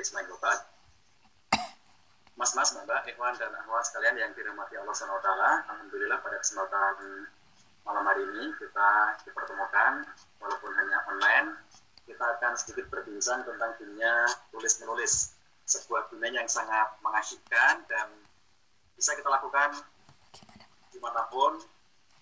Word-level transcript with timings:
wa 0.00 0.38
ba'd 0.40 0.60
Mas-mas, 2.40 2.72
Mbak, 2.72 3.04
ikhwan 3.12 3.36
dan 3.36 3.52
akhwat 3.52 3.84
sekalian 3.84 4.16
yang 4.16 4.32
dirahmati 4.32 4.80
Allah 4.80 4.96
SWT, 4.96 5.28
Alhamdulillah 5.68 6.24
pada 6.24 6.40
kesempatan 6.40 7.28
malam 7.84 8.04
hari 8.08 8.24
ini 8.24 8.48
kita 8.56 9.20
dipertemukan 9.28 10.08
walaupun 10.40 10.72
hanya 10.72 11.04
online 11.04 11.60
kita 12.08 12.24
akan 12.24 12.56
sedikit 12.56 12.88
berbincang 12.88 13.44
tentang 13.44 13.76
dunia 13.76 14.24
tulis 14.48 14.72
menulis 14.80 15.36
sebuah 15.68 16.08
dunia 16.08 16.40
yang 16.40 16.48
sangat 16.48 16.96
mengasyikkan 17.04 17.84
dan 17.84 18.08
bisa 18.96 19.12
kita 19.12 19.28
lakukan 19.28 19.76
di 20.88 20.96
mana 20.96 21.28
pun 21.28 21.60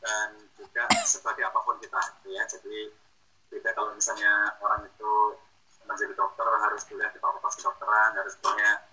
dan 0.02 0.34
juga 0.58 0.90
sebagai 1.06 1.46
apa 1.46 1.62
pun 1.62 1.78
kita 1.78 2.02
ya. 2.26 2.42
Jadi 2.42 2.90
beda 3.54 3.70
kalau 3.78 3.94
misalnya 3.94 4.50
orang 4.58 4.82
itu 4.82 5.38
menjadi 5.88 6.12
dokter 6.12 6.44
harus 6.44 6.84
kuliah 6.84 7.08
di 7.08 7.18
fakultas 7.18 7.56
kedokteran 7.56 8.12
harus 8.20 8.36
punya 8.38 8.84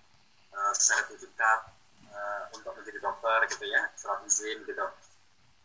uh, 0.56 0.74
sertifikat 0.74 1.76
uh, 2.08 2.44
untuk 2.56 2.72
menjadi 2.80 3.04
dokter 3.04 3.38
gitu 3.52 3.68
ya 3.68 3.92
surat 4.00 4.24
izin 4.24 4.64
gitu. 4.64 4.86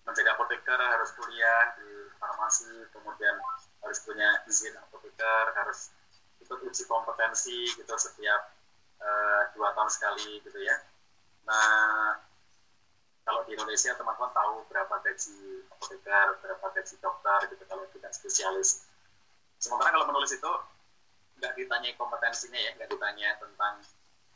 Menjadi 0.02 0.28
apoteker 0.34 0.80
harus 0.80 1.14
kuliah 1.14 1.78
di 1.78 2.10
farmasi 2.18 2.90
kemudian 2.90 3.38
harus 3.86 3.98
punya 4.02 4.42
izin 4.50 4.74
apoteker 4.74 5.54
harus 5.54 5.94
ikut 6.42 6.58
uji 6.66 6.82
kompetensi 6.90 7.70
gitu 7.78 7.94
setiap 7.94 8.50
uh, 8.98 9.42
dua 9.54 9.70
tahun 9.78 9.90
sekali 9.94 10.42
gitu 10.42 10.58
ya. 10.58 10.74
Nah 11.46 12.18
kalau 13.22 13.46
di 13.46 13.54
Indonesia 13.54 13.94
teman-teman 13.94 14.34
tahu 14.34 14.66
berapa 14.66 14.94
gaji 15.06 15.62
apoteker 15.70 16.26
berapa 16.42 16.66
gaji 16.74 16.94
dokter 16.98 17.38
gitu 17.54 17.62
kalau 17.70 17.86
tidak 17.94 18.10
spesialis. 18.10 18.82
Sementara 19.60 19.94
kalau 19.94 20.10
menulis 20.10 20.34
itu 20.34 20.52
nggak 21.40 21.56
ditanya 21.56 21.88
kompetensinya 21.96 22.60
ya 22.60 22.76
nggak 22.76 22.92
ditanya 22.92 23.32
tentang 23.40 23.80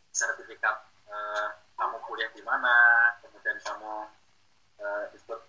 sertifikat 0.08 0.88
uh, 1.12 1.52
kamu 1.76 2.00
kuliah 2.08 2.32
di 2.32 2.40
mana 2.40 2.74
kemudian 3.20 3.60
kamu 3.60 4.08
uh, 4.80 5.04
ikut 5.12 5.40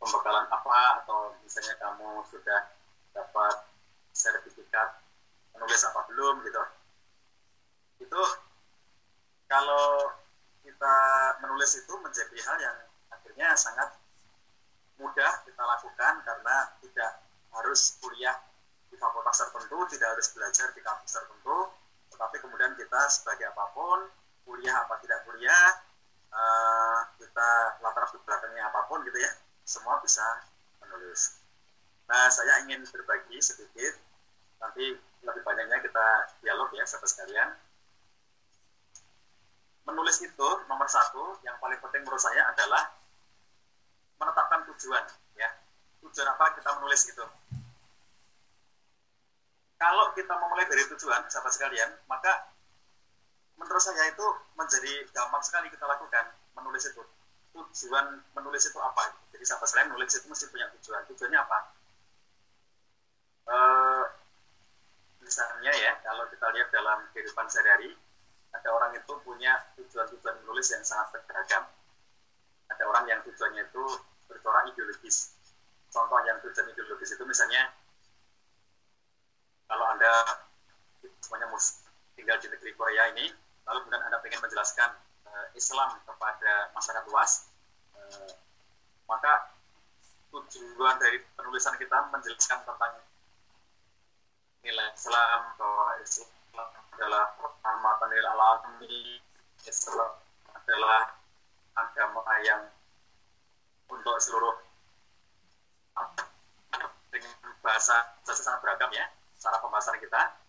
pembekalan 0.00 0.48
apa 0.48 1.04
atau 1.04 1.36
misalnya 1.44 1.76
kamu 1.76 2.24
sudah 2.32 2.60
dapat 3.12 3.54
sertifikat 4.16 5.04
menulis 5.52 5.84
apa 5.84 6.00
belum 6.08 6.40
gitu. 6.44 6.62
Itu 8.08 8.22
kalau 9.48 10.12
kita 10.64 10.96
menulis 11.44 11.76
itu 11.80 11.92
menjadi 12.00 12.36
hal 12.44 12.56
yang 12.60 12.78
akhirnya 13.12 13.52
sangat 13.56 13.92
mudah 14.96 15.32
kita 15.44 15.60
lakukan 15.60 16.24
karena 16.24 16.56
tidak 16.80 17.10
harus 17.52 17.96
kuliah 18.00 18.36
di 18.90 18.96
fakultas 18.96 19.42
tertentu, 19.42 19.78
tidak 19.92 20.16
harus 20.16 20.28
belajar 20.32 20.68
di 20.72 20.80
kampus 20.80 21.10
tertentu, 21.16 21.58
tetapi 22.12 22.36
kemudian 22.40 22.72
kita 22.78 23.00
sebagai 23.10 23.50
apa 23.50 23.64
pun, 23.74 24.08
kuliah 24.46 24.76
apa 24.86 24.96
tidak 25.02 25.26
kuliah, 25.26 25.66
uh, 26.30 27.00
kita 27.18 27.48
latar 27.82 28.06
belakangnya 28.22 28.70
apa 28.70 28.86
pun 28.86 29.02
gitu 29.04 29.18
ya, 29.18 29.32
semua 29.66 29.98
bisa 30.00 30.24
menulis. 30.82 31.42
Nah, 32.06 32.30
saya 32.30 32.62
ingin 32.62 32.86
berbagi 32.86 33.42
sedikit, 33.42 33.98
nanti 34.62 34.94
lebih 35.26 35.42
banyaknya 35.42 35.82
kita 35.82 36.06
dialog 36.42 36.70
ya, 36.72 36.86
sahabat 36.86 37.10
sekalian. 37.10 37.50
Menulis 39.86 40.18
itu 40.22 40.48
nomor 40.70 40.86
satu, 40.86 41.38
yang 41.42 41.58
paling 41.58 41.78
penting 41.82 42.02
menurut 42.06 42.22
saya 42.22 42.46
adalah 42.50 42.94
menetapkan 44.18 44.66
tujuan. 44.72 45.04
ya 45.36 45.50
Tujuan 46.02 46.26
apa 46.30 46.54
kita 46.58 46.70
menulis 46.78 47.02
itu? 47.10 47.26
Kalau 49.76 50.12
kita 50.16 50.32
memulai 50.40 50.64
dari 50.64 50.88
tujuan, 50.88 51.28
sahabat 51.28 51.52
sekalian, 51.52 51.92
maka 52.08 52.48
menurut 53.60 53.80
saya 53.80 54.08
itu 54.08 54.26
menjadi 54.56 55.04
gampang 55.12 55.44
sekali 55.44 55.68
kita 55.68 55.84
lakukan 55.84 56.32
menulis 56.56 56.88
itu. 56.88 57.04
Tujuan 57.56 58.24
menulis 58.36 58.68
itu 58.68 58.78
apa? 58.80 59.16
Jadi 59.32 59.44
sahabat 59.44 59.68
sekalian 59.68 59.92
menulis 59.92 60.16
itu 60.16 60.26
mesti 60.28 60.46
punya 60.48 60.66
tujuan. 60.80 61.02
Tujuannya 61.12 61.40
apa? 61.40 61.58
Uh, 63.46 64.04
misalnya 65.20 65.72
ya, 65.76 65.92
kalau 66.00 66.24
kita 66.32 66.46
lihat 66.56 66.68
dalam 66.72 67.04
kehidupan 67.12 67.46
sehari-hari, 67.52 67.94
ada 68.56 68.68
orang 68.72 68.96
itu 68.96 69.12
punya 69.24 69.60
tujuan-tujuan 69.76 70.40
menulis 70.44 70.66
yang 70.72 70.80
sangat 70.84 71.20
beragam. 71.28 71.68
Ada 72.72 72.82
orang 72.88 73.04
yang 73.06 73.20
tujuannya 73.28 73.68
itu 73.68 73.84
bercorak 74.26 74.72
ideologis. 74.72 75.36
Contoh 75.92 76.20
yang 76.24 76.40
tujuan 76.40 76.66
ideologis 76.72 77.12
itu 77.12 77.24
misalnya, 77.28 77.70
kalau 79.66 79.84
Anda 79.92 80.12
semuanya 81.22 81.50
tinggal 82.14 82.38
di 82.38 82.48
negeri 82.50 82.72
Korea 82.74 83.12
ini, 83.14 83.26
lalu 83.66 83.78
kemudian 83.86 84.02
Anda 84.06 84.18
ingin 84.22 84.40
menjelaskan 84.42 84.90
uh, 85.26 85.46
Islam 85.58 85.98
kepada 86.06 86.70
masyarakat 86.74 87.04
luas, 87.10 87.50
uh, 87.94 88.30
maka 89.10 89.54
tujuan 90.30 90.98
dari 90.98 91.22
penulisan 91.34 91.74
kita 91.78 92.10
menjelaskan 92.10 92.62
tentang 92.66 92.94
nilai 94.66 94.88
Islam 94.94 95.40
bahwa 95.54 95.94
Islam 96.02 96.68
adalah 96.96 97.24
rahmatan 97.62 98.08
lil 98.10 98.26
alamin 98.26 99.22
Islam 99.62 100.12
adalah 100.50 101.14
agama 101.76 102.22
yang 102.42 102.66
untuk 103.86 104.16
seluruh 104.18 104.56
dengan 107.14 107.32
bahasa 107.62 107.96
bahasa 108.26 108.42
sangat 108.42 108.60
beragam 108.60 108.90
ya 108.92 109.06
cara 109.40 109.60
pembahasan 109.60 110.00
kita 110.00 110.46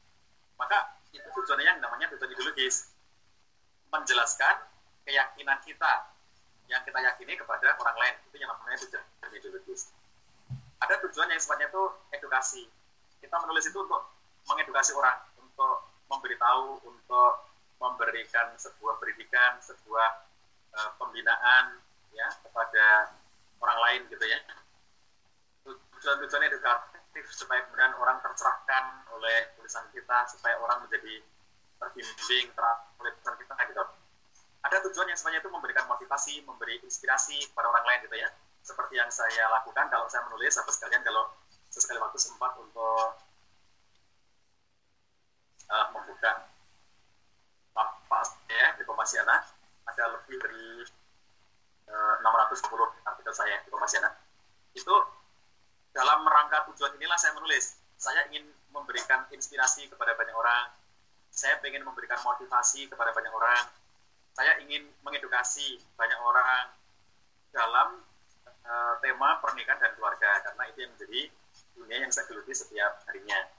maka 0.57 0.97
itu 1.13 1.23
tujuannya 1.23 1.65
yang 1.65 1.79
namanya 1.79 2.09
tujuan 2.11 2.33
ideologis. 2.33 2.91
Menjelaskan 3.93 4.67
keyakinan 5.07 5.63
kita 5.63 6.11
yang 6.67 6.83
kita 6.83 6.99
yakini 6.99 7.39
kepada 7.39 7.77
orang 7.79 7.95
lain. 7.95 8.15
Itu 8.27 8.35
yang 8.41 8.51
namanya 8.51 8.77
tujuan 8.83 9.05
ideologis. 9.31 9.93
Ada 10.83 10.99
tujuan 11.07 11.31
yang 11.31 11.39
sifatnya 11.39 11.71
itu 11.71 11.83
edukasi. 12.11 12.63
Kita 13.21 13.35
menulis 13.45 13.65
itu 13.65 13.79
untuk 13.81 14.13
mengedukasi 14.45 14.93
orang, 14.93 15.17
untuk 15.41 15.89
memberitahu, 16.11 16.85
untuk 16.85 17.31
memberikan 17.77 18.53
sebuah 18.57 18.97
pendidikan, 19.01 19.57
sebuah 19.61 20.09
uh, 20.73 20.91
pembinaan 21.01 21.81
ya 22.13 22.27
kepada 22.45 23.13
orang 23.61 23.79
lain 23.89 24.01
gitu 24.09 24.25
ya. 24.25 24.39
Tujuan-tujuan 25.65 26.45
edukatif 26.45 26.96
supaya 27.31 27.65
kemudian 27.67 27.93
orang 27.97 28.17
tercerahkan 28.21 29.07
oleh 29.13 29.53
tulisan 29.57 29.85
kita, 29.93 30.27
supaya 30.29 30.57
orang 30.61 30.85
menjadi 30.85 31.23
terbimbing 31.77 32.47
oleh 33.01 33.11
tulisan 33.17 33.35
kita 33.37 33.53
gitu. 33.69 33.83
Ada 34.65 34.77
tujuan 34.89 35.07
yang 35.07 35.17
sebenarnya 35.17 35.41
itu 35.45 35.51
memberikan 35.53 35.85
motivasi, 35.87 36.43
memberi 36.43 36.81
inspirasi 36.83 37.37
kepada 37.53 37.69
orang 37.71 37.85
lain 37.87 37.99
gitu 38.09 38.17
ya. 38.19 38.29
Seperti 38.65 38.99
yang 38.99 39.07
saya 39.07 39.47
lakukan 39.53 39.87
kalau 39.87 40.09
saya 40.11 40.27
menulis, 40.27 40.57
sahabat 40.57 40.73
sekalian 40.75 41.01
kalau 41.05 41.31
sesekali 41.71 42.01
waktu 42.03 42.19
sempat 42.19 42.51
untuk 42.59 43.15
uh, 45.71 45.87
membuka 45.93 46.47
lapas 47.75 48.33
ya 48.49 48.73
di 48.75 48.83
Komasiana 48.87 49.45
ada 49.87 50.03
lebih 50.17 50.35
dari 50.41 50.83
uh, 51.91 52.15
610 52.23 52.65
artikel 53.05 53.33
saya 53.35 53.55
di 53.63 53.69
Komasiana 53.69 54.09
itu 54.73 54.95
dalam 55.97 56.21
rangka 56.21 56.69
tujuan 56.69 56.93
inilah 57.01 57.17
saya 57.17 57.33
menulis 57.33 57.81
saya 57.97 58.29
ingin 58.29 58.45
memberikan 58.69 59.25
inspirasi 59.33 59.89
kepada 59.89 60.13
banyak 60.13 60.37
orang 60.37 60.69
saya 61.33 61.57
ingin 61.65 61.81
memberikan 61.81 62.21
motivasi 62.21 62.85
kepada 62.85 63.09
banyak 63.17 63.33
orang 63.33 63.65
saya 64.37 64.61
ingin 64.61 64.85
mengedukasi 65.01 65.81
banyak 65.97 66.19
orang 66.21 66.69
dalam 67.49 68.05
uh, 68.69 68.93
tema 69.01 69.41
pernikahan 69.41 69.81
dan 69.81 69.97
keluarga 69.97 70.45
karena 70.45 70.63
itu 70.69 70.77
yang 70.85 70.91
menjadi 70.93 71.21
dunia 71.73 71.97
yang 72.05 72.11
saya 72.13 72.29
geluti 72.29 72.53
setiap 72.53 73.01
harinya 73.09 73.49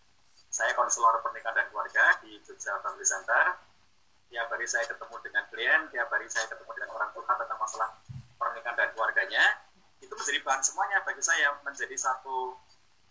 saya 0.48 0.72
konselor 0.72 1.20
pernikahan 1.20 1.54
dan 1.60 1.66
keluarga 1.68 2.18
di 2.24 2.40
Jogja 2.40 2.80
Family 2.80 3.04
Center. 3.04 3.60
Tiap 4.28 4.48
hari 4.52 4.66
saya 4.68 4.84
ketemu 4.88 5.16
dengan 5.24 5.44
klien, 5.48 5.80
tiap 5.92 6.08
hari 6.12 6.28
saya 6.28 6.48
ketemu 6.52 6.70
dengan 6.76 6.90
orang 6.96 7.10
tua 7.16 7.32
tentang 7.36 7.58
masalah 7.60 7.88
pernikahan 8.36 8.76
dan 8.76 8.88
keluarganya. 8.92 9.44
Menjadi 10.18 10.38
bahan 10.42 10.62
semuanya 10.66 10.98
bagi 11.06 11.22
saya, 11.22 11.54
menjadi 11.62 11.94
satu 11.94 12.58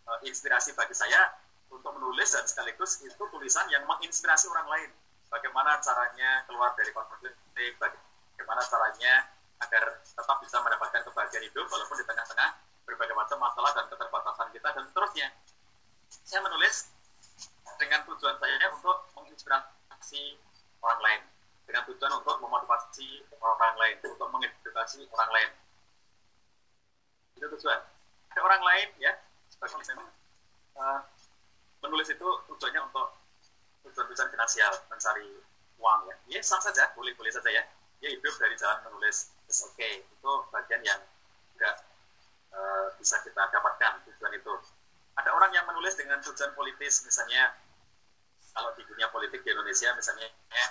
uh, 0.03 0.19
inspirasi 0.27 0.75
bagi 0.75 0.91
saya 0.91 1.39
untuk 1.71 1.95
menulis 1.95 2.35
dan 2.35 2.43
sekaligus 2.43 2.99
itu 2.99 3.23
tulisan 3.31 3.63
yang 3.71 3.87
menginspirasi 3.87 4.51
orang 4.51 4.67
lain. 4.67 4.89
Bagaimana 5.31 5.79
caranya 5.79 6.43
keluar 6.47 6.75
dari 6.75 6.91
konflik, 6.91 7.31
bagaimana 7.79 8.61
caranya 8.67 9.27
agar 9.63 9.83
tetap 10.03 10.37
bisa 10.43 10.59
mendapatkan 10.63 11.01
kebahagiaan 11.07 11.43
hidup 11.47 11.65
walaupun 11.67 11.95
di 11.99 12.05
tengah-tengah 12.07 12.49
berbagai 12.87 13.15
macam 13.15 13.37
masalah 13.43 13.71
dan 13.75 13.85
keterbatasan 13.91 14.47
kita 14.55 14.67
dan 14.71 14.83
seterusnya. 14.87 15.27
Saya 16.07 16.39
menulis 16.43 16.91
dengan 17.75 18.03
tujuan 18.07 18.35
saya 18.39 18.67
untuk 18.71 18.97
menginspirasi 19.15 20.39
orang 20.79 20.99
lain 21.03 21.21
dengan 21.67 21.83
tujuan 21.91 22.11
untuk 22.15 22.35
memotivasi 22.39 23.27
orang 23.43 23.75
lain 23.75 23.95
untuk 24.07 24.27
mengedukasi 24.31 25.03
orang 25.11 25.31
lain 25.35 25.49
itu 27.37 27.45
tujuan 27.45 27.79
ada 28.33 28.41
orang 28.41 28.61
lain 28.61 28.89
ya 29.01 29.13
sebagai 29.49 29.81
memang 29.81 30.09
uh, 30.77 31.01
menulis 31.81 32.09
itu 32.09 32.27
tujuannya 32.51 32.81
untuk 32.85 33.07
tujuan-tujuan 33.85 34.29
finansial 34.29 34.73
mencari 34.91 35.29
uang 35.81 35.99
ya. 36.09 36.15
Ya 36.37 36.39
sah 36.45 36.61
saja 36.61 36.93
boleh 36.93 37.13
boleh 37.17 37.33
saja 37.33 37.49
ya. 37.49 37.63
Ya 37.97 38.13
hidup 38.13 38.33
dari 38.37 38.53
jalan 38.59 38.77
menulis. 38.89 39.33
Oke 39.47 39.73
okay. 39.73 39.93
itu 40.05 40.31
bagian 40.53 40.81
yang 40.85 41.01
enggak 41.57 41.81
uh, 42.53 42.93
bisa 43.01 43.17
kita 43.25 43.41
dapatkan 43.49 44.05
tujuan 44.05 44.37
itu. 44.37 44.53
Ada 45.17 45.33
orang 45.33 45.49
yang 45.55 45.65
menulis 45.65 45.97
dengan 45.97 46.21
tujuan 46.21 46.53
politis 46.53 47.01
misalnya 47.01 47.57
kalau 48.53 48.73
di 48.77 48.85
dunia 48.85 49.09
politik 49.09 49.41
di 49.41 49.49
Indonesia 49.53 49.93
misalnya 49.97 50.29
ya, 50.29 50.67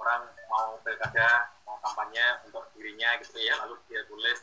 orang 0.00 0.28
mau 0.48 0.80
pilkada 0.80 1.52
mau 1.68 1.76
kampanye 1.84 2.48
untuk 2.48 2.64
dirinya 2.76 3.16
gitu 3.20 3.36
ya 3.40 3.60
lalu 3.64 3.76
dia 3.88 4.04
tulis 4.08 4.40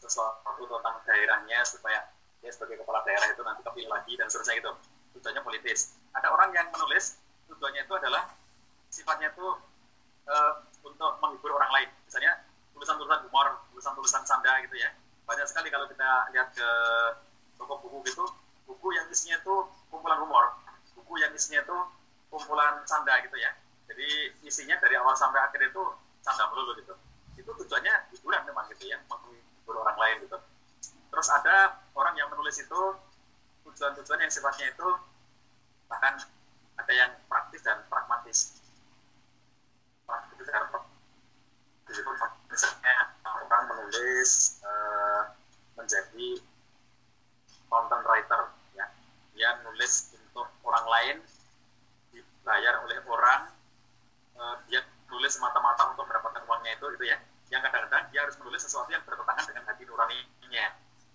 sesuatu 0.00 0.64
tentang 0.64 0.96
daerahnya 1.04 1.60
supaya 1.68 2.08
dia 2.40 2.50
sebagai 2.50 2.80
kepala 2.80 3.04
daerah 3.04 3.28
itu 3.28 3.42
nanti 3.44 3.60
kepilih 3.60 3.90
lagi 3.92 4.16
dan 4.16 4.26
seterusnya 4.32 4.56
itu 4.64 4.70
tujuannya 5.16 5.42
politis. 5.44 5.92
Ada 6.16 6.32
orang 6.32 6.56
yang 6.56 6.72
menulis 6.72 7.20
tujuannya 7.52 7.84
itu 7.84 7.94
adalah 8.00 8.32
sifatnya 8.88 9.28
itu 9.28 9.46
uh, 10.24 10.52
untuk 10.80 11.20
menghibur 11.20 11.52
orang 11.52 11.70
lain. 11.76 11.88
Misalnya 12.08 12.40
tulisan-tulisan 12.72 13.28
humor 13.28 13.60
tulisan-tulisan 13.76 14.24
canda 14.24 14.56
gitu 14.64 14.76
ya. 14.80 14.88
Banyak 15.28 15.46
sekali 15.46 15.68
kalau 15.68 15.84
kita 15.86 16.32
lihat 16.32 16.48
ke 16.56 16.68
toko 17.60 17.76
buku 17.84 18.08
gitu 18.08 18.24
buku 18.64 18.88
yang 18.96 19.04
isinya 19.12 19.36
itu 19.36 19.54
kumpulan 19.92 20.18
humor. 20.24 20.56
Buku 20.96 21.20
yang 21.20 21.36
isinya 21.36 21.60
itu 21.60 21.76
kumpulan 22.32 22.80
canda 22.88 23.20
gitu 23.20 23.36
ya. 23.36 23.52
Jadi 23.84 24.32
isinya 24.48 24.80
dari 24.80 24.96
awal 24.96 25.12
sampai 25.12 25.44
akhir 25.44 25.60
itu 25.60 25.82
canda 26.24 26.48
melulu 26.48 26.72
gitu. 26.80 26.96
Itu 27.36 27.52
tujuannya 27.52 28.16
hiburan 28.16 28.48
memang 28.48 28.64
gitu 28.72 28.88
ya 28.88 28.96
menghibur 29.60 29.76
orang 29.84 29.98
lain 30.00 30.16
gitu. 30.24 30.38
Terus 31.12 31.28
ada 31.28 31.76
orang 31.92 32.16
yang 32.16 32.32
menulis 32.32 32.56
itu 32.56 32.80
tujuan-tujuan 33.68 34.24
yang 34.24 34.32
sifatnya 34.32 34.72
itu 34.72 34.88
bahkan 35.90 36.16
ada 36.80 36.92
yang 36.96 37.10
praktis 37.28 37.60
dan 37.60 37.84
pragmatis. 37.92 38.64
Praktis 40.08 40.46
dan 40.48 40.64
pragmatis 40.72 40.96
misalnya 42.50 42.96
orang 43.26 43.62
menulis 43.68 44.62
uh, 44.64 45.36
menjadi 45.76 46.40
content 47.68 48.04
writer 48.08 48.40
ya. 48.72 48.86
Dia 49.36 49.60
nulis 49.66 50.16
untuk 50.16 50.48
orang 50.64 50.86
lain 50.88 51.16
dibayar 52.14 52.80
oleh 52.86 52.98
orang 53.04 53.52
uh, 54.40 54.56
dia 54.72 54.80
nulis 55.10 55.36
semata-mata 55.36 55.90
untuk 55.92 56.06
mendapatkan 56.06 56.42
uangnya 56.46 56.78
itu 56.78 56.86
itu 56.96 57.04
ya 57.10 57.18
yang 57.50 57.60
kadang-kadang 57.66 58.06
dia 58.14 58.22
harus 58.22 58.38
menulis 58.38 58.62
sesuatu 58.62 58.90
yang 58.94 59.02
bertentangan 59.02 59.44
dengan 59.50 59.62
hati 59.66 59.82
nuraninya 59.86 60.66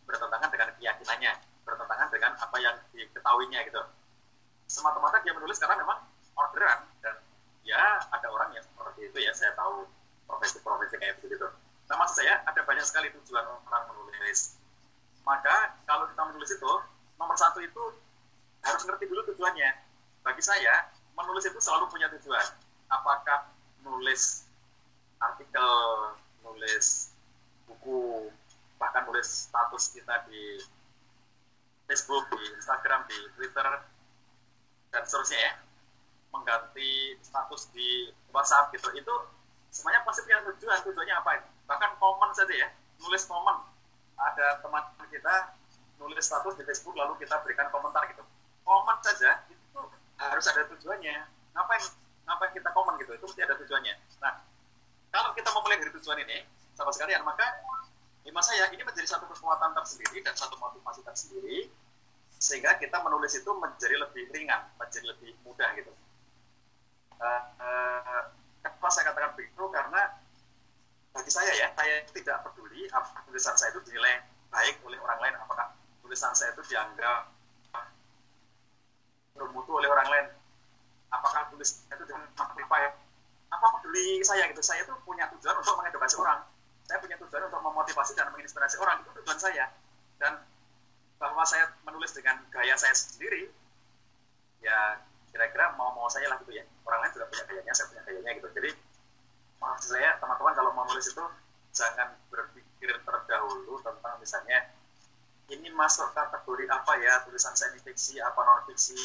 bertentangan 0.06 0.50
dengan 0.52 0.70
keyakinannya 0.78 1.34
bertentangan 1.66 2.08
dengan 2.14 2.32
apa 2.38 2.58
yang 2.62 2.76
diketahuinya 2.94 3.60
gitu. 3.66 3.82
Semata-mata 4.70 5.18
dia 5.26 5.34
menulis 5.34 5.58
karena 5.58 5.82
memang 5.82 6.00
orderan 6.38 6.86
dan 7.02 7.18
ya 7.66 7.82
ada 8.14 8.28
orang 8.30 8.54
yang 8.54 8.62
seperti 8.62 9.10
itu 9.10 9.18
ya 9.26 9.34
saya 9.34 9.58
tahu 9.58 9.90
profesi-profesi 10.30 10.96
kayak 11.02 11.18
begitu. 11.26 11.50
Nah 11.90 11.96
maksud 11.98 12.22
saya 12.22 12.46
ada 12.46 12.62
banyak 12.62 12.86
sekali 12.86 13.10
tujuan 13.22 13.46
orang 13.46 13.84
menulis. 13.90 14.62
Maka 15.26 15.74
kalau 15.90 16.06
kita 16.06 16.22
menulis 16.30 16.52
itu 16.54 16.72
nomor 17.18 17.34
satu 17.34 17.62
itu 17.66 17.84
harus 18.62 18.82
ngerti 18.86 19.10
dulu 19.10 19.26
tujuannya. 19.34 19.70
Bagi 20.22 20.42
saya 20.42 20.90
menulis 21.18 21.50
itu 21.50 21.58
selalu 21.58 21.90
punya 21.90 22.10
tujuan. 22.14 22.46
Apakah 22.94 23.50
nulis 23.82 24.46
artikel 25.22 25.70
nulis 26.56 27.12
buku 27.68 28.32
bahkan 28.80 29.04
nulis 29.04 29.52
status 29.52 29.92
kita 29.92 30.24
di 30.32 30.64
Facebook, 31.86 32.32
di 32.32 32.48
Instagram, 32.56 33.04
di 33.12 33.18
Twitter 33.36 33.68
dan 34.90 35.04
seterusnya 35.04 35.40
ya. 35.44 35.54
Mengganti 36.32 37.20
status 37.20 37.68
di 37.76 38.10
WhatsApp 38.32 38.72
gitu. 38.72 38.88
Itu 38.96 39.14
semuanya 39.70 40.08
pasti 40.08 40.24
punya 40.24 40.40
tujuan. 40.48 40.80
Tujuannya 40.88 41.16
apa 41.20 41.44
bahkan 41.68 41.92
komen 42.00 42.32
saja 42.32 42.56
ya. 42.56 42.70
Nulis 43.04 43.28
komen. 43.28 43.68
Ada 44.16 44.64
teman 44.64 44.84
kita 45.12 45.60
nulis 46.00 46.24
status 46.24 46.56
di 46.56 46.64
Facebook 46.64 46.96
lalu 46.96 47.20
kita 47.20 47.36
berikan 47.44 47.68
komentar 47.68 48.08
gitu. 48.08 48.24
Komen 48.64 48.98
saja 49.04 49.44
itu 49.52 49.82
harus 50.16 50.46
ada 50.48 50.64
tujuannya. 50.72 51.28
Ngapain? 51.52 51.84
Ngapain 52.26 52.52
kita 52.56 52.70
komen 52.72 52.96
gitu? 53.04 53.12
Itu 53.16 53.28
mesti 53.28 53.44
ada 53.44 53.56
tujuannya 53.60 53.96
kalau 55.16 55.32
kita 55.32 55.48
memulai 55.56 55.80
dari 55.80 55.92
tujuan 55.96 56.20
ini 56.28 56.44
sama 56.76 56.92
sekalian 56.92 57.24
maka 57.24 57.48
lima 58.28 58.42
saya 58.44 58.68
ini 58.76 58.84
menjadi 58.84 59.08
satu 59.16 59.32
kekuatan 59.32 59.72
tersendiri 59.72 60.20
dan 60.20 60.36
satu 60.36 60.60
motivasi 60.60 61.00
tersendiri 61.08 61.72
sehingga 62.36 62.76
kita 62.76 63.00
menulis 63.00 63.32
itu 63.40 63.48
menjadi 63.56 63.96
lebih 63.96 64.28
ringan 64.36 64.68
menjadi 64.76 65.16
lebih 65.16 65.32
mudah 65.48 65.72
gitu 65.80 65.96
uh, 67.24 67.44
uh, 67.64 68.22
kenapa 68.60 68.88
saya 68.92 69.16
katakan 69.16 69.32
begitu 69.40 69.64
karena 69.72 70.20
bagi 71.16 71.32
saya 71.32 71.48
ya, 71.56 71.72
saya 71.72 72.04
tidak 72.12 72.44
peduli 72.44 72.92
apakah 72.92 73.24
tulisan 73.24 73.56
saya 73.56 73.72
itu 73.72 73.88
dinilai 73.88 74.20
baik 74.52 74.84
oleh 74.84 75.00
orang 75.00 75.20
lain, 75.24 75.36
apakah 75.40 75.72
tulisan 76.04 76.36
saya 76.36 76.52
itu 76.52 76.64
dianggap 76.68 77.32
bermutu 79.32 79.72
oleh 79.80 79.88
orang 79.88 80.08
lain, 80.12 80.28
apakah 81.12 81.48
tulisan 81.56 81.88
itu 81.88 82.04
dengan 82.04 82.28
ya? 82.36 82.92
Apa 83.56 83.80
peduli 83.80 84.20
saya 84.22 84.52
gitu, 84.52 84.60
saya 84.60 84.84
itu 84.84 84.92
punya 85.08 85.32
tujuan 85.36 85.56
untuk 85.56 85.76
mengedukasi 85.80 86.16
orang, 86.20 86.44
saya 86.84 86.98
punya 87.00 87.16
tujuan 87.24 87.48
untuk 87.48 87.62
memotivasi 87.64 88.12
dan 88.14 88.28
menginspirasi 88.36 88.76
orang, 88.84 89.02
itu 89.02 89.10
tujuan 89.24 89.40
saya, 89.40 89.66
dan 90.20 90.44
bahwa 91.16 91.44
saya 91.48 91.72
menulis 91.88 92.12
dengan 92.12 92.44
gaya 92.52 92.76
saya 92.76 92.92
sendiri, 92.92 93.48
ya 94.60 95.00
kira-kira 95.32 95.72
mau-mau 95.80 96.12
saya 96.12 96.28
lah 96.28 96.38
gitu 96.44 96.60
ya, 96.60 96.68
orang 96.84 97.08
lain 97.08 97.12
juga 97.16 97.26
punya 97.32 97.44
gayanya, 97.48 97.74
saya 97.74 97.88
punya 97.92 98.04
gayanya 98.04 98.32
gitu, 98.38 98.48
jadi 98.52 98.70
maksud 99.64 99.96
saya 99.96 100.20
teman-teman 100.20 100.54
kalau 100.54 100.72
mau 100.76 100.86
nulis 100.86 101.08
itu 101.08 101.24
jangan 101.72 102.16
berpikir 102.28 102.92
terdahulu 103.04 103.80
tentang 103.84 104.16
misalnya 104.20 104.75
ini 105.46 105.70
masuk 105.78 106.10
kategori 106.18 106.66
apa 106.74 106.98
ya? 106.98 107.22
Tulisan 107.22 107.54
semi 107.54 107.78
fiksi 107.78 108.18
apa 108.18 108.40
non 108.42 108.66
fiksi? 108.66 108.98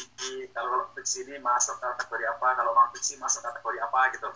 Kalau 0.49 0.89
fiksi 0.97 1.29
ini 1.29 1.37
masuk 1.37 1.77
kategori 1.77 2.25
apa? 2.25 2.57
Kalau 2.57 2.73
non 2.73 2.89
fiksi 2.97 3.21
masuk 3.21 3.45
kategori 3.45 3.77
apa 3.77 3.99
gitu? 4.17 4.29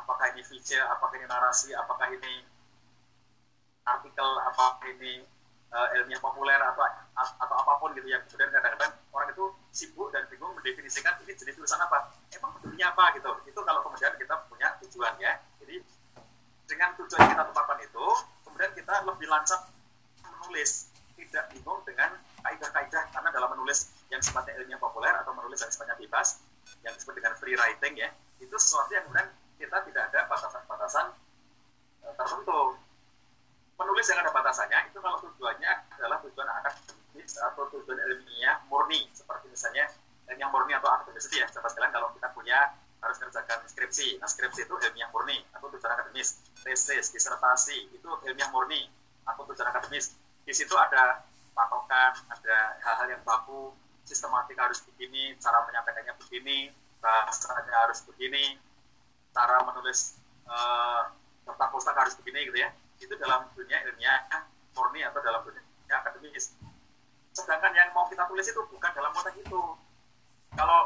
Apakah 0.00 0.32
ini 0.32 0.40
feature 0.40 0.88
apakah 0.88 1.20
ini 1.20 1.26
narasi? 1.28 1.76
Apakah 1.76 2.08
ini 2.08 2.48
artikel? 3.84 4.28
Apa 4.48 4.80
ini 4.88 5.20
uh, 5.68 5.88
ilmiah 6.00 6.20
populer? 6.24 6.56
Atau 6.56 6.80
atau 7.18 7.56
apa 7.60 7.72
pun 7.76 7.92
gitu 7.92 8.08
ya. 8.08 8.24
Kemudian 8.24 8.48
kadang-kadang 8.48 8.96
orang 9.12 9.28
itu 9.28 9.44
sibuk 9.68 10.08
dan 10.16 10.24
bingung 10.32 10.56
mendefinisikan 10.56 11.20
ini 11.28 11.36
jenis 11.36 11.60
tulisan 11.60 11.82
apa. 11.84 12.08
Emang 12.32 12.56
bentuknya 12.56 12.88
apa 12.88 13.12
gitu? 13.20 13.36
Itu 13.44 13.60
kalau 13.68 13.84
kemudian 13.84 14.16
kita 14.16 14.48
punya 14.48 14.80
tujuan 14.80 15.12
ya. 15.20 15.36
Jadi 15.60 15.84
dengan 16.64 16.96
tujuan 16.96 17.20
kita 17.20 17.42
tetapkan 17.52 17.78
itu 17.84 18.06
kemudian 18.48 18.72
kita 18.72 18.94
lebih 19.04 19.28
lancar 19.28 19.60
menulis 20.24 20.88
tidak 21.28 21.52
bingung 21.52 21.80
dengan 21.84 22.16
kaidah-kaidah 22.40 23.12
karena 23.12 23.28
dalam 23.28 23.48
menulis 23.52 23.92
yang 24.08 24.24
sifatnya 24.24 24.56
ilmiah 24.56 24.80
populer 24.80 25.12
atau 25.12 25.36
menulis 25.36 25.60
yang 25.60 25.68
sifatnya 25.68 25.96
bebas 26.00 26.40
yang 26.82 26.92
disebut 26.96 27.14
dengan 27.20 27.36
free 27.36 27.56
writing 27.56 27.94
ya 28.00 28.08
itu 28.40 28.54
sesuatu 28.56 28.90
yang 28.96 29.04
kemudian 29.08 29.28
kita 29.58 29.76
tidak 29.90 30.02
ada 30.14 30.20
batasan-batasan 30.30 31.06
uh, 32.06 32.14
tertentu. 32.14 32.78
Menulis 33.78 34.06
yang 34.10 34.18
ada 34.22 34.30
batasannya 34.34 34.90
itu 34.90 34.98
kalau 34.98 35.18
tujuannya 35.22 35.72
adalah 35.98 36.18
tujuan 36.26 36.48
akademis 36.50 37.32
atau 37.38 37.66
tujuan 37.70 37.98
ilmiah 37.98 38.62
murni 38.66 39.06
seperti 39.14 39.50
misalnya 39.50 39.86
yang 40.34 40.50
murni 40.50 40.74
atau 40.74 40.90
akademis 40.90 41.30
ya 41.30 41.46
sahabat 41.50 41.70
sekalian 41.74 41.92
kalau 41.94 42.08
kita 42.14 42.28
punya 42.34 42.58
harus 42.98 43.16
kerjakan 43.22 43.58
skripsi. 43.70 44.18
Nah 44.18 44.26
skripsi 44.26 44.66
itu 44.66 44.74
ilmiah 44.74 45.10
murni 45.10 45.42
atau 45.54 45.70
tujuan 45.70 45.94
akademis. 45.94 46.42
Tesis 46.62 47.10
disertasi 47.14 47.94
itu 47.94 48.10
ilmiah 48.26 48.50
murni 48.50 48.86
atau 49.26 49.46
tujuan 49.46 49.70
akademis 49.70 50.14
di 50.48 50.52
situ 50.56 50.72
ada 50.72 51.28
patokan 51.52 52.16
ada 52.32 52.80
hal-hal 52.80 53.12
yang 53.12 53.22
baku 53.28 53.76
sistematik 54.08 54.56
harus 54.56 54.80
begini 54.88 55.36
cara 55.36 55.60
menyampaikannya 55.68 56.16
begini 56.24 56.72
bahasanya 57.04 57.84
harus 57.84 58.00
begini 58.08 58.56
cara 59.36 59.60
menulis 59.68 60.16
uh, 60.48 61.12
pustaka 61.68 62.08
harus 62.08 62.16
begini 62.16 62.48
gitu 62.48 62.64
ya 62.64 62.72
itu 62.98 63.14
dalam 63.20 63.46
dunia 63.52 63.78
ilmiah 63.86 64.48
murni 64.74 65.02
atau 65.06 65.20
dalam 65.22 65.42
dunia 65.42 65.62
akademis. 65.90 66.54
Sedangkan 67.34 67.70
yang 67.74 67.94
mau 67.94 68.06
kita 68.10 68.26
tulis 68.26 68.46
itu 68.46 68.60
bukan 68.70 68.90
dalam 68.94 69.10
konteks 69.14 69.38
itu. 69.38 69.62
Kalau 70.54 70.80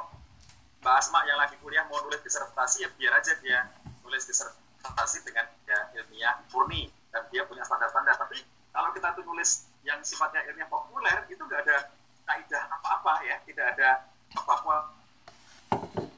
Mbak 0.83 0.95
Asma 0.99 1.25
yang 1.25 1.38
lagi 1.38 1.57
kuliah 1.62 1.87
mau 1.88 2.02
nulis 2.04 2.21
disertasi 2.21 2.85
ya 2.85 2.88
biar 2.99 3.12
aja 3.23 3.33
dia 3.40 3.71
nulis 4.02 4.26
disertasi 4.26 5.23
dengan 5.25 5.47
ya, 5.64 5.78
ilmiah 5.97 6.42
murni 6.50 6.90
dan 7.14 7.25
dia 7.33 7.47
punya 7.49 7.64
standar-standar. 7.64 8.19
Tapi 8.21 8.42
kalau 8.82 8.98
kita 8.98 9.14
tuh 9.14 9.22
nulis 9.30 9.70
yang 9.86 10.02
sifatnya 10.02 10.42
ilmiah 10.50 10.66
populer 10.66 11.22
itu 11.30 11.38
nggak 11.38 11.62
ada 11.70 11.94
kaidah 12.26 12.66
apa-apa 12.66 13.22
ya. 13.22 13.38
Tidak 13.46 13.62
ada 13.62 14.10
bahwa 14.34 14.90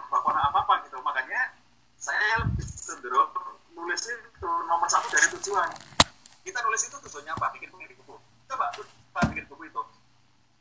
bahwa 0.09 0.33
apa-apa 0.33 0.89
gitu. 0.89 0.97
Makanya 1.05 1.53
saya 2.01 2.41
lebih 2.41 2.65
cenderung 2.65 3.29
nulis 3.77 4.01
itu 4.09 4.49
nomor 4.65 4.89
satu 4.89 5.13
dari 5.13 5.29
tujuan. 5.37 5.69
Kita 6.41 6.65
nulis 6.65 6.89
itu 6.89 6.97
tujuannya 6.97 7.37
apa? 7.37 7.53
Bikin 7.53 7.69
buku 7.69 7.85
buku. 8.01 8.17
Coba 8.49 8.73
kita 8.73 9.21
bikin 9.29 9.45
buku 9.45 9.69
itu. 9.69 9.83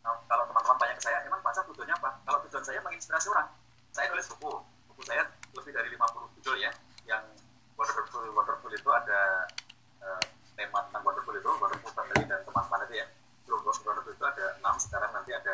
Nah, 0.03 0.19
kalau 0.27 0.43
teman-teman 0.51 0.75
banyak 0.83 0.99
ke 0.99 1.03
saya 1.07 1.23
emang 1.23 1.39
baca 1.39 1.63
tujuannya 1.63 1.95
apa? 2.03 2.19
Kalau 2.27 2.43
tujuan 2.43 2.63
saya 2.67 2.83
menginspirasi 2.83 3.31
orang. 3.31 3.47
Saya 3.95 4.11
nulis 4.11 4.27
buku. 4.27 4.59
Buku 4.91 5.01
saya 5.07 5.23
lebih 5.55 5.71
dari 5.71 5.87
50 5.95 6.35
judul 6.35 6.59
ya 6.59 6.71
yang 7.07 7.23
wonderful 7.79 8.27
wonderful 8.35 8.67
itu 8.75 8.89
ada 8.91 9.47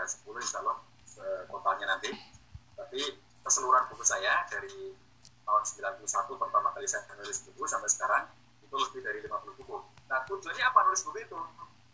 10 0.10 0.26
insya 0.42 0.60
Allah 0.66 0.78
totalnya 1.46 1.86
nanti. 1.96 2.10
Tapi 2.74 3.02
keseluruhan 3.46 3.92
buku 3.94 4.04
saya 4.08 4.48
dari 4.50 4.94
tahun 5.46 5.64
91 5.66 6.06
pertama 6.38 6.70
kali 6.74 6.86
saya 6.86 7.06
menulis 7.10 7.46
buku 7.46 7.64
sampai 7.66 7.90
sekarang 7.90 8.24
itu 8.66 8.76
lebih 8.78 9.02
dari 9.06 9.20
50 9.26 9.60
buku. 9.62 9.78
Nah 10.10 10.26
tujuannya 10.26 10.66
apa 10.66 10.80
nulis 10.90 11.02
buku 11.06 11.18
itu? 11.22 11.40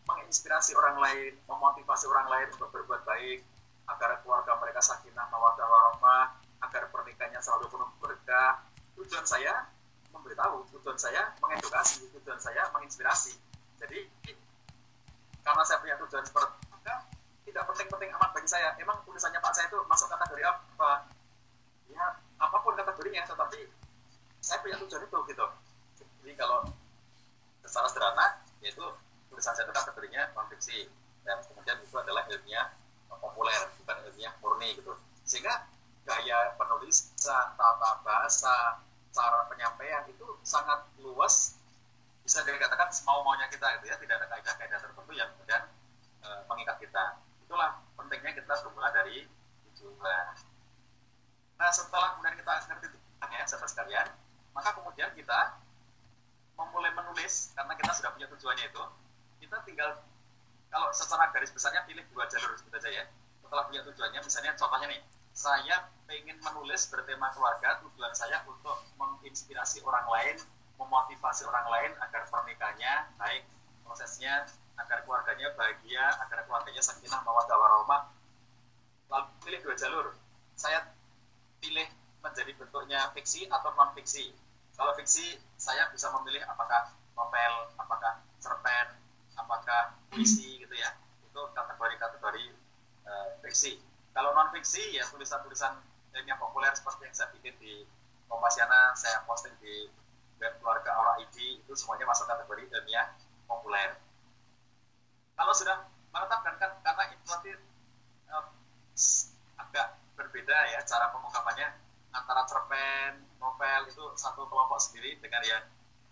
Menginspirasi 0.06 0.78
orang 0.78 1.02
lain, 1.02 1.34
memotivasi 1.50 2.06
orang 2.06 2.28
lain 2.30 2.48
untuk 2.54 2.70
berbuat 2.70 3.02
baik, 3.10 3.42
agar 3.90 4.22
keluarga 4.22 4.54
mereka 4.62 4.78
sakinah, 4.82 5.26
mawadah, 5.34 5.66
warahmah, 5.66 6.38
agar 6.62 6.94
pernikahannya 6.94 7.42
selalu 7.42 7.74
penuh 7.74 7.90
berkah. 7.98 8.62
Tujuan 9.02 9.26
saya 9.26 9.66
memberitahu, 10.14 10.70
tujuan 10.78 10.98
saya 11.02 11.34
mengedukasi, 11.42 12.06
tujuan 12.14 12.38
saya 12.38 12.70
menginspirasi. 12.70 13.34
Jadi 13.82 14.06
karena 15.46 15.62
saya 15.66 15.78
punya 15.82 15.98
tujuan 16.06 16.26
seperti 16.26 16.65
tidak 17.56 17.72
penting-penting 17.72 18.12
amat 18.20 18.36
bagi 18.36 18.52
saya. 18.52 18.76
Emang 18.84 19.00
tulisannya 19.08 19.40
Pak 19.40 19.56
saya 19.56 19.72
itu 19.72 19.80
masuk 19.88 20.12
kategori 20.12 20.44
apa? 20.44 21.08
Ya, 21.88 22.20
apa 22.36 22.58
pun 22.60 22.76
kategorinya, 22.76 23.24
tetapi 23.24 23.72
saya 24.44 24.60
punya 24.60 24.76
tujuan 24.84 25.08
itu 25.08 25.18
gitu. 25.32 25.46
Jadi 25.96 26.36
kalau 26.36 26.68
secara 27.64 27.88
sederhana, 27.88 28.44
yaitu 28.60 28.84
tulisan 29.32 29.56
saya 29.56 29.72
itu 29.72 29.72
kategorinya 29.72 30.36
non 30.36 30.52
fiksi 30.52 30.92
dan 31.24 31.40
kemudian 31.48 31.80
itu 31.80 31.96
adalah 31.96 32.28
ilmiah 32.28 32.76
populer, 33.08 33.72
bukan 33.80 34.04
ilmiah 34.04 34.36
murni 34.44 34.76
gitu. 34.76 34.92
Sehingga 35.24 35.64
gaya 36.04 36.60
penulisan, 36.60 37.56
tata 37.56 38.04
bahasa, 38.04 38.84
cara 39.16 39.48
penyampaian 39.48 40.04
itu 40.12 40.28
sangat 40.44 40.84
luas 41.00 41.56
bisa 42.20 42.44
dikatakan 42.44 42.92
semau 42.92 43.24
maunya 43.24 43.48
kita 43.48 43.80
gitu 43.80 43.86
ya 43.88 43.96
tidak 43.96 44.16
ada 44.20 44.28
kaidah-kaidah 44.28 44.80
tertentu 44.82 45.14
yang 45.14 45.30
kemudian 45.38 45.62
e, 46.26 46.28
mengikat 46.50 46.82
kita 46.82 47.22
itulah 47.56 47.80
pentingnya 47.96 48.36
kita 48.36 48.52
bermula 48.68 48.92
dari 48.92 49.24
tujuan. 49.80 50.36
Nah 51.56 51.72
setelah 51.72 52.20
kemudian 52.20 52.36
kita 52.36 52.52
ngerti 52.68 52.88
tujuannya 52.92 53.48
sahabat 53.48 53.70
sekalian 53.72 54.08
maka 54.52 54.76
kemudian 54.76 55.08
kita 55.16 55.56
memulai 56.60 56.92
menulis 56.92 57.56
karena 57.56 57.72
kita 57.80 57.96
sudah 57.96 58.12
punya 58.12 58.28
tujuannya 58.28 58.68
itu 58.68 58.84
kita 59.40 59.56
tinggal 59.64 60.04
kalau 60.68 60.92
secara 60.92 61.32
garis 61.32 61.48
besarnya 61.56 61.88
pilih 61.88 62.04
dua 62.12 62.28
jalur 62.28 62.60
sebut 62.60 62.76
aja 62.76 62.92
ya. 62.92 63.08
Setelah 63.40 63.64
punya 63.72 63.88
tujuannya 63.88 64.20
misalnya 64.20 64.52
contohnya 64.60 64.92
nih 64.92 65.02
saya 65.32 65.88
ingin 66.12 66.36
menulis 66.44 66.92
bertema 66.92 67.32
keluarga 67.32 67.80
tujuan 67.88 68.12
saya 68.12 68.44
untuk 68.44 68.84
menginspirasi 69.00 69.80
orang 69.88 70.04
lain 70.12 70.36
memotivasi 70.76 71.48
orang 71.48 71.72
lain 71.72 71.92
agar 72.04 72.28
pernikahannya 72.28 73.16
baik 73.16 73.48
prosesnya 73.88 74.44
agar 74.76 75.04
keluarganya 75.08 75.56
bahagia 75.56 76.06
agar 76.28 76.44
keluarganya 76.46 76.84
sakinah 76.84 77.22
mawaddah 77.24 77.58
warahmah 77.58 78.02
lalu 79.12 79.28
pilih 79.44 79.60
dua 79.64 79.76
jalur. 79.78 80.08
Saya 80.56 80.84
pilih 81.60 81.88
menjadi 82.24 82.52
bentuknya 82.58 83.12
fiksi 83.14 83.48
atau 83.48 83.72
non 83.78 83.94
fiksi 83.94 84.34
kalau 84.76 84.92
fiksi 85.00 85.40
saya 85.56 85.88
bisa 85.90 86.12
memilih 86.20 86.44
apakah 86.52 86.92
novel 87.16 87.54
apakah 87.80 88.20
cerpen 88.44 88.88
apakah 89.40 89.96
puisi 90.12 90.60
gitu 90.60 90.76
ya. 90.76 90.92
Itu 91.32 91.42
kategori-kategori 91.56 92.46
uh, 93.08 93.28
fiksi. 93.44 93.80
Kalau 94.12 94.36
non 94.36 94.52
fiksi 94.52 94.96
ya 94.96 95.08
tulisan-tulisan 95.08 95.80
yang 96.16 96.40
populer 96.40 96.72
seperti 96.72 97.12
yang 97.12 97.16
saya 97.16 97.30
bikin 97.36 97.56
di 97.60 97.84
Kompasiana 98.26 98.96
saya 98.98 99.22
posting 99.30 99.54
di 99.62 99.86
dan 100.42 100.52
keluarga 100.60 100.98
orang 100.98 101.24
ID 101.24 101.62
itu 101.62 101.74
semuanya 101.78 102.10
masuk 102.10 102.26
kategori 102.28 102.68
ilmiah 102.74 103.14
populer. 103.46 103.96
Kalau 105.36 105.54
sudah 105.54 105.78
menetapkan 106.16 106.56
kan 106.56 106.72
karena 106.80 107.04
itu 107.12 107.28
um, 108.32 108.46
agak 109.60 110.00
berbeda 110.16 110.58
ya 110.72 110.80
cara 110.88 111.12
pengungkapannya 111.12 111.68
antara 112.16 112.48
cerpen, 112.48 113.28
novel 113.44 113.82
itu 113.92 114.04
satu 114.16 114.48
kelompok 114.48 114.80
sendiri 114.80 115.20
dengan 115.20 115.44
yang 115.44 115.64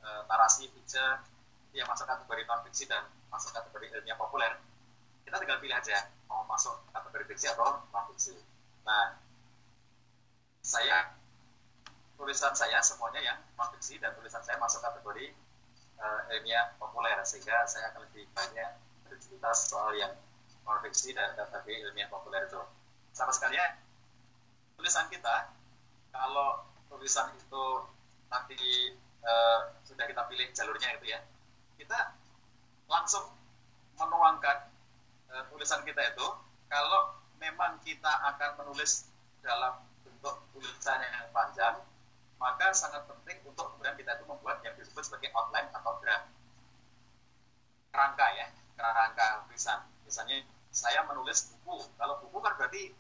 e, 0.04 0.10
narasi, 0.28 0.68
feature 0.68 1.24
yang 1.72 1.88
masuk 1.88 2.06
kategori 2.06 2.44
non 2.46 2.62
fiksi 2.68 2.86
dan 2.86 3.08
masuk 3.32 3.56
kategori 3.56 3.90
ilmiah 3.98 4.20
populer. 4.20 4.60
Kita 5.24 5.40
tinggal 5.40 5.58
pilih 5.64 5.74
aja 5.74 6.12
mau 6.28 6.44
masuk 6.46 6.76
kategori 6.92 7.24
fiksi 7.34 7.48
atau 7.56 7.82
non 7.90 8.04
fiksi. 8.14 8.36
Nah, 8.84 9.18
saya 10.60 11.16
tulisan 12.20 12.54
saya 12.54 12.84
semuanya 12.84 13.24
yang 13.24 13.40
non 13.56 13.72
fiksi 13.74 13.98
dan 13.98 14.14
tulisan 14.14 14.44
saya 14.44 14.60
masuk 14.60 14.84
kategori 14.84 15.34
uh, 15.98 16.22
ilmiah 16.36 16.76
populer 16.78 17.18
sehingga 17.26 17.64
saya 17.66 17.96
akan 17.96 18.06
lebih 18.06 18.28
banyak 18.36 18.70
bercerita 19.24 19.56
soal 19.56 19.96
yang 19.96 20.12
non 20.68 20.84
fiksi 20.84 21.16
dan 21.16 21.32
kategori 21.40 21.88
ilmiah 21.88 22.12
populer 22.12 22.44
itu. 22.44 22.60
Sama 23.16 23.32
sekalian 23.32 23.80
tulisan 24.76 25.08
kita 25.08 25.48
kalau 26.12 26.68
tulisan 26.92 27.32
itu 27.40 27.66
nanti 28.28 28.60
uh, 29.24 29.72
sudah 29.88 30.04
kita 30.12 30.28
pilih 30.28 30.52
jalurnya 30.52 31.00
itu 31.00 31.16
ya 31.16 31.24
kita 31.80 32.20
langsung 32.92 33.32
menuangkan 33.96 34.68
uh, 35.32 35.44
tulisan 35.48 35.88
kita 35.88 36.04
itu 36.04 36.28
kalau 36.68 37.16
memang 37.40 37.80
kita 37.88 38.12
akan 38.36 38.60
menulis 38.60 39.08
dalam 39.40 39.88
bentuk 40.04 40.36
tulisan 40.52 41.00
yang 41.00 41.32
panjang 41.32 41.80
maka 42.42 42.76
sangat 42.76 43.08
penting 43.08 43.40
untuk 43.48 43.72
kemudian 43.78 43.96
kita 43.96 44.20
itu 44.20 44.26
membuat 44.28 44.60
yang 44.68 44.76
disebut 44.76 45.06
sebagai 45.06 45.32
outline 45.32 45.70
atau 45.72 45.96
draft 46.04 46.28
kerangka 47.94 48.28
ya 48.36 48.48
kerangka 48.84 49.48
tulisan 49.48 49.80
misalnya 50.04 50.44
saya 50.74 51.06
menulis 51.08 51.54
buku. 51.64 51.86
Kalau 51.96 52.20
buku 52.20 52.38
kan 52.44 52.60
berarti 52.60 52.92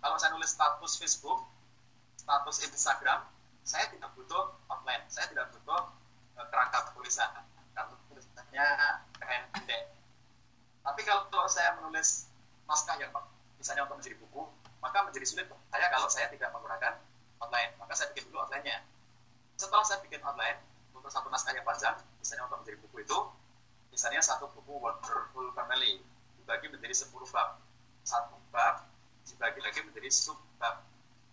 kalau 0.00 0.16
saya 0.18 0.34
nulis 0.34 0.50
status 0.50 0.98
Facebook 0.98 1.46
status 2.18 2.66
Instagram 2.66 3.22
saya 3.62 3.86
tidak 3.94 4.10
butuh 4.18 4.56
outline. 4.66 5.06
Saya 5.06 5.30
tidak 5.30 5.52
butuh 5.54 5.94
uh, 6.34 6.46
kerangka 6.50 6.90
tulisan 6.96 7.30
karena 7.76 7.94
tulisannya 8.10 8.66
pendek. 9.54 9.82
Tapi 10.82 11.00
kalau 11.06 11.46
saya 11.46 11.76
menulis 11.78 12.26
naskah 12.66 12.98
yang 12.98 13.12
misalnya 13.60 13.86
untuk 13.86 14.02
menjadi 14.02 14.16
buku 14.18 14.42
maka 14.80 15.04
menjadi 15.04 15.26
sulit 15.28 15.46
saya 15.68 15.86
kalau 15.92 16.08
saya 16.08 16.26
tidak 16.32 16.50
menggunakan 16.56 16.98
outline. 17.38 17.70
Maka 17.78 17.92
saya 17.94 18.10
bikin 18.16 18.32
dulu 18.32 18.42
outline-nya. 18.42 18.82
Setelah 19.60 19.84
saya 19.84 20.00
bikin 20.02 20.24
outline 20.24 20.58
untuk 20.96 21.12
satu 21.12 21.28
naskah 21.28 21.52
yang 21.52 21.68
panjang 21.68 21.94
misalnya 22.18 22.48
untuk 22.48 22.64
menjadi 22.64 22.78
buku 22.80 22.96
itu 23.04 23.18
misalnya 24.00 24.24
satu 24.24 24.48
buku 24.56 24.80
Wonderful 24.80 25.52
Family 25.52 26.00
dibagi 26.40 26.72
menjadi 26.72 27.04
10 27.04 27.12
bab. 27.36 27.60
Satu 28.00 28.32
bab 28.48 28.88
dibagi 29.28 29.60
lagi 29.60 29.84
menjadi 29.84 30.08
sub 30.08 30.40
bab. 30.56 30.80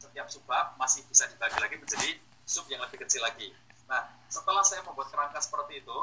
Setiap 0.04 0.28
sub 0.28 0.44
bab 0.44 0.76
masih 0.76 1.08
bisa 1.08 1.32
dibagi 1.32 1.56
lagi 1.64 1.80
menjadi 1.80 2.20
sub 2.44 2.68
yang 2.68 2.84
lebih 2.84 3.08
kecil 3.08 3.24
lagi. 3.24 3.56
Nah 3.88 4.12
setelah 4.28 4.68
saya 4.68 4.84
membuat 4.84 5.16
kerangka 5.16 5.40
seperti 5.40 5.80
itu 5.80 5.96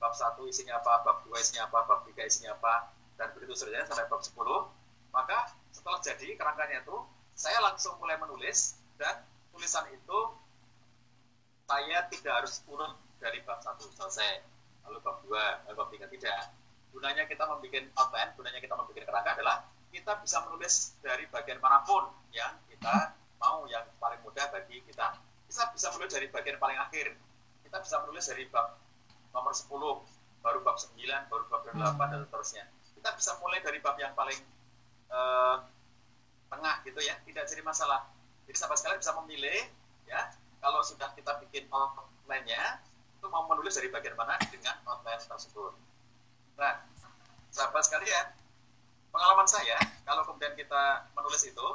bab 0.00 0.16
satu 0.16 0.48
isinya 0.48 0.80
apa, 0.80 1.04
bab 1.04 1.20
dua 1.28 1.36
isinya 1.36 1.68
apa, 1.68 1.84
bab 1.84 2.08
tiga 2.08 2.24
isinya 2.24 2.56
apa, 2.56 2.96
dan 3.20 3.36
begitu 3.36 3.52
seterusnya 3.52 3.84
sampai 3.84 4.08
bab 4.08 4.24
10, 4.24 4.32
maka 5.12 5.52
setelah 5.68 6.00
jadi 6.00 6.32
kerangkanya 6.40 6.80
itu, 6.80 6.96
saya 7.36 7.60
langsung 7.60 7.92
mulai 8.00 8.16
menulis 8.16 8.80
dan 8.96 9.20
tulisan 9.52 9.84
itu 9.92 10.18
saya 11.68 12.08
tidak 12.08 12.32
harus 12.40 12.64
urut 12.64 12.96
dari 13.20 13.44
bab 13.44 13.60
satu 13.60 13.84
selesai 13.92 14.55
lalu 14.86 14.98
bab 15.02 15.16
dua 15.26 15.44
lalu 15.66 15.74
bab 15.76 15.88
tiga 15.92 16.06
tidak. 16.08 16.54
Gunanya 16.94 17.28
kita 17.28 17.44
membuat 17.44 17.84
outline 17.92 18.30
gunanya 18.38 18.60
kita 18.62 18.74
membuat 18.78 19.04
kerangka 19.04 19.30
adalah 19.36 19.56
kita 19.92 20.12
bisa 20.22 20.44
menulis 20.48 20.96
dari 21.00 21.24
bagian 21.28 21.58
mana 21.60 21.80
pun 21.84 22.08
yang 22.32 22.52
kita 22.68 23.16
mau 23.40 23.64
yang 23.68 23.84
paling 24.00 24.20
mudah 24.24 24.46
bagi 24.52 24.80
kita. 24.84 25.16
Kita 25.46 25.72
bisa 25.72 25.88
menulis 25.94 26.12
dari 26.12 26.28
bagian 26.32 26.56
paling 26.58 26.78
akhir. 26.80 27.16
Kita 27.64 27.76
bisa 27.82 27.96
menulis 28.06 28.24
dari 28.26 28.44
bab 28.48 28.76
nomor 29.36 29.52
10 29.52 29.68
baru 30.40 30.58
bab 30.62 30.76
9 30.78 30.96
baru 31.28 31.44
bab 31.50 31.62
8 31.66 31.76
dan 32.12 32.20
seterusnya. 32.28 32.64
Kita 32.96 33.10
bisa 33.14 33.30
mulai 33.42 33.60
dari 33.60 33.78
bab 33.82 33.96
yang 34.00 34.16
paling 34.16 34.40
uh, 35.12 35.64
tengah 36.48 36.76
gitu 36.86 37.00
ya 37.02 37.18
tidak 37.26 37.44
jadi 37.48 37.62
masalah. 37.62 38.08
Jadi 38.46 38.56
sahabat 38.56 38.78
sekalian 38.78 39.00
bisa 39.02 39.12
memilih 39.22 39.60
ya. 40.06 40.20
Kalau 40.62 40.80
sudah 40.82 41.12
kita 41.14 41.36
bikin 41.46 41.68
outline-nya 41.70 42.80
itu 43.26 43.34
mau 43.34 43.42
menulis 43.50 43.74
dari 43.74 43.90
bagian 43.90 44.14
mana 44.14 44.38
dengan 44.46 44.78
outline 44.86 45.18
tersebut. 45.18 45.74
Nah, 46.54 46.78
sahabat 47.50 47.82
sekalian, 47.82 48.30
pengalaman 49.10 49.50
saya 49.50 49.82
kalau 50.06 50.22
kemudian 50.22 50.54
kita 50.54 51.10
menulis 51.18 51.42
itu, 51.42 51.68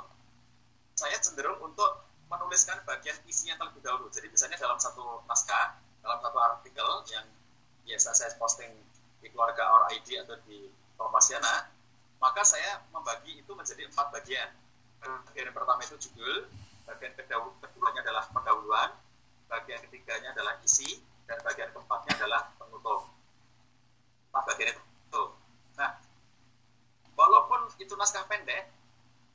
saya 0.96 1.20
cenderung 1.20 1.60
untuk 1.60 2.08
menuliskan 2.32 2.80
bagian 2.88 3.20
isinya 3.28 3.60
terlebih 3.60 3.84
dahulu. 3.84 4.08
Jadi 4.08 4.32
misalnya 4.32 4.56
dalam 4.56 4.80
satu 4.80 5.28
naskah, 5.28 5.76
dalam 6.00 6.24
satu 6.24 6.40
artikel 6.40 6.88
yang 7.12 7.28
biasa 7.84 8.16
saya 8.16 8.32
posting 8.40 8.72
di 9.20 9.28
keluarga 9.28 9.68
Our 9.76 9.92
ID 10.00 10.24
atau 10.24 10.40
di 10.48 10.72
Kompasiana, 10.96 11.68
maka 12.24 12.48
saya 12.48 12.80
membagi 12.96 13.44
itu 13.44 13.52
menjadi 13.52 13.92
empat 13.92 14.08
bagian 14.16 14.48
bagian 15.04 15.52
pertama 15.52 15.84
itu 15.84 16.00
judul, 16.00 16.48
bagian 16.88 17.12
keduanya 17.18 18.00
adalah 18.08 18.24
pendahuluan, 18.32 18.96
bagian 19.52 19.82
ketiganya 19.84 20.32
adalah 20.32 20.56
isi, 20.62 21.02
dan 21.32 21.40
bagian 21.48 21.72
keempatnya 21.72 22.12
adalah 22.20 22.52
penutup. 22.60 23.08
Empat 24.28 24.44
bagian 24.52 24.76
itu. 24.76 25.24
Nah, 25.80 25.96
walaupun 27.16 27.72
itu 27.80 27.96
naskah 27.96 28.28
pendek, 28.28 28.68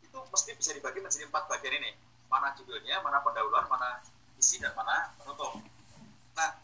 itu 0.04 0.18
mesti 0.28 0.52
bisa 0.52 0.76
dibagi 0.76 1.00
menjadi 1.00 1.24
empat 1.24 1.48
bagian 1.48 1.80
ini. 1.80 1.96
Mana 2.28 2.52
judulnya, 2.52 3.00
mana 3.00 3.24
pendahuluan, 3.24 3.64
mana 3.72 4.04
isi, 4.36 4.60
dan 4.60 4.76
mana 4.76 5.16
penutup. 5.16 5.56
Nah, 6.36 6.60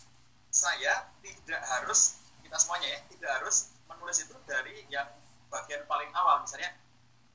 saya 0.52 1.08
tidak 1.24 1.62
harus, 1.64 2.20
kita 2.44 2.60
semuanya 2.60 2.92
ya, 2.92 3.00
tidak 3.08 3.30
harus 3.40 3.72
menulis 3.88 4.20
itu 4.20 4.36
dari 4.44 4.84
yang 4.92 5.08
bagian 5.48 5.80
paling 5.88 6.12
awal. 6.12 6.44
Misalnya, 6.44 6.76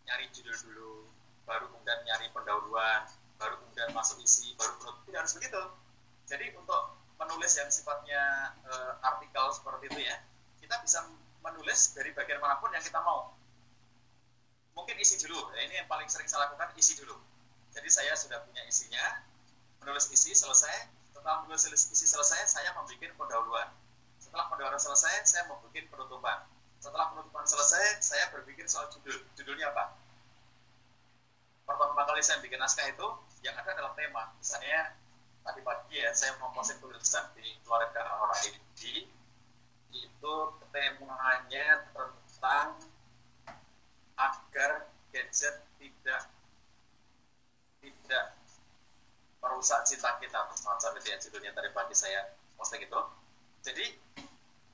nyari 0.06 0.30
judul 0.30 0.54
dulu, 0.70 0.94
baru 1.50 1.66
kemudian 1.74 1.98
nyari 2.06 2.30
pendahuluan, 2.30 3.10
baru 3.42 3.58
kemudian 3.58 3.90
masuk 3.98 4.22
isi, 4.22 4.54
baru 4.54 4.78
penutup. 4.78 5.02
Tidak 5.10 5.18
harus 5.18 5.34
begitu. 5.34 5.62
Jadi 6.28 6.46
untuk 6.60 6.97
menulis 7.18 7.52
yang 7.58 7.70
sifatnya 7.70 8.54
uh, 8.70 8.94
artikel 9.02 9.46
seperti 9.54 9.90
itu 9.90 10.00
ya, 10.06 10.16
kita 10.62 10.78
bisa 10.86 11.06
menulis 11.42 11.98
dari 11.98 12.14
bagian 12.14 12.42
mana 12.42 12.62
pun 12.62 12.70
yang 12.74 12.84
kita 12.84 13.02
mau. 13.02 13.34
Mungkin 14.78 14.96
isi 15.02 15.18
dulu, 15.18 15.50
ya, 15.58 15.66
ini 15.66 15.82
yang 15.82 15.90
paling 15.90 16.06
sering 16.06 16.30
saya 16.30 16.46
lakukan, 16.50 16.70
isi 16.78 16.94
dulu. 17.02 17.18
Jadi 17.74 17.90
saya 17.90 18.14
sudah 18.14 18.46
punya 18.46 18.62
isinya, 18.70 19.26
menulis 19.82 20.10
isi 20.14 20.38
selesai, 20.38 20.90
setelah 21.14 21.46
menulis 21.46 21.66
isi 21.66 22.06
selesai, 22.06 22.46
saya 22.46 22.70
membuat 22.78 23.14
pendahuluan. 23.18 23.68
Setelah 24.22 24.46
pendahuluan 24.54 24.82
selesai, 24.82 25.26
saya 25.26 25.50
membuat 25.50 25.74
penutupan. 25.74 26.38
Setelah 26.78 27.10
penutupan 27.18 27.46
selesai, 27.50 28.06
saya 28.06 28.30
berpikir 28.30 28.70
soal 28.70 28.86
judul. 28.94 29.18
Judulnya 29.34 29.74
apa? 29.74 29.98
pertama 31.68 32.08
kali 32.08 32.24
saya 32.24 32.40
bikin 32.40 32.64
naskah 32.64 32.88
itu 32.88 33.08
yang 33.44 33.52
ada 33.60 33.76
adalah 33.76 33.92
tema 34.00 34.32
misalnya 34.40 34.96
tadi 35.48 35.64
pagi 35.64 35.96
ya 35.96 36.12
saya 36.12 36.36
mau 36.44 36.52
posting 36.52 36.76
tulisan 36.84 37.24
di 37.40 37.56
keluarga 37.64 38.04
orang 38.20 38.36
ini 38.52 39.08
itu 39.96 40.36
temanya 40.76 41.88
tentang 41.96 42.76
agar 44.20 44.72
gadget 45.16 45.56
tidak 45.80 46.22
tidak 47.80 48.26
merusak 49.40 49.88
cita 49.88 50.20
kita. 50.20 50.52
Semacam 50.60 51.00
itu 51.00 51.08
ya 51.08 51.18
judulnya 51.24 51.52
tadi 51.56 51.70
pagi 51.72 51.96
saya 51.96 52.36
posting 52.60 52.84
itu. 52.84 53.00
Jadi 53.64 53.86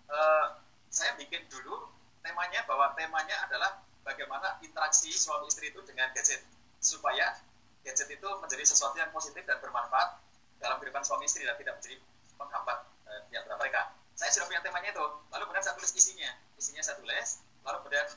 eh, 0.10 0.46
saya 0.90 1.12
bikin 1.22 1.46
dulu 1.54 1.86
temanya 2.26 2.66
bahwa 2.66 2.98
temanya 2.98 3.46
adalah 3.46 3.86
bagaimana 4.02 4.58
interaksi 4.66 5.14
suami 5.14 5.46
istri 5.52 5.70
itu 5.70 5.86
dengan 5.86 6.10
gadget. 6.18 6.42
Supaya 6.82 7.38
gadget 7.86 8.10
itu 8.10 8.30
menjadi 8.42 8.66
sesuatu 8.66 8.98
yang 8.98 9.14
positif 9.14 9.46
dan 9.46 9.62
bermanfaat 9.62 10.23
dalam 10.64 10.80
kehidupan 10.80 11.04
suami 11.04 11.28
istri 11.28 11.44
dan 11.44 11.60
tidak 11.60 11.76
menjadi 11.76 12.00
penghambat 12.40 12.78
eh, 13.12 13.22
di 13.28 13.36
antara 13.36 13.60
mereka. 13.60 13.92
Saya 14.16 14.32
sudah 14.32 14.48
punya 14.48 14.64
temanya 14.64 14.96
itu, 14.96 15.06
lalu 15.36 15.44
kemudian 15.52 15.66
saya 15.68 15.76
tulis 15.76 15.92
isinya. 15.92 16.32
Isinya 16.56 16.80
saya 16.80 16.96
tulis, 17.04 17.44
lalu 17.68 17.78
kemudian 17.84 18.08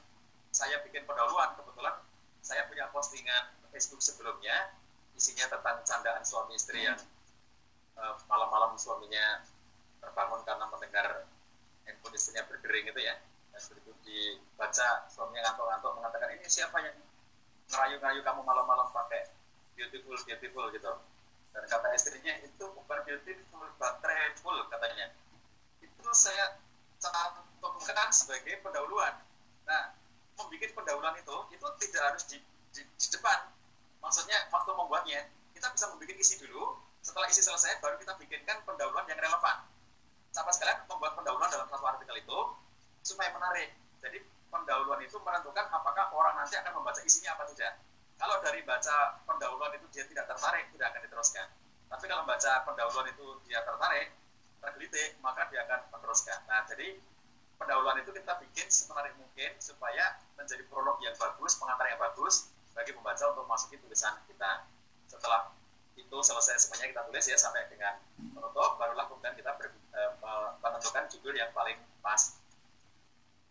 saya 0.54 0.76
bikin 0.87 1.02
pendahuluan. 1.02 1.59
Kebetulan 1.59 1.94
saya 2.46 2.62
punya 2.70 2.87
postingan 2.94 3.50
Facebook 3.74 3.98
sebelumnya, 3.98 4.70
isinya 5.18 5.50
tentang 5.50 5.82
candaan 5.82 6.22
suami 6.22 6.54
istri 6.54 6.87
yang 6.87 6.96
eh, 7.98 8.14
malam-malam 8.30 8.78
suaminya 8.78 9.42
terbangun 9.98 10.46
karena 10.46 10.64
mendengar 10.70 11.26
handphone 11.82 12.14
istrinya 12.14 12.46
berdering 12.46 12.87
itu 12.87 13.00
ya. 13.02 13.18
Dan 13.50 13.61
begitu 13.72 13.90
dibaca 14.06 15.11
suaminya 15.11 15.50
ngantuk-ngantuk 15.50 15.92
mengatakan 15.98 16.28
ini 16.38 16.46
siapa 16.46 16.78
yang 16.78 16.94
ngerayu-ngerayu 17.72 18.20
kamu 18.22 18.40
malam-malam 18.46 18.87
pakai 18.94 19.26
beautiful 19.74 20.14
beautiful 20.22 20.70
gitu 20.70 20.92
dan 21.56 21.64
kata 21.72 21.88
istrinya 21.96 22.36
itu 22.44 22.64
bukan 22.68 23.00
beautiful 23.08 23.64
baterai 23.80 24.36
full 24.36 24.60
katanya. 24.68 25.08
Itu 25.80 26.12
saya 26.12 26.60
cantumkan 27.00 28.12
sebagai 28.12 28.60
pendahuluan. 28.60 29.16
Nah 29.64 29.96
membuat 30.36 30.72
pendahuluan 30.76 31.16
itu 31.16 31.36
itu 31.56 31.66
tidak 31.88 32.02
harus 32.12 32.22
di, 32.28 32.36
di, 32.76 32.84
di 32.84 33.06
depan. 33.08 33.48
Maksudnya 34.04 34.36
waktu 34.52 34.70
membuatnya 34.76 35.20
kita 35.56 35.72
bisa 35.72 35.88
membuat 35.88 36.12
isi 36.20 36.36
dulu. 36.44 36.76
Setelah 37.00 37.32
isi 37.32 37.40
selesai 37.40 37.80
baru 37.80 37.96
kita 37.96 38.20
bikinkan 38.20 38.60
pendahuluan 38.68 39.08
yang 39.08 39.16
relevan. 39.16 39.64
Sama 40.36 40.52
sekalian 40.52 40.84
membuat 40.84 41.16
pendahuluan 41.16 41.48
dalam 41.48 41.64
satu 41.72 41.84
artikel 41.88 42.20
itu 42.20 42.38
supaya 43.00 43.32
menarik. 43.32 43.72
Jadi 44.04 44.20
pendahuluan 44.52 45.00
itu 45.00 45.16
menentukan 45.24 45.72
apakah 45.72 46.12
orang 46.12 46.36
nanti 46.36 46.60
akan 46.60 46.76
membaca 46.76 47.00
isinya 47.00 47.32
apa 47.32 47.48
tidak. 47.48 47.80
Kalau 48.16 48.40
dari 48.40 48.64
baca 48.64 49.20
pendahuluan 49.29 49.76
itu 49.76 49.87
dia 49.92 50.05
tidak 50.09 50.24
tertarik, 50.33 50.72
tidak 50.72 50.87
akan 50.92 51.02
diteruskan. 51.05 51.46
Tapi 51.87 52.05
kalau 52.09 52.24
baca 52.24 52.52
pendahuluan 52.64 53.07
itu 53.12 53.26
dia 53.44 53.61
tertarik, 53.62 54.16
tergelitik, 54.61 55.20
maka 55.20 55.46
dia 55.52 55.62
akan 55.68 55.81
meneruskan. 55.92 56.38
Nah, 56.48 56.64
jadi 56.66 56.96
pendahuluan 57.61 58.00
itu 58.00 58.11
kita 58.12 58.33
bikin 58.40 58.66
semenarik 58.72 59.14
mungkin 59.20 59.52
supaya 59.61 60.16
menjadi 60.37 60.64
prolog 60.68 60.96
yang 61.05 61.14
bagus, 61.16 61.57
pengantar 61.61 61.87
yang 61.88 62.00
bagus 62.00 62.48
bagi 62.76 62.92
pembaca 62.92 63.24
untuk 63.33 63.44
masuki 63.48 63.76
tulisan 63.81 64.16
kita. 64.29 64.64
Setelah 65.09 65.52
itu 65.96 66.16
selesai 66.20 66.68
semuanya 66.68 66.92
kita 66.92 67.02
tulis 67.09 67.24
ya 67.24 67.38
sampai 67.40 67.68
dengan 67.72 67.96
penutup, 68.16 68.76
barulah 68.76 69.09
kemudian 69.09 69.33
kita 69.33 69.57
ber, 69.57 69.72
e, 69.72 70.00
menentukan 70.61 71.09
judul 71.09 71.33
yang 71.33 71.48
paling 71.57 71.81
pas 72.05 72.37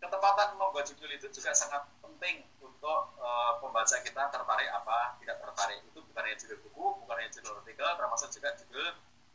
ketepatan 0.05 0.53
membuat 0.61 0.85
judul 0.85 1.09
itu 1.09 1.27
juga 1.33 1.49
sangat 1.57 1.81
penting 1.97 2.45
untuk 2.61 3.17
uh, 3.17 3.57
pembaca 3.57 3.97
kita 4.05 4.29
tertarik 4.29 4.69
apa 4.69 5.17
tidak 5.17 5.41
tertarik. 5.41 5.81
Itu 5.89 6.05
bukan 6.05 6.21
hanya 6.21 6.37
judul 6.37 6.57
buku 6.69 6.85
bukan 7.01 7.15
hanya 7.17 7.31
judul 7.33 7.57
artikel 7.57 7.89
termasuk 7.97 8.29
juga 8.29 8.53
judul 8.61 8.87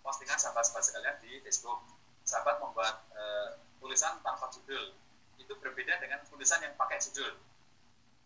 postingan 0.06 0.38
sahabat-sahabat 0.38 0.82
sekalian 0.86 1.16
di 1.26 1.42
Facebook. 1.42 1.82
Sahabat 2.22 2.62
membuat 2.62 3.02
uh, 3.18 3.58
tulisan 3.82 4.22
tanpa 4.22 4.46
judul. 4.54 4.94
Itu 5.42 5.58
berbeda 5.58 5.98
dengan 5.98 6.22
tulisan 6.30 6.62
yang 6.62 6.78
pakai 6.78 7.02
judul. 7.02 7.34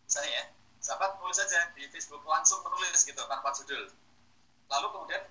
Misalnya 0.04 0.30
ya 0.30 0.44
sahabat 0.84 1.16
tulis 1.16 1.40
saja 1.40 1.72
di 1.72 1.88
Facebook 1.88 2.20
langsung 2.28 2.60
menulis 2.60 3.08
gitu 3.08 3.24
tanpa 3.24 3.56
judul. 3.56 3.88
Lalu 4.68 4.86
kemudian 4.92 5.22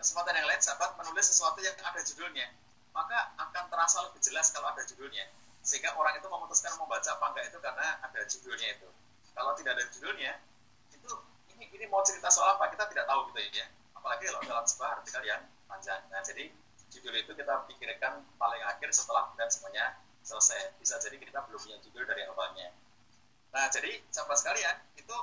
kesempatan 0.00 0.40
yang 0.40 0.48
lain 0.48 0.62
sahabat 0.64 0.96
menulis 0.96 1.28
sesuatu 1.28 1.60
yang 1.60 1.76
ada 1.84 2.00
judulnya. 2.00 2.48
Maka 2.96 3.36
akan 3.36 3.68
terasa 3.68 4.00
lebih 4.08 4.22
jelas 4.24 4.48
kalau 4.54 4.72
ada 4.72 4.80
judulnya 4.88 5.28
sehingga 5.64 5.96
orang 5.96 6.20
itu 6.20 6.28
memutuskan 6.28 6.76
membaca 6.76 7.08
apa 7.08 7.24
enggak 7.32 7.44
itu 7.48 7.58
karena 7.64 7.86
ada 8.04 8.20
judulnya 8.28 8.68
itu. 8.76 8.88
Kalau 9.32 9.56
tidak 9.56 9.80
ada 9.80 9.84
judulnya 9.88 10.32
itu 10.92 11.12
ini 11.56 11.64
ini 11.72 11.84
mau 11.88 12.04
cerita 12.04 12.28
soal 12.28 12.60
apa 12.60 12.68
kita 12.68 12.84
tidak 12.92 13.08
tahu 13.08 13.32
gitu 13.32 13.40
ya. 13.56 13.66
Apalagi 13.96 14.28
kalau 14.28 14.44
dalam 14.44 14.64
sebuah 14.68 15.00
artikel 15.00 15.24
yang 15.24 15.42
panjang. 15.64 16.04
Nah 16.12 16.20
jadi 16.20 16.52
judul 16.92 17.16
itu 17.16 17.32
kita 17.32 17.64
pikirkan 17.64 18.20
paling 18.36 18.62
akhir 18.68 18.92
setelah 18.92 19.32
dan 19.40 19.48
semuanya 19.48 19.96
selesai. 20.20 20.76
Bisa 20.76 21.00
jadi 21.00 21.16
kita 21.16 21.40
belum 21.48 21.56
punya 21.56 21.80
judul 21.80 22.04
dari 22.04 22.28
awalnya. 22.28 22.68
Nah 23.56 23.64
jadi 23.72 24.04
sahabat 24.12 24.36
sekalian 24.44 24.76
itu 25.00 25.16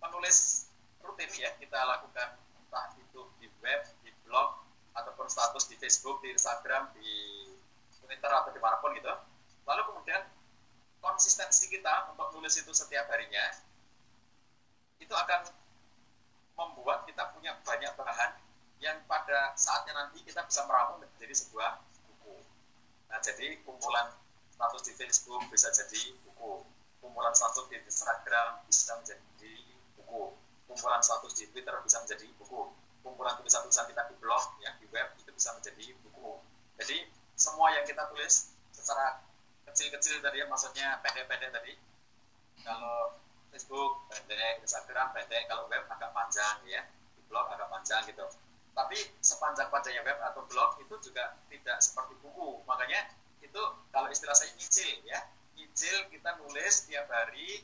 penulis 0.00 0.66
rutin 1.04 1.28
ya 1.36 1.52
kita 1.60 1.76
lakukan 1.84 2.40
entah 2.40 2.96
itu 2.96 3.28
di 3.38 3.52
web 3.60 3.80
di 4.00 4.10
blog 4.24 4.56
ataupun 4.96 5.28
status 5.28 5.68
di 5.68 5.76
Facebook 5.76 6.24
di 6.24 6.32
Instagram 6.32 6.88
di 6.96 7.12
Twitter 8.00 8.32
atau 8.32 8.50
di 8.50 8.60
mana 8.62 8.80
pun 8.80 8.96
gitu 8.96 9.12
Lalu 9.66 9.82
kemudian 9.92 10.22
konsistensi 11.02 11.66
kita 11.70 12.14
untuk 12.14 12.30
nulis 12.38 12.54
itu 12.54 12.70
setiap 12.70 13.10
harinya 13.10 13.42
itu 15.02 15.12
akan 15.12 15.50
membuat 16.56 17.04
kita 17.04 17.30
punya 17.36 17.52
banyak 17.62 17.92
bahan 17.98 18.32
yang 18.80 18.96
pada 19.04 19.52
saatnya 19.56 19.92
nanti 19.92 20.24
kita 20.24 20.44
bisa 20.44 20.64
meramu 20.64 21.00
menjadi 21.00 21.34
sebuah 21.36 21.80
buku. 22.08 22.36
Nah, 23.12 23.18
jadi 23.20 23.60
kumpulan 23.64 24.12
status 24.52 24.82
di 24.88 24.92
Facebook 24.96 25.44
bisa 25.52 25.68
jadi 25.72 26.16
buku, 26.24 26.64
kumpulan 27.00 27.32
status 27.36 27.68
di 27.68 27.76
Instagram 27.80 28.64
bisa 28.68 28.96
menjadi 29.00 29.52
buku, 30.00 30.32
kumpulan 30.68 31.00
status 31.04 31.32
di 31.36 31.44
Twitter 31.52 31.76
bisa 31.84 32.00
menjadi 32.04 32.26
buku, 32.40 32.72
kumpulan 33.04 33.36
tulisan-tulisan 33.40 33.88
kita 33.88 34.02
di 34.08 34.14
blog, 34.20 34.44
yang 34.64 34.74
di 34.80 34.88
web 34.92 35.12
itu 35.20 35.30
bisa 35.32 35.52
menjadi 35.56 35.92
buku. 36.04 36.40
Jadi 36.80 36.96
semua 37.36 37.72
yang 37.72 37.84
kita 37.84 38.08
tulis 38.12 38.52
secara 38.72 39.20
kecil-kecil 39.76 40.24
tadi 40.24 40.40
ya 40.40 40.48
maksudnya 40.48 41.04
pendek-pendek 41.04 41.52
tadi. 41.52 41.76
Kalau 42.64 43.12
Facebook 43.52 44.08
pendek 44.08 44.64
Instagram 44.64 45.12
pendek. 45.12 45.44
Kalau 45.52 45.68
web 45.68 45.84
agak 45.92 46.16
panjang 46.16 46.64
ya. 46.64 46.80
Di 47.12 47.20
blog 47.28 47.44
agak 47.52 47.68
panjang 47.68 48.00
gitu. 48.08 48.24
Tapi 48.72 48.96
sepanjang-panjangnya 49.20 50.00
web 50.00 50.18
atau 50.32 50.48
blog 50.48 50.80
itu 50.80 50.96
juga 51.04 51.36
tidak 51.52 51.76
seperti 51.84 52.16
buku. 52.24 52.64
Makanya 52.64 53.04
itu 53.44 53.60
kalau 53.92 54.08
istilah 54.08 54.32
saya 54.32 54.48
nyicil 54.56 55.04
ya. 55.04 55.28
Nyicil 55.60 56.08
kita 56.08 56.40
nulis 56.40 56.88
tiap 56.88 57.04
hari. 57.12 57.60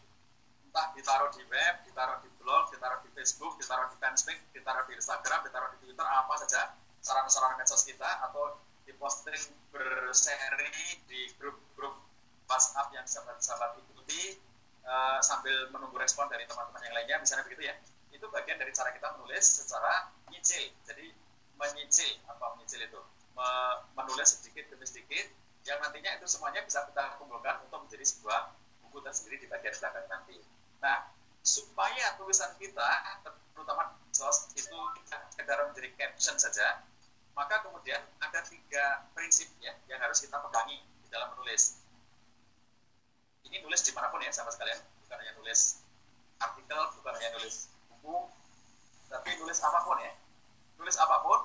Entah 0.69 0.93
ditaruh 0.93 1.33
di 1.33 1.45
web, 1.49 1.75
ditaruh 1.89 2.21
di 2.21 2.29
blog, 2.41 2.69
ditaruh 2.77 3.01
di 3.05 3.09
Facebook, 3.17 3.57
ditaruh 3.57 3.89
di 3.89 3.97
fanspage, 4.01 4.41
ditaruh 4.53 4.85
di 4.85 4.97
Instagram, 5.01 5.45
ditaruh 5.49 5.69
di 5.77 5.79
Twitter, 5.85 6.05
apa 6.05 6.33
saja 6.45 6.77
sarana-sarana 7.05 7.61
medsos 7.61 7.85
kita 7.85 8.09
atau 8.25 8.57
diposting 8.85 9.43
berseri 9.73 10.71
di 11.09 11.31
grup-grup 11.39 11.97
WhatsApp 12.47 12.93
yang 12.93 13.07
sahabat-sahabat 13.09 13.81
ikuti 13.81 14.37
uh, 14.85 15.19
sambil 15.25 15.71
menunggu 15.73 15.97
respon 15.97 16.29
dari 16.29 16.45
teman-teman 16.45 16.83
yang 16.85 16.95
lainnya 16.95 17.17
misalnya 17.23 17.45
begitu 17.49 17.71
ya. 17.71 17.75
Itu 18.13 18.29
bagian 18.29 18.61
dari 18.61 18.73
cara 18.77 18.93
kita 18.93 19.17
menulis 19.19 19.45
secara 19.45 20.13
nyicil. 20.29 20.69
Jadi 20.85 21.11
menyicil 21.57 22.21
apa 22.29 22.59
menyicil 22.59 22.85
itu? 22.85 23.01
Menulis 23.97 24.39
sedikit 24.39 24.69
demi 24.71 24.87
sedikit 24.87 25.27
yang 25.65 25.79
nantinya 25.81 26.19
itu 26.19 26.27
semuanya 26.29 26.63
bisa 26.67 26.85
kita 26.91 27.17
kumpulkan 27.23 27.63
untuk 27.67 27.87
menjadi 27.87 28.05
sebuah 28.05 28.55
buku 28.87 28.99
tersendiri 29.03 29.41
di 29.41 29.47
bagian 29.49 29.75
belakang 29.79 30.07
nanti. 30.11 30.37
Nah 30.83 31.09
supaya 31.43 32.15
tulisan 32.19 32.55
kita 32.59 33.19
terutama 33.57 33.99
sos 34.15 34.53
itu 34.55 34.79
sekedar 35.35 35.59
menjadi 35.67 35.91
caption 35.99 36.39
saja 36.39 36.87
maka 37.33 37.65
kemudian 37.65 38.01
ada 38.21 38.41
tiga 38.45 39.09
prinsip 39.17 39.49
ya 39.65 39.73
yang 39.89 40.01
harus 40.01 40.21
kita 40.21 40.37
pegangi 40.37 40.81
di 40.81 41.09
dalam 41.09 41.33
menulis. 41.37 41.81
Ini 43.49 43.65
nulis 43.65 43.81
di 43.85 43.93
mana 43.97 44.13
pun 44.13 44.21
ya 44.21 44.33
sama 44.33 44.53
sekalian. 44.53 44.81
Bukan 45.05 45.17
hanya 45.17 45.33
nulis 45.41 45.81
artikel 46.43 46.81
bukan 46.99 47.13
hanya 47.17 47.31
nulis 47.39 47.71
buku 47.89 48.17
tapi 49.09 49.31
nulis 49.41 49.59
apa 49.65 49.79
pun 49.85 49.97
ya. 50.01 50.13
Nulis 50.77 50.97
apa 51.01 51.17
pun 51.25 51.41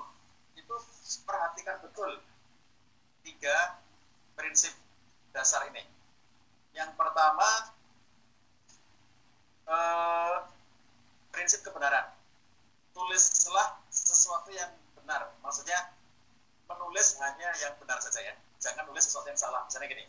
itu 0.56 0.74
perhatikan 1.24 1.80
betul 1.80 2.20
tiga 3.24 3.80
prinsip 4.36 4.72
dasar 5.32 5.64
ini. 5.72 5.84
Yang 6.76 6.92
pertama 7.00 7.48
eh, 9.68 10.36
prinsip 11.32 11.64
kebenaran. 11.64 12.12
Tulislah 12.92 13.78
sesuatu 13.88 14.50
yang 14.50 14.74
benar. 15.08 15.32
Maksudnya 15.40 15.96
menulis 16.68 17.16
hanya 17.24 17.48
yang 17.64 17.72
benar 17.80 17.96
saja 18.04 18.20
ya. 18.20 18.36
Jangan 18.60 18.84
nulis 18.92 19.08
sesuatu 19.08 19.32
yang 19.32 19.40
salah. 19.40 19.64
Misalnya 19.64 19.88
gini 19.88 20.04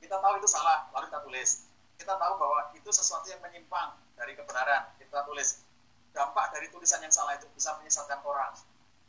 kita 0.00 0.16
tahu 0.24 0.40
itu 0.40 0.48
salah 0.48 0.88
lalu 0.96 1.12
kita 1.12 1.20
tulis. 1.20 1.50
Kita 2.00 2.16
tahu 2.16 2.32
bahwa 2.40 2.72
itu 2.72 2.88
sesuatu 2.88 3.28
yang 3.28 3.44
menyimpang 3.44 3.92
dari 4.16 4.32
kebenaran 4.32 4.88
kita 4.96 5.20
tulis. 5.28 5.60
Dampak 6.16 6.56
dari 6.56 6.72
tulisan 6.72 7.04
yang 7.04 7.12
salah 7.12 7.36
itu 7.36 7.44
bisa 7.52 7.76
menyesatkan 7.76 8.24
orang. 8.24 8.56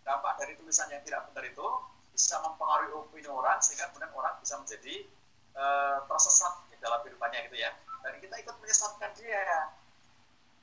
Dampak 0.03 0.35
dari 0.43 0.59
tulisan 0.59 0.91
yang 0.91 0.99
tidak 1.07 1.31
benar 1.31 1.47
itu 1.47 1.67
bisa 2.11 2.35
mempengaruhi 2.43 2.91
opini 2.91 3.31
orang 3.31 3.63
sehingga 3.63 3.87
kemudian 3.95 4.11
orang 4.11 4.35
bisa 4.43 4.59
menjadi 4.59 5.07
e, 5.55 5.65
tersesat 6.03 6.67
di 6.67 6.75
dalam 6.83 6.99
kehidupannya 6.99 7.47
gitu 7.47 7.63
ya. 7.63 7.71
Dan 8.03 8.19
kita 8.19 8.35
ikut 8.43 8.55
menyesatkan 8.59 9.15
dia. 9.15 9.71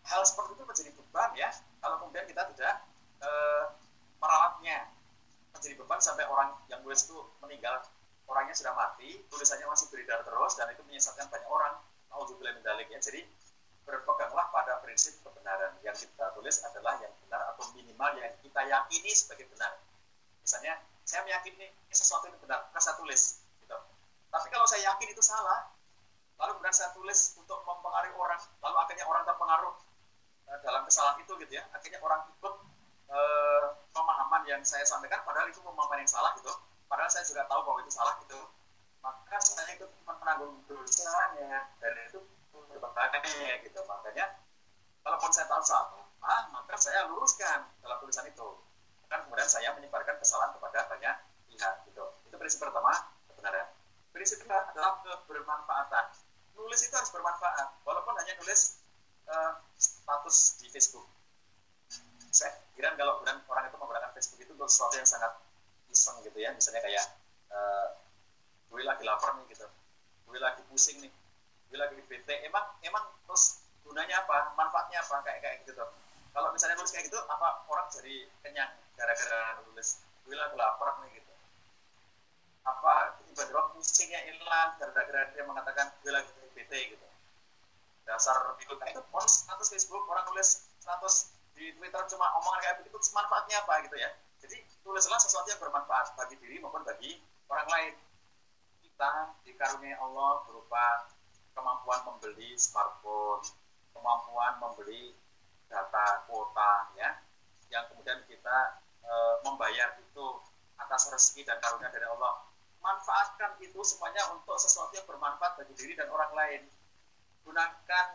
Hal 0.05 0.21
seperti 0.29 0.61
itu 0.61 0.63
menjadi 0.69 0.91
beban 0.93 1.31
ya 1.35 1.49
kalau 1.81 1.97
kemudian 2.05 2.29
kita 2.29 2.45
tidak 2.53 2.85
e, 3.25 3.31
meralatnya 4.21 4.89
menjadi 5.53 5.75
beban 5.81 6.01
sampai 6.01 6.29
orang 6.29 6.53
yang 6.69 6.85
nulis 6.85 7.09
itu 7.09 7.17
meninggal 7.41 7.81
orangnya 8.27 8.53
sudah 8.59 8.75
mati 8.75 9.23
tulisannya 9.31 9.65
masih 9.71 9.87
beredar 9.89 10.21
terus 10.27 10.53
dan 10.59 10.69
itu 10.75 10.83
menyesatkan 10.85 11.31
banyak 11.31 11.47
orang 11.49 11.77
ya. 12.97 13.01
Jadi 13.05 13.21
berpeganglah 13.85 14.49
pada 14.51 14.81
prinsip 14.81 15.21
kebenaran. 15.21 15.77
Yang 15.85 16.09
kita 16.09 16.33
tulis 16.33 16.57
adalah 16.65 16.97
yang 17.05 17.13
benar 17.27 17.55
atau 17.55 17.69
minimal 17.77 18.11
yang 18.17 18.33
kita 18.41 18.61
yakini 18.65 19.13
sebagai 19.13 19.47
benar. 19.53 19.77
Misalnya, 20.41 20.81
saya 21.05 21.23
meyakini 21.29 21.69
sesuatu 21.93 22.27
itu 22.33 22.39
benar, 22.41 22.67
maka 22.73 22.81
saya 22.81 22.97
tulis. 22.97 23.45
Gitu. 23.61 23.77
Tapi 24.33 24.47
kalau 24.49 24.67
saya 24.67 24.91
yakin 24.95 25.09
itu 25.13 25.23
salah, 25.23 25.69
lalu 26.41 26.57
kemudian 26.59 26.75
saya 26.75 26.91
tulis 26.97 27.37
untuk 27.37 27.63
mempengaruhi 27.63 28.17
orang, 28.17 28.41
lalu 28.65 28.77
akhirnya 28.81 29.05
orang 29.07 29.23
terpengaruh 29.29 29.75
uh, 30.51 30.59
dalam 30.65 30.83
kesalahan 30.89 31.21
itu 31.23 31.33
gitu 31.47 31.53
ya. 31.53 31.65
Akhirnya 31.77 32.01
orang 32.01 32.27
ikut 32.33 32.55
yang 34.57 34.65
saya 34.65 34.89
sampaikan, 34.89 35.21
padahal 35.29 35.53
itu 35.53 35.61
pemahaman 35.61 36.01
yang 36.01 36.09
salah 36.09 36.33
gitu. 36.41 36.49
Padahal 36.89 37.13
saya 37.13 37.29
juga 37.29 37.45
tahu 37.45 37.61
bahwa 37.69 37.79
itu 37.85 37.93
salah 37.93 38.17
gitu. 38.25 38.41
Maka 39.05 39.37
saya 39.45 39.69
ikut 39.77 39.91
menanggung 40.09 40.65
dosanya 40.65 41.69
dan 41.77 41.93
itu 42.09 42.25
berbahaya 42.73 43.21
gitu. 43.61 43.81
Makanya 43.85 44.41
kalaupun 45.05 45.31
saya 45.31 45.47
tahu 45.53 45.61
salah 45.61 46.07
maka 46.51 46.75
saya 46.81 47.07
luruskan 47.13 47.69
dalam 47.85 48.01
tulisan 48.01 48.25
itu. 48.27 48.49
Kan 49.07 49.23
kemudian 49.29 49.47
saya 49.47 49.71
menyebarkan 49.77 50.19
kesalahan 50.19 50.57
kepada 50.57 50.89
banyak 50.91 51.17
pihak 51.53 51.75
gitu. 51.87 52.05
Itu 52.27 52.35
prinsip 52.41 52.65
pertama 52.65 52.91
kebenaran. 53.31 53.71
Prinsip 54.11 54.43
kedua 54.43 54.73
adalah 54.73 54.99
kebermanfaatan. 55.05 56.07
Nulis 56.59 56.81
itu 56.83 56.95
harus 56.97 57.13
bermanfaat. 57.13 57.79
Walaupun 57.87 58.19
hanya 58.19 58.35
nulis 58.43 58.83
uh, 59.31 59.61
status 59.77 60.59
di 60.59 60.67
Facebook 60.73 61.07
saya 62.33 62.53
kira 62.75 62.95
kalau 62.97 63.21
kemudian 63.21 63.39
orang 63.49 63.65
itu 63.69 63.77
menggunakan 63.77 64.11
Facebook 64.15 64.41
itu 64.43 64.53
untuk 64.55 64.69
sesuatu 64.69 64.95
yang 64.99 65.09
sangat 65.09 65.33
iseng 65.91 66.17
gitu 66.25 66.39
ya. 66.39 66.51
Misalnya 66.53 66.83
kayak 66.85 67.05
uh, 67.53 67.97
gue 68.71 68.83
lagi 68.83 69.03
lapar 69.07 69.37
nih 69.41 69.45
gitu. 69.53 69.67
Gue 70.27 70.39
lagi 70.43 70.63
pusing 70.71 71.01
nih 71.05 71.13
gue 71.67 71.79
lagi 71.83 71.99
bete 72.07 72.47
emang 72.47 72.63
emang 72.83 73.05
terus 73.27 73.63
gunanya 73.83 74.23
apa? 74.23 74.55
Manfaatnya 74.55 75.03
apa? 75.03 75.23
Kayak 75.27 75.41
kayak 75.43 75.57
gitu 75.67 75.83
kalau 76.37 76.53
misalnya 76.53 76.77
nulis 76.77 76.93
kayak 76.93 77.09
gitu 77.09 77.17
apa 77.33 77.65
orang 77.65 77.89
jadi 77.89 78.29
kenyang 78.45 78.69
gara-gara 78.93 79.57
nulis 79.65 80.05
gue 80.29 80.37
lagi 80.37 80.53
lapar 80.53 81.01
nih 81.01 81.17
gitu. 81.17 81.33
Apa 82.67 83.17
tiba-tiba 83.25 83.73
pusingnya 83.73 84.21
hilang 84.29 84.77
gara-gara 84.77 85.33
dia 85.33 85.45
mengatakan 85.49 85.97
gue 86.05 86.13
lagi 86.13 86.29
bete 86.53 86.93
gitu. 86.93 87.07
Dasar 88.05 88.55
itu 88.61 88.75
kayak 88.77 89.01
itu 89.01 89.03
post 89.09 89.49
status 89.49 89.69
Facebook 89.73 90.05
orang 90.13 90.29
nulis 90.29 90.69
status 90.85 91.33
di 91.57 91.73
Twitter 91.75 92.03
cuma 92.13 92.27
omongan 92.39 92.61
kayak 92.63 92.77
begitu 92.85 92.97
manfaatnya 93.17 93.57
apa 93.65 93.75
gitu 93.89 93.97
ya 93.97 94.11
jadi 94.45 94.57
tulislah 94.85 95.19
sesuatu 95.19 95.49
yang 95.49 95.61
bermanfaat 95.61 96.13
bagi 96.15 96.37
diri 96.39 96.61
maupun 96.61 96.85
bagi 96.85 97.19
orang 97.49 97.69
lain 97.73 97.93
kita 98.97 99.37
dikaruniai 99.45 99.97
Allah 100.01 100.41
berupa 100.49 101.05
kemampuan 101.53 102.01
membeli 102.09 102.57
smartphone, 102.57 103.45
kemampuan 103.97 104.57
membeli 104.57 105.17
data 105.69 106.25
kuota 106.25 106.93
ya, 106.97 107.21
yang 107.69 107.85
kemudian 107.93 108.25
kita 108.25 108.81
e, 109.05 109.13
membayar 109.45 110.01
itu 110.01 110.27
atas 110.81 111.13
rezeki 111.13 111.45
dan 111.45 111.61
karunia 111.61 111.93
dari 111.93 112.09
Allah. 112.09 112.45
Manfaatkan 112.81 113.61
itu 113.61 113.77
semuanya 113.85 114.33
untuk 114.33 114.57
sesuatu 114.57 114.97
yang 114.97 115.05
bermanfaat 115.05 115.61
bagi 115.61 115.77
diri 115.77 115.93
dan 115.93 116.09
orang 116.09 116.33
lain. 116.33 116.63
Gunakan 117.45 118.07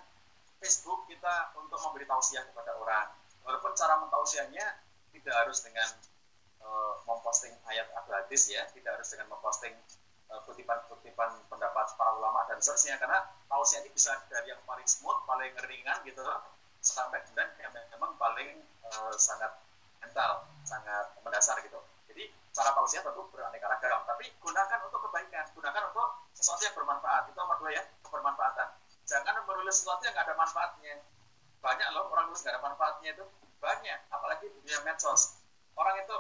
Facebook 0.62 1.06
kita 1.06 1.54
untuk 1.62 1.77
memberi 1.77 2.10
tausiah 2.10 2.45
kepada 2.49 2.73
orang. 2.73 3.20
Walaupun 3.43 3.71
cara 3.73 3.97
mentausiahnya 4.01 4.65
tidak 5.12 5.34
harus 5.34 5.60
dengan 5.65 5.89
e, 6.62 6.67
memposting 7.10 7.54
ayat 7.67 7.89
atau 7.93 8.12
hadis 8.15 8.47
ya, 8.47 8.63
tidak 8.71 8.99
harus 8.99 9.08
dengan 9.12 9.34
memposting 9.34 9.75
Eh, 10.32 10.41
kutipan-kutipan 10.47 11.43
pendapat 11.51 11.91
para 11.99 12.15
ulama 12.15 12.47
dan 12.47 12.56
seterusnya 12.63 12.95
karena 12.95 13.19
tausiah 13.51 13.84
ini 13.84 13.91
bisa 13.91 14.15
dari 14.32 14.47
yang 14.47 14.63
paling 14.63 14.88
smooth, 14.88 15.19
paling 15.27 15.51
ringan 15.67 15.99
gitu 16.08 16.23
sampai 16.80 17.19
kemudian 17.27 17.51
yang 17.60 17.71
memang 17.91 18.15
paling 18.15 18.63
uh, 18.88 19.12
sangat 19.19 19.51
mental, 19.99 20.47
sangat 20.63 21.12
mendasar 21.19 21.60
gitu. 21.67 21.84
Jadi 22.08 22.32
cara 22.56 22.71
tausiah 22.71 23.04
tentu 23.04 23.27
beraneka 23.27 23.67
ragam, 23.75 24.08
tapi 24.08 24.32
gunakan 24.39 24.80
untuk 24.88 25.04
kebaikan, 25.12 25.45
gunakan 25.51 25.84
untuk 25.91 26.08
sesuatu 26.32 26.63
yang 26.63 26.75
bermanfaat. 26.80 27.27
Itu 27.27 27.36
nomor 27.36 27.60
dua 27.60 27.71
ya, 27.75 27.84
kebermanfaatan. 27.99 28.67
Jangan 29.04 29.43
menulis 29.43 29.84
sesuatu 29.84 30.08
yang 30.08 30.15
nggak 30.15 30.32
ada 30.32 30.36
manfaatnya. 30.39 30.95
Banyak 31.62 31.88
loh 31.93 32.10
orang 32.10 32.26
nulis 32.30 32.41
nggak 32.41 32.58
ada 32.58 32.62
manfaatnya 32.65 33.10
itu. 33.13 33.26
Banyak, 33.62 34.00
apalagi 34.10 34.50
dunia 34.50 34.82
medsos. 34.82 35.38
Orang 35.78 35.93
itu 36.02 36.17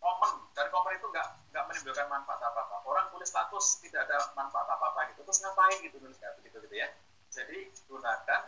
komen 0.00 0.32
dan 0.52 0.68
komen 0.68 0.92
itu 0.96 1.06
nggak 1.08 1.28
nggak 1.52 1.64
menimbulkan 1.68 2.08
manfaat 2.08 2.40
apa 2.40 2.60
apa 2.64 2.76
orang 2.88 3.12
tulis 3.12 3.28
status 3.28 3.80
tidak 3.84 4.08
ada 4.08 4.32
manfaat 4.36 4.68
apa 4.68 4.84
apa 4.92 5.00
gitu. 5.12 5.24
Terus 5.24 5.40
ngapain 5.44 5.76
gitu 5.80 5.96
nulis 6.00 6.20
kayak 6.20 6.36
begitu 6.40 6.60
gitu 6.68 6.76
ya. 6.76 6.88
Jadi 7.32 7.72
gunakan 7.88 8.42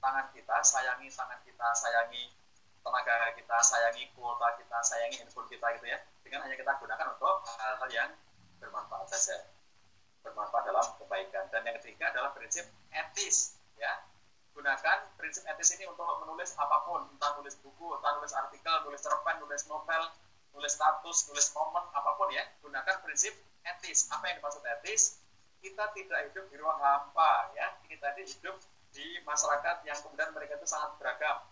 tangan 0.00 0.26
kita 0.36 0.56
sayangi 0.60 1.08
tangan 1.08 1.40
kita 1.44 1.68
sayangi 1.72 2.32
tenaga 2.84 3.14
kita 3.34 3.56
sayangi 3.64 4.04
kuota 4.12 4.48
kita 4.60 4.78
sayangi 4.84 5.16
handphone 5.24 5.48
kita 5.48 5.66
gitu 5.80 5.86
ya. 5.88 5.98
Dengan 6.20 6.44
hanya 6.44 6.56
kita 6.60 6.72
gunakan 6.76 7.06
untuk 7.16 7.36
hal-hal 7.56 7.88
yang 7.88 8.10
bermanfaat 8.60 9.08
saja. 9.08 9.48
Bermanfaat 10.20 10.68
dalam 10.68 10.84
kebaikan. 11.00 11.48
Dan 11.48 11.64
yang 11.64 11.76
ketiga 11.80 12.12
adalah 12.12 12.36
prinsip 12.36 12.68
etis 12.92 13.56
ya 13.76 13.92
gunakan 14.56 14.98
prinsip 15.20 15.44
etis 15.44 15.76
ini 15.76 15.84
untuk 15.84 16.08
menulis 16.24 16.56
apa 16.56 16.88
pun 16.88 17.04
entah 17.12 17.36
nulis 17.36 17.60
buku 17.60 17.92
entah 18.00 18.16
nulis 18.16 18.32
artikel 18.32 18.74
nulis 18.88 19.04
cerpen 19.04 19.36
nulis 19.44 19.68
novel 19.68 20.08
nulis 20.56 20.72
status, 20.72 21.28
nulis 21.28 21.52
momen, 21.52 21.84
apa 21.92 22.16
pun 22.16 22.32
ya, 22.32 22.40
gunakan 22.64 22.96
prinsip 23.04 23.36
etis. 23.60 24.08
Apa 24.08 24.32
yang 24.32 24.40
dimaksud 24.40 24.64
etis? 24.80 25.20
Kita 25.60 25.92
tidak 25.92 26.32
hidup 26.32 26.48
di 26.48 26.56
ruang 26.56 26.80
hampa, 26.80 27.52
ya. 27.52 27.76
Kita 27.84 28.16
ini 28.16 28.24
hidup 28.24 28.56
di 28.96 29.20
masyarakat 29.28 29.84
yang 29.84 30.00
kemudian 30.00 30.32
mereka 30.32 30.56
itu 30.56 30.64
sangat 30.64 30.96
beragam. 30.96 31.44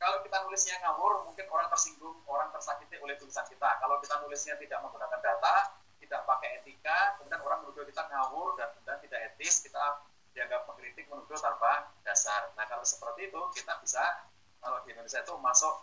Kalau 0.00 0.18
kita 0.24 0.42
nulisnya 0.48 0.80
ngawur, 0.82 1.28
mungkin 1.28 1.46
orang 1.52 1.68
tersinggung, 1.70 2.24
orang 2.26 2.50
tersakiti 2.50 2.98
oleh 2.98 3.14
tulisan 3.20 3.46
kita. 3.46 3.78
Kalau 3.78 4.00
kita 4.02 4.18
nulisnya 4.24 4.58
tidak 4.58 4.82
menggunakan 4.82 5.20
data, 5.20 5.78
tidak 6.02 6.26
pakai 6.26 6.58
etika, 6.58 7.20
kemudian 7.20 7.38
orang 7.44 7.62
menuduh 7.62 7.86
kita 7.86 8.02
ngawur 8.10 8.58
dan 8.58 8.72
kemudian 8.74 8.98
tidak 9.06 9.20
etis, 9.30 9.62
kita 9.62 10.02
dianggap 10.32 10.64
mengkritik, 10.68 11.08
menuduh 11.08 11.36
tanpa 11.36 11.92
dasar. 12.04 12.52
Nah, 12.56 12.64
kalau 12.68 12.84
seperti 12.84 13.28
itu, 13.28 13.40
kita 13.56 13.76
bisa, 13.84 14.28
kalau 14.60 14.80
di 14.84 14.92
Indonesia 14.96 15.20
itu 15.20 15.34
masuk 15.40 15.74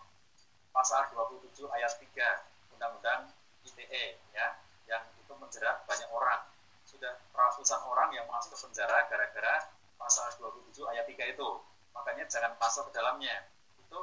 pasal 0.74 1.10
27 1.14 1.66
ayat 1.74 1.92
3 1.98 2.76
Undang-Undang 2.78 3.34
ITE 3.66 4.22
ya 4.32 4.48
yang 4.88 5.04
itu 5.18 5.34
menjerat 5.36 5.84
banyak 5.84 6.08
orang 6.14 6.46
sudah 6.88 7.20
ratusan 7.36 7.82
orang 7.86 8.14
yang 8.16 8.26
masuk 8.32 8.56
ke 8.56 8.58
penjara 8.64 9.06
gara-gara 9.12 9.70
pasal 10.00 10.30
27 10.40 10.80
ayat 10.94 11.06
3 11.06 11.36
itu 11.36 11.50
makanya 11.92 12.24
jangan 12.32 12.56
masuk 12.58 12.88
ke 12.90 12.92
dalamnya 12.96 13.50
itu 13.78 14.02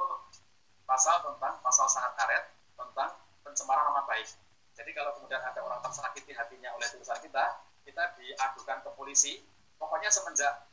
pasal 0.87 1.19
tentang 1.25 1.59
pasal 1.65 1.87
sangat 1.89 2.13
karet 2.15 2.43
tentang 2.77 3.11
pencemaran 3.43 3.91
nama 3.91 4.05
baik. 4.07 4.29
Jadi 4.77 4.91
kalau 4.93 5.11
kemudian 5.17 5.41
ada 5.41 5.59
orang 5.65 5.81
tersakiti 5.81 6.31
hatinya 6.37 6.69
oleh 6.77 6.85
tulisan 6.93 7.17
kita, 7.19 7.59
kita 7.83 8.03
diadukan 8.15 8.77
ke 8.85 8.89
polisi. 8.93 9.41
Pokoknya 9.77 10.09
semenjak 10.09 10.67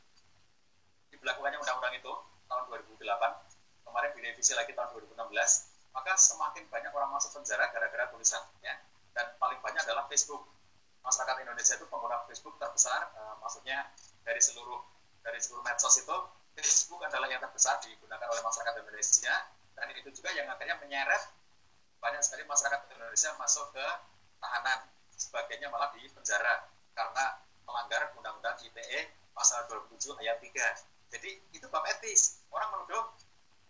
diberlakukannya 1.13 1.61
undang-undang 1.61 1.95
itu 1.97 2.13
tahun 2.49 2.65
2008, 2.69 3.85
kemarin 3.85 4.11
direvisi 4.17 4.53
lagi 4.57 4.73
tahun 4.73 4.91
2016, 4.97 5.15
maka 5.95 6.13
semakin 6.19 6.65
banyak 6.69 6.93
orang 6.93 7.11
masuk 7.15 7.37
penjara 7.41 7.71
gara-gara 7.71 8.11
tulisan. 8.11 8.43
Ya. 8.65 8.75
Dan 9.15 9.37
paling 9.39 9.61
banyak 9.63 9.85
adalah 9.87 10.11
Facebook. 10.11 10.49
Masyarakat 11.05 11.37
Indonesia 11.45 11.75
itu 11.77 11.87
pengguna 11.93 12.25
Facebook 12.25 12.57
terbesar, 12.57 13.13
uh, 13.13 13.37
maksudnya 13.45 13.93
dari 14.25 14.41
seluruh 14.41 14.81
dari 15.21 15.37
seluruh 15.41 15.65
medsos 15.65 16.01
itu 16.01 16.17
Facebook 16.55 17.01
adalah 17.05 17.27
yang 17.29 17.43
terbesar 17.45 17.77
digunakan 17.85 18.25
oleh 18.25 18.43
masyarakat 18.45 18.75
Indonesia 18.81 19.35
dan 19.75 19.91
itu 19.91 20.09
juga 20.15 20.31
yang 20.33 20.47
akhirnya 20.49 20.79
menyeret 20.79 21.23
banyak 21.99 22.23
sekali 22.23 22.47
masyarakat 22.47 22.89
Indonesia 22.95 23.31
masuk 23.41 23.75
ke 23.75 23.87
tahanan 24.39 24.87
sebagainya 25.17 25.73
malah 25.73 25.91
di 25.97 26.07
penjara 26.13 26.69
karena 26.95 27.25
melanggar 27.65 28.13
undang-undang 28.17 28.57
ITE 28.61 29.11
pasal 29.35 29.67
27 29.67 30.21
ayat 30.23 30.39
3 30.39 30.95
jadi 31.15 31.31
itu 31.55 31.67
bab 31.71 31.87
etis. 31.87 32.43
Orang 32.51 32.75
menuduh 32.75 33.07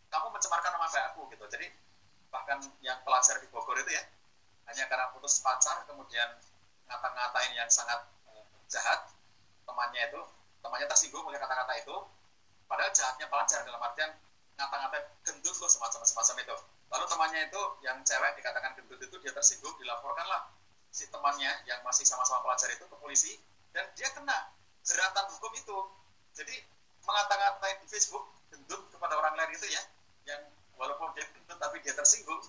kamu 0.08 0.32
mencemarkan 0.32 0.72
nama 0.72 0.88
baik 0.88 1.04
aku 1.12 1.28
gitu. 1.28 1.44
Jadi 1.44 1.68
bahkan 2.32 2.56
yang 2.80 2.96
pelajar 3.04 3.36
di 3.36 3.46
Bogor 3.52 3.76
itu 3.76 3.92
ya 3.92 4.02
hanya 4.72 4.88
karena 4.88 5.12
putus 5.12 5.44
pacar 5.44 5.84
kemudian 5.84 6.40
ngata-ngatain 6.88 7.52
yang 7.52 7.68
sangat 7.68 8.00
eh, 8.32 8.44
jahat 8.72 9.12
temannya 9.68 10.08
itu 10.08 10.20
temannya 10.64 10.88
tersinggung 10.88 11.22
oleh 11.28 11.36
kata-kata 11.36 11.84
itu 11.84 11.96
padahal 12.64 12.90
jahatnya 12.96 13.28
pelajar 13.28 13.60
dalam 13.68 13.80
artian 13.84 14.10
ngata-ngata 14.56 14.98
gendut 15.28 15.56
loh 15.60 15.68
semacam 15.68 16.00
semacam 16.08 16.36
itu. 16.48 16.56
Lalu 16.88 17.04
temannya 17.12 17.40
itu 17.52 17.62
yang 17.84 18.00
cewek 18.08 18.40
dikatakan 18.40 18.72
gendut 18.80 19.04
itu 19.04 19.16
dia 19.20 19.32
tersinggung 19.36 19.76
dilaporkanlah 19.76 20.48
si 20.88 21.12
temannya 21.12 21.52
yang 21.68 21.84
masih 21.84 22.08
sama-sama 22.08 22.40
pelajar 22.40 22.72
itu 22.72 22.88
ke 22.88 22.96
polisi 22.96 23.36
dan 23.74 23.84
dia 23.98 24.08
kena 24.14 24.54
jeratan 24.86 25.26
hukum 25.34 25.52
itu. 25.58 25.78
Jadi 26.34 26.54
mengata-ngatain 27.02 27.82
di 27.82 27.86
Facebook 27.90 28.24
gendut 28.48 28.80
kepada 28.94 29.18
orang 29.18 29.34
lain 29.34 29.50
itu 29.52 29.66
ya. 29.66 29.82
Yang 30.24 30.46
walaupun 30.78 31.10
dia 31.18 31.26
gendut 31.34 31.58
tapi 31.58 31.82
dia 31.82 31.92
tersinggung 31.92 32.40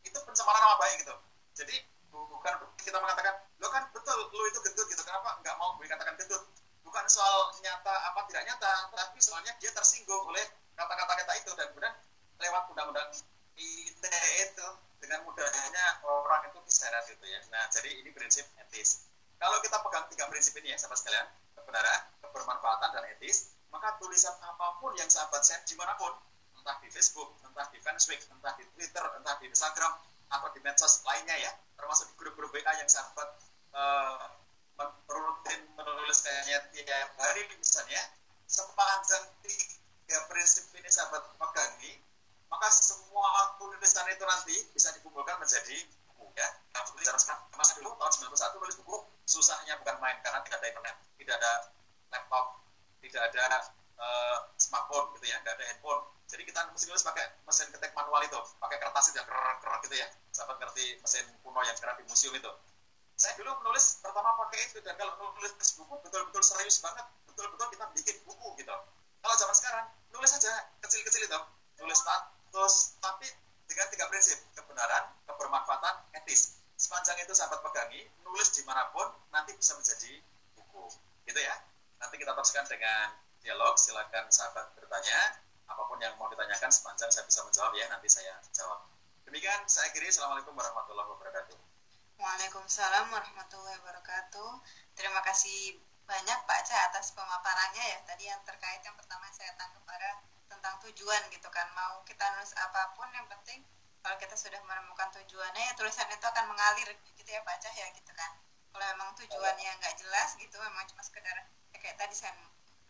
itu 0.00 0.18
pencemaran 0.24 0.60
nama 0.64 0.76
baik 0.80 1.04
gitu. 1.04 1.14
Jadi 1.52 1.76
bukan 2.10 2.54
kita 2.80 2.96
mengatakan 2.96 3.44
lo 3.60 3.68
kan 3.68 3.84
betul 3.92 4.16
lo 4.16 4.42
itu 4.48 4.58
gendut 4.64 4.86
gitu. 4.88 5.02
Kenapa 5.04 5.36
nggak 5.44 5.56
mau 5.60 5.76
dikatakan 5.76 6.16
gendut? 6.16 6.42
Bukan 6.80 7.04
soal 7.06 7.52
nyata 7.60 7.94
apa 8.10 8.26
tidak 8.32 8.48
nyata 8.48 8.72
tapi 8.96 9.20
soalnya 9.20 9.52
dia 9.60 9.70
tersinggung 9.76 10.26
oleh 10.32 10.42
kata-kata 10.74 11.12
kita 11.20 11.32
itu. 11.44 11.50
Dan 11.60 11.68
kemudian 11.76 11.94
lewat 12.40 12.72
undang-undang 12.72 13.12
ITE 13.60 14.24
itu 14.48 14.68
dengan 15.00 15.20
mudahnya 15.28 16.00
orang 16.04 16.48
itu 16.48 16.58
diseret 16.64 17.04
gitu 17.08 17.24
ya. 17.24 17.40
Nah, 17.52 17.68
jadi 17.68 18.00
ini 18.00 18.10
prinsip 18.12 18.48
etis. 18.56 19.09
Kalau 19.40 19.56
kita 19.64 19.80
pegang 19.80 20.04
tiga 20.12 20.28
prinsip 20.28 20.52
ini 20.60 20.76
ya, 20.76 20.76
sahabat 20.76 21.00
sekalian, 21.00 21.26
kebenaran, 21.56 22.00
kebermanfaatan, 22.20 22.88
dan 22.92 23.04
etis, 23.16 23.56
maka 23.72 23.96
tulisan 23.96 24.36
apa 24.44 24.76
pun 24.84 24.92
yang 25.00 25.08
sahabat 25.08 25.40
share 25.40 25.64
di 25.64 25.72
mana 25.80 25.96
pun, 25.96 26.12
entah 26.60 26.76
di 26.84 26.92
Facebook, 26.92 27.40
entah 27.40 27.64
di 27.72 27.80
Facebook, 27.80 28.20
entah 28.36 28.52
di 28.60 28.68
Twitter, 28.76 29.00
entah 29.16 29.34
di 29.40 29.48
Instagram, 29.48 29.96
atau 30.28 30.48
di 30.52 30.60
medsos 30.60 31.00
lainnya 31.08 31.40
ya, 31.40 31.52
termasuk 31.80 32.12
di 32.12 32.14
grup-grup 32.20 32.52
WA 32.52 32.72
yang 32.76 32.86
sahabat 32.86 33.28
uh, 33.72 34.28
rutin 35.08 35.60
menulis 35.72 36.20
kayaknya 36.20 36.60
tiap 36.76 37.10
hari 37.16 37.48
misalnya, 37.56 38.02
sepanjang 38.44 39.24
tiga 39.40 40.18
prinsip 40.28 40.68
ini 40.76 40.92
sahabat 40.92 41.24
pegangi, 41.40 41.96
maka 42.52 42.68
semua 42.68 43.56
tulisan 43.56 44.04
itu 44.12 44.24
nanti 44.28 44.56
bisa 44.76 44.92
dikumpulkan 45.00 45.40
menjadi 45.40 45.80
ya. 46.40 46.48
Nah, 46.72 46.82
tulisan 46.88 47.16
masa 47.54 47.72
dulu 47.76 47.92
tahun 48.00 48.32
91 48.32 48.60
nulis 48.64 48.76
buku 48.80 48.96
susahnya 49.28 49.76
bukan 49.84 49.96
main 50.00 50.16
karena 50.24 50.40
tidak 50.42 50.58
ada 50.64 50.68
internet, 50.72 50.96
tidak 51.20 51.34
ada 51.38 51.52
laptop, 52.10 52.44
tidak 53.04 53.22
ada 53.30 53.44
uh, 54.00 54.36
smartphone 54.56 55.12
gitu 55.20 55.26
ya, 55.28 55.36
tidak 55.44 55.54
ada 55.60 55.64
handphone. 55.70 56.00
Jadi 56.30 56.42
kita 56.46 56.60
mesti 56.70 56.86
nulis 56.86 57.02
pakai 57.02 57.26
mesin 57.42 57.68
ketik 57.74 57.92
manual 57.92 58.22
itu, 58.22 58.38
pakai 58.62 58.78
kertas 58.78 59.10
yang 59.12 59.26
kerak-kerak 59.26 59.80
gitu 59.86 59.96
ya. 59.98 60.06
Sahabat 60.30 60.56
ngerti 60.62 61.02
mesin 61.02 61.26
kuno 61.42 61.60
yang 61.66 61.74
sekarang 61.74 61.98
di 61.98 62.04
museum 62.06 62.34
itu. 62.34 62.50
Saya 63.18 63.36
dulu 63.36 63.52
menulis 63.60 64.00
pertama 64.00 64.32
pakai 64.46 64.70
itu 64.70 64.78
dan 64.80 64.96
kalau 64.96 65.12
menulis 65.18 65.52
buku 65.76 65.94
betul-betul 66.00 66.40
serius 66.40 66.80
banget, 66.80 67.04
betul-betul 67.28 67.68
kita 67.74 67.84
bikin 67.92 68.16
buku 68.24 68.48
gitu. 68.56 68.76
Kalau 69.20 69.34
zaman 69.36 69.54
sekarang 69.58 69.86
nulis 70.14 70.30
saja 70.32 70.70
kecil-kecil 70.80 71.28
itu 71.28 71.38
tulis 71.76 71.98
status 71.98 72.74
tapi 73.02 73.28
dengan 73.80 73.96
tiga 73.96 74.12
prinsip 74.12 74.36
kebenaran 74.52 75.08
kebermanfaatan 75.24 76.12
etis. 76.20 76.60
Sepanjang 76.76 77.16
itu 77.24 77.32
sahabat 77.32 77.64
pegangi 77.64 78.04
nulis 78.28 78.52
di 78.52 78.60
mana 78.68 78.92
pun 78.92 79.08
nanti 79.32 79.56
bisa 79.56 79.72
menjadi 79.72 80.20
buku. 80.52 80.84
Gitu 81.24 81.40
ya. 81.40 81.56
Nanti 81.96 82.20
kita 82.20 82.36
teruskan 82.36 82.68
dengan 82.68 83.16
dialog. 83.40 83.80
Silakan 83.80 84.28
sahabat 84.28 84.76
bertanya. 84.76 85.40
Apa 85.64 85.88
pun 85.88 85.96
yang 85.96 86.12
mau 86.20 86.28
ditanyakan 86.28 86.68
sepanjang 86.68 87.08
saya 87.08 87.24
bisa 87.24 87.40
menjawab 87.40 87.72
ya. 87.72 87.88
Nanti 87.88 88.12
saya 88.12 88.36
jawab. 88.52 88.84
Demikian 89.24 89.64
saya 89.64 89.88
kiri 89.96 90.12
assalamualaikum 90.12 90.52
warahmatullahi 90.52 91.08
wabarakatuh. 91.16 91.56
Waalaikumsalam 92.20 93.08
warahmatullahi 93.08 93.80
wabarakatuh. 93.80 94.50
Terima 94.92 95.24
kasih 95.24 95.80
banyak 96.04 96.38
Pak 96.44 96.60
Cah 96.68 96.80
atas 96.92 97.16
pemaparannya 97.16 97.84
ya. 97.96 97.98
Tadi 98.04 98.28
yang 98.28 98.44
terkait 98.44 98.84
yang 98.84 98.92
pertama 99.00 99.24
saya 99.32 99.56
tangkap 99.56 99.80
pada 99.88 100.20
tentang 100.50 100.74
tujuan 100.82 101.22
gitu 101.30 101.48
kan. 101.48 101.70
Mau 101.78 102.02
kita 102.02 102.26
nulis 102.34 102.52
apa 102.58 102.92
pun 102.98 103.06
yang 103.14 103.24
penting 103.30 103.62
kalau 104.02 104.16
kita 104.18 104.34
sudah 104.34 104.58
menemukan 104.66 105.08
tujuannya 105.14 105.62
ya 105.70 105.72
tulisan 105.78 106.08
itu 106.10 106.26
akan 106.26 106.50
mengalir 106.50 106.88
gitu 107.14 107.30
ya 107.30 107.40
Pak 107.46 107.56
Cah 107.62 107.74
ya 107.74 107.86
gitu 107.94 108.12
kan. 108.12 108.34
Kalau 108.74 108.84
memang 108.96 109.14
tujuannya 109.14 109.70
nggak 109.78 109.94
jelas 109.98 110.34
gitu 110.36 110.56
memang 110.58 110.84
cuma 110.90 111.02
sekedar 111.06 111.36
ya 111.70 111.78
kayak 111.78 111.96
tadi 111.96 112.14
saya 112.18 112.34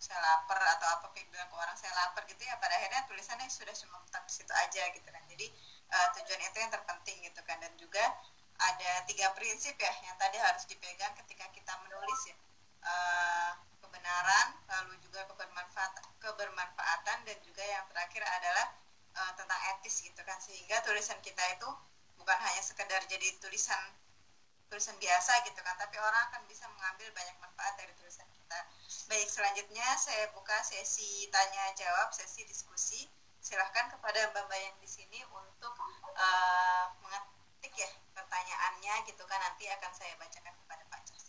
saya 0.00 0.16
lapar 0.16 0.56
atau 0.56 0.88
apa 0.96 1.12
kayak 1.12 1.28
bilang 1.28 1.44
ke 1.52 1.56
orang 1.60 1.76
saya 1.76 1.92
lapar 1.92 2.24
gitu 2.24 2.40
ya 2.40 2.56
pada 2.56 2.72
akhirnya 2.72 3.04
tulisannya 3.04 3.44
sudah 3.52 3.76
cuma 3.76 4.00
tentang 4.08 4.24
situ 4.32 4.52
aja 4.56 4.82
gitu 4.96 5.08
kan. 5.12 5.22
Jadi 5.28 5.46
uh, 5.92 6.08
tujuan 6.16 6.40
itu 6.40 6.56
yang 6.56 6.72
terpenting 6.72 7.16
gitu 7.20 7.40
kan. 7.44 7.60
Dan 7.60 7.72
juga 7.76 8.00
ada 8.60 9.04
tiga 9.04 9.28
prinsip 9.36 9.76
ya 9.76 9.92
yang 10.04 10.16
tadi 10.16 10.40
harus 10.40 10.64
dipegang 10.64 11.12
ketika 11.24 11.44
kita 11.52 11.72
menulis 11.84 12.20
ya. 12.32 12.36
Uh, 12.80 13.52
kebenaran, 13.80 14.46
lalu 14.68 14.94
juga 15.02 15.24
kebermanfaatan, 15.28 16.04
kebermanfaatan 16.20 17.18
dan 17.26 17.38
juga 17.44 17.64
yang 17.64 17.84
terakhir 17.90 18.22
adalah 18.22 18.66
uh, 19.16 19.32
tentang 19.34 19.60
etis 19.76 20.04
gitu 20.04 20.20
kan. 20.22 20.38
Sehingga 20.38 20.80
tulisan 20.86 21.18
kita 21.24 21.42
itu 21.56 21.68
bukan 22.20 22.36
hanya 22.36 22.62
sekedar 22.62 23.00
jadi 23.08 23.40
tulisan 23.40 23.80
tulisan 24.70 24.94
biasa 25.02 25.42
gitu 25.50 25.58
kan 25.66 25.74
tapi 25.74 25.98
orang 25.98 26.30
akan 26.30 26.46
bisa 26.46 26.62
mengambil 26.70 27.10
banyak 27.10 27.34
manfaat 27.42 27.74
dari 27.74 27.90
tulisan 27.98 28.24
kita. 28.30 28.58
Baik 29.10 29.26
selanjutnya 29.26 29.98
saya 29.98 30.30
buka 30.30 30.54
sesi 30.62 31.26
tanya 31.34 31.74
jawab 31.74 32.14
sesi 32.14 32.46
diskusi. 32.46 33.10
Silahkan 33.42 33.90
kepada 33.90 34.30
mbak-mbak 34.30 34.60
yang 34.62 34.76
di 34.78 34.86
sini 34.86 35.18
untuk 35.26 35.74
uh, 36.14 36.86
mengetik 37.02 37.74
ya 37.74 37.90
pertanyaannya 38.14 38.94
gitu 39.10 39.26
kan 39.26 39.42
nanti 39.42 39.66
akan 39.66 39.90
saya 39.90 40.14
bacakan 40.22 40.54
kepada 40.54 40.84
Pak 40.86 41.00
Cas. 41.08 41.24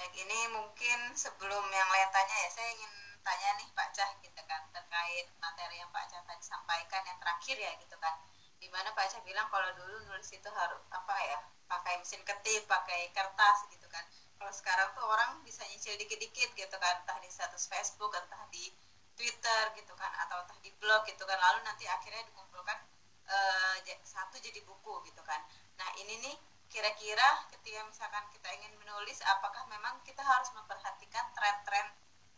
Baik, 0.00 0.16
ini 0.16 0.48
mungkin 0.56 1.12
sebelum 1.12 1.60
yang 1.68 1.88
lain 1.92 2.08
tanya 2.08 2.32
ya, 2.32 2.48
saya 2.48 2.72
ingin 2.72 2.88
tanya 3.20 3.52
nih 3.60 3.68
Pak 3.76 3.92
Cah 3.92 4.08
gitu 4.24 4.40
kan, 4.48 4.64
terkait 4.72 5.28
materi 5.36 5.76
yang 5.76 5.92
Pak 5.92 6.08
Cah 6.08 6.24
tadi 6.24 6.40
sampaikan 6.40 7.04
yang 7.04 7.20
terakhir 7.20 7.60
ya 7.60 7.68
gitu 7.76 8.00
kan. 8.00 8.16
Di 8.56 8.64
mana 8.72 8.96
Pak 8.96 9.12
Cah 9.12 9.20
bilang 9.20 9.44
kalau 9.52 9.68
dulu 9.76 10.00
nulis 10.08 10.32
itu 10.32 10.48
harus 10.56 10.80
apa 10.88 11.16
ya, 11.20 11.44
pakai 11.68 12.00
mesin 12.00 12.24
ketik, 12.24 12.64
pakai 12.64 13.12
kertas 13.12 13.68
gitu 13.68 13.84
kan. 13.92 14.00
Kalau 14.40 14.48
sekarang 14.56 14.88
tuh 14.96 15.04
orang 15.04 15.44
bisa 15.44 15.68
nyicil 15.68 15.92
dikit-dikit 16.00 16.56
gitu 16.56 16.76
kan, 16.80 17.04
entah 17.04 17.20
di 17.20 17.28
status 17.28 17.68
Facebook, 17.68 18.16
entah 18.16 18.40
di 18.48 18.72
Twitter 19.12 19.68
gitu 19.76 19.92
kan, 20.00 20.16
atau 20.24 20.40
entah 20.40 20.56
di 20.64 20.72
blog 20.80 21.04
gitu 21.04 21.28
kan. 21.28 21.36
Lalu 21.36 21.60
nanti 21.68 21.84
akhirnya 21.84 22.24
dikumpulkan 22.24 22.88
uh, 23.28 23.76
satu 24.00 24.40
jadi 24.40 24.64
buku 24.64 25.04
gitu 25.12 25.20
kan. 25.28 25.44
Nah 25.76 25.92
ini 26.00 26.24
nih 26.24 26.36
kira-kira 26.70 27.28
ketika 27.50 27.82
misalkan 27.84 28.24
kita 28.30 28.48
ingin 28.54 28.72
menulis 28.78 29.18
apakah 29.26 29.66
memang 29.66 29.98
kita 30.06 30.22
harus 30.22 30.48
memperhatikan 30.54 31.26
tren-tren 31.34 31.86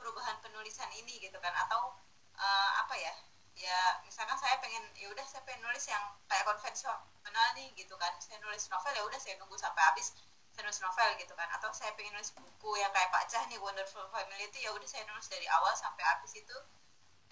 perubahan 0.00 0.40
penulisan 0.40 0.88
ini 0.96 1.20
gitu 1.20 1.36
kan? 1.38 1.52
Atau 1.52 1.92
uh, 2.40 2.70
apa 2.80 2.96
ya? 2.96 3.12
Ya 3.52 4.00
misalkan 4.08 4.34
saya 4.40 4.56
pengen 4.64 4.80
ya 4.96 5.12
udah 5.12 5.22
saya 5.28 5.44
pengen 5.44 5.68
nulis 5.68 5.84
yang 5.84 6.00
kayak 6.26 6.48
konvensional 6.48 7.48
nih 7.52 7.68
gitu 7.76 7.94
kan. 8.00 8.16
Saya 8.24 8.40
nulis 8.40 8.64
novel 8.72 8.92
ya 8.96 9.04
udah 9.04 9.20
saya 9.20 9.36
nunggu 9.36 9.56
sampai 9.60 9.82
habis. 9.92 10.16
Saya 10.56 10.64
nulis 10.64 10.80
novel 10.80 11.08
gitu 11.20 11.36
kan. 11.36 11.48
Atau 11.52 11.68
saya 11.76 11.92
pengen 11.92 12.16
nulis 12.16 12.32
buku 12.32 12.70
yang 12.80 12.88
kayak 12.96 13.12
Pak 13.12 13.28
Cah 13.28 13.44
nih 13.52 13.60
Wonderful 13.60 14.08
Family 14.08 14.48
itu 14.48 14.64
ya 14.64 14.72
udah 14.72 14.88
saya 14.88 15.04
nulis 15.12 15.28
dari 15.28 15.44
awal 15.52 15.76
sampai 15.76 16.02
habis 16.08 16.32
itu 16.40 16.56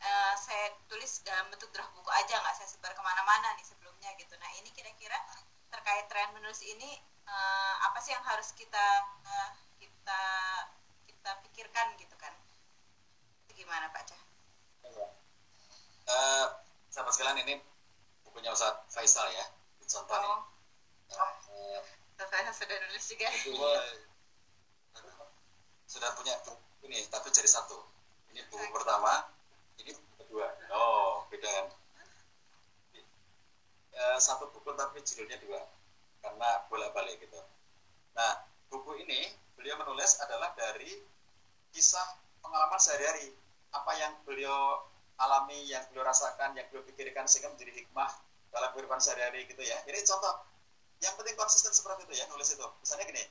uh, 0.05 0.35
saya 0.37 0.77
tulis 0.85 1.25
dalam 1.25 1.49
bentuk 1.49 1.73
draft 1.73 1.93
buku 1.97 2.13
aja 2.13 2.37
nggak 2.45 2.55
saya 2.61 2.69
sebar 2.69 2.93
ke 2.93 3.01
mana-mana 3.01 3.57
nih 3.57 3.65
sebelumnya 3.65 4.13
gitu. 4.21 4.37
Nah 4.37 4.53
ini 4.61 4.69
kira-kira 4.77 5.17
terkait 5.71 6.07
tren 6.11 6.35
menulis 6.35 6.61
ini 6.67 6.99
uh, 7.27 7.75
apa 7.87 7.99
sih 8.03 8.13
yang 8.13 8.23
harus 8.27 8.51
kita 8.59 8.87
uh, 9.27 9.51
kita 9.79 10.23
kita 11.07 11.31
pikirkan 11.47 11.95
gitu 11.97 12.15
kan 12.19 12.35
gimana 13.61 13.93
Pak 13.93 14.03
Cah? 14.09 14.23
Uh, 16.11 16.47
sahabat 16.89 17.13
sekalian 17.13 17.45
ini 17.45 17.55
bukunya 18.25 18.51
Ustaz 18.57 18.73
Faisal 18.89 19.29
ya, 19.37 19.45
contoh 19.85 20.17
oh. 20.17 20.23
nih. 20.25 20.33
Uh, 21.13 21.79
Faisal 22.25 22.57
sudah 22.57 22.77
nulis 22.89 23.05
juga. 23.05 23.29
Itu, 23.37 23.53
sudah 25.87 26.11
punya 26.17 26.35
ini, 26.89 27.05
tapi 27.13 27.29
jadi 27.29 27.47
satu. 27.47 27.85
Ini 28.33 28.49
buku 28.49 28.65
okay. 28.65 28.73
pertama, 28.73 29.29
ini 29.85 29.93
buku 29.93 30.13
kedua. 30.25 30.49
Oh, 30.73 31.29
beda 31.29 31.47
kan? 31.47 31.67
Uh, 34.01 34.17
satu 34.17 34.49
buku 34.49 34.73
tapi 34.81 35.05
judulnya 35.05 35.37
dua, 35.45 35.61
karena 36.25 36.65
bolak-balik 36.73 37.21
gitu. 37.21 37.37
Nah, 38.17 38.49
buku 38.73 38.97
ini 39.05 39.29
beliau 39.61 39.77
menulis 39.77 40.17
adalah 40.25 40.57
dari 40.57 40.89
kisah 41.77 42.17
pengalaman 42.41 42.81
sehari-hari. 42.81 43.37
Apa 43.77 43.93
yang 44.01 44.17
beliau 44.25 44.89
alami 45.21 45.69
yang 45.69 45.85
beliau 45.93 46.09
rasakan 46.09 46.57
yang 46.57 46.65
beliau 46.73 46.81
pikirkan 46.89 47.29
sehingga 47.29 47.53
menjadi 47.53 47.85
hikmah 47.85 48.09
dalam 48.49 48.73
kehidupan 48.73 49.05
sehari-hari 49.05 49.45
gitu 49.53 49.61
ya. 49.61 49.77
Jadi 49.85 50.01
contoh 50.09 50.35
yang 51.05 51.13
penting 51.21 51.37
konsisten 51.37 51.73
seperti 51.77 52.09
itu 52.09 52.15
ya 52.19 52.25
nulis 52.33 52.49
itu. 52.57 52.67
Misalnya 52.81 53.05
gini 53.05 53.25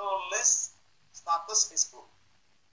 nulis 0.00 0.72
status 1.12 1.68
Facebook. 1.68 2.08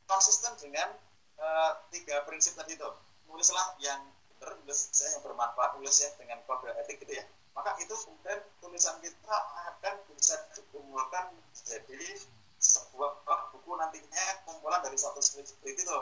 Konsisten 0.07 0.55
dengan 0.63 0.95
uh, 1.35 1.83
tiga 1.91 2.23
prinsip 2.23 2.55
tadi 2.55 2.79
itu. 2.79 2.89
Nulislah 3.27 3.75
yang 3.83 4.07
nulis 4.41 4.91
yang 4.99 5.23
bermanfaat 5.23 5.79
nulis 5.79 5.95
ya 6.03 6.09
dengan 6.19 6.43
kode 6.43 6.69
etik 6.83 7.01
gitu 7.01 7.17
ya. 7.17 7.25
Maka 7.57 7.73
itu 7.81 7.95
kemudian 7.95 8.39
tulisan 8.61 8.99
kita 9.01 9.37
akan 9.73 9.95
bisa 10.13 10.37
dikumpulkan 10.53 11.33
jadi 11.55 12.21
sebuah 12.61 13.25
buku 13.53 13.71
nantinya 13.79 14.25
kumpulan 14.45 14.83
dari 14.83 14.97
satu 14.99 15.23
skrip 15.23 15.47
itu. 15.65 15.97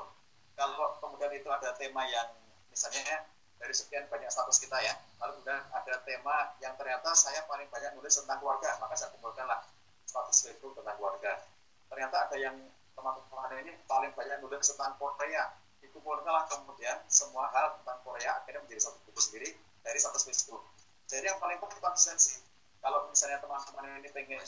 Kalau 0.56 0.98
kemudian 1.04 1.32
itu 1.36 1.48
ada 1.52 1.76
tema 1.80 2.04
yang 2.10 2.32
misalnya 2.72 3.24
dari 3.56 3.72
sekian 3.72 4.10
banyak 4.12 4.28
status 4.28 4.60
kita 4.60 4.76
ya 4.84 4.94
lalu 5.24 5.40
kemudian 5.40 5.64
ada 5.72 5.96
tema 6.04 6.58
yang 6.60 6.76
ternyata 6.76 7.16
saya 7.16 7.48
paling 7.48 7.72
banyak 7.72 7.96
nulis 7.96 8.20
tentang 8.20 8.44
keluarga 8.44 8.76
maka 8.84 9.00
saya 9.00 9.16
kumpulkanlah 9.16 9.64
status 10.04 10.52
itu 10.52 10.68
tentang 10.76 10.96
keluarga. 11.00 11.40
Ternyata 11.88 12.16
ada 12.28 12.36
yang 12.36 12.56
teman-teman 12.98 13.62
ini 13.64 13.78
paling 13.86 14.12
banyak 14.16 14.42
nulis 14.44 14.64
tentang 14.68 14.98
Korea 14.98 15.54
dikumpulkanlah 15.96 16.44
kemudian 16.52 17.00
semua 17.08 17.48
hal 17.56 17.80
tentang 17.80 18.04
Korea 18.04 18.44
akhirnya 18.44 18.68
menjadi 18.68 18.92
satu 18.92 19.00
buku 19.08 19.24
sendiri 19.24 19.50
dari 19.80 20.00
satu 20.04 20.20
Facebook 20.20 20.68
jadi 21.08 21.32
yang 21.32 21.40
paling 21.40 21.56
penting 21.64 21.80
konsistensi 21.80 22.44
kalau 22.84 23.08
misalnya 23.08 23.40
teman-teman 23.40 24.04
ini 24.04 24.12
pengen 24.12 24.44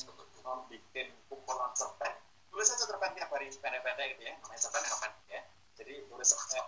bikin 0.68 1.08
kumpulan 1.32 1.72
cerpen 1.72 2.12
tulis 2.52 2.68
saja 2.68 2.84
cerpen 2.90 3.12
tiap 3.16 3.30
hari 3.32 3.48
pendek-pendek 3.50 4.18
gitu 4.18 4.24
ya 4.28 4.34
namanya 4.44 4.60
cerpen 4.60 4.84
ya 4.84 4.96
ya. 5.30 5.42
Jadi 5.78 5.94
tulis 6.10 6.28
cerpen 6.28 6.66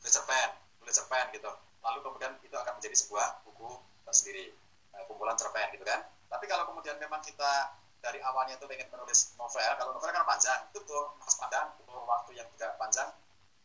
tulis 0.00 0.12
cerpen 0.12 0.48
tulis 0.82 0.94
cerpen 0.94 1.24
gitu. 1.34 1.50
Lalu 1.84 1.98
kemudian 2.00 2.32
itu 2.40 2.56
akan 2.56 2.80
menjadi 2.80 2.96
sebuah 2.96 3.44
buku 3.44 3.68
tersendiri 4.08 4.52
eh, 4.96 5.04
kumpulan 5.08 5.36
cerpen 5.36 5.72
gitu 5.76 5.84
kan. 5.84 6.08
Tapi 6.30 6.44
kalau 6.48 6.64
kemudian 6.72 6.96
memang 6.96 7.20
kita 7.20 7.76
dari 8.04 8.20
awalnya 8.20 8.60
itu 8.60 8.68
pengen 8.68 8.88
menulis 8.92 9.32
novel 9.40 9.70
kalau 9.80 9.96
novel 9.96 10.12
kan 10.12 10.24
panjang 10.28 10.60
itu 10.68 10.80
tuh 10.84 11.16
mas 11.16 11.36
pandang 11.40 11.72
waktu 11.88 12.36
yang 12.36 12.44
juga 12.52 12.76
panjang 12.76 13.08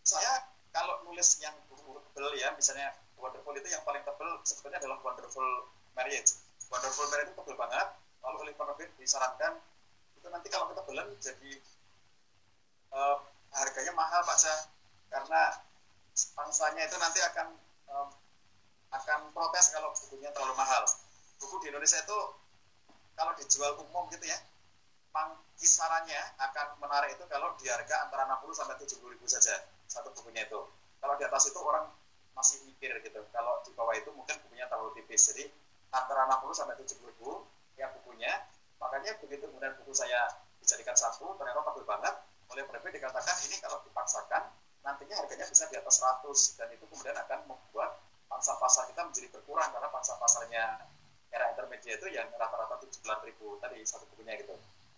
saya 0.04 0.48
kalau 0.72 1.02
nulis 1.08 1.40
yang 1.44 1.56
tebel 1.70 2.30
ya 2.38 2.54
misalnya 2.56 2.96
wonderful 3.20 3.52
itu 3.56 3.68
yang 3.72 3.84
paling 3.84 4.04
tebel 4.04 4.40
sebetulnya 4.46 4.80
adalah 4.80 5.00
wonderful 5.04 5.46
marriage. 5.96 6.40
Wonderful 6.70 7.10
Bear 7.10 7.26
itu 7.26 7.34
tebel 7.34 7.56
banget 7.58 7.88
lalu 8.22 8.36
oleh 8.48 8.54
penerbit 8.54 8.90
disarankan 9.00 9.58
itu 10.20 10.28
nanti 10.28 10.48
kalau 10.52 10.68
kita 10.70 10.82
belen 10.84 11.08
jadi 11.24 11.52
uh, 12.94 13.18
harganya 13.56 13.94
mahal 13.96 14.22
Pak 14.28 14.38
Sa 14.38 14.54
karena 15.10 15.42
pangsanya 16.36 16.84
itu 16.86 16.98
nanti 17.00 17.20
akan 17.24 17.48
um, 17.90 18.10
akan 18.94 19.20
protes 19.34 19.72
kalau 19.74 19.96
bukunya 19.96 20.30
terlalu 20.36 20.54
mahal. 20.60 20.84
Buku 21.40 21.56
di 21.64 21.72
Indonesia 21.72 22.04
itu 22.04 22.20
kalau 23.16 23.32
dijual 23.40 23.80
umum 23.80 24.08
gitu 24.12 24.28
ya 24.28 24.38
kisarannya 25.60 26.20
akan 26.40 26.80
menarik 26.80 27.20
itu 27.20 27.26
kalau 27.28 27.52
di 27.60 27.68
harga 27.68 28.08
antara 28.08 28.24
60 28.40 28.56
sampai 28.56 28.76
70 28.80 29.12
ribu 29.12 29.28
saja 29.28 29.60
satu 29.90 30.14
bukunya 30.14 30.46
itu. 30.46 30.62
Kalau 31.02 31.16
di 31.18 31.26
atas 31.26 31.50
itu 31.50 31.60
orang 31.60 31.90
masih 32.38 32.62
mikir 32.70 32.94
gitu. 33.02 33.20
Kalau 33.34 33.60
di 33.66 33.74
bawah 33.74 33.98
itu 33.98 34.14
mungkin 34.14 34.38
bukunya 34.46 34.70
terlalu 34.70 34.94
tipis. 35.02 35.34
Jadi 35.34 35.50
antara 35.90 36.30
60 36.30 36.54
sampai 36.54 36.78
70 36.78 37.02
ribu 37.10 37.44
ya 37.74 37.90
bukunya 37.98 38.30
makanya 38.78 39.18
begitu 39.20 39.50
kemudian 39.50 39.74
buku 39.82 39.92
saya 39.92 40.30
dijadikan 40.62 40.94
satu 40.94 41.34
ternyata 41.36 41.66
tebal 41.66 41.84
banget. 41.84 42.16
Oleh 42.50 42.64
penerbit 42.66 43.02
dikatakan 43.02 43.36
ini 43.50 43.58
kalau 43.62 43.82
dipaksakan 43.86 44.54
nantinya 44.86 45.16
harganya 45.22 45.46
bisa 45.50 45.68
di 45.68 45.76
atas 45.76 46.02
100 46.02 46.58
dan 46.58 46.68
itu 46.72 46.86
kemudian 46.88 47.18
akan 47.18 47.40
membuat 47.46 48.00
pangsa 48.30 48.56
pasar 48.62 48.88
kita 48.90 49.02
menjadi 49.06 49.28
berkurang 49.34 49.70
karena 49.74 49.90
pangsa 49.92 50.16
pasarnya 50.18 50.86
era 51.30 51.46
intermedia 51.54 51.94
itu 51.98 52.08
yang 52.10 52.26
rata-rata 52.34 52.82
79 52.82 53.28
ribu 53.30 53.58
tadi 53.62 53.82
satu 53.86 54.06
bukunya 54.14 54.38
gitu. 54.40 54.56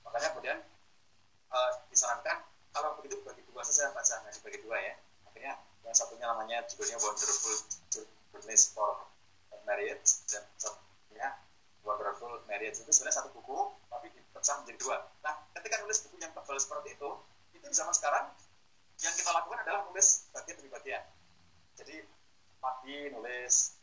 Makanya 0.08 0.28
kemudian 0.32 0.58
uh, 1.52 1.72
disarankan 1.92 2.40
kalau 2.72 2.98
begitu 3.00 3.20
bagi 3.24 3.44
dua 3.48 3.62
saja 3.68 3.92
baca 3.92 4.14
nggak 4.24 4.34
dibagi 4.40 4.60
dua 4.64 4.78
ya 4.80 4.94
akhirnya 5.28 5.54
yang 5.86 5.96
satunya 5.96 6.26
namanya 6.28 6.64
judulnya 6.70 6.98
Wonderful 7.04 7.56
Journeys 8.32 8.64
for 8.72 9.08
Marriage 9.68 10.24
dan 10.32 10.44
satunya 10.56 11.36
Wonderful 11.82 12.46
Marriage 12.46 12.80
itu 12.80 12.92
sebenarnya 12.94 13.24
satu 13.24 13.30
buku 13.34 13.58
tapi 13.90 14.08
dipecah 14.14 14.56
menjadi 14.62 14.78
dua. 14.82 14.98
Nah, 15.26 15.34
ketika 15.58 15.82
nulis 15.82 16.00
buku 16.06 16.16
yang 16.22 16.34
tebal 16.34 16.58
seperti 16.58 16.98
itu, 16.98 17.10
itu 17.54 17.66
di 17.66 17.76
zaman 17.76 17.94
sekarang 17.94 18.26
yang 19.02 19.14
kita 19.18 19.30
lakukan 19.34 19.60
adalah 19.66 19.82
nulis 19.90 20.30
bagian 20.30 20.56
demi 20.62 20.70
bagian. 20.70 21.04
Jadi 21.78 22.06
pagi 22.62 22.98
nulis, 23.14 23.82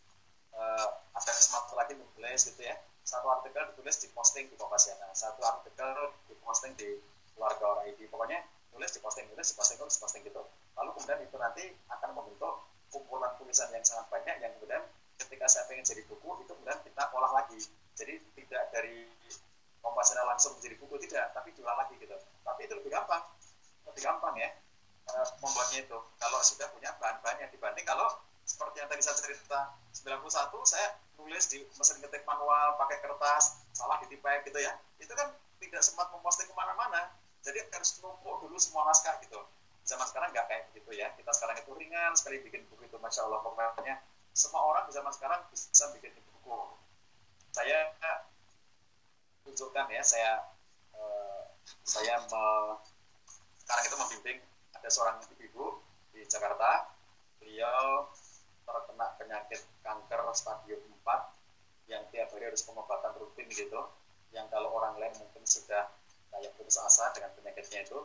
uh, 0.55 0.89
ada 1.15 1.31
kesempatan 1.35 1.75
lagi 1.75 1.93
nulis 1.99 2.41
gitu 2.47 2.63
ya. 2.63 2.79
Satu 3.03 3.27
artikel 3.27 3.63
ditulis 3.75 3.97
di 3.99 4.09
posting 4.15 4.47
di 4.47 4.57
Kompasiana, 4.59 5.11
satu 5.17 5.43
artikel 5.43 6.15
di 6.31 6.35
posting 6.45 6.73
di 6.79 7.03
keluarga 7.35 7.65
orang 7.79 7.91
ID. 7.91 8.07
Pokoknya 8.11 8.43
nulis 8.79 8.95
di 8.95 9.03
posting, 9.03 9.27
nulis 9.35 9.51
di 9.51 9.55
posting, 9.59 9.77
nulis 9.83 9.99
di 9.99 10.01
posting 10.07 10.23
gitu. 10.23 10.43
Lalu 10.79 10.91
kemudian 10.95 11.19
itu 11.27 11.35
nanti 11.35 11.67
akan 11.91 12.15
membentuk 12.15 12.63
kumpulan 12.95 13.35
tulisan 13.35 13.67
yang 13.75 13.83
sangat 13.83 14.07
banyak 14.07 14.39
yang 14.39 14.55
kemudian 14.55 14.87
ketika 15.19 15.51
saya 15.51 15.67
pengen 15.67 15.83
jadi 15.83 16.07
buku 16.07 16.47
itu 16.47 16.53
kemudian 16.55 16.79
kita 16.87 17.03
olah 17.11 17.43
lagi. 17.43 17.59
Jadi 17.99 18.23
tidak 18.39 18.71
dari 18.71 19.11
kompasnya 19.83 20.23
langsung 20.23 20.55
menjadi 20.55 20.79
buku 20.79 20.95
tidak 21.03 21.35
tapi 21.35 21.51
diolah 21.59 21.75
lagi 21.75 21.99
gitu. 21.99 22.15
Tapi 22.47 22.61
itu 22.71 22.75
lebih 22.79 22.95
gampang. 22.95 23.27
Lebih 23.91 24.03
gampang 24.07 24.35
ya 24.39 24.55
e, 25.11 25.15
membuatnya 25.43 25.79
itu. 25.83 25.99
Kalau 25.99 26.39
sudah 26.47 26.71
punya 26.71 26.95
bahan-bahannya 27.03 27.51
dibanding 27.51 27.83
kalau 27.83 28.07
seperti 28.47 28.79
yang 28.79 28.89
tadi 28.89 29.03
saya 29.03 29.19
cerita 29.19 29.75
91 29.91 30.55
saya 30.65 30.89
nulis 31.19 31.45
di 31.51 31.67
mesin 31.67 31.99
ketik 31.99 32.23
manual 32.25 32.79
pakai 32.79 33.03
kertas 33.03 33.59
salah 33.75 33.99
ditipek 34.07 34.47
gitu 34.47 34.63
ya. 34.63 34.71
Itu 35.03 35.11
kan 35.19 35.35
tidak 35.59 35.83
sempat 35.83 36.15
memposting 36.15 36.47
ke 36.47 36.55
mana-mana 36.55 37.11
jadi 37.45 37.67
harus 37.73 37.99
numpuk 38.03 38.43
dulu 38.45 38.57
semua 38.59 38.87
naskah 38.89 39.19
gitu 39.23 39.39
zaman 39.89 40.05
sekarang 40.05 40.29
nggak 40.35 40.47
kayak 40.51 40.65
gitu 40.77 40.91
ya 40.93 41.09
kita 41.17 41.31
sekarang 41.33 41.57
itu 41.59 41.71
ringan 41.73 42.13
sekali 42.19 42.45
bikin 42.45 42.67
buku 42.69 42.87
itu 42.89 42.97
masya 43.01 43.25
Allah 43.25 43.41
pokoknya 43.41 43.97
semua 44.39 44.63
orang 44.71 44.87
di 44.87 44.95
zaman 44.95 45.11
sekarang 45.11 45.43
bisa 45.51 45.91
bikin 45.99 46.15
buku. 46.31 46.79
Saya 47.51 47.91
tunjukkan 49.43 49.91
ya, 49.91 50.03
saya 50.07 50.47
uh, 50.95 51.43
saya 51.83 52.23
me, 52.31 52.45
sekarang 53.59 53.85
itu 53.91 53.97
membimbing 53.99 54.39
ada 54.79 54.87
seorang 54.87 55.19
ibu 55.43 55.83
di 56.15 56.23
Jakarta. 56.31 56.95
Beliau 57.43 58.07
terkena 58.63 59.07
penyakit 59.19 59.67
kanker 59.83 60.23
stadium 60.39 60.87
4 61.03 61.91
yang 61.91 62.07
tiap 62.15 62.31
hari 62.31 62.47
harus 62.47 62.63
pengobatan 62.63 63.19
rutin 63.19 63.51
gitu. 63.51 63.91
Yang 64.31 64.55
kalau 64.55 64.71
orang 64.71 65.03
lain 65.03 65.19
mungkin 65.19 65.43
sudah 65.43 65.91
kayak 66.33 66.53
putus 66.57 66.79
asa 66.81 67.11
dengan 67.17 67.33
penyakitnya 67.37 67.85
itu, 67.85 67.99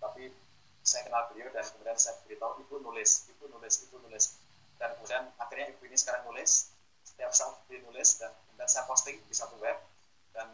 tapi 0.00 0.32
saya 0.80 1.06
kenal 1.06 1.28
beliau 1.30 1.48
dan 1.52 1.64
kemudian 1.70 1.96
saya 2.00 2.16
beritahu 2.24 2.58
ibu 2.64 2.80
nulis, 2.82 3.28
ibu 3.30 3.44
nulis, 3.52 3.74
ibu 3.86 3.96
nulis. 4.02 4.40
Dan 4.80 4.96
kemudian 4.96 5.28
akhirnya 5.36 5.66
ibu 5.70 5.82
ini 5.84 5.96
sekarang 5.96 6.24
nulis 6.24 6.72
setiap 7.04 7.32
saat 7.36 7.54
dia 7.68 7.80
nulis 7.84 8.16
dan 8.16 8.32
kemudian 8.32 8.68
saya 8.68 8.88
posting 8.88 9.20
di 9.28 9.34
satu 9.36 9.56
web 9.60 9.76
dan 10.32 10.48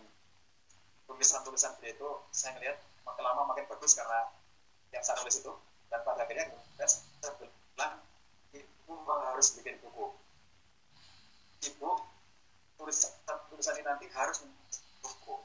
tulisan-tulisan 1.07 1.79
dia 1.79 1.95
itu 1.95 2.09
saya 2.35 2.59
ngelihat 2.59 2.79
makin 3.07 3.23
lama 3.23 3.47
makin 3.55 3.71
bagus 3.71 3.95
karena 3.95 4.27
yang 4.91 5.03
saya 5.07 5.23
nulis 5.23 5.39
itu 5.39 5.53
dan 5.91 6.03
pada 6.03 6.27
akhirnya 6.27 6.51
kemudian 6.51 6.91
saya 6.91 7.33
bilang 7.39 7.95
ibu 8.51 8.93
harus 9.07 9.47
bikin 9.55 9.79
buku. 9.79 10.11
Ibu 11.71 11.91
tulisan 12.83 13.14
tulisan 13.51 13.79
ini 13.79 13.87
nanti 13.87 14.07
harus 14.11 14.43
buku 15.03 15.39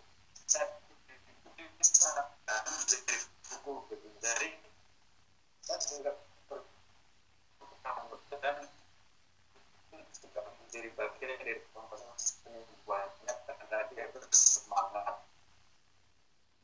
buku 3.62 3.93
gitu. 3.93 4.09
Dari 4.18 4.57
saya 5.62 6.09
dan 8.41 8.57
juga 10.18 10.41
menjadi 10.49 10.89
bagian 10.97 11.38
dari 11.38 11.62
proses 11.70 12.41
banyak 12.89 13.38
karena 13.45 13.78
dia 13.93 14.05
bersemangat 14.09 15.22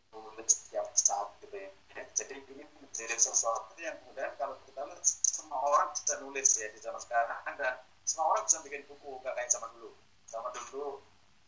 nulis 0.10 0.50
setiap 0.50 0.90
saat 0.98 1.30
gitu 1.46 1.54
ya. 1.54 1.70
Jadi 2.18 2.42
ini 2.50 2.66
menjadi 2.82 3.14
sesuatu 3.14 3.78
yang 3.78 3.94
kemudian 4.02 4.34
kalau 4.42 4.58
kita 4.66 4.82
menulis 4.82 6.50
ya 6.58 6.68
di 6.74 6.82
zaman 6.82 6.98
sekarang. 6.98 7.38
Dan 7.58 7.78
semua 8.10 8.26
orang 8.34 8.42
bisa 8.50 8.58
bikin 8.66 8.82
buku 8.90 9.22
gak 9.22 9.38
kayak 9.38 9.54
zaman 9.54 9.70
dulu. 9.78 9.94
Zaman 10.26 10.50
dulu 10.50 10.98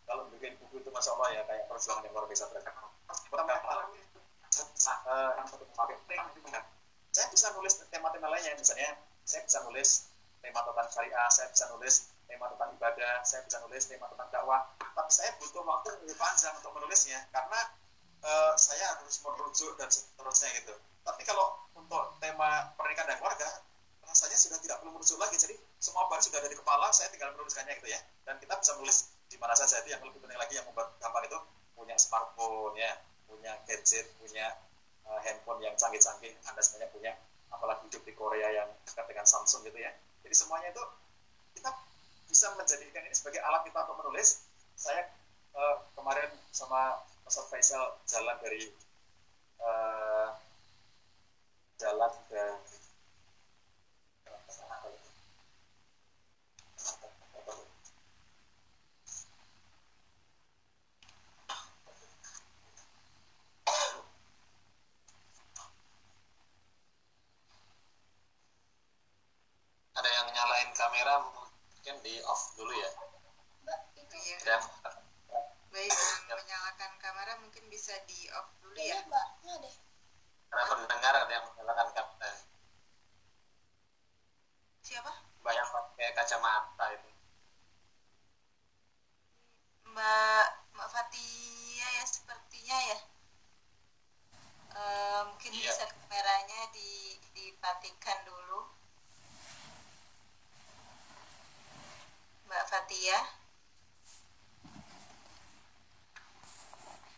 kalau 0.06 0.30
bikin 0.30 0.54
buku 0.62 0.86
itu 0.86 0.90
masya 0.94 1.18
Allah 1.18 1.30
ya 1.34 1.42
kayak 1.50 1.66
perjuangan 1.66 2.06
yang 2.06 2.14
luar 2.14 2.26
biasa. 2.30 2.46
Mereka 2.54 2.72
saya 7.10 7.28
bisa 7.34 7.48
nulis 7.58 7.74
tema-tema 7.90 8.28
lainnya 8.32 8.54
misalnya 8.56 8.96
saya 9.26 9.42
bisa 9.44 9.60
nulis 9.66 10.10
tema 10.40 10.64
tentang 10.64 10.88
syariah 10.88 11.30
saya 11.34 11.48
bisa 11.52 11.66
nulis 11.74 11.96
tema 12.30 12.46
tentang 12.54 12.70
ibadah 12.78 13.26
saya 13.26 13.42
bisa 13.42 13.58
nulis 13.66 13.84
tema 13.90 14.06
tentang 14.14 14.30
dakwah. 14.30 14.62
Tapi 14.78 15.12
saya 15.12 15.34
butuh 15.42 15.66
waktu 15.66 15.90
lebih 16.06 16.16
panjang 16.16 16.54
untuk 16.62 16.72
menulisnya 16.78 17.18
karena 17.34 17.60
uh, 18.22 18.54
saya 18.54 18.86
harus 18.96 19.18
merujuk 19.26 19.74
dan 19.82 19.90
seterusnya 19.90 20.50
gitu. 20.62 20.78
Tapi 21.02 21.26
kalau 21.26 21.58
untuk 21.74 22.22
tema 22.22 22.70
pernikahan 22.78 23.10
dan 23.10 23.18
keluarga 23.18 23.50
rasanya 24.06 24.38
sudah 24.38 24.62
tidak 24.62 24.78
perlu 24.80 24.94
merujuk 24.94 25.18
lagi. 25.18 25.42
Jadi 25.42 25.58
semua 25.82 26.06
bahan 26.06 26.22
sudah 26.22 26.38
ada 26.38 26.50
di 26.54 26.58
kepala 26.58 26.94
saya 26.94 27.10
tinggal 27.10 27.34
menuliskannya 27.34 27.74
gitu 27.82 27.90
ya. 27.90 28.00
Dan 28.30 28.38
kita 28.38 28.54
bisa 28.62 28.78
menulis 28.78 29.10
di 29.26 29.38
mana 29.42 29.58
saja. 29.58 29.82
Itu 29.82 29.90
yang 29.90 30.02
lebih 30.06 30.22
penting 30.22 30.38
lagi 30.38 30.54
yang 30.62 30.66
membuat 30.70 30.94
gampang 31.02 31.26
itu 31.26 31.38
punya 31.74 31.96
smartphone 31.98 32.78
ya 32.78 32.94
punya 33.30 33.56
gadget 33.70 34.10
punya 34.20 34.52
uh, 35.10 35.20
handphone 35.26 35.60
yang 35.66 35.74
canggih-canggih 35.76 36.32
anda 36.46 36.62
sebenarnya 36.62 36.90
punya 36.94 37.12
apalagi 37.50 37.90
hidup 37.90 38.04
di 38.06 38.14
Korea 38.14 38.48
yang 38.54 38.70
dekat 38.86 39.06
dengan 39.10 39.26
Samsung 39.26 39.66
gitu 39.66 39.78
ya. 39.82 39.92
Jadi 40.22 40.36
semuanya 40.38 40.70
itu 40.70 40.84
kita 41.58 41.74
bisa 42.30 42.54
menjadikan 42.54 43.02
ini 43.04 43.16
sebagai 43.18 43.42
alat 43.42 43.66
kita 43.66 43.90
untuk 43.90 44.06
menulis. 44.06 44.46
Saya 44.78 45.10
uh, 45.58 45.82
kemarin 45.98 46.30
sama 46.54 47.02
Mas 47.26 47.38
Faisal 47.50 47.98
jalan 48.06 48.38
dari 48.42 48.70
uh, 49.62 50.34
jalan 51.82 52.12
dari 52.30 52.80
ada 70.00 70.08
yang 70.16 70.28
nyalain 70.32 70.72
kamera 71.00 71.16
mungkin 71.32 71.96
di 72.04 72.20
off 72.28 72.52
dulu 72.60 72.76
ya. 72.76 72.92
Iya. 74.20 74.36
dan 74.44 74.60
baik 75.72 75.96
yang 76.28 76.36
menyalakan 76.44 76.92
kamera 77.00 77.40
mungkin 77.40 77.64
bisa 77.72 77.96
di 78.04 78.28
off 78.36 78.52
dulu 78.60 78.76
ya. 78.76 79.00
Karena 80.52 80.64
pendengar 80.68 81.14
ada 81.24 81.32
yang 81.32 81.46
menyalakan 81.56 81.88
kamera. 81.96 82.32
Siapa? 84.84 85.14
Banyak 85.40 85.68
pakai 85.72 86.08
kacamata 86.20 86.86
itu. 86.92 87.10
Mbak 89.96 90.48
Mbak 90.76 90.90
Fatia 90.92 91.88
ya 91.96 92.04
sepertinya 92.04 92.78
ya. 92.92 93.00
Eh, 94.76 95.22
mungkin 95.32 95.52
Iya. 95.56 95.64
bisa 95.64 95.88
kameranya 95.88 96.76
di 96.76 97.16
dipatikan 97.32 98.20
dulu 98.28 98.68
Mbak 102.50 102.66
Fatia 102.90 103.22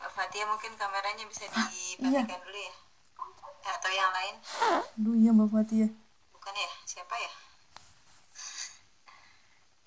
Mbak 0.03 0.11
Fatia 0.11 0.43
mungkin 0.43 0.75
kameranya 0.75 1.23
bisa 1.31 1.47
dipatikan 1.47 2.43
dulu 2.43 2.59
ya. 2.59 2.75
Atau 3.79 3.87
yang 3.95 4.11
lain? 4.11 4.35
Aduh 4.99 5.15
iya 5.15 5.31
Mbak 5.31 5.47
Fatia. 5.47 5.87
bukan 6.35 6.53
ya? 6.59 6.71
Siapa 6.83 7.15
ya? 7.15 7.31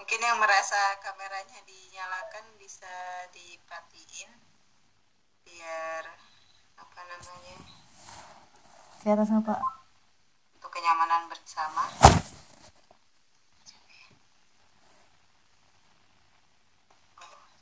Mungkin 0.01 0.25
yang 0.25 0.41
merasa 0.41 0.97
kameranya 1.05 1.61
dinyalakan 1.69 2.57
bisa 2.57 2.89
dipatiin 3.37 4.33
biar 5.45 6.17
apa 6.81 7.01
namanya? 7.13 7.61
Ke 9.05 9.13
atas 9.13 9.29
apa? 9.37 9.61
untuk 10.57 10.81
kenyamanan 10.81 11.29
bersama 11.29 11.85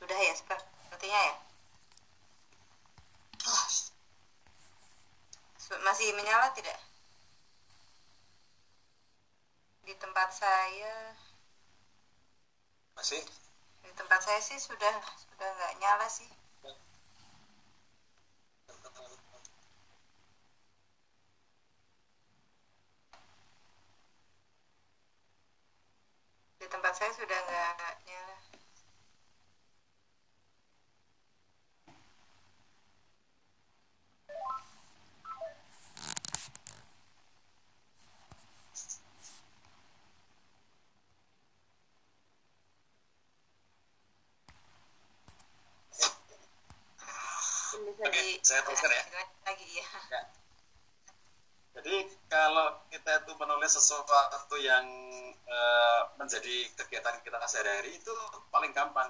sudah 0.03 0.19
ya 0.19 0.35
sepertinya 0.35 1.21
ya? 1.31 1.35
Su- 5.63 5.79
masih 5.87 6.11
menyala 6.19 6.51
tidak? 6.59 6.75
Di 9.87 9.95
tempat 10.03 10.35
saya. 10.35 11.15
Masih? 12.99 13.23
Di 13.87 13.91
tempat 13.95 14.21
saya 14.27 14.43
sih 14.43 14.59
sudah 14.59 14.95
sudah 15.23 15.49
nggak 15.55 15.73
nyala 15.79 16.07
sih. 16.11 16.27
Di 26.59 26.67
tempat 26.67 26.91
saya 26.99 27.15
sudah 27.15 27.39
nggak 27.47 27.95
nyala 28.07 28.37
Mungkin 47.73 47.95
bisa 47.95 48.09
Oke, 48.11 48.21
di 48.21 48.45
saya 48.45 48.61
teruskan 48.67 48.91
ya. 48.91 49.03
lagi 49.47 49.67
ya 49.79 49.87
Ya. 50.11 50.21
Jadi 51.73 51.95
kalau 52.29 52.67
kita 52.91 53.23
itu 53.23 53.33
menulis 53.39 53.62
sesuatu 53.73 54.57
yang 54.61 54.85
eh, 55.49 56.03
menjadi 56.21 56.69
kegiatan 56.77 57.17
kita 57.25 57.41
sehari-hari 57.49 57.97
itu 57.97 58.13
paling 58.53 58.77
gampang. 58.77 59.09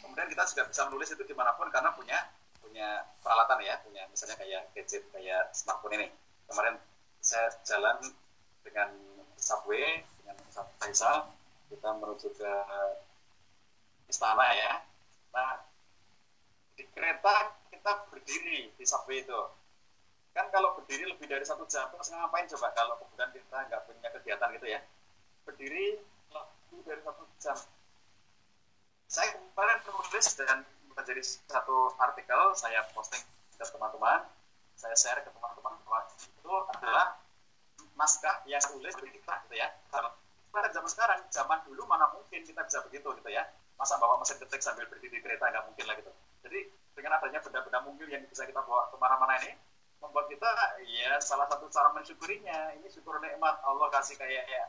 Kemudian 0.00 0.28
kita 0.32 0.44
juga 0.48 0.62
bisa 0.68 0.88
menulis 0.88 1.12
itu 1.12 1.24
di 1.24 1.34
mana 1.36 1.52
pun 1.56 1.68
karena 1.68 1.92
punya 1.92 2.16
punya 2.64 3.04
peralatan 3.20 3.60
ya, 3.64 3.80
punya 3.84 4.04
misalnya 4.08 4.36
kayak 4.40 4.72
gadget 4.72 5.04
kayak 5.12 5.52
smartphone 5.52 6.00
ini. 6.00 6.08
Kemarin 6.48 6.80
saya 7.20 7.52
jalan 7.68 8.00
dengan 8.64 8.88
subway 9.36 10.04
dengan 10.22 10.36
Faisal 10.80 11.28
kita 11.68 11.88
menuju 12.00 12.28
ke 12.32 12.52
istana 14.08 14.46
ya. 14.56 14.72
Nah 15.36 15.60
di 16.78 16.84
kereta 16.94 17.52
kita 17.68 18.08
berdiri 18.08 18.72
di 18.72 18.84
subway 18.86 19.20
itu 19.20 19.40
kan 20.36 20.46
kalau 20.54 20.78
berdiri 20.78 21.04
lebih 21.08 21.26
dari 21.26 21.42
satu 21.42 21.66
jam 21.66 21.90
terus 21.90 22.08
ngapain 22.14 22.46
coba 22.46 22.70
kalau 22.76 22.94
kemudian 23.02 23.30
kita 23.34 23.58
nggak 23.68 23.80
punya 23.86 24.08
kegiatan 24.14 24.48
gitu 24.54 24.66
ya? 24.68 24.80
Berdiri 25.44 25.98
lebih 26.30 26.80
dari 26.86 27.00
satu 27.02 27.24
jam. 27.42 27.56
Saya 29.08 29.28
kemarin 29.34 29.78
menulis 29.88 30.26
dan 30.36 30.62
menjadi 30.92 31.22
satu 31.24 31.96
artikel 31.96 32.40
saya 32.54 32.84
posting 32.92 33.24
ke 33.58 33.64
teman-teman 33.66 34.26
saya 34.78 34.94
share 34.94 35.20
ke 35.26 35.30
teman-teman 35.34 35.74
bahwa 35.82 36.06
itu 36.14 36.52
adalah 36.70 37.18
naskah 37.98 38.46
yang 38.46 38.62
tulis 38.62 38.94
dari 38.94 39.10
kita 39.10 39.34
gitu 39.50 39.54
ya. 39.58 39.74
Pada 40.48 40.68
zaman 40.70 40.86
sekarang 40.86 41.18
zaman 41.34 41.58
dulu 41.66 41.82
mana 41.90 42.06
mungkin 42.14 42.46
kita 42.46 42.62
bisa 42.62 42.78
begitu 42.86 43.10
gitu 43.18 43.30
ya? 43.30 43.42
Masa 43.74 43.98
bawa 43.98 44.22
mesin 44.22 44.38
ketik 44.38 44.62
sambil 44.62 44.86
berdiri 44.86 45.18
di 45.18 45.20
kereta 45.22 45.50
nggak 45.50 45.66
mungkin 45.66 45.84
lah 45.90 45.94
gitu. 45.98 46.10
Jadi 46.46 46.58
dengan 46.94 47.18
adanya 47.18 47.42
benda-benda 47.42 47.78
mungil 47.82 48.06
yang 48.06 48.22
bisa 48.30 48.46
kita 48.46 48.62
bawa 48.62 48.86
ke 48.90 48.96
mana-mana 49.02 49.34
ini 49.42 49.54
membuat 49.98 50.30
kita 50.30 50.50
ya 50.86 51.18
salah 51.18 51.46
satu 51.50 51.66
cara 51.70 51.90
mensyukurinya. 51.94 52.74
Ini 52.78 52.88
syukur 52.90 53.18
nikmat. 53.18 53.58
Allah 53.66 53.88
kasih 53.90 54.14
kayak 54.18 54.44
ya 54.46 54.64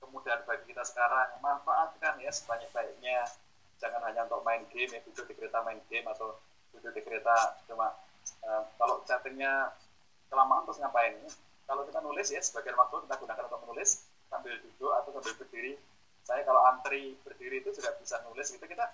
kemudahan 0.00 0.44
bagi 0.48 0.64
kita 0.72 0.82
sekarang. 0.84 1.36
Manfaatkan 1.44 2.20
ya 2.20 2.32
sebanyak-banyaknya. 2.32 3.28
Jangan 3.76 4.00
hanya 4.08 4.24
untuk 4.24 4.40
main 4.40 4.64
game 4.72 4.88
ya 4.96 5.00
duduk 5.04 5.28
di 5.28 5.34
kereta 5.36 5.60
main 5.60 5.80
game 5.92 6.08
atau 6.08 6.40
duduk 6.72 6.92
di 6.96 7.02
kereta. 7.04 7.60
Cuma 7.68 7.92
eh, 8.48 8.62
kalau 8.80 9.04
chattingnya 9.04 9.76
kelamaan 10.32 10.64
terus 10.64 10.80
ngapain? 10.80 11.14
Kalau 11.66 11.82
kita 11.84 11.98
nulis 12.00 12.28
ya 12.30 12.40
sebagian 12.40 12.78
waktu 12.78 13.04
kita 13.04 13.14
gunakan 13.20 13.44
untuk 13.50 13.60
menulis 13.68 14.06
sambil 14.32 14.54
duduk 14.56 14.92
atau 14.96 15.10
sambil 15.20 15.34
berdiri. 15.36 15.76
Saya 16.26 16.42
kalau 16.42 16.58
antri 16.66 17.14
berdiri 17.22 17.62
itu 17.62 17.70
juga 17.76 17.92
bisa 18.00 18.18
nulis 18.24 18.48
gitu. 18.48 18.64
Kita 18.64 18.88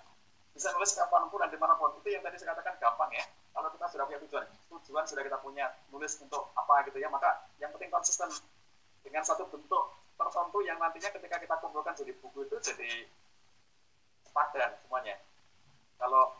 bisa 0.53 0.69
nulis 0.75 0.91
kapan 0.91 1.31
pun 1.31 1.39
dan 1.39 1.49
di 1.49 1.57
mana 1.57 1.79
pun. 1.79 1.95
Itu 2.03 2.11
yang 2.11 2.21
tadi 2.21 2.35
saya 2.35 2.51
katakan 2.51 2.75
gampang 2.83 3.09
ya 3.15 3.25
kalau 3.53 3.69
kita 3.69 3.85
sudah 3.93 4.05
punya 4.09 4.19
tujuan 4.25 4.43
tujuan 4.73 5.05
sudah 5.05 5.23
kita 5.23 5.37
punya 5.39 5.65
nulis 5.93 6.17
untuk 6.19 6.49
apa 6.57 6.89
gitu 6.89 6.97
ya 6.97 7.07
maka 7.07 7.47
yang 7.61 7.69
penting 7.73 7.93
konsisten. 7.93 8.29
Dengan 9.03 9.19
satu 9.19 9.43
bentuk 9.51 9.99
tertentu 10.15 10.63
yang 10.63 10.79
nantinya 10.79 11.11
ketika 11.11 11.35
kita 11.35 11.55
kumpulkan 11.59 11.91
jadi 11.91 12.15
buku 12.23 12.47
itu 12.47 12.55
jadi 12.63 13.03
padan 14.31 14.71
semuanya. 14.79 15.19
Kalau 15.99 16.39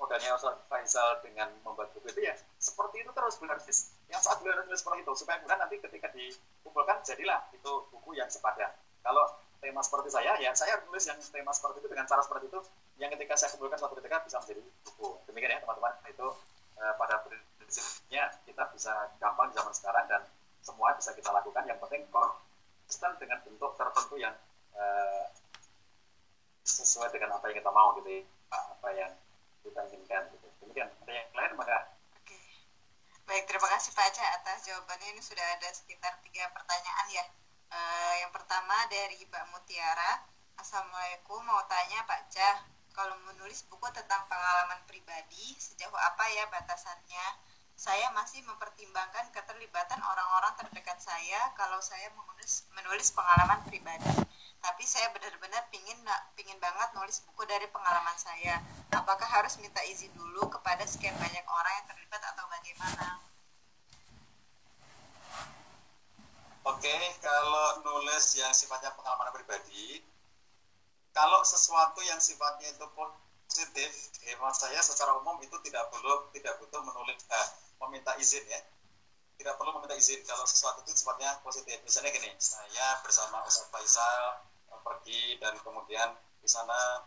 modalnya 0.00 0.32
Ustaz 0.32 0.56
Faisal 0.68 1.20
dengan 1.20 1.52
membuat 1.60 1.92
buku 1.92 2.08
itu 2.08 2.24
ya 2.24 2.32
seperti 2.56 3.04
itu 3.04 3.10
terus 3.12 3.36
berarti 3.36 3.72
yang 4.08 4.20
saat 4.24 4.40
beliau 4.40 4.64
nulis 4.64 4.80
seperti 4.80 5.04
itu 5.04 5.12
supaya 5.12 5.36
kemudian 5.44 5.60
nanti 5.60 5.76
ketika 5.76 6.08
dikumpulkan 6.16 7.04
jadilah 7.04 7.44
itu 7.52 7.72
buku 7.92 8.16
yang 8.16 8.32
sepadan 8.32 8.72
kalau 9.04 9.28
tema 9.60 9.84
seperti 9.84 10.08
saya 10.08 10.40
ya 10.40 10.56
saya 10.56 10.80
nulis 10.88 11.04
yang 11.04 11.20
tema 11.20 11.52
seperti 11.52 11.84
itu 11.84 11.88
dengan 11.92 12.08
cara 12.08 12.24
seperti 12.24 12.48
itu 12.48 12.60
yang 13.00 13.10
ketika 13.16 13.32
saya 13.32 13.48
kumpulkan 13.56 13.80
suatu 13.80 13.96
ketika 13.96 14.20
bisa 14.20 14.36
menjadi 14.44 14.60
buku. 14.84 15.08
Demikian 15.24 15.56
ya 15.56 15.60
teman-teman. 15.64 15.92
Itu 16.04 16.28
eh, 16.76 16.94
pada 17.00 17.24
prinsipnya 17.24 18.28
kita 18.44 18.62
bisa 18.76 18.92
gampang 19.16 19.48
di 19.48 19.54
zaman 19.56 19.72
sekarang 19.72 20.04
dan 20.04 20.22
semua 20.60 20.92
bisa 20.92 21.16
kita 21.16 21.32
lakukan. 21.32 21.64
Yang 21.64 21.80
penting 21.80 22.04
konsisten 22.12 23.10
dengan 23.16 23.40
bentuk 23.40 23.72
tertentu 23.80 24.14
yang 24.20 24.36
eh, 24.76 25.24
sesuai 26.68 27.08
dengan 27.16 27.40
apa 27.40 27.48
yang 27.48 27.56
kita 27.64 27.72
mau 27.72 27.96
gitu 27.96 28.08
ya. 28.12 28.22
Apa 28.52 28.88
yang 28.92 29.12
kita 29.64 29.80
inginkan 29.88 30.22
gitu. 30.36 30.46
Demikian. 30.60 30.92
Ada 31.00 31.12
yang 31.16 31.28
lain 31.32 31.52
maka. 31.56 31.96
Baik, 33.24 33.46
terima 33.46 33.68
kasih 33.72 33.94
Pak 33.96 34.10
Aceh 34.12 34.26
atas 34.26 34.58
jawabannya. 34.68 35.16
Ini 35.16 35.22
sudah 35.24 35.46
ada 35.56 35.68
sekitar 35.72 36.20
tiga 36.20 36.52
pertanyaan 36.52 37.06
ya. 37.08 37.24
Eh, 37.70 38.14
yang 38.26 38.32
pertama 38.34 38.76
dari 38.92 39.16
Mbak 39.24 39.44
Mutiara. 39.56 40.26
Assalamualaikum, 40.60 41.40
mau 41.48 41.64
tanya 41.72 42.04
Pak 42.04 42.28
Cah, 42.28 42.68
kalau 43.00 43.16
menulis 43.32 43.64
buku 43.72 43.88
tentang 43.96 44.28
pengalaman 44.28 44.76
pribadi, 44.84 45.56
sejauh 45.56 45.96
apa 45.96 46.20
ya 46.36 46.44
batasannya? 46.52 47.26
Saya 47.72 48.12
masih 48.12 48.44
mempertimbangkan 48.44 49.32
keterlibatan 49.32 50.04
orang-orang 50.04 50.52
terdekat 50.60 51.00
saya 51.00 51.48
kalau 51.56 51.80
saya 51.80 52.12
menulis, 52.12 52.68
menulis 52.76 53.08
pengalaman 53.16 53.64
pribadi. 53.64 54.12
Tapi 54.60 54.84
saya 54.84 55.08
benar-benar 55.16 55.64
pingin 55.72 55.96
pingin 56.36 56.60
banget 56.60 56.92
nulis 56.92 57.24
buku 57.24 57.48
dari 57.48 57.64
pengalaman 57.72 58.12
saya. 58.20 58.60
Apakah 58.92 59.24
harus 59.24 59.56
minta 59.64 59.80
izin 59.88 60.12
dulu 60.12 60.52
kepada 60.52 60.84
sekian 60.84 61.16
banyak 61.16 61.46
orang 61.48 61.72
yang 61.80 61.86
terlibat 61.88 62.20
atau 62.36 62.44
bagaimana? 62.52 63.06
Oke, 66.68 66.96
kalau 67.24 67.80
nulis 67.80 68.36
yang 68.36 68.52
sifatnya 68.52 68.92
pengalaman 68.92 69.32
pribadi, 69.32 70.04
kalau 71.10 71.42
sesuatu 71.42 72.00
yang 72.06 72.18
sifatnya 72.22 72.70
itu 72.70 72.86
positif, 72.94 73.90
hemat 74.26 74.54
saya 74.54 74.78
secara 74.78 75.18
umum 75.18 75.38
itu 75.42 75.56
tidak 75.66 75.90
perlu 75.90 76.30
tidak 76.30 76.58
butuh 76.62 76.80
menulis 76.86 77.18
eh, 77.26 77.48
meminta 77.82 78.14
izin 78.18 78.44
ya. 78.46 78.60
Tidak 79.40 79.56
perlu 79.56 79.72
meminta 79.80 79.96
izin 79.96 80.20
kalau 80.28 80.44
sesuatu 80.44 80.84
itu 80.84 80.92
sifatnya 80.94 81.40
positif. 81.42 81.80
Misalnya 81.82 82.12
gini, 82.12 82.30
saya 82.38 83.00
bersama 83.02 83.42
Ustaz 83.42 83.66
Faisal 83.72 84.46
eh, 84.70 84.80
pergi 84.86 85.40
dan 85.42 85.58
kemudian 85.64 86.14
di 86.38 86.48
sana 86.48 87.06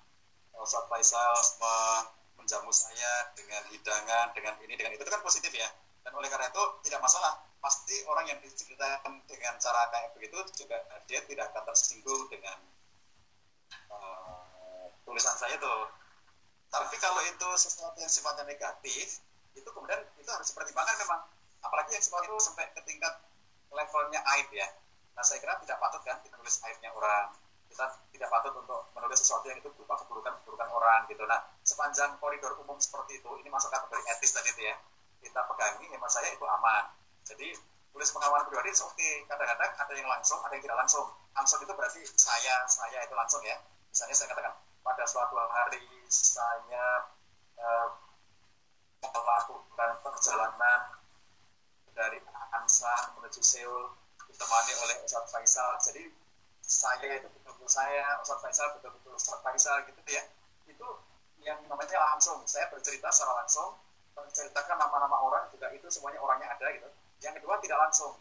eh, 0.52 0.60
Ustaz 0.60 0.84
Faisal 0.92 1.34
me- 1.62 2.22
menjamu 2.44 2.76
saya 2.76 3.32
dengan 3.40 3.64
hidangan, 3.72 4.36
dengan 4.36 4.60
ini, 4.68 4.76
dengan 4.76 4.92
itu, 4.92 5.06
itu 5.06 5.12
kan 5.14 5.24
positif 5.24 5.54
ya. 5.56 5.70
Dan 6.04 6.12
oleh 6.12 6.28
karena 6.28 6.52
itu 6.52 6.64
tidak 6.84 7.00
masalah. 7.00 7.40
Pasti 7.64 8.04
orang 8.12 8.28
yang 8.28 8.44
diceritakan 8.44 9.24
dengan 9.24 9.56
cara 9.56 9.88
kayak 9.88 10.12
begitu 10.20 10.36
juga 10.60 10.84
dia 11.08 11.24
tidak 11.24 11.56
akan 11.56 11.64
tersinggung 11.72 12.28
dengan 12.28 12.60
eh, 14.02 14.88
tulisan 15.06 15.36
saya 15.38 15.56
tuh. 15.62 15.90
Tapi 16.74 16.96
kalau 16.98 17.22
itu 17.30 17.50
sesuatu 17.58 17.98
yang 18.02 18.10
sifatnya 18.10 18.50
negatif, 18.50 19.22
itu 19.54 19.70
kemudian 19.70 20.02
itu 20.18 20.30
harus 20.30 20.50
dipertimbangkan 20.50 20.98
memang. 21.06 21.22
Apalagi 21.62 21.94
yang 21.94 22.04
sifatnya 22.04 22.34
itu 22.34 22.42
sampai 22.42 22.66
ke 22.74 22.82
tingkat 22.86 23.14
levelnya 23.74 24.22
aib 24.38 24.50
ya. 24.54 24.68
Nah 25.14 25.22
saya 25.22 25.38
kira 25.42 25.58
tidak 25.62 25.78
patut 25.78 26.02
kan 26.02 26.18
kita 26.26 26.36
nulis 26.38 26.58
aibnya 26.66 26.90
orang. 26.94 27.34
Kita 27.70 27.86
tidak 28.14 28.30
patut 28.30 28.54
untuk 28.58 28.90
menulis 28.94 29.18
sesuatu 29.22 29.50
yang 29.50 29.58
itu 29.58 29.70
berupa 29.74 29.98
keburukan-keburukan 30.06 30.70
orang 30.70 31.10
gitu. 31.10 31.26
Nah 31.26 31.42
sepanjang 31.66 32.18
koridor 32.22 32.58
umum 32.62 32.78
seperti 32.78 33.22
itu, 33.22 33.30
ini 33.42 33.50
masuk 33.50 33.70
kategori 33.74 34.04
etis 34.14 34.34
tadi 34.34 34.50
itu 34.54 34.62
ya. 34.70 34.76
Kita 35.22 35.42
pegangi, 35.50 35.86
hemat 35.90 36.10
saya 36.10 36.30
itu 36.34 36.46
aman. 36.46 36.90
Jadi 37.24 37.56
tulis 37.94 38.10
pengalaman 38.10 38.46
pribadi 38.50 38.74
oke. 38.74 38.94
Okay. 38.98 39.26
Kadang-kadang 39.30 39.72
ada 39.78 39.94
yang 39.94 40.10
langsung, 40.10 40.42
ada 40.42 40.54
yang 40.58 40.64
tidak 40.66 40.78
langsung. 40.82 41.06
Langsung 41.34 41.60
itu 41.62 41.74
berarti 41.74 42.02
saya, 42.18 42.66
saya 42.70 43.00
itu 43.06 43.14
langsung 43.14 43.42
ya. 43.46 43.58
Misalnya 43.94 44.16
saya 44.18 44.28
katakan 44.34 44.58
pada 44.82 45.06
suatu 45.06 45.38
hari 45.38 45.86
saya 46.10 47.14
eh, 47.62 47.90
melakukan 49.06 50.02
perjalanan 50.02 50.98
dari 51.94 52.18
Ansan 52.58 53.14
menuju 53.22 53.38
Seoul 53.46 53.94
ditemani 54.26 54.74
oleh 54.82 54.96
Ustadz 55.06 55.30
Faisal. 55.30 55.78
Jadi 55.78 56.10
saya 56.66 57.22
itu 57.22 57.30
betul-betul 57.38 57.70
saya, 57.70 58.18
Ustadz 58.18 58.42
Faisal 58.42 58.74
betul-betul 58.82 59.14
Ustadz 59.14 59.46
Faisal 59.46 59.86
gitu 59.86 60.02
ya. 60.10 60.26
Itu 60.66 60.90
yang 61.46 61.62
namanya 61.70 62.18
langsung. 62.18 62.42
Saya 62.50 62.74
bercerita 62.74 63.14
secara 63.14 63.46
langsung, 63.46 63.78
menceritakan 64.18 64.82
nama-nama 64.82 65.22
orang 65.22 65.54
juga 65.54 65.70
itu 65.70 65.86
semuanya 65.94 66.18
orangnya 66.18 66.50
ada 66.50 66.66
gitu. 66.74 66.90
Yang 67.22 67.46
kedua 67.46 67.62
tidak 67.62 67.78
langsung. 67.78 68.18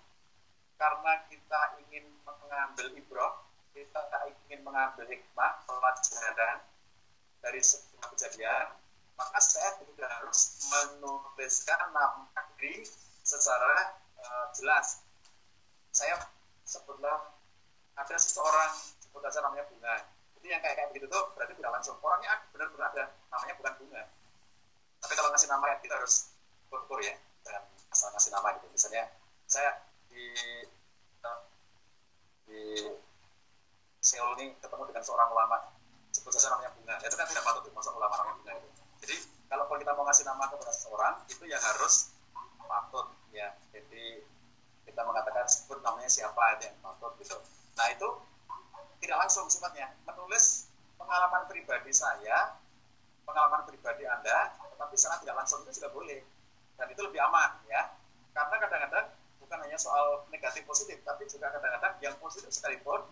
Karena 0.76 1.12
kita 1.32 1.80
ingin 1.80 2.12
mengambil 2.28 2.92
ibrah, 2.92 3.40
kita 3.72 4.00
ingin 4.28 4.60
mengambil 4.62 5.08
hikmah, 5.08 5.64
pelajaran 5.64 6.60
dari 7.42 7.60
sebuah 7.60 8.06
kejadian, 8.14 8.76
maka 9.16 9.38
saya 9.40 9.80
juga 9.82 10.06
harus 10.06 10.60
menuliskan 10.70 11.90
nama 11.90 12.28
diri 12.56 12.86
secara 13.24 13.98
uh, 14.22 14.46
jelas. 14.54 15.02
Saya 15.92 16.16
sebutlah 16.64 17.32
ada 17.98 18.16
seseorang 18.16 18.72
sebut 19.02 19.20
saja 19.28 19.44
namanya 19.44 19.68
bunga. 19.68 20.08
Jadi 20.38 20.46
yang 20.48 20.60
kayak 20.64 20.76
kayak 20.80 20.88
begitu 20.94 21.06
tuh 21.10 21.32
berarti 21.36 21.52
tidak 21.58 21.72
langsung. 21.74 21.96
Orangnya 22.00 22.32
benar-benar 22.54 22.88
ada, 22.94 23.04
namanya 23.28 23.54
bukan 23.60 23.72
bunga. 23.84 24.02
Tapi 25.02 25.12
kalau 25.18 25.28
ngasih 25.34 25.50
nama 25.50 25.64
ya 25.68 25.76
kita 25.82 25.94
harus 25.98 26.32
ukur 26.72 26.98
ya, 27.04 27.14
dan 27.44 27.62
asal 27.92 28.08
ngasih 28.16 28.30
nama 28.32 28.48
gitu. 28.56 28.66
Misalnya 28.72 29.04
saya 29.44 29.70
di 30.08 30.24
uh, 31.26 31.40
di 32.48 32.60
Seoul 34.02 34.34
ini 34.42 34.50
ketemu 34.58 34.82
dengan 34.90 35.02
seorang 35.06 35.30
ulama 35.30 35.62
sebut 36.10 36.34
saja 36.34 36.50
namanya 36.50 36.74
bunga. 36.74 36.98
Itu 37.06 37.14
kan 37.14 37.26
tidak 37.30 37.46
patut 37.46 37.70
masuk 37.70 37.94
ulama 37.94 38.14
namanya 38.18 38.36
bunga 38.42 38.52
itu. 38.58 38.68
Jadi 38.98 39.16
kalau 39.46 39.64
kita 39.78 39.94
mau 39.94 40.02
ngasih 40.10 40.26
nama 40.26 40.44
kepada 40.50 40.72
seseorang 40.74 41.14
itu 41.30 41.44
yang 41.46 41.62
harus 41.62 42.10
patut 42.66 43.06
ya. 43.30 43.54
Jadi 43.70 44.26
kita 44.90 45.06
mengatakan 45.06 45.46
sebut 45.46 45.78
namanya 45.86 46.10
siapa 46.10 46.34
aja 46.50 46.66
yang 46.66 46.78
patut 46.82 47.14
gitu. 47.22 47.38
Nah 47.78 47.86
itu 47.94 48.08
tidak 49.06 49.22
langsung 49.22 49.46
sifatnya. 49.46 49.94
Menulis 50.02 50.66
pengalaman 50.98 51.46
pribadi 51.46 51.94
saya 51.94 52.58
pengalaman 53.22 53.62
pribadi 53.70 54.02
anda 54.02 54.50
tetapi 54.58 54.98
secara 54.98 55.22
tidak 55.22 55.46
langsung 55.46 55.62
itu 55.62 55.78
juga 55.78 55.94
boleh. 55.94 56.26
Dan 56.74 56.90
itu 56.90 57.06
lebih 57.06 57.22
aman 57.22 57.54
ya. 57.70 57.94
Karena 58.34 58.56
kadang-kadang 58.66 59.14
bukan 59.38 59.58
hanya 59.62 59.78
soal 59.78 60.26
negatif 60.34 60.66
positif 60.66 60.98
tapi 61.06 61.22
juga 61.30 61.54
kadang-kadang 61.54 62.02
yang 62.02 62.18
positif 62.18 62.50
sekalipun 62.50 63.06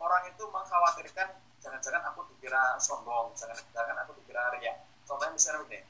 orang 0.00 0.22
itu 0.32 0.42
mengkhawatirkan 0.48 1.28
jangan-jangan 1.60 2.02
aku 2.08 2.24
dikira 2.32 2.80
sombong 2.80 3.36
jangan-jangan 3.36 3.96
aku 4.02 4.16
dikira 4.24 4.48
riak. 4.56 4.80
Contohnya 5.04 5.36
misalnya 5.36 5.60
begini 5.68 5.84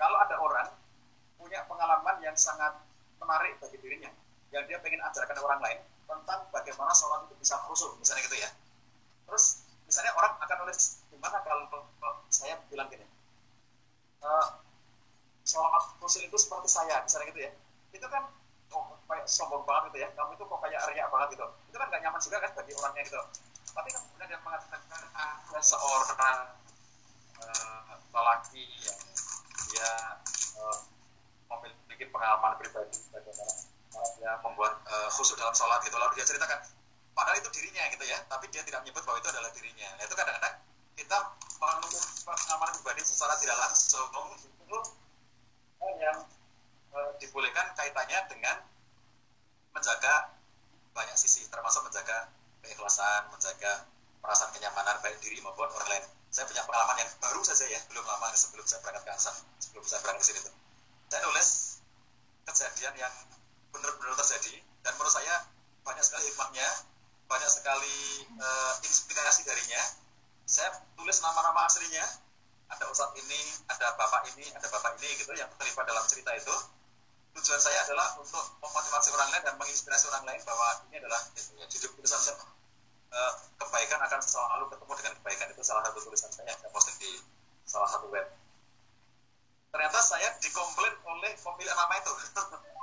kalau 0.00 0.16
ada 0.18 0.36
orang 0.40 0.68
punya 1.36 1.60
pengalaman 1.68 2.16
yang 2.24 2.34
sangat 2.34 2.72
menarik 3.20 3.60
bagi 3.60 3.76
dirinya 3.78 4.10
yang 4.50 4.64
dia 4.66 4.80
pengen 4.80 5.04
ajarkan 5.04 5.36
orang 5.44 5.60
lain 5.60 5.78
tentang 6.08 6.40
bagaimana 6.50 6.92
sholat 6.96 7.28
itu 7.28 7.34
bisa 7.38 7.54
khusyuk 7.68 7.92
misalnya 8.00 8.24
gitu 8.24 8.36
ya. 8.40 8.50
Terus 9.28 9.62
misalnya 9.84 10.12
orang 10.16 10.32
akan 10.40 10.56
nulis 10.64 11.04
gimana 11.12 11.38
kalau, 11.44 11.68
kalau 11.70 12.14
saya 12.32 12.56
bilang 12.72 12.88
gini 12.88 13.04
e, 14.24 14.30
sholat 15.44 15.84
khusyuk 16.00 16.24
itu 16.24 16.36
seperti 16.40 16.68
saya 16.72 17.04
misalnya 17.04 17.28
gitu 17.36 17.40
ya. 17.46 17.52
Itu 17.92 18.06
kan 18.08 18.32
oh, 18.72 18.96
kayak 19.08 19.28
sombong 19.28 19.64
banget 19.68 19.92
gitu 19.92 19.98
ya. 20.04 20.08
Kamu 20.16 20.40
itu 20.40 20.44
kok 20.48 20.60
kayak 20.64 20.80
riak 20.88 21.08
banget 21.12 21.36
gitu 21.36 21.46
itu 21.72 21.76
kan 21.80 21.88
gak 21.88 22.02
nyaman 22.04 22.20
juga 22.32 22.48
kan 22.48 22.64
bagi 22.64 22.72
orangnya 22.80 23.04
gitu. 23.04 23.20
Tapi 23.76 23.88
kan 23.92 24.00
kemudian 24.08 24.28
dia 24.32 24.40
mengatakan 24.40 24.80
ada 25.12 25.60
seorang 25.60 26.48
uh, 27.44 27.92
yang 28.56 29.00
dia 29.68 29.90
uh, 30.56 30.78
memiliki 31.52 32.08
pengalaman 32.08 32.56
pribadi 32.56 32.96
bagaimana 33.12 33.52
dia 34.16 34.32
membuat 34.40 34.80
uh, 34.88 35.12
khusyuk 35.12 35.36
dalam 35.36 35.52
sholat 35.52 35.84
gitu. 35.84 35.92
Lalu 36.00 36.16
dia 36.16 36.24
ceritakan 36.24 36.64
padahal 37.12 37.36
itu 37.36 37.52
dirinya 37.52 37.84
gitu 37.92 38.08
ya 38.08 38.16
tapi 38.32 38.48
dia 38.48 38.64
tidak 38.64 38.80
menyebut 38.80 39.04
bahwa 39.04 39.20
itu 39.20 39.28
adalah 39.28 39.52
dirinya. 39.52 39.88
Nah, 40.00 40.04
itu 40.08 40.14
kadang-kadang 40.16 40.56
kita 40.96 41.18
menemukan 41.60 42.04
pengalaman 42.24 42.68
pribadi 42.80 43.00
secara 43.04 43.36
tidak 43.36 43.60
langsung 43.60 44.08
itu 44.40 44.78
yang 46.00 46.24
uh, 46.96 47.12
dibolehkan 47.20 47.76
kaitannya 47.76 48.24
dengan 48.32 48.56
menjaga 49.76 50.31
menjaga 52.02 52.34
keikhlasan 52.66 53.22
menjaga 53.30 53.72
perasaan 54.18 54.50
kenyamanan 54.50 54.98
baik 55.06 55.22
diri 55.22 55.38
maupun 55.38 55.70
orang 55.70 55.86
lain. 55.86 56.04
Saya 56.34 56.50
punya 56.50 56.66
pengalaman 56.66 56.98
yang 56.98 57.10
baru 57.22 57.40
saja 57.46 57.62
ya 57.70 57.78
belum 57.86 58.02
lama 58.02 58.34
sebelum 58.34 58.66
saya 58.66 58.82
berangkat 58.82 59.06
ke 59.06 59.10
Ansam 59.14 59.36
sebelum 59.62 59.86
saya 59.86 60.02
berangkat 60.02 60.26
ke 60.26 60.26
sini 60.34 60.40
tuh. 60.42 60.54
Saya 61.14 61.20
nulis 61.30 61.48
kejadian 62.50 62.94
yang 62.98 63.14
benar-benar 63.70 64.18
terjadi 64.18 64.58
dan 64.82 64.92
menurut 64.98 65.14
saya 65.14 65.46
banyak 65.86 66.02
sekali 66.02 66.26
hikmahnya 66.26 66.68
banyak 67.30 67.50
sekali 67.54 67.96
uh, 68.42 68.74
inspirasi 68.82 69.46
darinya. 69.46 69.82
Saya 70.42 70.74
tulis 70.98 71.22
nama-nama 71.22 71.70
aslinya 71.70 72.02
ada 72.66 72.84
ustadz 72.90 73.14
ini 73.14 73.40
ada 73.70 73.94
bapak 73.94 74.26
ini 74.34 74.50
ada 74.58 74.66
bapak 74.66 74.98
ini 74.98 75.22
gitu 75.22 75.30
yang 75.38 75.46
terlibat 75.54 75.86
dalam 75.86 76.02
cerita 76.10 76.34
itu 76.34 76.56
tujuan 77.32 77.60
saya 77.60 77.78
adalah 77.88 78.16
untuk 78.20 78.44
memotivasi 78.60 79.08
orang 79.16 79.28
lain 79.32 79.42
dan 79.44 79.54
menginspirasi 79.56 80.04
orang 80.12 80.24
lain 80.28 80.40
bahwa 80.44 80.68
ini 80.90 81.00
adalah 81.00 81.20
judul 81.68 81.90
tulisan 81.96 82.20
saya. 82.20 82.36
Uh, 83.12 83.32
selalu 84.22 84.64
ketemu 84.72 84.92
dengan 85.02 85.12
kebaikan. 85.20 85.46
Itu 85.52 85.62
salah 85.66 85.82
satu 85.84 85.98
tulisan 86.06 86.30
saya 86.32 86.48
yang 86.48 86.58
saya 86.62 86.70
posting 86.70 86.96
di 87.02 87.10
salah 87.68 87.88
satu 87.90 88.06
web. 88.08 88.26
Ternyata 89.72 89.98
saya 90.00 90.28
dikomplain 90.40 90.94
oleh 91.04 91.32
pemilik 91.36 91.74
nama 91.74 91.94
itu. 91.98 92.12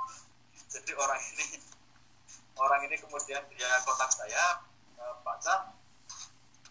Jadi 0.78 0.92
orang 0.94 1.20
ini 1.34 1.46
orang 2.60 2.80
ini 2.86 2.96
kemudian 3.00 3.42
dia 3.56 3.70
kontak 3.82 4.12
saya 4.14 4.62
Pak 5.24 5.36
Cah 5.42 5.74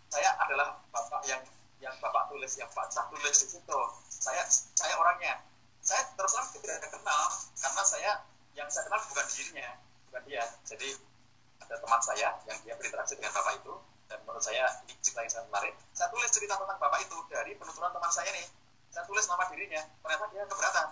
saya 0.09 0.29
adalah 0.41 0.79
bapak 0.93 1.21
yang 1.27 1.41
yang 1.83 1.91
bapak 1.99 2.31
tulis 2.31 2.55
yang 2.55 2.69
Pak 2.71 2.87
Cah 2.93 3.11
tulis 3.11 3.35
di 3.35 3.47
situ. 3.57 3.79
Saya 4.07 4.43
saya 4.51 4.93
orangnya 4.95 5.43
saya 5.89 6.05
terus 6.13 6.37
terang 6.37 6.49
tidak 6.53 6.85
kenal 6.93 7.23
karena 7.57 7.81
saya 7.81 8.11
yang 8.53 8.69
saya 8.69 8.85
kenal 8.85 9.01
bukan 9.09 9.25
dirinya 9.33 9.69
bukan 10.05 10.21
dia. 10.29 10.45
Jadi 10.61 10.89
ada 11.65 11.75
teman 11.81 12.01
saya 12.05 12.29
yang 12.45 12.57
dia 12.61 12.73
berinteraksi 12.77 13.17
dengan 13.17 13.33
bapak 13.33 13.57
itu 13.57 13.73
dan 14.05 14.21
menurut 14.21 14.43
saya 14.45 14.69
ini 14.85 14.93
cerita 15.01 15.25
yang 15.25 15.33
sangat 15.33 15.47
menarik. 15.49 15.73
Saya 15.97 16.07
tulis 16.13 16.29
cerita 16.29 16.53
tentang 16.61 16.77
bapak 16.77 16.99
itu 17.01 17.17
dari 17.33 17.57
penuturan 17.57 17.89
teman 17.89 18.11
saya 18.13 18.29
nih 18.29 18.45
saya 18.93 19.03
tulis 19.09 19.25
nama 19.25 19.43
dirinya 19.49 19.81
ternyata 20.05 20.25
dia 20.29 20.45
keberatan. 20.45 20.87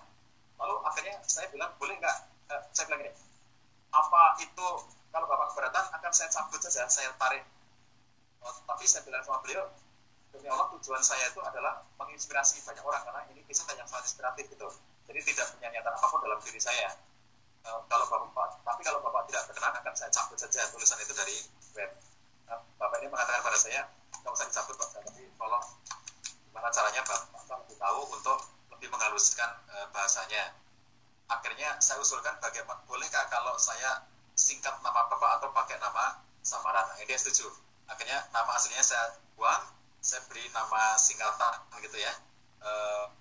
Lalu 0.57 0.75
akhirnya 0.89 1.15
saya 1.29 1.47
bilang 1.53 1.71
boleh 1.77 1.95
nggak? 2.01 2.17
Eh, 2.57 2.61
saya 2.73 2.85
bilang 2.89 3.01
ini 3.05 3.13
apa 3.93 4.21
itu 4.41 4.67
kalau 5.13 5.25
bapak 5.29 5.47
keberatan 5.53 5.85
akan 5.93 6.11
saya 6.13 6.29
cabut 6.33 6.57
saja 6.57 6.89
saya 6.89 7.13
tarik. 7.21 7.45
Oh, 8.41 8.53
tapi 8.65 8.89
saya 8.89 9.05
bilang 9.05 9.21
sama 9.21 9.45
beliau 9.45 9.69
demi 10.37 10.53
Allah 10.53 10.69
tujuan 10.77 11.01
saya 11.01 11.33
itu 11.33 11.41
adalah 11.41 11.81
menginspirasi 11.97 12.61
banyak 12.61 12.85
orang 12.85 13.01
karena 13.01 13.21
ini 13.33 13.41
kisah 13.49 13.65
yang 13.73 13.89
sangat 13.89 14.05
inspiratif 14.05 14.45
gitu. 14.53 14.69
Jadi 15.09 15.19
tidak 15.33 15.45
punya 15.57 15.67
niatan 15.73 15.93
apa 15.97 16.05
pun 16.05 16.21
dalam 16.21 16.37
diri 16.45 16.61
saya. 16.61 16.93
Uh, 17.65 17.81
kalau 17.89 18.05
bapak 18.07 18.61
tapi 18.63 18.81
kalau 18.85 19.01
bapak 19.01 19.27
tidak 19.27 19.49
berkenan 19.49 19.73
akan 19.81 19.93
saya 19.97 20.13
cabut 20.13 20.37
saja 20.37 20.61
tulisan 20.69 21.01
itu 21.01 21.13
dari 21.17 21.35
web. 21.73 21.91
Nah, 22.47 22.61
bapak 22.77 23.01
ini 23.01 23.09
mengatakan 23.09 23.41
pada 23.41 23.57
saya 23.57 23.81
nggak 24.21 24.31
usah 24.31 24.45
dicabut 24.45 24.75
pak. 24.77 24.87
Tapi 25.01 25.25
tolong 25.35 25.65
gimana 26.47 26.69
caranya 26.69 27.01
bapak 27.03 27.57
lebih 27.65 27.77
tahu 27.81 27.99
untuk 28.13 28.39
lebih 28.77 28.87
menghaluskan 28.93 29.49
uh, 29.73 29.89
bahasanya. 29.89 30.53
Akhirnya 31.27 31.75
saya 31.83 31.99
usulkan 31.99 32.39
bagaimana 32.39 32.79
bolehkah 32.87 33.27
kalau 33.27 33.59
saya 33.59 34.05
singkat 34.37 34.71
nama 34.79 35.11
bapak 35.11 35.41
atau 35.41 35.49
pakai 35.51 35.75
nama 35.81 36.23
samaran? 36.45 36.87
Dia 37.03 37.19
setuju. 37.19 37.51
Akhirnya 37.91 38.23
nama 38.31 38.55
aslinya 38.55 38.79
saya 38.79 39.19
buang 39.35 39.76
saya 40.07 40.23
beri 40.31 40.47
nama 40.55 40.95
singkatan 40.95 41.67
gitu 41.83 41.99
ya 41.99 42.15
uh, 42.63 43.11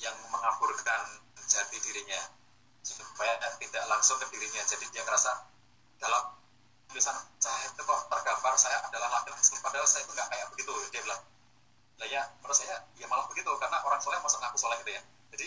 yang 0.00 0.16
mengaburkan 0.32 1.20
jati 1.44 1.76
dirinya 1.84 2.16
supaya 2.80 3.36
tidak 3.60 3.84
langsung 3.92 4.16
ke 4.16 4.24
dirinya. 4.32 4.64
Jadi 4.64 4.88
dia 4.88 5.04
ngerasa 5.04 5.44
dalam 6.00 6.32
tulisan 6.88 7.12
saya 7.36 7.68
itu 7.68 7.82
kok 7.84 8.00
tergambar 8.08 8.56
saya 8.56 8.80
adalah 8.88 9.20
laki-laki 9.20 9.52
padahal 9.60 9.84
saya 9.84 10.08
itu 10.08 10.16
nggak 10.16 10.28
kayak 10.32 10.46
begitu. 10.56 10.72
Dia 10.96 11.00
bilang 11.04 11.22
lah 12.00 12.08
ya 12.08 12.22
menurut 12.40 12.56
saya 12.56 12.88
ya 12.96 13.04
malah 13.12 13.28
begitu 13.28 13.52
karena 13.60 13.76
orang 13.84 14.00
soleh 14.00 14.16
masuk 14.24 14.40
ngaku 14.40 14.56
soleh 14.56 14.80
gitu 14.80 14.96
ya. 14.96 15.02
Jadi 15.36 15.46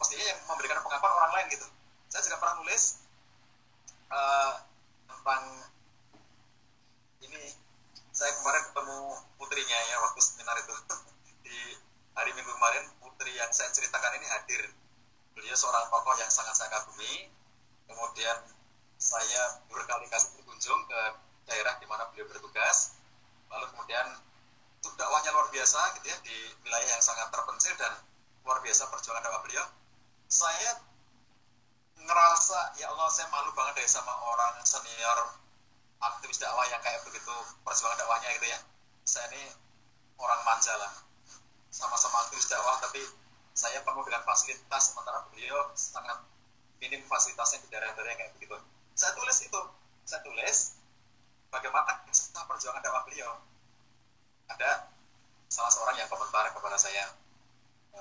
pastinya 0.00 0.24
yang 0.32 0.40
memberikan 0.48 0.80
pengakuan 0.80 1.12
orang 1.12 1.32
lain 1.36 1.46
gitu. 1.52 1.66
Saya 2.08 2.24
juga 2.24 2.40
pernah 2.40 2.56
nulis 2.64 3.04
uh, 4.08 4.64
tentang 5.12 5.44
ini 7.20 7.52
saya 8.14 8.30
kemarin 8.38 8.62
ketemu 8.70 8.98
putrinya 9.42 9.78
ya 9.90 9.96
waktu 10.06 10.20
seminar 10.22 10.54
itu. 10.62 10.74
Di 11.42 11.58
hari 12.14 12.30
minggu 12.38 12.46
kemarin 12.46 12.86
putri 13.02 13.34
yang 13.34 13.50
saya 13.50 13.74
ceritakan 13.74 14.22
ini 14.22 14.26
hadir. 14.30 14.70
Beliau 15.34 15.58
seorang 15.58 15.90
tokoh 15.90 16.14
yang 16.22 16.30
sangat 16.30 16.54
saya 16.54 16.70
kagumi. 16.70 17.26
Kemudian 17.90 18.38
saya 19.02 19.58
berkali-kali 19.66 20.30
berkunjung 20.38 20.80
ke 20.86 21.00
daerah 21.50 21.74
di 21.82 21.90
mana 21.90 22.06
beliau 22.14 22.30
bertugas. 22.30 22.94
Lalu 23.50 23.66
kemudian 23.74 24.06
untuk 24.78 24.94
dakwahnya 24.94 25.34
luar 25.34 25.50
biasa 25.50 25.98
gitu 25.98 26.06
ya 26.06 26.16
di 26.22 26.36
wilayah 26.62 26.88
yang 26.94 27.02
sangat 27.02 27.34
terpencil 27.34 27.74
dan 27.74 27.98
luar 28.46 28.62
biasa 28.62 28.94
perjuangan 28.94 29.26
dakwah 29.26 29.42
beliau. 29.42 29.66
Saya 30.30 30.78
ngerasa 31.98 32.78
ya 32.78 32.94
Allah 32.94 33.10
saya 33.10 33.26
malu 33.34 33.50
banget 33.58 33.82
deh 33.82 33.90
sama 33.90 34.14
orang 34.22 34.62
senior 34.62 35.43
aktivis 36.12 36.40
dakwah 36.40 36.66
yang 36.68 36.80
kayak 36.84 37.00
begitu 37.08 37.34
perjuangan 37.64 37.96
dakwahnya 37.96 38.28
gitu 38.36 38.46
ya 38.50 38.58
saya 39.04 39.28
ini 39.32 39.52
orang 40.20 40.40
manja 40.44 40.74
lah 40.76 40.92
sama-sama 41.72 42.24
aktivis 42.28 42.48
dakwah 42.48 42.76
tapi 42.80 43.02
saya 43.54 43.78
penuh 43.86 44.02
dengan 44.02 44.22
fasilitas 44.26 44.82
sementara 44.90 45.22
beliau 45.30 45.70
sangat 45.78 46.18
minim 46.82 47.00
fasilitasnya 47.06 47.62
di 47.64 47.68
daerah-daerah 47.70 48.10
yang 48.12 48.20
kayak 48.20 48.32
begitu. 48.36 48.56
Saya 48.98 49.14
tulis 49.14 49.38
itu, 49.40 49.60
saya 50.04 50.20
tulis 50.26 50.58
bagaimana 51.54 52.02
kisah 52.04 52.44
perjuangan 52.44 52.82
dakwah 52.82 53.06
beliau. 53.06 53.40
Ada 54.50 54.90
salah 55.48 55.72
seorang 55.72 55.96
yang 55.96 56.10
komentar 56.10 56.50
kepada 56.52 56.76
saya, 56.76 57.14
e, 57.94 58.00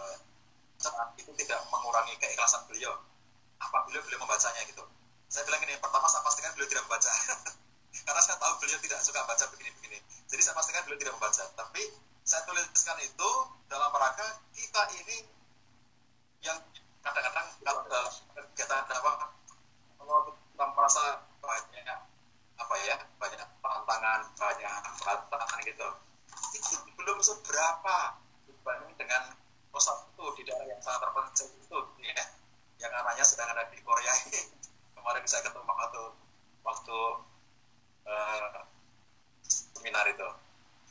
saat 0.82 1.16
itu 1.16 1.32
tidak 1.38 1.64
mengurangi 1.70 2.18
keikhlasan 2.20 2.66
beliau. 2.68 3.00
Apa 3.62 3.88
beliau 3.88 4.04
beliau 4.04 4.20
membacanya 4.26 4.68
gitu? 4.68 4.84
Saya 5.32 5.48
bilang 5.48 5.64
ini, 5.64 5.80
pertama 5.80 6.10
saya 6.12 6.26
pastikan 6.26 6.52
beliau 6.58 6.68
tidak 6.68 6.84
membaca. 6.90 7.12
Karena 8.02 8.22
saya 8.26 8.42
tahu 8.42 8.58
beliau 8.58 8.80
tidak 8.82 9.00
suka 9.06 9.22
baca 9.22 9.46
begini-begini. 9.54 10.02
Jadi 10.34 10.42
saya 10.42 10.58
pastikan 10.58 10.82
beliau 10.90 10.98
tidak 10.98 11.14
membaca. 11.14 11.44
Tapi 11.54 11.84
saya 12.26 12.42
tuliskan 12.50 12.98
itu 13.06 13.30
dalam 13.70 13.92
rangka 13.94 14.42
kita 14.56 14.82
ini 14.98 15.28
yang 16.42 16.58
kadang-kadang 17.04 17.48
kalau 17.62 17.82
dalam 17.88 18.12
kegiatan 18.32 18.84
apa 18.88 19.12
kalau 20.00 20.32
kita 20.32 20.66
merasa 20.72 21.04
banyak 21.44 22.00
apa 22.56 22.76
ya 22.88 22.96
banyak 23.20 23.44
tantangan 23.60 24.22
banyak 24.40 24.72
hambatan 25.04 25.60
gitu 25.68 25.88
itu 26.56 26.76
belum 26.96 27.20
seberapa 27.20 27.98
dibanding 28.48 28.96
dengan 28.96 29.36
pusat 29.76 30.08
itu 30.16 30.26
di 30.40 30.42
daerah 30.48 30.68
yang 30.72 30.80
sangat 30.80 31.04
terpencil 31.04 31.48
itu 31.60 31.80
ya 32.00 32.24
yang 32.80 32.92
anaknya 33.04 33.26
sedang 33.28 33.52
ada 33.52 33.68
di 33.68 33.80
Korea 33.84 34.14
ini 34.28 34.42
kemarin 34.96 35.24
saya 35.28 35.44
ketemu 35.44 35.68
waktu 35.68 36.04
waktu 36.64 37.00
uh, 38.08 38.64
seminar 39.46 40.06
itu. 40.08 40.28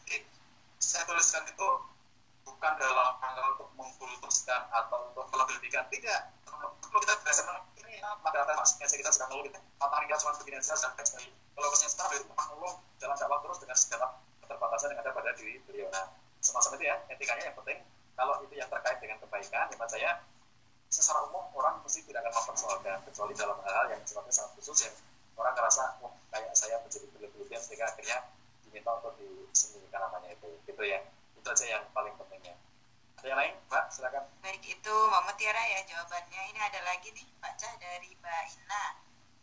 Jadi, 0.05 0.17
saya 0.79 1.03
tuliskan 1.09 1.47
itu 1.49 1.69
bukan 2.43 2.73
dalam 2.79 3.17
rangka 3.19 3.43
untuk 3.57 3.69
mengkultuskan 3.79 4.69
atau 4.71 5.11
untuk 5.11 5.27
melebihkan. 5.33 5.87
Tidak. 5.89 6.21
Kalau 6.45 7.01
kita 7.01 7.15
biasa 7.25 7.43
ini 7.81 7.99
pada 8.21 8.45
atas 8.45 8.77
kita 8.77 9.09
sedang 9.09 9.33
ngeluh 9.33 9.49
kita 9.49 9.59
tantangan 9.81 10.05
kita 10.05 10.19
cuma 10.21 10.33
begini 10.37 10.57
saja 10.61 10.79
sampai 10.89 11.05
sekali. 11.09 11.29
Kalau 11.33 11.69
pesan 11.73 11.89
setelah 11.89 12.13
itu 12.21 12.27
mengeluh 12.29 12.75
jalan 13.01 13.17
jawab 13.17 13.39
terus 13.41 13.59
dengan 13.65 13.77
segala 13.81 14.07
keterbatasan 14.45 14.89
yang 14.93 15.01
ada 15.01 15.11
pada 15.17 15.31
diri 15.35 15.57
beliau. 15.65 15.89
Nah 15.89 16.13
semacam 16.45 16.71
itu 16.77 16.85
ya 16.85 16.97
etikanya 17.09 17.43
yang 17.49 17.57
penting. 17.57 17.79
Kalau 18.13 18.35
itu 18.45 18.55
yang 18.55 18.69
terkait 18.69 18.99
dengan 19.01 19.17
kebaikan 19.25 19.67
hemat 19.73 19.89
saya 19.89 20.21
secara 20.93 21.25
umum 21.33 21.49
orang 21.57 21.81
mesti 21.81 22.05
tidak 22.05 22.21
akan 22.29 22.33
mempersoalkan 22.37 23.01
kecuali 23.09 23.33
dalam 23.33 23.57
hal 23.65 23.87
yang 23.89 24.01
sifatnya 24.05 24.33
sangat 24.37 24.53
khusus 24.61 24.79
ya 24.85 24.93
orang 25.37 25.55
ngerasa 25.57 26.03
wah 26.05 26.12
kayak 26.33 26.53
saya 26.57 26.76
menjadi 26.85 27.07
berlebihan 27.12 27.62
sehingga 27.62 27.89
akhirnya 27.89 28.18
diminta 28.66 28.91
untuk 29.01 29.16
disembunyikan 29.20 30.01
namanya 30.09 30.28
itu 30.33 30.49
gitu 30.68 30.83
ya. 30.85 31.01
Itu 31.37 31.49
aja 31.49 31.66
yang 31.66 31.85
paling 31.93 32.14
pentingnya 32.16 32.55
ada 33.22 33.26
yang 33.30 33.39
lain? 33.39 33.55
Mbak 33.70 33.85
silakan. 33.95 34.24
Baik 34.43 34.62
itu 34.66 34.95
Mama 35.07 35.30
Tiara 35.39 35.62
ya 35.62 35.80
jawabannya. 35.87 36.43
Ini 36.51 36.59
ada 36.59 36.80
lagi 36.83 37.14
nih 37.14 37.22
Pak 37.39 37.55
Cah 37.55 37.74
dari 37.78 38.11
Mbak 38.18 38.43
Ina. 38.59 38.85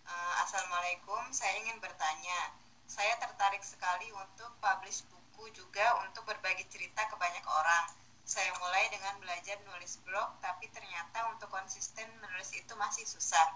Uh, 0.04 0.34
Assalamualaikum 0.44 1.32
saya 1.32 1.56
ingin 1.64 1.80
bertanya. 1.80 2.52
Saya 2.92 3.16
tertarik 3.24 3.64
sekali 3.64 4.12
untuk 4.12 4.52
publish 4.60 5.08
buku 5.08 5.48
juga 5.56 5.96
untuk 6.04 6.28
berbagi 6.28 6.68
cerita 6.68 7.08
ke 7.08 7.16
banyak 7.16 7.46
orang. 7.48 7.96
Saya 8.28 8.52
mulai 8.60 8.84
dengan 8.92 9.16
belajar 9.24 9.56
nulis 9.64 9.96
blog 10.04 10.28
tapi 10.44 10.68
ternyata 10.76 11.32
untuk 11.32 11.48
konsisten 11.48 12.06
menulis 12.20 12.52
itu 12.52 12.76
masih 12.76 13.08
susah 13.08 13.48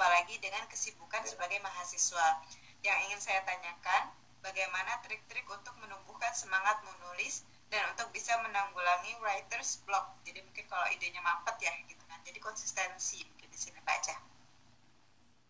apalagi 0.00 0.40
dengan 0.40 0.64
kesibukan 0.64 1.20
sebagai 1.28 1.60
mahasiswa. 1.60 2.40
Yang 2.80 2.98
ingin 3.04 3.20
saya 3.20 3.44
tanyakan 3.44 4.16
bagaimana 4.40 4.96
trik-trik 5.04 5.44
untuk 5.52 5.76
menumbuhkan 5.76 6.32
semangat 6.32 6.80
menulis 6.88 7.44
dan 7.68 7.84
untuk 7.92 8.08
bisa 8.08 8.32
menanggulangi 8.40 9.12
writers 9.20 9.84
block? 9.84 10.16
Jadi 10.24 10.40
mungkin 10.40 10.64
kalau 10.72 10.88
idenya 10.88 11.20
mampet 11.20 11.52
ya 11.60 11.76
gitu 11.84 12.00
kan. 12.08 12.16
Jadi 12.24 12.40
konsistensi 12.40 13.20
mungkin 13.28 13.52
di 13.52 13.60
sini 13.60 13.76
baca 13.84 14.16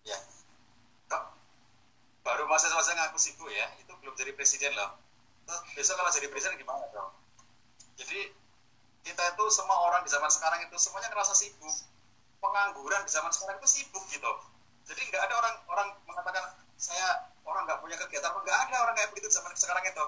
ya. 0.02 0.18
Baru 2.26 2.50
masa-masa 2.50 2.90
ngaku 2.98 3.22
sibuk 3.22 3.54
ya? 3.54 3.70
Itu 3.78 3.94
belum 4.02 4.18
jadi 4.18 4.34
presiden 4.34 4.74
loh. 4.74 4.98
Besok 5.78 5.94
kalau 5.94 6.10
jadi 6.10 6.26
presiden 6.26 6.58
gimana 6.58 6.90
dong? 6.90 7.14
Jadi 7.94 8.34
kita 9.06 9.22
itu 9.30 9.44
semua 9.54 9.78
orang 9.86 10.02
di 10.02 10.10
zaman 10.10 10.26
sekarang 10.26 10.66
itu 10.66 10.74
semuanya 10.74 11.06
ngerasa 11.14 11.38
sibuk 11.38 11.70
pengangguran 12.40 13.04
di 13.04 13.10
zaman 13.12 13.30
sekarang 13.30 13.60
itu 13.60 13.68
sibuk 13.68 14.04
gitu. 14.10 14.32
Jadi 14.88 15.00
nggak 15.12 15.22
ada 15.22 15.34
orang 15.38 15.54
orang 15.70 15.88
mengatakan 16.08 16.56
saya 16.80 17.30
orang 17.44 17.68
nggak 17.68 17.78
punya 17.84 17.96
kegiatan. 18.00 18.32
Nggak 18.32 18.58
ada 18.68 18.76
orang 18.82 18.94
kayak 18.96 19.12
begitu 19.14 19.28
zaman 19.30 19.52
sekarang 19.54 19.84
itu. 19.86 20.04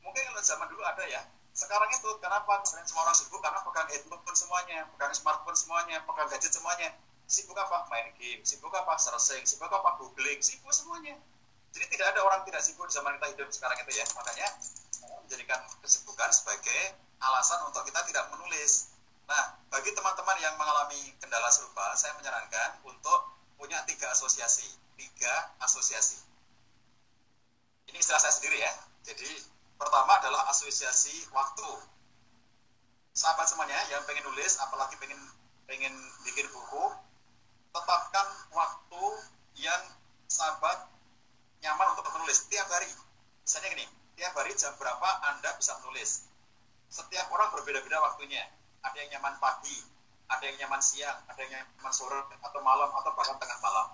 Mungkin 0.00 0.22
kalau 0.30 0.42
zaman 0.42 0.66
dulu 0.70 0.82
ada 0.86 1.04
ya. 1.10 1.22
Sekarang 1.52 1.90
itu 1.92 2.08
kenapa? 2.22 2.64
Kemudian 2.64 2.86
semua 2.88 3.04
orang 3.04 3.16
sibuk 3.18 3.40
karena 3.44 3.60
pegang 3.60 3.88
handphone 3.92 4.38
semuanya 4.38 4.88
pegang 4.96 5.12
smartphone 5.12 5.58
semuanya 5.58 5.96
pegang 6.08 6.28
gadget 6.30 6.52
semuanya. 6.54 6.88
Sibuk 7.28 7.58
apa? 7.58 7.88
Main 7.92 8.14
game 8.16 8.40
sibuk 8.46 8.72
apa? 8.72 8.96
Searching 8.96 9.44
sibuk 9.44 9.68
apa? 9.68 10.00
Googling 10.00 10.40
sibuk 10.40 10.72
semuanya. 10.72 11.18
Jadi 11.72 11.96
tidak 11.96 12.16
ada 12.16 12.20
orang 12.24 12.44
tidak 12.44 12.60
sibuk 12.64 12.88
di 12.88 12.94
zaman 12.96 13.16
kita 13.20 13.28
hidup 13.36 13.48
sekarang 13.52 13.76
itu 13.84 13.92
ya. 14.00 14.04
Makanya 14.16 14.48
menjadikan 15.24 15.60
kesibukan 15.80 16.30
sebagai 16.32 16.96
alasan 17.20 17.64
untuk 17.68 17.84
kita 17.88 18.00
tidak 18.08 18.28
menulis. 18.32 18.91
Nah, 19.32 19.44
bagi 19.72 19.96
teman-teman 19.96 20.36
yang 20.44 20.52
mengalami 20.60 21.16
kendala 21.16 21.48
serupa, 21.48 21.96
saya 21.96 22.12
menyarankan 22.20 22.84
untuk 22.84 23.32
punya 23.56 23.80
tiga 23.88 24.12
asosiasi. 24.12 24.68
Tiga 25.00 25.56
asosiasi. 25.64 26.20
Ini 27.88 27.96
istilah 27.96 28.20
saya 28.20 28.36
sendiri 28.36 28.60
ya. 28.60 28.72
Jadi, 29.08 29.40
pertama 29.80 30.20
adalah 30.20 30.52
asosiasi 30.52 31.32
waktu. 31.32 31.64
Sahabat 33.16 33.48
semuanya 33.48 33.80
yang 33.88 34.04
pengen 34.04 34.28
nulis, 34.28 34.60
apalagi 34.60 35.00
pengen 35.00 35.16
pengen 35.64 35.96
bikin 36.28 36.44
buku, 36.52 36.92
tetapkan 37.72 38.28
waktu 38.52 39.04
yang 39.56 39.80
sahabat 40.28 40.92
nyaman 41.64 41.96
untuk 41.96 42.04
menulis 42.20 42.44
tiap 42.52 42.68
hari. 42.68 42.88
Misalnya 43.48 43.80
gini, 43.80 43.86
tiap 44.20 44.36
hari 44.36 44.52
jam 44.60 44.76
berapa 44.76 45.08
Anda 45.32 45.56
bisa 45.56 45.72
menulis. 45.80 46.28
Setiap 46.92 47.32
orang 47.32 47.48
berbeda-beda 47.56 47.96
waktunya. 48.04 48.44
Ada 48.82 48.96
yang 48.98 49.10
nyaman 49.18 49.34
pagi, 49.38 49.78
ada 50.26 50.42
yang 50.42 50.56
nyaman 50.66 50.82
siang, 50.82 51.18
ada 51.26 51.38
yang 51.38 51.52
nyaman 51.54 51.92
sore, 51.94 52.18
atau 52.18 52.60
malam, 52.60 52.90
atau 52.90 53.10
bahkan 53.14 53.38
tengah 53.38 53.58
malam. 53.62 53.86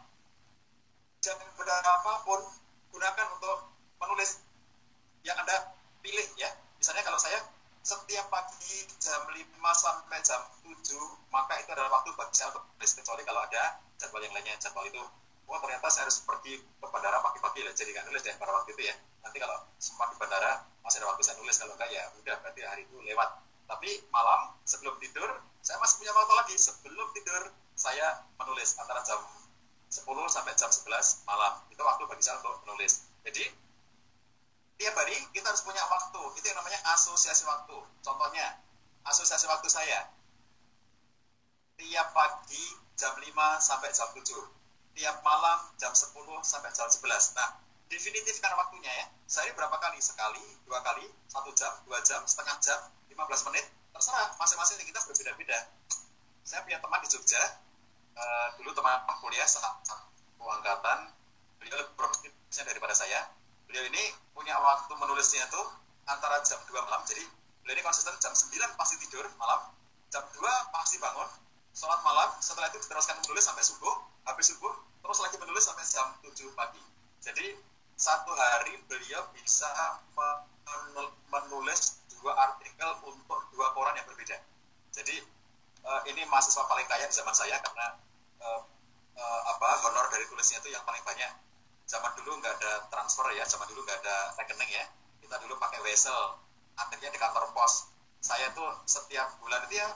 Jam 1.21 1.37
berapapun, 1.57 2.41
gunakan 2.93 3.27
untuk 3.37 3.69
menulis 4.01 4.41
yang 5.27 5.37
Anda 5.37 5.77
pilih 6.01 6.25
ya. 6.41 6.49
Misalnya 6.81 7.05
kalau 7.05 7.21
saya 7.21 7.43
setiap 7.89 8.29
pagi 8.29 8.85
jam 9.01 9.25
5 9.25 9.39
sampai 9.73 10.21
jam 10.21 10.45
7 10.61 10.77
maka 11.33 11.57
itu 11.57 11.73
adalah 11.73 11.89
waktu 12.01 12.13
bagi 12.21 12.37
saya 12.37 12.53
untuk 12.53 12.69
menulis 12.77 12.93
kecuali 13.01 13.23
kalau 13.25 13.41
ada 13.49 13.81
jadwal 13.97 14.21
yang 14.21 14.35
lainnya 14.37 14.61
jadwal 14.61 14.85
itu 14.85 15.01
oh 15.49 15.59
ternyata 15.65 15.89
saya 15.89 16.05
harus 16.05 16.21
pergi 16.21 16.61
ke 16.61 16.87
bandara 16.93 17.17
pagi-pagi 17.25 17.65
lah 17.65 17.73
jadi 17.73 17.97
nggak 17.97 18.05
nulis 18.13 18.21
deh 18.21 18.37
pada 18.37 18.53
waktu 18.53 18.77
itu 18.77 18.93
ya 18.93 18.95
nanti 19.25 19.41
kalau 19.41 19.57
sempat 19.81 20.13
di 20.13 20.17
bandara 20.21 20.69
masih 20.85 21.01
ada 21.01 21.07
waktu 21.09 21.23
saya 21.25 21.37
nulis 21.41 21.57
kalau 21.57 21.73
enggak 21.81 21.89
ya 21.89 22.03
udah 22.21 22.35
berarti 22.45 22.61
hari 22.69 22.83
itu 22.85 22.97
lewat 23.01 23.29
tapi 23.69 24.03
malam 24.09 24.57
sebelum 24.65 24.97
tidur 24.99 25.29
saya 25.61 25.77
masih 25.79 26.01
punya 26.01 26.13
waktu 26.17 26.35
lagi 26.35 26.57
sebelum 26.57 27.09
tidur 27.13 27.53
saya 27.79 28.25
menulis 28.41 28.75
antara 28.81 29.05
jam 29.05 29.21
10 29.93 30.05
sampai 30.33 30.53
jam 30.57 30.73
11 30.73 31.29
malam 31.29 31.53
itu 31.71 31.83
waktu 31.85 32.03
bagi 32.09 32.25
saya 32.25 32.41
untuk 32.41 32.65
menulis 32.65 33.07
jadi 33.23 33.53
tiap 34.79 34.95
hari 34.95 35.19
kita 35.35 35.51
harus 35.51 35.67
punya 35.67 35.83
waktu. 35.91 36.23
Itu 36.39 36.47
yang 36.47 36.59
namanya 36.63 36.81
asosiasi 36.95 37.43
waktu. 37.45 37.77
Contohnya, 38.01 38.63
asosiasi 39.05 39.51
waktu 39.51 39.67
saya. 39.67 40.07
Tiap 41.79 42.09
pagi 42.15 42.65
jam 42.95 43.15
5 43.19 43.59
sampai 43.59 43.91
jam 43.91 44.09
7. 44.15 44.23
Tiap 44.95 45.17
malam 45.27 45.59
jam 45.79 45.91
10 45.91 46.15
sampai 46.47 46.71
jam 46.71 46.87
11. 46.87 47.35
Nah, 47.35 47.59
definitifkan 47.91 48.55
waktunya 48.55 48.91
ya. 49.03 49.07
Sehari 49.27 49.51
berapa 49.59 49.75
kali? 49.83 49.99
Sekali, 49.99 50.43
dua 50.65 50.81
kali, 50.81 51.11
satu 51.27 51.51
jam, 51.59 51.75
dua 51.85 51.99
jam, 52.07 52.23
setengah 52.25 52.57
jam, 52.63 52.81
15 53.19 53.49
menit. 53.51 53.67
Terserah, 53.91 54.39
masing-masing 54.39 54.79
kita 54.87 55.03
berbeda-beda. 55.11 55.59
Saya 56.47 56.63
punya 56.63 56.79
teman 56.79 57.03
di 57.03 57.09
Jogja, 57.11 57.43
uh, 58.15 58.49
dulu 58.55 58.71
teman 58.71 59.03
kuliah 59.19 59.45
satu 59.45 59.99
angkatan, 60.49 61.13
beliau 61.61 61.77
lebih 61.77 61.93
produktifnya 61.99 62.63
daripada 62.65 62.95
saya. 62.97 63.29
Beliau 63.69 63.85
ini 63.91 64.01
punya 64.33 64.57
waktu 64.57 64.95
menulisnya 64.97 65.45
tuh 65.53 65.67
antara 66.09 66.41
jam 66.47 66.57
2 66.65 66.73
malam. 66.89 67.05
Jadi 67.05 67.21
beliau 67.61 67.75
ini 67.77 67.85
konsisten 67.85 68.17
jam 68.17 68.33
9 68.33 68.81
pasti 68.81 68.97
tidur 69.05 69.29
malam 69.37 69.61
jam 70.09 70.25
2 70.25 70.41
pasti 70.73 70.97
bangun 70.97 71.29
sholat 71.77 72.01
malam. 72.01 72.33
Setelah 72.41 72.73
itu 72.73 72.81
diteruskan 72.81 73.21
menulis 73.21 73.45
sampai 73.45 73.61
subuh 73.61 73.95
habis 74.25 74.53
subuh 74.53 74.73
terus 75.05 75.19
lagi 75.21 75.37
menulis 75.37 75.65
sampai 75.69 75.85
jam 75.85 76.09
7 76.25 76.49
pagi. 76.57 76.81
Jadi 77.21 77.61
satu 77.99 78.33
hari 78.33 78.81
beliau 78.89 79.21
bisa 79.37 79.69
menulis 81.29 82.01
dua 82.23 82.33
artikel 82.35 82.91
untuk 83.07 83.41
dua 83.55 83.67
koran 83.75 83.95
yang 83.95 84.07
berbeda. 84.07 84.37
Jadi 84.95 85.17
uh, 85.87 86.03
ini 86.11 86.27
mahasiswa 86.27 86.67
paling 86.67 86.87
kaya 86.91 87.07
di 87.07 87.15
zaman 87.15 87.35
saya 87.35 87.57
karena 87.63 87.87
uh, 88.43 88.61
uh, 89.15 89.41
apa 89.55 89.67
honor 89.87 90.07
dari 90.11 90.27
tulisnya 90.27 90.59
itu 90.63 90.75
yang 90.75 90.83
paling 90.83 91.03
banyak. 91.07 91.31
Zaman 91.89 92.13
dulu 92.21 92.37
nggak 92.43 92.55
ada 92.61 92.73
transfer 92.93 93.25
ya 93.33 93.45
zaman 93.49 93.65
dulu 93.71 93.81
nggak 93.87 93.99
ada 94.05 94.17
rekening 94.37 94.71
ya. 94.71 94.85
Kita 95.23 95.37
dulu 95.41 95.57
pakai 95.57 95.81
wesel 95.87 96.37
akhirnya 96.79 97.11
di 97.11 97.19
kantor 97.19 97.51
pos. 97.55 97.91
Saya 98.19 98.51
tuh 98.53 98.67
setiap 98.85 99.39
bulan 99.39 99.63
itu 99.71 99.79
ya 99.79 99.89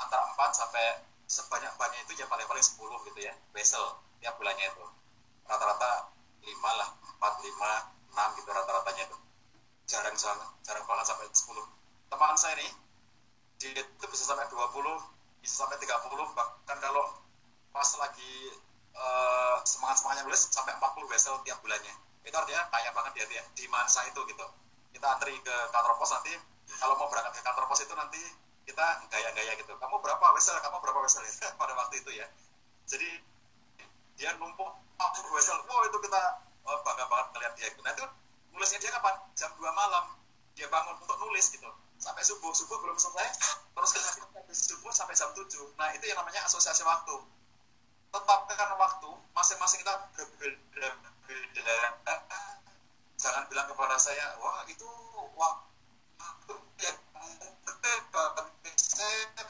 antara 0.00 0.24
4 0.32 0.54
sampai 0.54 1.04
sebanyak-banyak 1.28 2.08
itu 2.08 2.24
ya 2.24 2.26
paling-paling 2.30 2.64
10 2.64 2.80
gitu 3.12 3.20
ya 3.20 3.36
wesel 3.52 4.00
tiap 4.24 4.34
bulannya 4.40 4.64
itu. 4.64 4.84
Rata-rata 5.44 6.08
5 6.40 6.80
lah 6.80 6.88
4, 7.20 7.44
5, 7.44 8.16
6 8.16 8.38
gitu 8.40 8.48
rata-ratanya 8.48 9.04
itu 9.12 9.16
jarang 9.88 10.14
jarang 10.14 10.50
jarang 10.62 10.84
banget 10.84 11.06
sampai 11.08 11.26
10 11.32 12.12
teman 12.12 12.36
saya 12.36 12.54
nih 12.60 12.70
dia 13.58 13.82
itu 13.82 14.04
bisa 14.06 14.24
sampai 14.28 14.46
20 14.46 14.60
bisa 15.42 15.54
sampai 15.64 15.80
30 15.80 15.88
bahkan 16.36 16.78
kalau 16.78 17.04
pas 17.72 17.88
lagi 17.98 18.34
uh, 18.98 19.56
semangat 19.62 20.02
semangatnya 20.02 20.24
nulis 20.26 20.42
sampai 20.50 20.74
40 20.76 21.10
wesel 21.10 21.34
tiap 21.46 21.58
bulannya. 21.62 21.94
Itu 22.26 22.34
artinya 22.34 22.66
kaya 22.68 22.90
banget 22.92 23.12
dia, 23.22 23.26
dia 23.30 23.42
di 23.54 23.64
masa 23.70 24.04
itu 24.10 24.20
gitu. 24.28 24.46
Kita 24.92 25.06
antri 25.06 25.34
ke 25.40 25.56
kantor 25.70 25.94
pos 25.96 26.10
nanti 26.12 26.34
kalau 26.78 26.98
mau 26.98 27.08
berangkat 27.08 27.38
ke 27.38 27.42
kantor 27.46 27.64
pos 27.70 27.80
itu 27.80 27.94
nanti 27.94 28.20
kita 28.66 28.86
gaya-gaya 29.08 29.52
gitu. 29.56 29.72
Kamu 29.78 30.02
berapa 30.02 30.26
wesel? 30.36 30.58
Kamu 30.60 30.82
berapa 30.82 30.98
wesel? 31.00 31.24
Pada 31.60 31.72
waktu 31.78 32.02
itu 32.02 32.10
ya. 32.18 32.26
Jadi 32.88 33.08
dia 34.18 34.34
numpuk 34.36 34.68
40 34.98 35.36
wesel. 35.38 35.56
Wow 35.70 35.86
itu 35.86 35.98
kita 36.02 36.22
oh, 36.66 36.78
bangga 36.82 37.04
banget 37.06 37.26
ngeliat 37.32 37.52
dia. 37.56 37.68
Nah 37.80 37.92
itu 37.94 38.04
nulisnya 38.54 38.78
dia 38.82 38.90
kapan 38.94 39.14
jam 39.34 39.50
2 39.56 39.64
malam. 39.72 40.16
Dia 40.58 40.66
bangun 40.68 40.98
untuk 40.98 41.16
nulis 41.22 41.50
gitu. 41.52 41.70
Sampai 41.98 42.22
subuh. 42.22 42.52
Subuh 42.54 42.78
belum 42.82 42.98
selesai. 42.98 43.28
Terus 43.74 43.90
kita 43.94 44.10
subuh 44.52 44.92
sampai 44.92 45.14
jam 45.14 45.30
7 45.34 45.46
nah 45.78 45.88
itu 45.94 46.04
yang 46.08 46.18
namanya 46.20 46.44
asosiasi 46.46 46.82
waktu. 46.84 47.16
Tetapkan 48.14 48.74
waktu. 48.78 49.10
Masing-masing 49.34 49.80
kita 49.84 49.94
berbeda-beda. 50.16 50.88
Jangan 53.18 53.50
bilang 53.50 53.66
kepada 53.66 53.98
saya 53.98 54.38
wah 54.38 54.62
itu 54.70 54.86
waktu 55.34 56.54
yang 56.78 56.98
saya 58.78 59.20
jam 59.34 59.48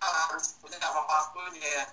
harus 0.00 0.46
punya 0.58 0.76
waktunya 0.80 1.62
ya 1.72 1.84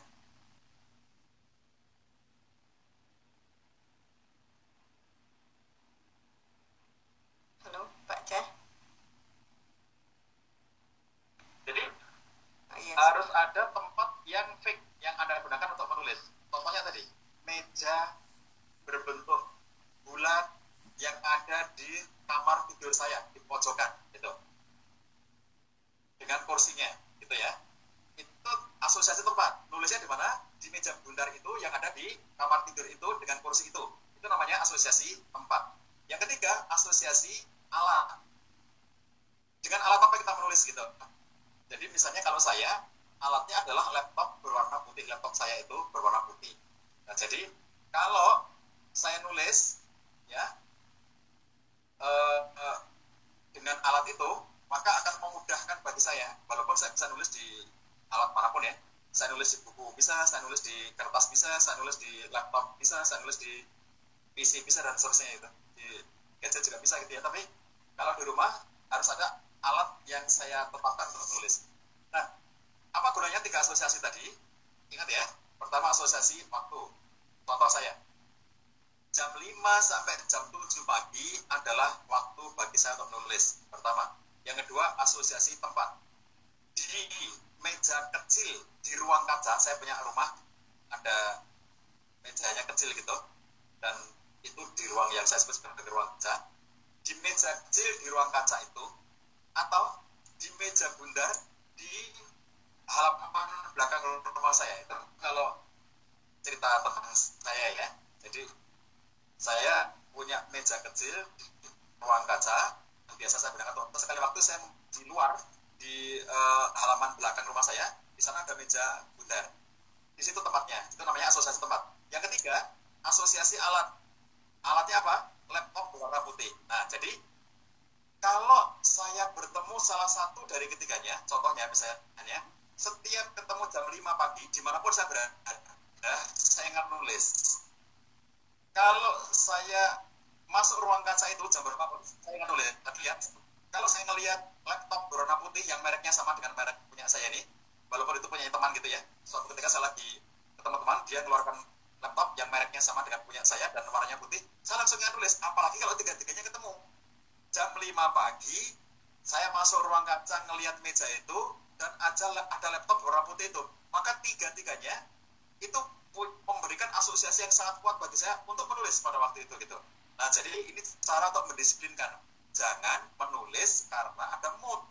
mendisiplinkan. 171.61 172.17
Jangan 172.57 173.05
menulis 173.21 173.85
karena 173.93 174.25
ada 174.33 174.49
mood. 174.65 174.81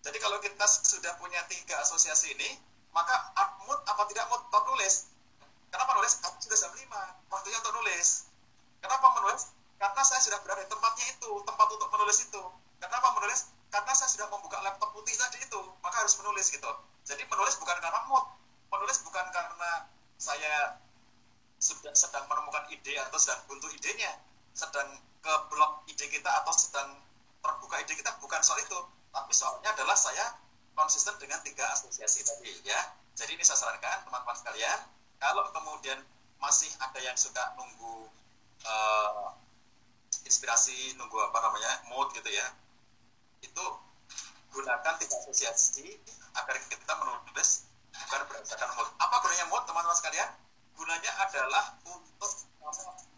Jadi 0.00 0.16
kalau 0.24 0.40
kita 0.40 0.64
sudah 0.64 1.20
punya 1.20 1.44
tiga 1.52 1.76
asosiasi 1.84 2.32
ini, 2.32 2.56
maka 2.96 3.12
mood 3.68 3.76
apa 3.84 4.08
tidak 4.08 4.24
mood, 4.32 4.40
tetap 4.48 4.64
nulis. 4.72 5.12
Kenapa 5.68 5.92
nulis? 6.00 6.16
Karena 6.24 6.40
sudah 6.40 6.56
jam 6.64 6.72
5, 6.72 7.28
waktunya 7.28 7.60
untuk 7.60 7.74
nulis. 7.76 8.24
Kenapa 8.80 9.06
menulis? 9.20 9.52
Karena 9.76 10.00
saya 10.00 10.20
sudah 10.24 10.40
berada 10.40 10.64
di 10.64 10.70
tempatnya 10.72 11.06
itu, 11.12 11.30
tempat 11.44 11.68
untuk 11.76 11.92
menulis 11.92 12.18
itu. 12.24 12.42
Kenapa 12.80 13.08
menulis? 13.20 13.52
Karena 13.68 13.92
saya 13.92 14.08
sudah 14.08 14.32
membuka 14.32 14.56
laptop 14.64 14.96
putih 14.96 15.12
tadi 15.12 15.44
itu, 15.44 15.60
maka 15.84 16.00
harus 16.00 16.16
menulis 16.24 16.48
gitu. 16.48 16.72
Jadi 17.04 17.20
menulis 17.28 17.60
bukan 17.60 17.76
karena 17.84 18.00
mood, 18.08 18.24
menulis 18.72 19.04
bukan 19.04 19.28
karena 19.28 19.92
saya 20.16 20.80
sudah 21.60 21.92
sedang 21.92 22.24
menemukan 22.32 22.64
ide 22.72 22.96
atau 22.96 23.20
sedang 23.20 23.44
buntu 23.44 23.68
idenya, 23.76 24.16
sedang 24.58 24.90
ke 25.22 25.32
blog 25.54 25.86
ide 25.86 26.10
kita 26.10 26.30
atau 26.42 26.50
sedang 26.50 26.98
terbuka 27.38 27.78
ide 27.78 27.94
kita 27.94 28.10
bukan 28.18 28.42
soal 28.42 28.58
itu. 28.58 28.78
Tapi 29.14 29.30
soalnya 29.30 29.70
adalah 29.70 29.94
saya 29.94 30.34
konsisten 30.74 31.14
dengan 31.22 31.38
tiga 31.46 31.62
asosiasi 31.78 32.26
tadi 32.26 32.50
ya. 32.66 32.78
Jadi 33.14 33.38
ini 33.38 33.46
saya 33.46 33.62
sarankan 33.62 34.02
teman-teman 34.02 34.34
sekalian 34.34 34.78
kalau 35.22 35.46
kemudian 35.54 35.98
masih 36.42 36.70
ada 36.82 36.98
yang 37.02 37.14
suka 37.18 37.54
nunggu 37.58 38.06
uh, 38.66 39.34
inspirasi 40.22 40.94
nunggu 40.98 41.18
apa 41.18 41.38
namanya 41.42 41.82
mood 41.90 42.14
gitu 42.14 42.30
ya 42.30 42.46
itu 43.42 43.64
gunakan 44.54 44.94
tiga 45.02 45.16
asosiasi 45.18 45.98
agar 46.38 46.56
kita 46.66 46.92
menulis 46.98 47.66
bukan 47.90 48.20
berdasarkan 48.30 48.70
mood. 48.78 48.88
Apa 49.02 49.14
gunanya 49.22 49.46
mood 49.50 49.62
teman-teman 49.66 49.98
sekalian? 49.98 50.30
Gunanya 50.78 51.12
adalah 51.26 51.74
untuk 51.90 52.30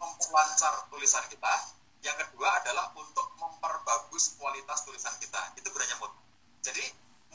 memperlancar 0.01 0.89
tulisan 0.89 1.21
kita. 1.29 1.53
Yang 2.01 2.25
kedua 2.25 2.49
adalah 2.65 2.89
untuk 2.97 3.37
memperbagus 3.37 4.33
kualitas 4.41 4.81
tulisan 4.81 5.13
kita. 5.21 5.53
Itu 5.53 5.69
gunanya 5.69 6.01
mood. 6.01 6.09
Jadi 6.65 6.81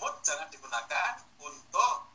mood 0.02 0.14
jangan 0.26 0.50
digunakan 0.50 1.22
untuk 1.38 2.10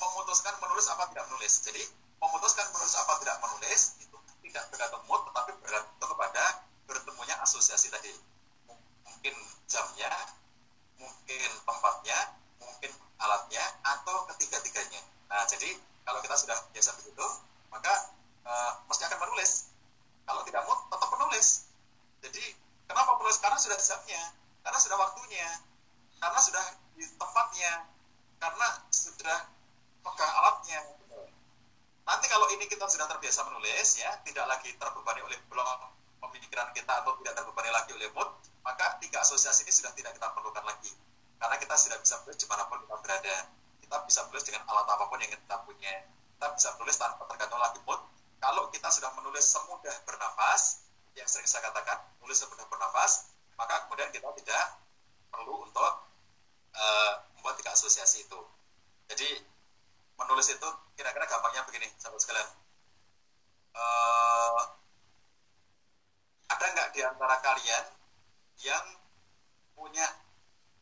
memutuskan 0.00 0.56
menulis 0.64 0.88
apa 0.88 1.12
tidak 1.12 1.28
menulis. 1.28 1.52
Jadi 1.60 1.82
memutuskan 2.18 2.66
menulis 2.72 2.94
apa 2.96 3.12
tidak 3.20 3.36
menulis 3.44 3.80
itu 4.00 4.16
tidak 4.48 4.64
bergantung 4.72 5.04
mood, 5.06 5.20
tetapi 5.28 5.52
bergantung 5.60 6.08
kepada 6.16 6.44
bertemunya 6.88 7.36
asosiasi 7.44 7.92
tadi. 7.92 8.12
Mungkin 9.04 9.34
jamnya, 9.68 10.12
mungkin 10.98 11.50
tempatnya, 11.62 12.18
mungkin 12.58 12.90
alatnya, 13.20 13.64
atau 13.84 14.26
ketiga-tiganya. 14.34 15.00
Nah, 15.30 15.44
jadi 15.46 15.78
kalau 16.02 16.20
kita 16.20 16.36
sudah 16.36 16.58
biasa 16.74 16.90
begitu, 16.98 17.26
maka 17.70 18.12
uh, 18.44 18.72
mesti 18.90 19.02
akan 19.06 19.18
menulis. 19.28 19.71
Kalau 20.26 20.42
tidak 20.46 20.62
mood, 20.66 20.78
tetap 20.88 21.08
menulis. 21.18 21.48
Jadi, 22.22 22.44
kenapa 22.86 23.10
menulis? 23.18 23.38
Karena 23.42 23.58
sudah 23.58 23.78
jamnya, 23.78 24.22
karena 24.62 24.78
sudah 24.78 24.96
waktunya, 24.98 25.48
karena 26.22 26.38
sudah 26.38 26.64
di 26.94 27.04
tempatnya, 27.18 27.72
karena 28.38 28.68
sudah 28.94 29.38
pegang 30.02 30.32
alatnya. 30.38 30.80
Nanti 32.02 32.26
kalau 32.26 32.46
ini 32.54 32.66
kita 32.66 32.86
sudah 32.86 33.06
terbiasa 33.06 33.46
menulis, 33.50 33.88
ya, 33.98 34.10
tidak 34.26 34.46
lagi 34.46 34.74
terbebani 34.74 35.22
oleh 35.22 35.38
blok 35.46 35.92
pemikiran 36.22 36.70
kita 36.70 37.02
atau 37.02 37.18
tidak 37.18 37.34
terbebani 37.34 37.70
lagi 37.74 37.90
oleh 37.98 38.08
mood, 38.14 38.30
maka 38.62 38.96
tiga 39.02 39.20
asosiasi 39.22 39.66
ini 39.66 39.72
sudah 39.74 39.90
tidak 39.94 40.14
kita 40.14 40.30
perlukan 40.30 40.62
lagi. 40.62 40.94
Karena 41.42 41.58
kita 41.58 41.74
sudah 41.74 41.98
bisa 41.98 42.14
menulis 42.22 42.38
di 42.38 42.46
mana 42.46 42.62
pun 42.70 42.78
kita 42.86 42.96
berada. 43.02 43.36
Kita 43.82 43.96
bisa 44.06 44.20
menulis 44.30 44.44
dengan 44.46 44.62
alat 44.70 44.86
apa 44.86 45.04
pun 45.10 45.18
yang 45.18 45.30
kita 45.34 45.56
punya. 45.66 45.94
Kita 46.38 46.46
bisa 46.54 46.68
menulis 46.78 46.96
tanpa 46.98 47.22
tergantung 47.26 47.58
lagi 47.58 47.78
mood, 47.82 48.00
kalau 48.42 48.66
kita 48.74 48.90
sudah 48.90 49.14
menulis 49.14 49.46
semudah 49.46 49.94
bernafas, 50.02 50.82
yang 51.14 51.30
sering 51.30 51.46
saya 51.46 51.70
katakan, 51.70 52.02
menulis 52.18 52.42
semudah 52.42 52.66
bernafas, 52.66 53.30
maka 53.54 53.86
kemudian 53.86 54.10
kita 54.10 54.26
tidak 54.42 54.82
perlu 55.30 55.62
untuk 55.62 56.10
uh, 56.74 57.12
membuat 57.38 57.54
tiga 57.62 57.70
asosiasi 57.70 58.26
itu. 58.26 58.40
Jadi 59.06 59.46
menulis 60.18 60.50
itu 60.50 60.68
kira-kira 60.98 61.30
gampangnya 61.30 61.62
begini, 61.70 61.86
sahabat 62.02 62.18
sekalian. 62.18 62.48
Uh, 63.78 64.60
ada 66.50 66.66
nggak 66.74 66.88
di 66.98 67.00
antara 67.06 67.38
kalian 67.46 67.84
yang 68.66 68.84
punya 69.78 70.18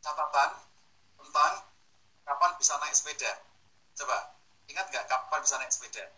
catatan 0.00 0.56
tentang 1.20 1.52
kapan 2.24 2.50
bisa 2.56 2.72
naik 2.80 2.96
sepeda? 2.96 3.36
Coba, 4.00 4.32
ingat 4.64 4.88
nggak 4.88 5.04
kapan 5.12 5.38
bisa 5.44 5.60
naik 5.60 5.68
sepeda? 5.68 6.08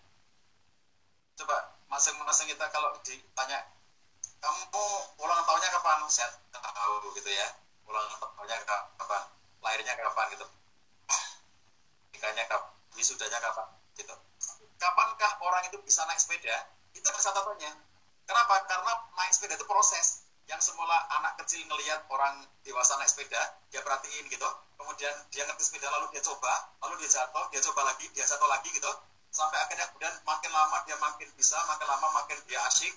Coba 1.43 1.75
masing-masing 1.91 2.47
kita 2.55 2.71
kalau 2.71 2.95
ditanya 3.03 3.67
kamu 4.39 4.87
ulang 5.19 5.43
tahunnya 5.43 5.69
kapan? 5.75 6.07
Saya 6.07 6.31
tahu 6.55 7.15
gitu 7.19 7.31
ya. 7.31 7.47
Ulang 7.87 8.07
tahunnya 8.15 8.57
kapan 8.63 9.23
lahirnya 9.63 9.95
kapan 9.99 10.27
gitu. 10.35 10.47
Nikahnya 12.15 12.47
kapan 12.47 12.71
wisudanya 12.95 13.39
kapan 13.43 13.67
gitu. 13.99 14.15
Kapankah 14.79 15.33
orang 15.43 15.63
itu 15.67 15.79
bisa 15.83 16.07
naik 16.07 16.19
sepeda? 16.19 16.71
Itu 16.95 17.07
ada 17.07 17.43
kenapa? 18.27 18.55
Karena 18.67 18.93
naik 19.19 19.33
sepeda 19.35 19.59
itu 19.59 19.67
proses. 19.67 20.27
Yang 20.51 20.75
semula 20.75 21.07
anak 21.23 21.39
kecil 21.43 21.63
ngelihat 21.67 22.07
orang 22.11 22.43
dewasa 22.67 22.99
naik 22.99 23.11
sepeda 23.11 23.59
dia 23.71 23.83
perhatiin 23.83 24.27
gitu. 24.31 24.47
Kemudian 24.79 25.15
dia 25.31 25.47
ngerti 25.47 25.71
sepeda 25.71 25.87
lalu 25.91 26.11
dia 26.15 26.23
coba 26.23 26.71
lalu 26.83 26.99
dia 27.03 27.11
jatuh 27.15 27.47
dia 27.55 27.63
coba 27.63 27.95
lagi 27.95 28.11
dia 28.11 28.27
jatuh 28.27 28.51
lagi 28.51 28.75
gitu 28.75 28.91
sampai 29.33 29.59
akhirnya 29.65 29.89
kemudian 29.89 30.13
makin 30.29 30.51
lama 30.53 30.77
dia 30.85 30.97
makin 31.01 31.29
bisa 31.35 31.57
makin 31.65 31.89
lama 31.89 32.07
makin 32.21 32.37
dia 32.45 32.61
asyik 32.69 32.93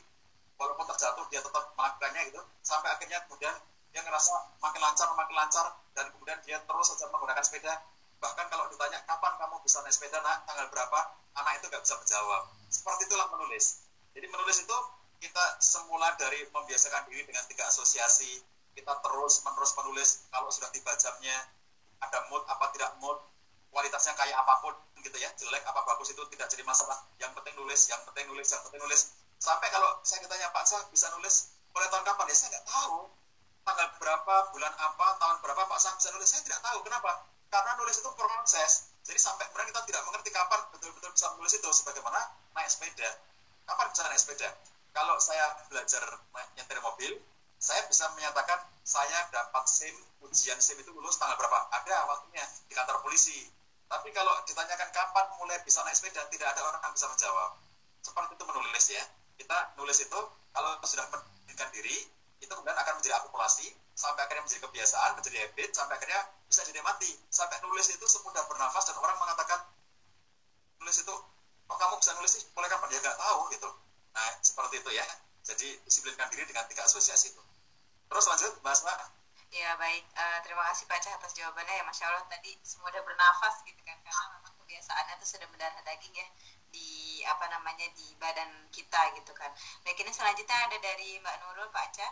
walaupun 0.60 0.84
terjatuh 0.92 1.24
dia 1.32 1.40
tetap 1.40 1.64
melakukannya 1.80 2.22
gitu. 2.28 2.42
Sampai 2.60 2.92
akhirnya 2.92 3.24
kemudian 3.26 3.56
dia 3.96 4.02
ngerasa 4.04 4.60
makin 4.60 4.82
lancar 4.84 5.08
makin 5.16 5.36
lancar 5.36 5.66
dan 5.96 6.12
kemudian 6.12 6.40
dia 6.44 6.60
terus 6.60 6.86
saja 6.92 7.08
menggunakan 7.08 7.40
sepeda. 7.40 7.74
Bahkan 8.20 8.46
kalau 8.52 8.68
ditanya 8.68 9.00
kapan 9.08 9.34
kamu 9.40 9.56
bisa 9.64 9.80
naik 9.82 9.96
sepeda 9.96 10.20
nak? 10.20 10.44
Tanggal 10.44 10.68
berapa? 10.68 11.00
Anak 11.40 11.64
itu 11.64 11.66
nggak 11.72 11.84
bisa 11.84 11.96
menjawab. 12.00 12.42
Seperti 12.68 13.08
itulah 13.08 13.28
menulis. 13.32 13.88
Jadi 14.12 14.28
menulis 14.28 14.58
itu 14.60 14.78
kita 15.24 15.46
semula 15.64 16.12
dari 16.20 16.44
membiasakan 16.52 17.08
diri 17.08 17.24
dengan 17.24 17.44
tiga 17.48 17.64
asosiasi. 17.72 18.44
Kita 18.76 18.92
terus 19.00 19.40
menerus 19.48 19.72
menulis 19.80 20.10
kalau 20.28 20.52
sudah 20.52 20.68
tiba 20.76 20.92
jamnya 21.00 21.48
ada 22.04 22.28
mood 22.28 22.44
apa 22.52 22.76
tidak 22.76 22.92
mood 23.00 23.16
kualitasnya 23.72 24.16
kayak 24.20 24.36
apa 24.36 24.54
pun 24.64 24.76
gitu 25.06 25.18
ya 25.22 25.30
jelek 25.38 25.62
apa 25.70 25.86
bagus 25.86 26.10
itu 26.10 26.22
tidak 26.34 26.50
jadi 26.50 26.66
masalah. 26.66 26.98
Yang 27.22 27.38
penting 27.38 27.54
nulis 27.62 27.82
yang 27.86 28.02
penting 28.10 28.26
nulis 28.26 28.48
yang 28.50 28.62
penting 28.66 28.82
nulis. 28.82 29.02
Sampai 29.38 29.70
kalau 29.70 30.02
saya 30.02 30.26
ditanya 30.26 30.50
Pak 30.50 30.66
saya 30.66 30.82
bisa 30.90 31.08
nulis 31.14 31.54
mulai 31.72 31.88
tahun 31.94 32.04
kapan? 32.04 32.26
Ya 32.26 32.36
saya 32.36 32.50
nggak 32.58 32.66
tahu. 32.66 32.98
Tanggal 33.66 33.88
berapa 34.02 34.36
bulan 34.54 34.74
apa 34.74 35.08
tahun 35.22 35.38
berapa 35.46 35.62
Pak 35.70 35.78
saya 35.78 35.94
bisa 36.02 36.10
nulis. 36.18 36.28
Saya 36.34 36.42
tidak 36.42 36.60
tahu. 36.66 36.78
Kenapa? 36.82 37.12
Karena 37.54 37.72
nulis 37.78 37.96
itu 38.02 38.10
proses. 38.18 38.72
Jadi 39.06 39.20
sampai 39.22 39.46
kemudian 39.54 39.70
kita 39.70 39.82
tidak 39.86 40.02
mengerti 40.10 40.30
kapan 40.34 40.60
betul-betul 40.74 41.14
bisa 41.14 41.30
menulis 41.38 41.54
itu 41.54 41.70
sebagaimana 41.70 42.20
naik 42.58 42.70
sepeda. 42.74 43.10
Kapan 43.70 43.86
bisa 43.94 44.02
naik 44.10 44.22
sepeda? 44.22 44.50
Kalau 44.98 45.16
saya 45.22 45.46
belajar 45.70 46.02
nyetir 46.58 46.80
mobil 46.82 47.14
saya 47.66 47.82
bisa 47.90 48.06
menyatakan 48.14 48.62
saya 48.86 49.26
dapat 49.34 49.66
SIM 49.66 49.96
ujian 50.22 50.60
SIM 50.62 50.78
itu 50.82 50.92
lulus 50.94 51.18
tanggal 51.18 51.34
berapa. 51.40 51.66
Ada 51.74 51.98
waktunya 52.06 52.46
di 52.70 52.74
kantor 52.78 53.02
polisi 53.02 53.50
tapi 53.96 54.12
kalau 54.12 54.36
ditanyakan 54.44 54.92
kapan 54.92 55.26
mulai 55.40 55.56
bisa 55.64 55.80
naik 55.88 55.96
sepeda 55.96 56.28
tidak 56.28 56.52
ada 56.52 56.62
orang 56.68 56.84
yang 56.84 56.92
bisa 56.92 57.08
menjawab. 57.08 57.56
Seperti 58.04 58.36
itu 58.36 58.44
menulis 58.44 58.86
ya. 58.92 59.04
Kita 59.40 59.58
nulis 59.80 59.98
itu 60.04 60.20
kalau 60.52 60.72
sudah 60.84 61.08
menentukan 61.08 61.70
diri 61.72 61.96
itu 62.44 62.52
kemudian 62.52 62.76
akan 62.76 63.00
menjadi 63.00 63.16
akumulasi 63.24 63.72
sampai 63.96 64.28
akhirnya 64.28 64.44
menjadi 64.44 64.62
kebiasaan 64.68 65.16
menjadi 65.16 65.38
habit 65.48 65.70
sampai 65.72 65.96
akhirnya 65.96 66.22
bisa 66.52 66.62
jadi 66.68 66.84
mati 66.84 67.08
sampai 67.32 67.58
nulis 67.64 67.88
itu 67.88 68.06
semudah 68.06 68.44
bernafas 68.52 68.84
dan 68.92 69.00
orang 69.00 69.16
mengatakan 69.16 69.64
nulis 70.84 71.00
itu 71.00 71.16
kok 71.66 71.78
kamu 71.80 71.96
bisa 71.98 72.12
nulis 72.20 72.32
sih? 72.36 72.44
Mulai 72.52 72.68
kapan? 72.68 72.88
Dia 72.92 73.00
nggak 73.00 73.18
tahu 73.18 73.40
gitu. 73.56 73.70
Nah 74.12 74.30
seperti 74.44 74.84
itu 74.84 74.92
ya. 74.92 75.08
Jadi 75.46 75.68
disiplinkan 75.88 76.28
diri 76.34 76.44
dengan 76.44 76.68
tiga 76.68 76.84
asosiasi 76.84 77.32
itu. 77.32 77.42
Terus 78.12 78.26
lanjut, 78.28 78.52
Asma. 78.66 78.94
Ya 79.56 79.72
baik, 79.80 80.04
uh, 80.20 80.40
terima 80.44 80.68
kasih 80.68 80.84
Pak 80.84 81.00
Cah 81.00 81.16
atas 81.16 81.32
jawabannya 81.32 81.80
ya 81.80 81.84
Masya 81.88 82.12
Allah 82.12 82.28
tadi 82.28 82.60
semua 82.60 82.92
udah 82.92 83.00
bernafas 83.08 83.64
gitu 83.64 83.80
kan 83.88 83.96
karena 84.04 84.36
memang 84.36 84.52
kebiasaannya 84.52 85.16
itu 85.16 85.26
sudah 85.32 85.48
mendarah 85.48 85.80
daging 85.80 86.12
ya 86.12 86.28
di 86.76 87.24
apa 87.24 87.48
namanya 87.48 87.88
di 87.96 88.20
badan 88.20 88.52
kita 88.76 89.16
gitu 89.16 89.32
kan. 89.32 89.48
Baik 89.88 90.04
ini 90.04 90.12
selanjutnya 90.12 90.60
ada 90.60 90.76
dari 90.84 91.24
Mbak 91.24 91.36
Nurul 91.40 91.72
Pak 91.72 91.88
Cah 91.96 92.12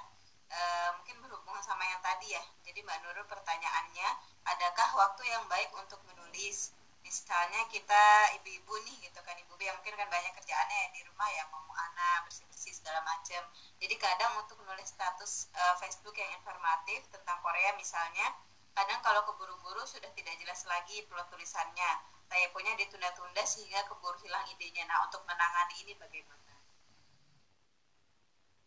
uh, 0.56 0.90
mungkin 0.96 1.20
berhubungan 1.20 1.60
sama 1.60 1.84
yang 1.84 2.00
tadi 2.00 2.32
ya. 2.32 2.44
Jadi 2.64 2.80
Mbak 2.80 2.98
Nurul 3.04 3.28
pertanyaannya 3.28 4.08
adakah 4.48 4.90
waktu 5.04 5.28
yang 5.28 5.44
baik 5.52 5.68
untuk 5.76 6.00
menulis? 6.08 6.72
Misalnya 7.04 7.62
kita 7.70 8.04
ibu-ibu 8.42 8.74
nih 8.88 9.12
gitu 9.12 9.20
kan 9.22 9.36
ibu 9.38 9.54
yang 9.60 9.76
mungkin 9.80 9.96
kan 10.00 10.08
banyak 10.10 10.34
kerjaannya 10.40 10.78
ya 10.88 10.90
di 10.96 11.02
rumah 11.06 11.30
ya 11.30 11.44
mau 11.52 11.68
anak 11.76 12.26
bersih-bersih 12.26 12.74
segala 12.74 13.04
macam 13.04 13.44
jadi 13.78 13.96
kadang 14.00 14.40
untuk 14.40 14.58
menulis 14.64 14.90
status 14.90 15.52
uh, 15.54 15.76
Facebook 15.84 16.16
yang 16.16 16.32
informatif 16.40 17.06
tentang 17.12 17.38
Korea 17.44 17.76
misalnya 17.76 18.32
kadang 18.74 19.00
kalau 19.06 19.22
keburu-buru 19.30 19.86
sudah 19.86 20.10
tidak 20.18 20.34
jelas 20.42 20.66
lagi 20.66 21.06
plot 21.06 21.30
tulisannya. 21.30 21.92
Typonya 22.28 22.74
ditunda-tunda 22.82 23.46
sehingga 23.46 23.86
keburu 23.86 24.18
hilang 24.26 24.42
idenya. 24.50 24.90
Nah 24.90 25.06
untuk 25.06 25.22
menangani 25.30 25.86
ini 25.86 25.94
bagaimana? 25.94 26.54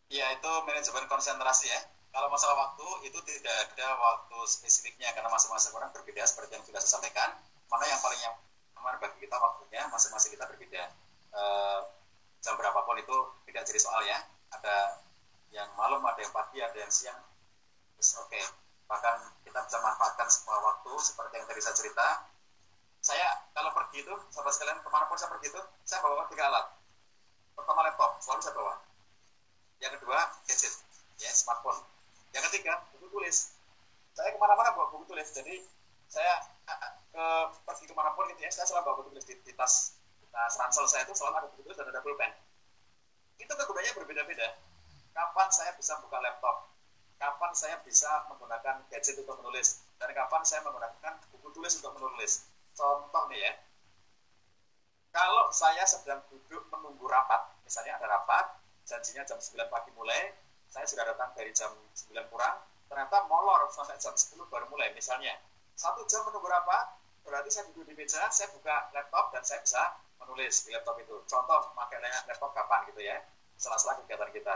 Ya 0.07 0.31
itu 0.31 0.51
manajemen 0.63 1.03
konsentrasi 1.11 1.67
ya. 1.67 1.79
Kalau 2.15 2.31
masalah 2.31 2.55
waktu 2.55 3.11
itu 3.11 3.19
tidak 3.27 3.75
ada 3.75 3.87
waktu 3.99 4.39
spesifiknya 4.47 5.11
karena 5.11 5.27
masing-masing 5.27 5.75
orang 5.75 5.91
berbeda 5.91 6.23
seperti 6.23 6.55
yang 6.55 6.63
sudah 6.63 6.79
saya 6.79 6.91
sampaikan 6.97 7.29
mana 7.67 7.83
yang 7.87 7.99
paling 7.99 8.19
nyaman 8.23 8.95
bagi 8.99 9.17
kita 9.23 9.35
waktunya? 9.35 9.81
Masing-masing 9.91 10.31
kita 10.35 10.45
berbeda. 10.47 10.83
E, 11.35 11.43
jam 12.43 12.53
berapapun 12.55 12.95
itu 12.99 13.17
tidak 13.51 13.63
jadi 13.67 13.79
soal 13.79 14.01
ya. 14.07 14.19
Ada 14.55 15.03
yang 15.51 15.67
malam 15.75 16.03
ada 16.03 16.19
yang 16.19 16.31
pagi 16.31 16.59
ada 16.63 16.77
yang 16.77 16.91
siang. 16.91 17.19
Oke 17.97 18.29
okay. 18.29 18.43
bahkan 18.87 19.19
kita 19.43 19.57
bisa 19.67 19.77
manfaatkan 19.83 20.29
semua 20.31 20.63
waktu 20.63 20.91
seperti 21.01 21.33
yang 21.41 21.47
tadi 21.49 21.59
saya 21.59 21.75
cerita. 21.75 22.07
Saya 23.03 23.27
kalau 23.51 23.71
pergi 23.73 24.03
itu 24.03 24.13
sahabat 24.31 24.53
sekalian 24.53 24.79
ke 24.83 24.89
mana 24.91 25.05
pun 25.09 25.17
saya 25.19 25.31
pergi 25.33 25.47
itu 25.51 25.61
saya 25.83 25.99
bawa 26.03 26.27
tiga 26.31 26.47
alat. 26.47 26.65
Pertama 27.57 27.83
laptop 27.83 28.21
selalu 28.23 28.41
saya 28.43 28.55
bawa. 28.55 28.73
Yang 29.83 29.91
kedua 29.99 30.19
gadget. 30.45 30.73
Ya 31.17 31.31
smartphone. 31.33 31.81
Yang 32.31 32.53
ketiga 32.53 32.85
buku 32.95 33.09
tulis. 33.09 33.57
Saya 34.13 34.29
ke 34.33 34.37
mana-mana 34.37 34.71
bawa 34.77 34.93
buku 34.93 35.09
tulis. 35.09 35.27
Jadi 35.33 35.65
saya 36.07 36.33
ke 37.11 37.25
pergi 37.67 37.85
ke 37.87 37.93
mana 37.95 38.11
pun 38.15 38.27
gitu 38.31 38.41
ya 38.43 38.51
saya 38.51 38.65
selalu 38.67 38.83
bawa 38.87 38.95
buku 39.01 39.09
tulis 39.15 39.25
di, 39.27 39.35
di 39.43 39.53
tas 39.55 39.97
tas 40.31 40.53
ransel 40.59 40.85
saya 40.85 41.03
itu 41.07 41.13
selalu 41.17 41.33
ada 41.39 41.47
buku 41.51 41.61
tulis 41.67 41.77
dan 41.77 41.87
ada 41.89 42.01
pulpen. 42.03 42.31
Itu 43.37 43.53
kegunaannya 43.53 43.93
berbeda-beda. 44.01 44.47
Kapan 45.13 45.47
saya 45.49 45.71
bisa 45.77 45.97
buka 46.01 46.17
laptop? 46.21 46.69
Kapan 47.17 47.51
saya 47.57 47.81
bisa 47.81 48.29
menggunakan 48.29 48.85
gadget 48.93 49.17
untuk 49.17 49.41
menulis? 49.41 49.81
Dan 49.97 50.13
kapan 50.13 50.45
saya 50.45 50.61
menggunakan 50.61 51.13
buku 51.33 51.49
tulis 51.57 51.73
untuk 51.81 51.97
menulis? 51.97 52.45
Contoh 52.77 53.23
nih 53.33 53.41
ya. 53.41 53.53
Kalau 55.09 55.49
saya 55.49 55.81
sedang 55.89 56.21
duduk 56.29 56.69
menunggu 56.69 57.09
rapat 57.09 57.57
misalnya 57.65 57.99
ada 57.99 58.07
rapat 58.07 58.45
janjinya 58.87 59.27
jam 59.27 59.35
9 59.35 59.67
pagi 59.67 59.91
mulai 59.91 60.31
saya 60.71 60.87
sudah 60.87 61.03
datang 61.03 61.35
dari 61.35 61.51
jam 61.51 61.67
9 61.91 62.31
kurang 62.31 62.63
ternyata 62.87 63.27
molor 63.27 63.67
sampai 63.67 63.99
jam 63.99 64.15
10 64.15 64.39
baru 64.47 64.71
mulai 64.71 64.95
misalnya 64.95 65.35
satu 65.77 66.01
jam 66.09 66.25
menunggu 66.25 66.49
rapat 66.49 66.97
berarti 67.21 67.53
saya 67.53 67.69
duduk 67.69 67.85
di 67.85 67.93
meja 67.93 68.25
saya 68.33 68.49
buka 68.49 68.89
laptop 68.97 69.29
dan 69.29 69.45
saya 69.45 69.61
bisa 69.61 70.01
menulis 70.17 70.65
di 70.65 70.73
laptop 70.73 70.97
itu. 70.97 71.13
Contoh 71.29 71.71
pakai 71.77 72.01
laptop 72.01 72.51
kapan 72.57 72.89
gitu 72.89 73.05
ya. 73.05 73.21
Salah-salah 73.61 74.01
kegiatan 74.01 74.33
kita. 74.33 74.55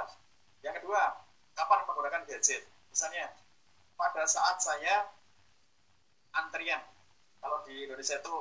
Yang 0.66 0.82
kedua 0.82 1.22
kapan 1.54 1.86
menggunakan 1.86 2.26
gadget? 2.26 2.66
Misalnya 2.90 3.30
pada 3.94 4.26
saat 4.26 4.58
saya 4.58 5.14
antrian. 6.34 6.82
Kalau 7.38 7.62
di 7.66 7.86
Indonesia 7.86 8.18
itu 8.18 8.36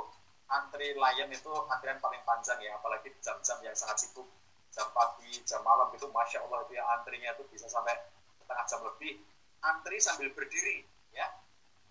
antri 0.48 0.96
layan 0.96 1.28
itu 1.28 1.52
antrian 1.68 2.00
paling 2.00 2.20
panjang 2.24 2.58
ya 2.64 2.80
apalagi 2.80 3.12
jam-jam 3.20 3.60
yang 3.60 3.76
sangat 3.76 4.08
sibuk. 4.08 4.28
Jam 4.72 4.88
pagi 4.96 5.36
jam 5.44 5.60
malam 5.66 5.92
itu 5.92 6.08
masya 6.08 6.40
Allah 6.48 6.64
itu 6.64 6.80
ya 6.80 6.84
antrinya 6.96 7.36
itu 7.36 7.44
bisa 7.52 7.68
sampai 7.68 7.92
setengah 8.40 8.64
jam 8.64 8.80
lebih. 8.88 9.20
Antri 9.60 10.00
sambil 10.00 10.32
berdiri 10.32 10.88
ya 11.12 11.28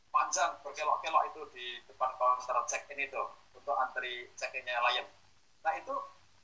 panjang 0.10 0.58
berkelok-kelok 0.66 1.24
itu 1.34 1.42
di 1.54 1.66
depan 1.86 2.12
counter 2.18 2.58
check-in 2.66 3.00
itu 3.10 3.24
untuk 3.54 3.76
antri 3.78 4.30
check-innya 4.34 4.82
Lion. 4.90 5.08
Nah 5.62 5.74
itu 5.78 5.94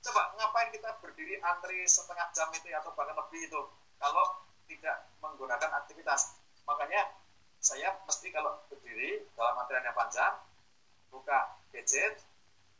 coba 0.05 0.21
ngapain 0.37 0.69
kita 0.69 1.01
berdiri 1.01 1.41
antri 1.41 1.81
setengah 1.89 2.29
jam 2.33 2.49
itu 2.53 2.69
atau 2.69 2.93
bahkan 2.93 3.17
lebih 3.17 3.49
itu 3.49 3.61
kalau 3.97 4.25
tidak 4.69 5.09
menggunakan 5.21 5.71
aktivitas. 5.81 6.37
Makanya 6.69 7.09
saya 7.61 7.97
mesti 8.05 8.29
kalau 8.29 8.61
berdiri 8.69 9.25
dalam 9.33 9.57
antrian 9.57 9.85
yang 9.85 9.97
panjang 9.97 10.33
buka 11.09 11.57
gadget, 11.73 12.21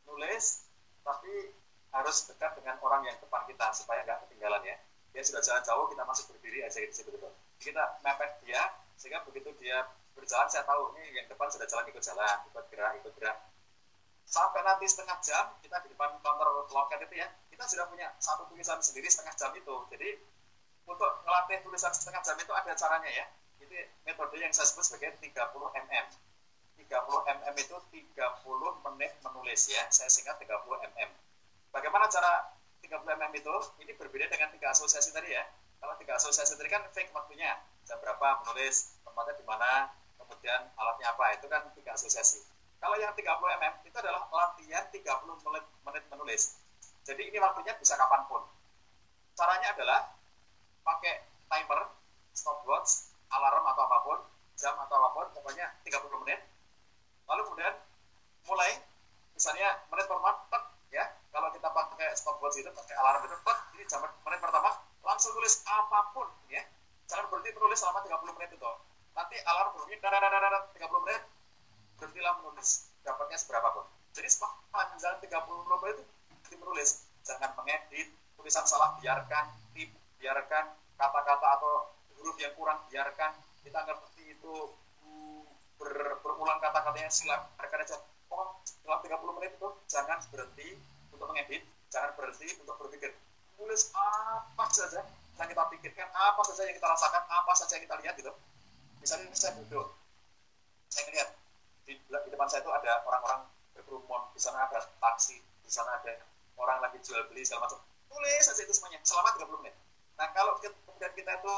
nulis, 0.05 0.69
tapi 1.01 1.53
harus 1.95 2.27
dekat 2.27 2.59
dengan 2.59 2.77
orang 2.83 3.07
yang 3.07 3.17
depan 3.17 3.47
kita 3.47 3.71
supaya 3.73 4.03
nggak 4.03 4.27
ketinggalan 4.27 4.61
ya. 4.61 4.77
Dia 5.15 5.23
sudah 5.23 5.41
jalan 5.41 5.63
jauh, 5.63 5.85
kita 5.87 6.03
masih 6.03 6.27
berdiri 6.27 6.59
aja 6.61 6.77
di 6.83 6.91
situ 6.91 7.09
gitu. 7.09 7.29
Kita 7.57 8.03
mepet 8.03 8.43
dia, 8.43 8.61
sehingga 8.99 9.23
begitu 9.23 9.55
dia 9.55 9.87
berjalan 10.15 10.47
saya 10.49 10.63
tahu 10.63 10.95
ini 10.97 11.19
yang 11.19 11.27
depan 11.29 11.51
sudah 11.51 11.67
jalan 11.67 11.85
ikut 11.91 12.03
jalan 12.03 12.37
ikut 12.49 12.65
gerak 12.71 12.91
ikut 13.03 13.13
gerak. 13.19 13.37
Sampai 14.25 14.65
nanti 14.65 14.89
setengah 14.89 15.21
jam 15.21 15.53
kita 15.61 15.77
di 15.85 15.93
depan 15.93 16.17
counter 16.23 16.49
loket 16.73 16.99
itu 17.05 17.15
ya 17.21 17.29
kita 17.53 17.63
sudah 17.69 17.85
punya 17.91 18.09
satu 18.17 18.49
tulisan 18.49 18.81
sendiri 18.81 19.05
setengah 19.05 19.35
jam 19.37 19.51
itu. 19.53 19.75
Jadi 19.93 20.09
untuk 20.89 21.11
melatih 21.27 21.61
tulisan 21.61 21.93
setengah 21.93 22.25
jam 22.25 22.35
itu 22.41 22.51
ada 22.55 22.73
caranya 22.73 23.11
ya. 23.11 23.25
Itu 23.61 23.75
metode 24.07 24.35
yang 24.41 24.51
saya 24.55 24.65
sebut 24.71 24.83
sebagai 24.87 25.19
30 25.21 25.29
mm 25.61 26.05
30 26.75 26.89
mm 27.31 27.55
itu 27.61 27.77
30 28.15 28.85
menit 28.89 29.11
menulis 29.21 29.61
ya. 29.69 29.83
Saya 29.93 30.09
singkat 30.09 30.41
30 30.41 30.51
mm 30.63 31.09
bagaimana 31.69 32.07
cara 32.07 32.55
30 32.81 33.03
mm 33.03 33.33
itu? 33.35 33.55
Ini 33.83 33.91
berbeda 33.99 34.25
dengan 34.31 34.49
tiga 34.55 34.71
asosiasi 34.71 35.11
tadi 35.11 35.33
ya. 35.33 35.43
Kalau 35.81 35.93
tiga 36.01 36.17
asosiasi 36.17 36.55
tadi 36.57 36.69
kan 36.71 36.81
fake 36.95 37.11
waktunya. 37.13 37.61
Jam 37.85 38.01
berapa 38.01 38.41
menulis 38.41 38.97
tempatnya 39.05 39.37
di 39.37 39.45
mana 39.45 39.93
kemudian 40.25 40.73
alatnya 40.73 41.13
apa 41.13 41.23
itu 41.37 41.45
kan 41.45 41.61
tiga 41.77 41.93
asosiasi. 41.93 42.41
Kalau 42.81 43.01
yang 43.01 43.13
30 43.17 43.25
mm 43.25 43.65
itu 43.87 43.97
adalah 43.97 44.29
latihan 44.29 44.83
30 44.93 45.45
menit, 45.45 45.65
menit 45.85 46.03
menulis. 46.11 46.43
Jadi 47.05 47.29
ini 47.29 47.37
waktunya 47.37 47.73
bisa 47.77 47.97
kapan 47.97 48.25
pun. 48.29 48.41
Caranya 49.37 49.73
adalah 49.77 50.09
pakai 50.85 51.25
timer 51.49 51.89
stopwatch 52.33 53.13
alarm 53.33 53.65
atau 53.65 53.83
apa 53.89 53.97
pun 54.05 54.19
jam 54.55 54.77
atau 54.79 54.95
apa 55.01 55.09
pun 55.13 55.25
pokoknya 55.33 55.65
30 55.81 56.21
menit. 56.25 56.41
Lalu 57.25 57.41
kemudian 57.49 57.73
mulai 58.45 58.71
misalnya 59.33 59.81
menit 59.89 60.05
pertama 60.05 60.45
ya. 60.93 61.05
Kalau 61.33 61.49
kita 61.51 61.67
pakai 61.67 62.13
stopwatch 62.15 62.61
itu 62.61 62.69
pakai 62.71 62.95
alarm 63.01 63.25
itu 63.27 63.35
tek, 63.43 63.59
ini 63.75 63.83
jam 63.89 64.01
menit 64.05 64.39
pertama 64.39 64.71
langsung 65.01 65.33
tulis 65.33 65.61
apa 65.65 66.13
pun 66.13 66.27
ya. 66.49 66.61
Jangan 67.05 67.29
berhenti 67.29 67.53
menulis 67.53 67.77
selama 67.81 68.01
30 68.01 68.37
menit 68.37 68.49
itu 68.57 68.71
nanti 69.15 69.35
alarm 69.47 69.79
bunyi 69.79 69.95
dadadadadad 70.03 70.75
30 70.75 71.03
menit. 71.07 71.23
Berhentilah 71.95 72.33
menulis 72.43 72.91
dapatnya 73.07 73.37
seberapa 73.39 73.67
pun. 73.71 73.85
Jadi 74.11 74.27
sepanjang 74.27 75.15
30 75.23 75.81
menit 75.81 75.97
itu 76.45 76.55
menulis. 76.59 76.89
Jangan 77.23 77.55
mengedit 77.57 78.11
tulisan 78.37 78.67
salah 78.67 78.99
biarkan 79.01 79.49
tip 79.73 79.89
biarkan 80.21 80.75
kata-kata 80.99 81.47
atau 81.57 81.89
huruf 82.19 82.35
yang 82.37 82.53
kurang 82.59 82.83
biarkan. 82.91 83.31
Kita 83.63 83.79
ngerti 83.81 84.37
itu 84.37 84.53
hmm, 85.01 85.43
ber, 85.79 86.21
berulang 86.21 86.59
kata-katanya 86.59 87.09
silap 87.09 87.49
biarkan 87.57 87.81
aja. 87.81 87.97
Oh 88.29 88.59
dalam 88.83 88.99
30 89.01 89.37
menit 89.39 89.51
itu 89.55 89.69
jangan 89.89 90.19
berhenti 90.29 90.77
untuk 91.15 91.31
mengedit 91.31 91.63
jangan 91.89 92.11
berhenti 92.19 92.51
untuk 92.59 92.75
berpikir. 92.77 93.15
Tulis 93.55 93.95
saja 94.75 95.07
yang 95.39 95.47
kita 95.47 95.63
pikirkan, 95.71 96.07
apa 96.11 96.41
saja 96.51 96.67
yang 96.67 96.75
kita 96.75 96.87
rasakan, 96.87 97.23
apa 97.31 97.51
saja 97.55 97.79
yang 97.79 97.83
kita 97.87 97.95
lihat 98.03 98.13
gitu. 98.19 98.33
Misalnya 99.05 99.29
saya 99.37 99.53
duduk, 99.61 99.93
saya 100.89 101.05
lihat 101.13 101.29
di, 101.85 101.93
di 101.93 102.29
depan 102.33 102.49
saya 102.49 102.65
itu 102.65 102.73
ada 102.73 103.05
orang-orang 103.05 103.45
berkerumun, 103.77 104.33
di 104.33 104.41
sana 104.41 104.65
ada 104.65 104.81
taksi, 104.81 105.37
di 105.61 105.69
sana 105.69 106.01
ada 106.01 106.25
orang 106.57 106.81
lagi 106.81 106.97
jual 107.05 107.21
beli 107.29 107.45
segala 107.45 107.69
macam. 107.69 107.85
Tulis 108.09 108.41
saja 108.41 108.65
itu 108.65 108.73
semuanya 108.73 108.97
selama 109.05 109.37
30 109.37 109.61
menit. 109.61 109.77
Nah 110.17 110.25
kalau 110.33 110.57
kemudian 110.57 111.13
kita 111.13 111.37
itu 111.37 111.53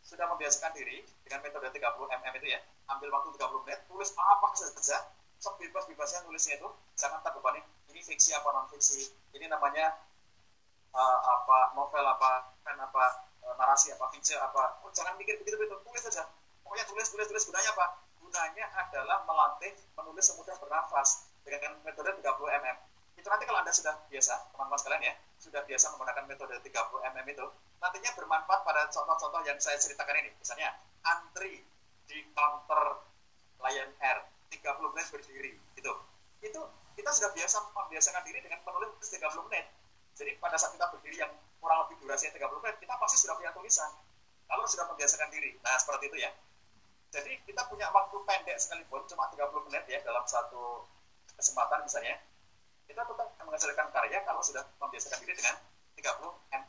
sudah 0.00 0.32
membiasakan 0.32 0.72
diri 0.72 1.04
dengan 1.28 1.44
metode 1.44 1.68
30 1.68 1.76
mm 2.08 2.26
itu 2.40 2.48
ya, 2.56 2.60
ambil 2.88 3.12
waktu 3.12 3.36
30 3.36 3.64
menit, 3.68 3.84
tulis 3.84 4.08
apa 4.16 4.48
saja, 4.56 5.12
sebebas-bebasnya 5.44 6.24
nulisnya 6.24 6.56
itu, 6.56 6.72
jangan 6.96 7.20
terbebani 7.20 7.60
ini 7.92 8.00
fiksi 8.00 8.32
apa 8.32 8.48
non 8.56 8.64
fiksi, 8.72 9.12
ini 9.36 9.44
namanya 9.44 9.92
uh, 10.96 11.18
apa 11.20 11.76
novel 11.76 12.08
apa 12.08 12.56
kan 12.64 12.80
apa 12.80 13.28
uh, 13.44 13.54
narasi 13.60 13.92
apa 13.92 14.08
fiksi 14.08 14.40
apa, 14.40 14.80
oh, 14.80 14.90
jangan 14.96 15.20
mikir 15.20 15.36
begitu 15.44 15.60
begitu, 15.60 15.76
tulis 15.84 16.00
saja, 16.08 16.24
pokoknya 16.68 16.84
tulis 16.84 17.08
tulis 17.08 17.26
tulis 17.32 17.44
gunanya 17.48 17.72
apa? 17.72 17.86
Gunanya 18.20 18.66
adalah 18.76 19.24
melatih 19.24 19.72
menulis 19.96 20.28
semudah 20.28 20.52
bernafas 20.60 21.32
dengan 21.40 21.80
metode 21.80 22.12
30 22.12 22.28
mm. 22.28 22.76
Itu 23.16 23.26
nanti 23.32 23.48
kalau 23.48 23.64
anda 23.64 23.72
sudah 23.72 23.96
biasa, 24.12 24.52
teman-teman 24.52 24.78
sekalian 24.78 25.02
ya, 25.08 25.14
sudah 25.40 25.64
biasa 25.64 25.96
menggunakan 25.96 26.24
metode 26.28 26.54
30 26.60 26.68
mm 27.08 27.26
itu, 27.32 27.46
nantinya 27.80 28.10
bermanfaat 28.20 28.60
pada 28.68 28.84
contoh-contoh 28.92 29.40
yang 29.48 29.56
saya 29.56 29.80
ceritakan 29.80 30.20
ini. 30.20 30.30
Misalnya, 30.36 30.76
antri 31.08 31.64
di 32.04 32.18
counter 32.36 33.00
Lion 33.64 33.90
Air, 34.04 34.28
30 34.52 34.92
menit 34.92 35.08
berdiri, 35.08 35.52
gitu. 35.72 35.92
Itu 36.44 36.60
kita 36.94 37.10
sudah 37.16 37.30
biasa 37.32 37.56
membiasakan 37.72 38.22
diri 38.28 38.44
dengan 38.44 38.60
menulis 38.62 39.08
30 39.08 39.24
menit. 39.48 39.66
Jadi 40.14 40.36
pada 40.36 40.60
saat 40.60 40.76
kita 40.76 40.86
berdiri 40.92 41.16
yang 41.24 41.32
kurang 41.64 41.88
lebih 41.88 41.96
durasi 42.04 42.28
30 42.28 42.60
menit, 42.60 42.76
kita 42.76 42.92
pasti 43.00 43.16
sudah 43.24 43.34
punya 43.40 43.50
tulisan. 43.56 43.88
Kalau 44.46 44.64
sudah 44.68 44.86
membiasakan 44.92 45.28
diri. 45.32 45.58
Nah, 45.60 45.74
seperti 45.80 46.08
itu 46.12 46.18
ya. 46.22 46.30
Jadi 47.08 47.40
kita 47.48 47.64
punya 47.72 47.88
waktu 47.88 48.16
pendek 48.28 48.60
sekalipun, 48.60 49.00
cuma 49.08 49.32
30 49.32 49.66
menit 49.72 49.84
ya 49.88 50.00
dalam 50.04 50.24
satu 50.28 50.84
kesempatan 51.40 51.80
misalnya, 51.88 52.20
kita 52.84 53.00
tetap 53.00 53.28
menghasilkan 53.40 53.88
karya 53.88 54.20
kalau 54.28 54.44
sudah 54.44 54.64
membiasakan 54.76 55.24
diri 55.24 55.32
dengan 55.36 55.56
30 55.96 56.52
m 56.52 56.62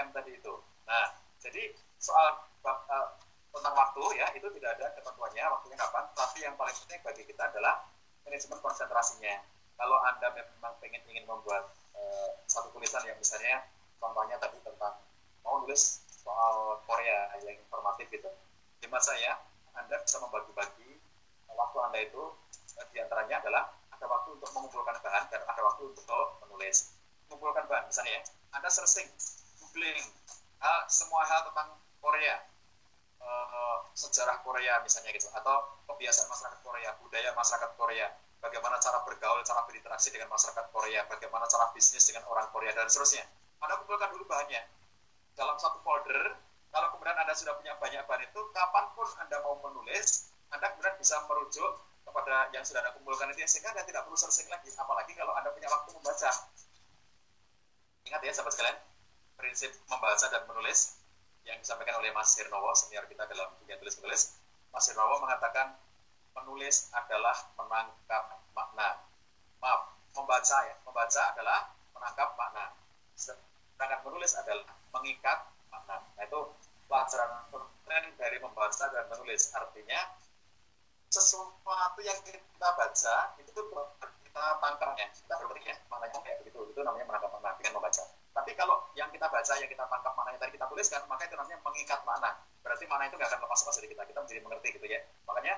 M 0.00 0.08
tadi 0.16 0.32
itu. 0.40 0.54
Nah, 0.88 1.12
jadi 1.36 1.76
soal 2.00 2.48
uh, 2.64 3.08
tentang 3.52 3.74
waktu 3.76 4.02
ya 4.16 4.26
itu 4.32 4.48
tidak 4.56 4.80
ada 4.80 4.96
ketentuannya 4.96 5.44
waktunya 5.52 5.76
kapan. 5.76 6.04
Tapi 6.16 6.38
yang 6.40 6.56
paling 6.56 6.76
penting 6.84 7.00
bagi 7.04 7.22
kita 7.28 7.52
adalah 7.52 7.84
manajemen 8.24 8.58
konsentrasinya. 8.64 9.44
Kalau 9.76 9.98
anda 10.08 10.32
memang 10.32 10.72
pengen 10.80 11.04
ingin 11.12 11.28
membuat 11.28 11.68
uh, 11.92 12.30
satu 12.48 12.72
tulisan 12.72 13.04
yang 13.04 13.20
misalnya 13.20 13.68
contohnya 14.00 14.40
tadi 14.40 14.56
tentang 14.64 14.96
mau 15.44 15.60
nulis 15.60 16.00
soal 16.08 16.80
Korea 16.88 17.34
yang 17.44 17.60
informatif 17.60 18.08
itu, 18.08 18.30
hemat 18.86 19.02
saya 19.04 19.36
anda 19.76 19.96
bisa 20.02 20.20
membagi-bagi 20.20 21.00
waktu 21.52 21.78
anda 21.84 21.98
itu 22.00 22.22
uh, 22.80 22.86
di 22.92 22.98
antaranya 23.00 23.40
adalah 23.44 23.62
ada 23.92 24.06
waktu 24.08 24.34
untuk 24.36 24.50
mengumpulkan 24.56 24.96
bahan 24.98 25.24
dan 25.30 25.40
ada 25.46 25.60
waktu 25.62 25.82
untuk 25.92 26.26
menulis. 26.44 26.96
Mengumpulkan 27.28 27.64
bahan 27.70 27.88
misalnya 27.88 28.20
ya, 28.20 28.22
anda 28.58 28.68
searching 28.68 29.08
googling 29.62 30.04
hal, 30.60 30.80
semua 30.90 31.24
hal 31.24 31.48
tentang 31.48 31.78
Korea, 32.02 32.44
uh, 33.22 33.78
sejarah 33.96 34.42
Korea 34.44 34.82
misalnya 34.84 35.14
gitu, 35.16 35.30
atau 35.32 35.80
kebiasaan 35.88 36.28
masyarakat 36.28 36.60
Korea, 36.60 36.90
budaya 37.00 37.30
masyarakat 37.32 37.70
Korea, 37.78 38.06
bagaimana 38.42 38.76
cara 38.82 38.98
bergaul, 39.06 39.40
cara 39.46 39.62
berinteraksi 39.64 40.10
dengan 40.10 40.28
masyarakat 40.34 40.66
Korea, 40.74 41.06
bagaimana 41.06 41.46
cara 41.46 41.70
bisnis 41.72 42.04
dengan 42.10 42.26
orang 42.26 42.50
Korea 42.50 42.74
dan 42.74 42.90
seterusnya. 42.90 43.24
Anda 43.62 43.78
kumpulkan 43.78 44.10
dulu 44.12 44.26
bahannya 44.26 44.66
dalam 45.38 45.56
satu 45.56 45.78
folder. 45.86 46.41
Kemudian 47.02 47.18
Anda 47.18 47.34
sudah 47.34 47.58
punya 47.58 47.74
banyak 47.82 47.98
bahan 48.06 48.22
itu, 48.30 48.40
kapan 48.54 48.86
pun 48.94 49.10
Anda 49.18 49.42
mau 49.42 49.58
menulis, 49.58 50.30
Anda 50.54 50.70
kemudian 50.70 50.94
bisa 51.02 51.18
merujuk 51.26 51.82
kepada 52.06 52.46
yang 52.54 52.62
sudah 52.62 52.78
Anda 52.78 52.94
kumpulkan 52.94 53.26
itu, 53.34 53.42
sehingga 53.42 53.74
Anda 53.74 53.82
tidak 53.82 54.06
perlu 54.06 54.14
searching 54.14 54.46
lagi, 54.46 54.70
apalagi 54.78 55.10
kalau 55.18 55.34
Anda 55.34 55.50
punya 55.50 55.66
waktu 55.66 55.98
membaca. 55.98 56.30
Ingat 58.06 58.22
ya, 58.22 58.30
sahabat 58.30 58.54
sekalian, 58.54 58.78
prinsip 59.34 59.74
membaca 59.90 60.30
dan 60.30 60.46
menulis 60.46 61.02
yang 61.42 61.58
disampaikan 61.58 61.98
oleh 61.98 62.14
Mas 62.14 62.38
Hirnowo, 62.38 62.70
senior 62.78 63.02
kita 63.10 63.26
dalam 63.26 63.50
dunia 63.58 63.82
tulis-menulis. 63.82 64.38
Mas 64.70 64.86
Hirnowo 64.86 65.18
mengatakan 65.26 65.74
menulis 66.38 66.86
adalah 66.94 67.34
menangkap 67.58 68.46
makna. 68.54 69.02
Maaf, 69.58 69.90
membaca 70.14 70.58
ya. 70.70 70.78
Membaca 70.86 71.22
adalah 71.34 71.74
menangkap 71.98 72.38
makna. 72.38 72.78
Sedangkan 73.18 74.06
menulis 74.06 74.38
adalah 74.38 74.70
mengikat 74.94 75.50
makna. 75.66 75.98
Nah 76.14 76.22
itu 76.22 76.40
pelajaran 76.92 77.48
tren 77.88 78.04
dari 78.20 78.36
membaca 78.36 78.84
dan 78.92 79.08
menulis. 79.08 79.48
Artinya 79.56 80.12
sesuatu 81.08 82.00
yang 82.04 82.20
kita 82.20 82.68
baca 82.76 83.16
itu 83.40 83.48
kita 83.48 84.44
tangkapnya, 84.60 85.08
kita 85.08 85.34
berpikir 85.40 85.72
ya, 85.72 85.76
maknanya 85.88 86.20
kayak 86.20 86.44
begitu. 86.44 86.60
Itu 86.68 86.84
namanya 86.84 87.08
menangkap 87.08 87.32
makna 87.32 87.56
dengan 87.56 87.80
membaca. 87.80 88.04
Tapi 88.32 88.50
kalau 88.52 88.84
yang 88.92 89.08
kita 89.08 89.24
baca, 89.24 89.52
yang 89.56 89.70
kita 89.72 89.84
tangkap 89.88 90.12
maknanya 90.12 90.38
tadi 90.44 90.52
kita 90.60 90.68
tuliskan, 90.68 91.00
maka 91.08 91.24
itu 91.24 91.36
namanya 91.36 91.58
mengikat 91.64 92.00
makna. 92.04 92.30
Berarti 92.60 92.84
makna 92.84 93.08
itu 93.08 93.16
nggak 93.16 93.28
akan 93.32 93.40
lepas-lepas 93.40 93.74
dari 93.80 93.88
kita. 93.88 94.02
Kita 94.04 94.18
menjadi 94.20 94.40
mengerti 94.44 94.68
gitu 94.76 94.86
ya. 94.88 95.00
Makanya 95.24 95.54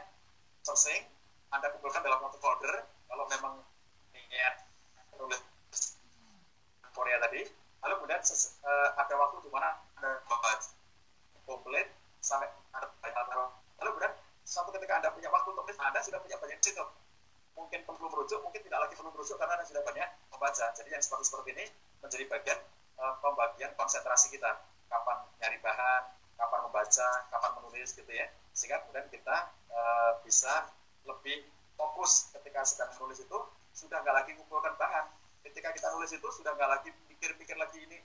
searching, 0.62 1.02
Anda 1.50 1.66
kumpulkan 1.74 2.02
dalam 2.06 2.22
satu 2.30 2.38
folder. 2.38 2.86
Kalau 3.10 3.24
memang 3.30 3.62
ingin 4.14 4.54
menulis 5.14 5.42
Korea 6.94 7.18
tadi, 7.22 7.42
lalu 7.82 7.94
kemudian 8.02 8.22
uh, 8.22 8.88
ada 8.98 9.14
waktu 9.18 9.38
di 9.42 9.50
mana 9.50 9.82
Anda 9.98 10.18
membaca 10.26 10.83
komplit 11.44 11.88
sampai 12.24 12.48
ada 12.72 12.88
banyak 13.00 13.24
lalu 13.80 13.90
kemudian 13.96 14.14
suatu 14.44 14.70
ketika 14.76 15.00
Anda 15.00 15.08
punya 15.12 15.28
waktu 15.32 15.48
untuk 15.52 15.64
menulis, 15.68 15.80
Anda 15.80 16.00
sudah 16.00 16.20
punya 16.20 16.36
banyak 16.40 16.60
situ 16.60 16.84
mungkin 17.54 17.80
perlu 17.86 18.06
merujuk, 18.10 18.38
mungkin 18.42 18.60
tidak 18.66 18.86
lagi 18.86 18.94
perlu 18.98 19.10
merujuk 19.14 19.38
karena 19.38 19.54
Anda 19.58 19.66
sudah 19.66 19.82
banyak 19.86 20.08
membaca. 20.30 20.66
Jadi 20.74 20.88
yang 20.90 21.02
seperti 21.02 21.24
seperti 21.30 21.48
ini 21.54 21.64
menjadi 22.02 22.24
bagian 22.26 22.58
uh, 22.98 23.14
pembagian 23.22 23.72
konsentrasi 23.78 24.34
kita. 24.34 24.62
Kapan 24.90 25.16
nyari 25.42 25.58
bahan, 25.62 26.02
kapan 26.38 26.60
membaca, 26.70 27.08
kapan 27.30 27.50
menulis 27.58 27.94
gitu 27.94 28.10
ya. 28.10 28.26
Sehingga 28.54 28.82
kemudian 28.84 29.06
kita 29.10 29.54
uh, 29.70 30.12
bisa 30.22 30.70
lebih 31.06 31.46
fokus 31.74 32.30
ketika 32.34 32.62
sedang 32.66 32.90
menulis 32.98 33.22
itu 33.22 33.38
sudah 33.74 34.02
nggak 34.02 34.14
lagi 34.14 34.30
mengumpulkan 34.34 34.74
bahan. 34.78 35.06
Ketika 35.46 35.74
kita 35.74 35.90
nulis 35.94 36.10
itu 36.14 36.28
sudah 36.30 36.54
nggak 36.54 36.70
lagi 36.78 36.90
pikir-pikir 37.10 37.54
lagi 37.58 37.78
ini 37.86 37.98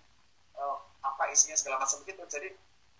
uh, 0.58 0.78
apa 1.02 1.30
isinya 1.34 1.58
segala 1.58 1.82
macam 1.82 2.02
begitu. 2.06 2.22
Jadi 2.30 2.50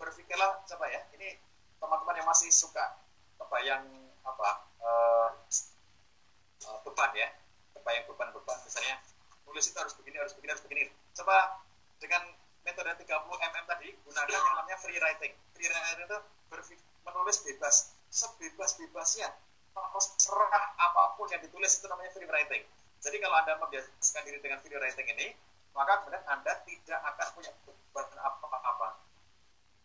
berpikirlah 0.00 0.64
coba 0.64 0.84
ya, 0.88 1.04
ini 1.12 1.36
teman-teman 1.76 2.16
yang 2.16 2.28
masih 2.28 2.48
suka 2.48 2.96
kebayang 3.36 3.84
apa 4.24 4.48
uh, 4.80 5.28
uh, 6.64 6.78
beban 6.88 7.12
ya. 7.12 7.28
Kebayang 7.76 8.08
beban-beban. 8.08 8.58
Misalnya 8.64 8.96
nulis 9.44 9.68
itu 9.68 9.76
harus 9.76 9.92
begini 10.00 10.16
harus 10.16 10.32
begini 10.32 10.50
harus 10.56 10.64
begini. 10.64 10.84
Coba 11.12 11.60
dengan 12.00 12.32
metode 12.64 12.96
30 13.04 13.04
mm 13.04 13.56
tadi 13.68 13.88
gunakan 14.08 14.32
yang 14.32 14.56
namanya 14.56 14.78
free 14.80 14.96
writing. 14.96 15.32
Free 15.52 15.68
writing 15.68 16.08
itu 16.08 16.18
menulis 17.04 17.36
bebas. 17.44 17.92
Sebebas-bebasnya 18.10 19.28
serah 20.18 20.74
apa 20.76 21.14
pun 21.14 21.30
yang 21.30 21.40
ditulis 21.44 21.78
itu 21.78 21.86
namanya 21.86 22.10
free 22.16 22.26
writing. 22.26 22.64
Jadi 23.00 23.16
kalau 23.20 23.36
anda 23.40 23.56
membiasakan 23.60 24.22
diri 24.28 24.38
dengan 24.40 24.58
free 24.64 24.76
writing 24.76 25.08
ini 25.16 25.36
maka 25.70 26.02
kemudian 26.02 26.24
anda 26.26 26.52
tidak 26.66 27.00
akan 27.14 27.26
punya 27.38 27.52
beban 27.64 28.06
apa-apa 28.18 28.88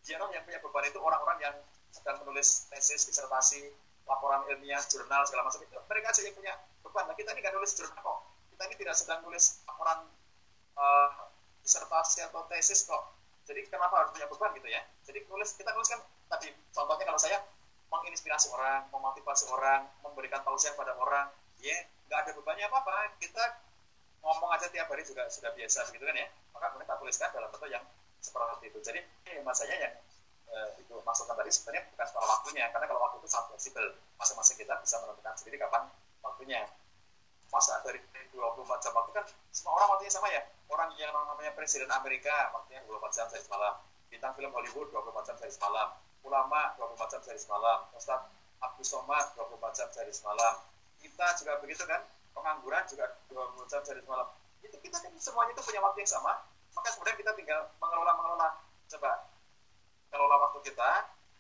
General 0.06 0.30
yang 0.30 0.46
punya 0.46 0.62
beban 0.62 0.86
itu 0.86 1.00
orang-orang 1.02 1.38
yang 1.42 1.56
sedang 1.90 2.22
menulis 2.22 2.70
tesis, 2.70 3.10
disertasi, 3.10 3.74
laporan 4.06 4.46
ilmiah, 4.54 4.80
jurnal 4.86 5.26
segala 5.26 5.50
macam 5.50 5.66
itu 5.66 5.74
mereka 5.90 6.14
aja 6.14 6.22
yang 6.22 6.36
punya 6.38 6.54
beban. 6.86 7.04
Nah, 7.10 7.16
kita 7.18 7.34
ini 7.34 7.40
nggak 7.42 7.56
nulis 7.58 7.72
jurnal 7.74 7.98
kok. 7.98 8.20
Kita 8.54 8.62
ini 8.70 8.76
tidak 8.78 8.96
sedang 8.96 9.20
nulis 9.26 9.66
laporan 9.66 10.00
uh, 10.78 11.10
disertasi 11.66 12.22
atau 12.30 12.46
tesis 12.46 12.86
kok. 12.86 13.18
Jadi 13.50 13.66
kenapa 13.70 14.02
harus 14.02 14.14
punya 14.14 14.30
beban 14.30 14.54
gitu 14.54 14.70
ya? 14.70 14.82
Jadi 15.10 15.26
nulis 15.30 15.54
kita 15.58 15.74
nulis 15.74 15.90
kan 15.90 16.02
tadi 16.30 16.54
contohnya 16.74 17.06
kalau 17.10 17.20
saya 17.22 17.38
menginspirasi 17.90 18.50
orang, 18.54 18.90
memotivasi 18.90 19.46
orang, 19.54 19.86
memberikan 20.02 20.42
tausiah 20.42 20.74
pada 20.74 20.98
orang, 20.98 21.30
ya 21.62 21.78
nggak 22.10 22.20
ada 22.26 22.32
bebannya 22.38 22.66
apa 22.70 22.78
apa. 22.82 22.94
Kita 23.22 23.44
ngomong 24.22 24.50
aja 24.54 24.70
tiap 24.70 24.90
hari 24.90 25.06
juga 25.06 25.30
sudah 25.30 25.54
biasa 25.54 25.90
gitu 25.94 26.02
kan 26.06 26.16
ya. 26.18 26.28
Maka 26.54 26.74
kemudian 26.74 26.90
kita 26.90 26.98
tuliskan 27.02 27.30
dalam 27.34 27.50
bentuk 27.54 27.70
yang 27.70 27.86
seperti 28.26 28.74
itu. 28.74 28.80
Jadi 28.82 29.00
ini 29.30 29.46
masanya 29.46 29.76
yang 29.78 29.94
eh, 30.50 30.70
itu 30.82 30.96
maksudkan 31.06 31.38
tadi 31.38 31.52
sebenarnya 31.54 31.84
bukan 31.94 32.08
soal 32.10 32.26
waktunya 32.26 32.66
karena 32.74 32.86
kalau 32.90 33.02
waktu 33.06 33.18
itu 33.22 33.28
sangat 33.30 33.54
fleksibel. 33.54 33.86
Masing-masing 34.18 34.58
kita 34.58 34.74
bisa 34.82 34.96
menentukan 35.06 35.34
sendiri 35.38 35.58
kapan 35.62 35.86
waktunya. 36.26 36.66
Masa 37.54 37.80
dari 37.86 38.02
24 38.34 38.84
jam 38.84 38.92
waktu 38.98 39.12
kan 39.14 39.26
semua 39.54 39.78
orang 39.78 39.88
waktunya 39.96 40.12
sama 40.12 40.28
ya? 40.34 40.42
Orang 40.68 40.90
yang 40.98 41.14
namanya 41.14 41.54
presiden 41.54 41.88
Amerika 41.94 42.50
waktunya 42.58 42.82
24 42.90 43.14
jam 43.14 43.26
sehari 43.30 43.46
semalam. 43.46 43.74
Bintang 44.10 44.34
film 44.34 44.52
Hollywood 44.52 44.90
24 44.90 45.28
jam 45.30 45.36
sehari 45.38 45.54
semalam. 45.54 45.88
Ulama 46.26 46.74
24 46.82 47.14
jam 47.14 47.22
sehari 47.22 47.40
semalam. 47.40 47.86
Ustaz 47.94 48.26
Abdul 48.66 48.88
Somad 48.88 49.26
24 49.38 49.78
jam 49.78 49.88
sehari 49.94 50.12
semalam. 50.12 50.54
Kita 50.98 51.26
juga 51.38 51.62
begitu 51.62 51.86
kan? 51.86 52.02
Pengangguran 52.34 52.84
juga 52.90 53.06
24 53.30 53.72
jam 53.72 53.82
sehari 53.86 54.02
semalam. 54.02 54.28
Itu 54.66 54.76
kita 54.82 54.98
kan 54.98 55.14
semuanya 55.22 55.54
itu 55.54 55.62
punya 55.62 55.80
waktu 55.86 56.02
yang 56.02 56.12
sama 56.12 56.34
maka 56.76 56.90
kemudian 56.94 57.18
kita 57.18 57.32
tinggal 57.40 57.72
mengelola 57.80 58.12
mengelola 58.20 58.50
coba 58.92 59.12
mengelola 60.12 60.36
waktu 60.48 60.60
kita 60.72 60.92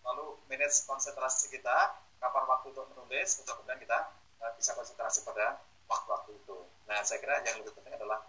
lalu 0.05 0.39
manage 0.49 0.85
konsentrasi 0.87 1.51
kita 1.51 1.99
kapan 2.21 2.43
waktu 2.49 2.73
untuk 2.73 2.85
menulis 2.93 3.29
untuk 3.41 3.59
kemudian 3.61 3.79
kita 3.81 3.99
uh, 4.41 4.51
bisa 4.57 4.73
konsentrasi 4.73 5.21
pada 5.25 5.61
waktu-waktu 5.85 6.37
itu. 6.37 6.57
Nah 6.89 7.01
saya 7.05 7.21
kira 7.21 7.41
yang 7.45 7.61
lebih 7.61 7.73
penting 7.77 7.93
adalah 7.97 8.25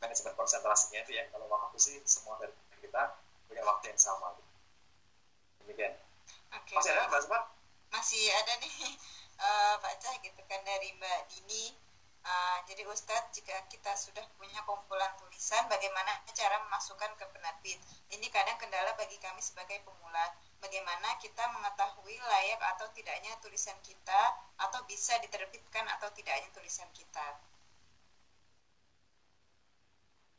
manajemen 0.00 0.34
konsentrasinya 0.36 1.00
itu 1.04 1.12
ya. 1.16 1.24
Kalau 1.32 1.46
waktu 1.48 1.76
sih 1.80 1.96
semua 2.04 2.36
dari 2.40 2.52
kita 2.80 3.16
punya 3.48 3.62
waktu 3.64 3.92
yang 3.92 4.00
sama. 4.00 4.36
Demikian. 5.64 5.96
Okay. 6.48 6.76
masih 6.80 6.92
ada 6.96 7.08
mbak 7.12 7.20
Sumpah? 7.24 7.42
masih 7.88 8.24
ada 8.32 8.52
nih 8.60 8.72
uh, 9.44 9.76
cah 9.80 10.14
gitu 10.20 10.40
kan 10.48 10.60
dari 10.64 10.92
mbak 10.96 11.20
Dini. 11.32 11.76
Uh, 12.28 12.60
jadi 12.68 12.84
Ustadz, 12.84 13.32
jika 13.32 13.56
kita 13.72 13.96
sudah 13.96 14.20
punya 14.36 14.60
kumpulan 14.68 15.08
tulisan, 15.16 15.64
bagaimana 15.72 16.12
cara 16.36 16.60
memasukkan 16.68 17.16
ke 17.16 17.24
penerbit? 17.32 17.80
Ini 18.12 18.28
kadang 18.28 18.60
kendala 18.60 18.92
bagi 19.00 19.16
kami 19.16 19.40
sebagai 19.40 19.80
pemula. 19.80 20.36
Bagaimana 20.60 21.16
kita 21.24 21.48
mengetahui 21.56 22.20
layak 22.20 22.60
atau 22.76 22.84
tidaknya 22.92 23.32
tulisan 23.40 23.80
kita, 23.80 24.20
atau 24.60 24.84
bisa 24.84 25.16
diterbitkan 25.24 25.88
atau 25.96 26.12
tidaknya 26.12 26.52
tulisan 26.52 26.92
kita? 26.92 27.40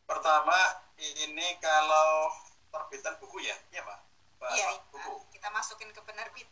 Pertama, 0.06 0.86
ini 1.02 1.58
kalau 1.58 2.38
terbitan 2.70 3.18
buku 3.18 3.50
ya, 3.50 3.58
iya 3.74 3.82
Pak? 3.82 4.00
Iya, 4.54 4.68
buku. 4.94 5.26
kita 5.34 5.50
masukin 5.50 5.90
ke 5.90 6.02
penerbit. 6.06 6.46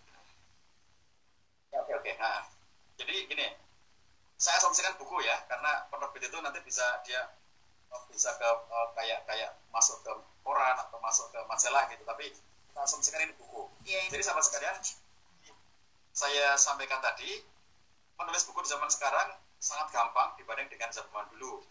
Ya, 1.69 1.77
Oke, 1.85 1.93
oke. 1.93 2.11
Nah, 2.17 2.41
jadi 2.97 3.29
gini, 3.29 3.66
saya 4.37 4.61
asumsikan 4.61 4.93
buku 5.01 5.17
ya, 5.25 5.33
karena 5.49 5.89
penerbit 5.89 6.29
itu 6.29 6.37
nanti 6.45 6.61
bisa 6.61 6.85
dia 7.01 7.33
eh, 7.89 8.01
bisa 8.13 8.37
ke 8.37 8.45
eh, 8.45 8.87
kayak 8.93 9.19
kayak 9.25 9.51
masuk 9.73 9.97
ke 10.05 10.13
koran 10.45 10.77
atau 10.77 11.01
masuk 11.01 11.27
ke 11.33 11.39
majalah 11.49 11.89
gitu, 11.89 12.05
tapi 12.05 12.29
kita 12.69 12.79
asumsikan 12.85 13.25
ini 13.25 13.33
buku. 13.35 13.65
Ini 13.83 14.13
Jadi 14.13 14.21
sahabat 14.21 14.45
sekalian, 14.45 14.77
saya 16.13 16.53
sampaikan 16.55 17.01
tadi, 17.01 17.41
menulis 18.21 18.45
buku 18.45 18.61
di 18.61 18.69
zaman 18.69 18.89
sekarang 18.93 19.37
sangat 19.57 19.89
gampang 19.89 20.37
dibanding 20.37 20.69
dengan 20.69 20.93
zaman 20.93 21.25
dulu. 21.33 21.65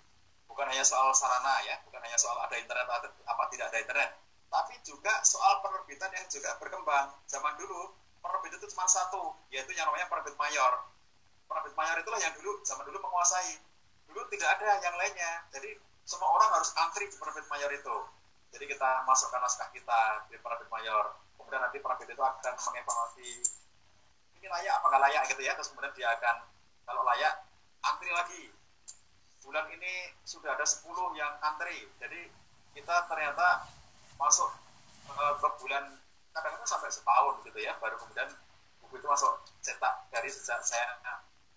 Bukan 0.51 0.67
hanya 0.67 0.83
soal 0.83 1.15
sarana 1.15 1.63
ya, 1.67 1.79
bukan 1.87 2.03
hanya 2.03 2.19
soal 2.19 2.35
ada 2.43 2.55
internet 2.59 2.87
atau 2.91 3.11
apa 3.27 3.43
tidak 3.55 3.71
ada 3.71 3.79
internet, 3.79 4.11
tapi 4.51 4.75
juga 4.83 5.23
soal 5.23 5.63
penerbitan 5.63 6.11
yang 6.11 6.27
juga 6.27 6.59
berkembang. 6.59 7.15
Zaman 7.31 7.55
dulu 7.59 7.95
penerbit 8.23 8.59
itu 8.59 8.67
cuma 8.75 8.91
satu, 8.91 9.39
yaitu 9.55 9.71
yang 9.79 9.87
namanya 9.87 10.11
penerbit 10.11 10.35
mayor. 10.35 10.83
Penerbit 11.47 11.75
mayor 11.79 11.97
itulah 12.03 12.21
yang 12.21 12.35
dulu 12.39 12.61
zaman 12.67 12.85
dulu 12.87 12.99
menguasai. 13.03 13.59
Dulu 14.11 14.21
tidak 14.31 14.59
ada 14.59 14.83
yang 14.83 14.95
lainnya. 14.99 15.33
Jadi 15.55 15.79
semua 16.07 16.31
orang 16.35 16.51
harus 16.59 16.71
antri 16.79 17.07
di 17.11 17.17
penerbit 17.19 17.47
mayor 17.51 17.71
itu. 17.71 17.97
Jadi 18.55 18.65
kita 18.71 18.91
masukkan 19.07 19.43
naskah 19.43 19.71
kita 19.71 20.27
di 20.31 20.37
penerbit 20.39 20.69
mayor. 20.71 21.19
Kemudian 21.39 21.63
nanti 21.63 21.79
penerbit 21.79 22.09
itu 22.11 22.23
akan 22.23 22.55
mengevaluasi 22.59 23.31
ini 24.37 24.47
layak 24.47 24.73
apa 24.79 24.87
nggak 24.91 25.03
layak 25.11 25.23
gitu 25.31 25.43
ya. 25.43 25.53
Terus 25.55 25.69
kemudian 25.75 25.93
dia 25.95 26.09
akan 26.19 26.37
kalau 26.87 27.03
layak 27.07 27.35
antri 27.87 28.11
lagi. 28.11 28.43
Bulan 29.47 29.71
ini 29.71 30.11
sudah 30.27 30.59
ada 30.59 30.67
10 30.67 30.83
yang 31.15 31.33
antri. 31.39 31.87
Jadi 32.03 32.27
kita 32.75 33.07
ternyata 33.07 33.63
masuk 34.19 34.51
ke 35.15 35.49
bulan 35.63 35.85
kadang-kadang 36.37 36.69
sampai 36.69 36.93
setahun 36.93 37.41
gitu 37.49 37.59
ya 37.65 37.73
baru 37.81 37.97
kemudian 37.97 38.29
buku 38.85 39.01
itu 39.01 39.09
masuk 39.09 39.41
cetak 39.65 40.05
dari 40.13 40.29
sejak 40.29 40.61
saya 40.61 40.85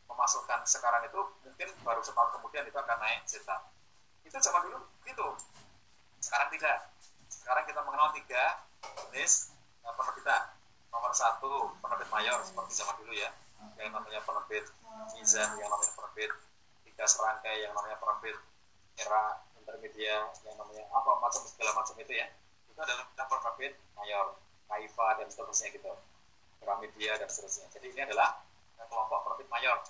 memasukkan 0.10 0.65
sekarang 0.65 1.06
itu 1.06 1.22
mungkin 1.45 1.69
baru 1.86 2.02
setahun 2.02 2.36
kemudian 2.36 2.65
itu 2.65 2.76
akan 2.76 2.98
naik 2.99 3.23
cetak 3.30 3.61
itu 4.30 4.38
zaman 4.45 4.61
dulu 4.69 4.80
gitu. 5.10 5.27
Sekarang 6.22 6.49
tidak. 6.53 6.94
Sekarang 7.30 7.65
kita 7.65 7.81
mengenal 7.81 8.14
tiga 8.14 8.61
jenis 9.10 9.53
uh, 9.81 9.94
penerbitan 9.98 10.53
nomor 10.94 11.14
satu 11.14 11.73
penerbit 11.81 12.10
mayor 12.14 12.38
seperti 12.45 12.77
zaman 12.77 12.95
dulu 13.02 13.14
ya. 13.18 13.34
Yang 13.81 13.91
namanya 13.98 14.22
penerbit 14.23 14.65
mizan 15.18 15.49
yang 15.57 15.69
namanya 15.73 15.94
penerbit 15.98 16.31
tiga 16.86 17.06
serangkai 17.10 17.65
yang 17.65 17.73
namanya 17.73 17.98
penerbit 17.98 18.38
era 19.02 19.41
intermedia 19.57 20.30
yang 20.45 20.56
namanya 20.61 20.86
apa 20.94 21.11
macam 21.18 21.41
segala 21.49 21.73
macam 21.73 21.95
itu 21.98 22.14
ya. 22.14 22.27
Itu 22.69 22.80
adalah 22.80 23.10
penerbit 23.18 23.73
mayor 23.98 24.38
Kaifa 24.69 25.07
dan 25.18 25.27
seterusnya 25.34 25.73
gitu. 25.73 25.90
Gramedia 26.61 27.18
dan 27.18 27.26
seterusnya. 27.31 27.65
Jadi 27.73 27.98
ini 27.98 28.02
adalah 28.06 28.45
kelompok 28.77 29.26
penerbit 29.26 29.49
mayor 29.49 29.81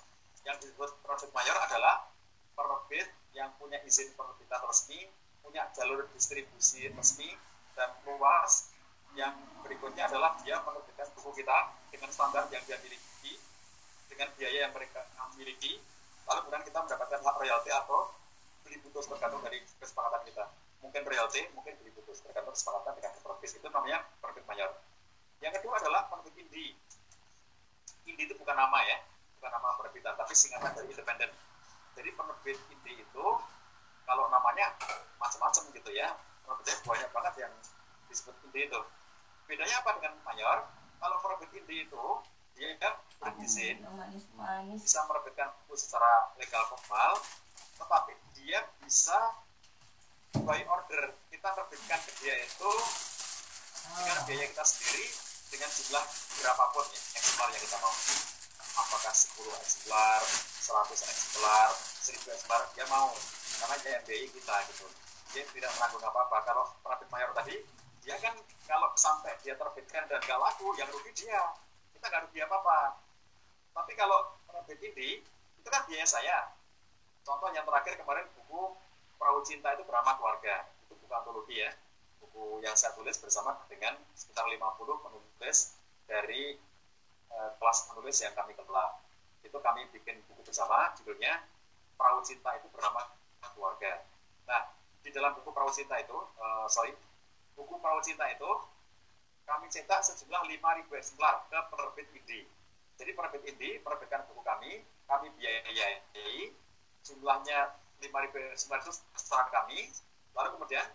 yang 0.44 0.56
disebut 0.60 0.90
penerbit 1.04 1.30
mayor 1.36 1.56
adalah 1.68 2.08
penerbit 2.56 3.08
yang 3.36 3.52
punya 3.60 3.78
izin 3.84 4.10
penerbitan 4.16 4.60
resmi 4.66 5.06
punya 5.40 5.66
jalur 5.74 6.06
distribusi 6.14 6.88
resmi 6.92 7.34
dan 7.76 7.90
luas. 8.06 8.72
Yang 9.18 9.34
berikutnya 9.66 10.06
adalah 10.06 10.38
dia 10.46 10.62
menerbitkan 10.62 11.10
buku 11.18 11.42
kita 11.42 11.74
dengan 11.90 12.10
standar 12.14 12.46
yang 12.54 12.62
dia 12.62 12.78
miliki 12.78 13.34
dengan 14.06 14.30
biaya 14.38 14.68
yang 14.68 14.72
mereka 14.72 15.02
miliki. 15.34 15.82
Lalu 16.28 16.38
kemudian 16.46 16.64
kita 16.68 16.78
mendapatkan 16.84 17.20
hak 17.24 17.36
royalti 17.40 17.70
atau 17.74 18.12
beli 18.62 18.76
putus 18.84 19.08
tergantung 19.10 19.42
dari 19.42 19.58
kesepakatan 19.82 20.22
kita. 20.28 20.44
Mungkin 20.84 21.02
royalti 21.02 21.42
mungkin 21.56 21.74
beli 21.82 21.90
putus 21.96 22.22
tergantung 22.22 22.54
kesepakatan 22.54 22.92
dengan 23.00 23.12
penerbit. 23.18 23.50
Itu 23.50 23.68
namanya 23.72 23.98
penerbit 24.22 24.44
mayor. 24.46 24.70
Yang 25.42 25.52
kedua 25.58 25.74
adalah 25.80 26.06
penerbit 26.06 26.34
indie 26.38 26.76
indie 28.08 28.26
itu 28.26 28.34
bukan 28.36 28.56
nama 28.56 28.78
ya 28.84 28.98
bukan 29.40 29.56
nama 29.56 29.72
penerbitan 29.80 30.14
tapi 30.20 30.36
singkatan 30.36 30.76
dari 30.76 30.92
independen. 30.92 31.32
Jadi 31.96 32.10
penerbit 32.12 32.60
indie 32.68 33.00
itu 33.00 33.26
kalau 34.04 34.28
namanya 34.28 34.76
macam-macam 35.16 35.64
gitu 35.72 35.90
ya 35.96 36.12
penerbitnya 36.44 36.76
banyak 36.84 37.10
banget 37.16 37.34
yang 37.48 37.52
disebut 38.12 38.36
indie 38.44 38.68
itu. 38.68 38.80
Bedanya 39.48 39.80
apa 39.80 39.96
dengan 39.96 40.20
mayor? 40.28 40.68
Kalau 41.00 41.16
penerbit 41.24 41.50
indie 41.56 41.88
itu 41.88 42.04
dia 42.60 42.76
berizin 43.16 43.80
bisa 44.76 45.00
menerbitkan 45.08 45.48
buku 45.64 45.74
secara 45.80 46.28
legal 46.36 46.60
formal 46.68 47.16
tetapi 47.80 48.12
dia 48.36 48.60
bisa 48.84 49.16
by 50.44 50.60
order 50.68 51.16
kita 51.32 51.48
terbitkan 51.56 52.00
ke 52.04 52.12
dia 52.20 52.36
itu 52.36 52.72
dengan 53.96 54.18
biaya 54.28 54.44
kita 54.52 54.64
sendiri 54.64 55.08
dengan 55.48 55.68
jumlah 55.72 56.04
berapapun 56.36 56.84
ya 56.92 57.00
eksemplar 57.16 57.48
yang 57.48 57.62
kita 57.64 57.78
mau 57.80 57.94
apakah 58.80 59.12
10 59.12 59.44
eksemplar 59.60 60.20
100 60.24 60.92
eksemplar 60.96 61.68
1000 62.00 62.16
eksemplar 62.32 62.60
dia 62.72 62.86
mau. 62.88 63.12
Karena 63.60 63.76
dia 63.84 63.98
kita 64.04 64.56
gitu. 64.72 64.86
Dia 65.36 65.42
tidak 65.52 65.70
menanggung 65.76 66.04
apa-apa. 66.04 66.36
Kalau 66.48 66.64
penerbit 66.80 67.08
mayor 67.12 67.30
tadi 67.36 67.56
dia 68.00 68.16
kan 68.16 68.34
kalau 68.64 68.88
sampai 68.96 69.36
dia 69.44 69.54
terbitkan 69.54 70.08
dan 70.08 70.20
gak 70.24 70.40
laku 70.40 70.72
yang 70.80 70.88
rugi 70.88 71.12
dia. 71.12 71.42
Kita 71.92 72.06
gak 72.08 72.30
rugi 72.30 72.40
apa-apa. 72.40 72.96
Tapi 73.76 73.92
kalau 73.94 74.40
penerbit 74.48 74.80
ini 74.80 75.20
itu 75.60 75.68
kan 75.68 75.84
biaya 75.84 76.06
saya. 76.08 76.38
Contoh 77.20 77.52
yang 77.52 77.68
terakhir 77.68 78.00
kemarin 78.00 78.24
buku 78.32 78.74
Perahu 79.20 79.44
Cinta 79.44 79.76
itu 79.76 79.84
beramah 79.84 80.16
keluarga. 80.16 80.64
Itu 80.88 80.96
buku 80.96 81.12
antologi 81.12 81.60
ya. 81.60 81.70
Buku 82.24 82.64
yang 82.64 82.72
saya 82.72 82.96
tulis 82.96 83.20
bersama 83.20 83.52
dengan 83.68 84.00
sekitar 84.16 84.48
50 84.48 84.56
penulis 85.04 85.76
dari 86.08 86.56
uh, 87.34 87.50
kelas 87.58 87.90
penulis 87.90 88.16
yang 88.22 88.34
kami 88.34 88.52
kelola. 88.54 89.00
Itu 89.40 89.58
kami 89.58 89.88
bikin 89.94 90.20
buku 90.30 90.44
bersama 90.46 90.92
judulnya 90.98 91.42
Perahu 91.96 92.20
Cinta 92.24 92.56
itu 92.56 92.66
bernama 92.72 93.06
keluarga. 93.54 94.04
Nah 94.46 94.70
di 95.00 95.10
dalam 95.10 95.34
buku 95.38 95.50
Perahu 95.50 95.72
Cinta 95.72 95.96
itu 95.98 96.16
uh, 96.16 96.66
sorry 96.68 96.92
buku 97.56 97.74
Perahu 97.80 98.00
Cinta 98.04 98.28
itu 98.30 98.50
kami 99.48 99.66
cetak 99.66 100.06
sejumlah 100.06 100.46
5.000 100.46 100.86
eksemplar 100.94 101.42
ke 101.50 101.58
penerbit 101.74 102.06
indie 102.14 102.46
jadi 102.94 103.10
penerbit 103.18 103.42
indie 103.50 103.82
penerbitkan 103.82 104.22
buku 104.30 104.46
kami 104.46 104.86
kami 105.10 105.26
biayai 105.34 106.54
jumlahnya 107.02 107.74
5.000 107.98 108.54
eksemplar 108.54 108.78
itu 108.84 108.92
setelah 109.18 109.50
kami 109.50 109.90
lalu 110.38 110.48
kemudian 110.54 110.86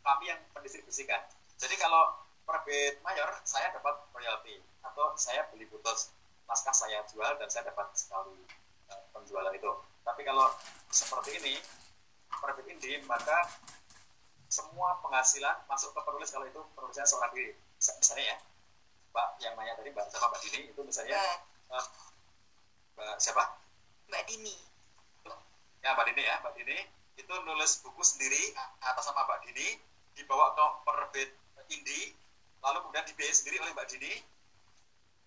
kami 0.00 0.32
yang 0.32 0.40
mendistribusikan. 0.56 1.20
Jadi 1.60 1.76
kalau 1.76 2.16
penerbit 2.44 2.98
mayor, 3.04 3.30
saya 3.46 3.70
dapat 3.74 3.94
royalti 4.14 4.58
atau 4.82 5.14
saya 5.14 5.46
beli 5.52 5.68
putus 5.68 6.12
naskah 6.50 6.74
saya 6.74 7.06
jual 7.06 7.30
dan 7.38 7.46
saya 7.46 7.70
dapat 7.70 7.94
sekali 7.94 8.34
uh, 8.90 9.02
penjualan 9.14 9.54
itu. 9.54 9.70
Tapi 10.02 10.26
kalau 10.26 10.50
seperti 10.90 11.38
ini, 11.38 11.54
penerbit 12.26 12.66
indie, 12.66 12.98
maka 13.06 13.46
semua 14.50 14.98
penghasilan 14.98 15.62
masuk 15.70 15.94
ke 15.94 16.00
penulis 16.02 16.30
kalau 16.34 16.46
itu 16.50 16.60
penulisnya 16.74 17.06
seorang 17.06 17.30
diri. 17.30 17.54
Misalnya 17.78 18.34
ya, 18.34 18.36
Mbak 19.14 19.28
yang 19.42 19.54
nanya 19.54 19.74
tadi 19.78 19.90
Mbak 19.94 20.06
sama 20.10 20.26
Mbak 20.34 20.40
Dini 20.42 20.60
itu 20.74 20.80
misalnya 20.82 21.20
uh, 21.70 21.86
Mbak 22.98 23.16
siapa? 23.22 23.44
Mbak 24.10 24.22
Dini. 24.26 24.56
Ya 25.80 25.94
Mbak 25.94 26.04
Dini 26.10 26.22
ya, 26.26 26.34
Mbak 26.42 26.52
Dini 26.58 26.78
itu 27.14 27.34
nulis 27.46 27.78
buku 27.86 28.02
sendiri 28.02 28.58
atas 28.82 29.06
nama 29.06 29.22
Mbak 29.22 29.40
Dini 29.46 29.78
dibawa 30.18 30.50
ke 30.58 30.64
penerbit 30.82 31.30
indie 31.70 32.12
lalu 32.60 32.78
kemudian 32.84 33.06
dibiayai 33.08 33.36
sendiri 33.36 33.56
oleh 33.60 33.72
Mbak 33.72 33.86
Dini 33.92 34.12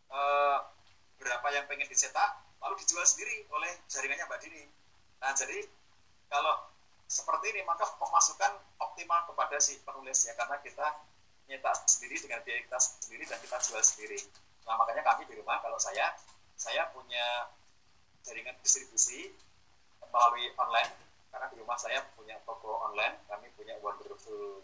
e, 0.09 0.19
berapa 1.17 1.47
yang 1.53 1.65
pengen 1.65 1.87
dicetak 1.89 2.29
lalu 2.61 2.79
dijual 2.81 3.03
sendiri 3.03 3.45
oleh 3.51 3.71
jaringannya 3.89 4.25
Mbak 4.29 4.39
Dini 4.43 4.63
nah 5.23 5.31
jadi 5.33 5.65
kalau 6.29 6.73
seperti 7.13 7.53
ini 7.53 7.61
maka 7.61 7.85
pemasukan 8.01 8.57
optimal 8.81 9.29
kepada 9.29 9.61
si 9.61 9.77
penulis 9.85 10.25
ya 10.25 10.33
karena 10.33 10.57
kita 10.65 10.87
nyetak 11.45 11.75
sendiri 11.85 12.17
dengan 12.17 12.39
biaya 12.41 12.65
kita 12.65 12.79
sendiri 12.79 13.23
dan 13.29 13.37
kita 13.37 13.57
jual 13.61 13.83
sendiri. 13.83 14.19
Nah 14.65 14.79
makanya 14.79 15.03
kami 15.05 15.29
di 15.29 15.37
rumah 15.37 15.59
kalau 15.61 15.77
saya 15.77 16.15
saya 16.57 16.89
punya 16.95 17.53
jaringan 18.25 18.55
distribusi 18.63 19.29
melalui 20.09 20.49
online 20.57 20.89
karena 21.33 21.45
di 21.49 21.57
rumah 21.61 21.77
saya 21.77 22.01
punya 22.13 22.37
toko 22.45 22.81
online, 22.89 23.17
kami 23.25 23.49
punya 23.57 23.73
wonderful 23.81 24.61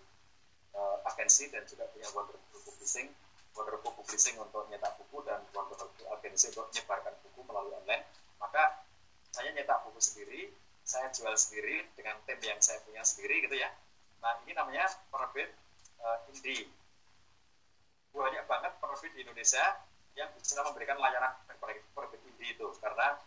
uh, 0.79 0.97
agensi 1.11 1.51
dan 1.51 1.67
juga 1.67 1.83
punya 1.91 2.07
wonderful 2.15 2.59
publishing, 2.63 3.11
wonderful 3.51 3.91
publishing 3.99 4.39
untuk 4.39 4.63
nyetak 4.71 4.95
buku 4.95 5.19
dan 5.27 5.43
wonderful 5.51 5.91
agensi 6.15 6.55
untuk 6.55 6.71
menyebarkan 6.71 7.13
buku 7.27 7.39
melalui 7.43 7.75
online. 7.75 8.03
Maka 8.39 8.87
saya 9.35 9.51
nyetak 9.51 9.83
buku 9.83 9.99
sendiri, 9.99 10.41
saya 10.87 11.11
jual 11.11 11.35
sendiri 11.35 11.85
dengan 11.93 12.15
tim 12.23 12.39
yang 12.39 12.57
saya 12.63 12.79
punya 12.87 13.03
sendiri 13.03 13.43
gitu 13.43 13.59
ya. 13.59 13.69
Nah 14.23 14.39
ini 14.47 14.55
namanya 14.55 14.87
penerbit 15.11 15.51
uh, 15.99 16.17
indie. 16.31 16.71
Banyak 18.15 18.47
banget 18.49 18.73
penerbit 18.81 19.11
di 19.13 19.21
Indonesia 19.27 19.65
yang 20.17 20.31
bisa 20.35 20.59
memberikan 20.65 20.97
layanan 20.97 21.35
penerbit 21.61 22.21
indie 22.25 22.57
itu 22.57 22.67
karena 22.81 23.19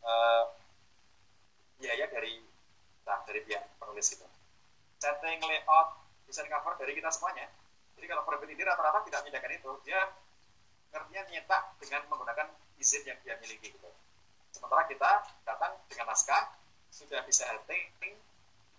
uh, 0.00 0.48
biaya 1.76 2.08
dari 2.08 2.40
nah, 3.04 3.20
dari 3.28 3.40
pihak 3.44 3.68
penulis 3.76 4.16
itu. 4.16 4.26
Setting 5.00 5.40
layout, 5.44 5.99
desain 6.30 6.46
cover 6.46 6.78
dari 6.78 6.94
kita 6.94 7.10
semuanya. 7.10 7.50
Jadi 7.98 8.06
kalau 8.06 8.22
penerbit 8.24 8.54
indie 8.54 8.64
rata-rata 8.64 9.02
tidak 9.04 9.20
menyediakan 9.26 9.52
itu, 9.58 9.70
dia 9.84 10.00
ngertinya 10.94 11.22
nyetak 11.30 11.62
dengan 11.82 12.02
menggunakan 12.08 12.46
izin 12.78 13.02
yang 13.04 13.18
dia 13.26 13.34
miliki 13.42 13.74
gitu. 13.74 13.90
Sementara 14.54 14.86
kita 14.86 15.26
datang 15.44 15.78
dengan 15.90 16.14
naskah, 16.14 16.54
sudah 16.90 17.22
bisa 17.26 17.46
setting, 17.46 18.14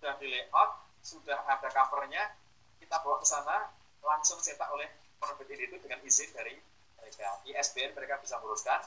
sudah 0.00 0.18
di 0.20 0.26
layout, 0.28 0.70
sudah 1.00 1.38
ada 1.48 1.68
covernya, 1.70 2.34
kita 2.82 2.96
bawa 3.00 3.22
ke 3.22 3.26
sana, 3.28 3.72
langsung 4.02 4.42
cetak 4.42 4.68
oleh 4.74 4.90
penerbit 5.22 5.48
ini 5.54 5.62
itu 5.70 5.76
dengan 5.80 6.02
izin 6.02 6.28
dari 6.34 6.58
mereka. 6.98 7.40
ISBN 7.46 7.94
mereka 7.94 8.18
bisa 8.20 8.36
menguruskan. 8.42 8.82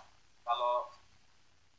Kalau 0.46 0.92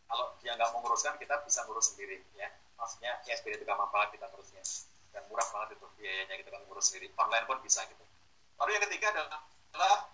kalau 0.06 0.26
dia 0.40 0.54
nggak 0.54 0.70
menguruskan, 0.72 1.18
kita 1.20 1.42
bisa 1.44 1.66
ngurus 1.66 1.92
sendiri. 1.92 2.22
ya 2.38 2.48
Maksudnya 2.80 3.20
ISBN 3.26 3.62
itu 3.62 3.64
gampang 3.68 3.90
banget 3.92 4.18
kita 4.18 4.26
ngurusnya. 4.32 4.62
Dan 5.16 5.24
murah 5.32 5.48
banget 5.48 5.80
itu 5.80 5.86
biayanya 5.96 6.36
kita 6.36 6.52
kan 6.52 6.60
ngurus 6.68 6.92
sendiri. 6.92 7.08
Online 7.16 7.48
pun 7.48 7.56
bisa 7.64 7.80
gitu. 7.88 8.04
Lalu 8.60 8.70
yang 8.76 8.84
ketiga 8.84 9.06
adalah, 9.16 9.40
adalah 9.72 10.12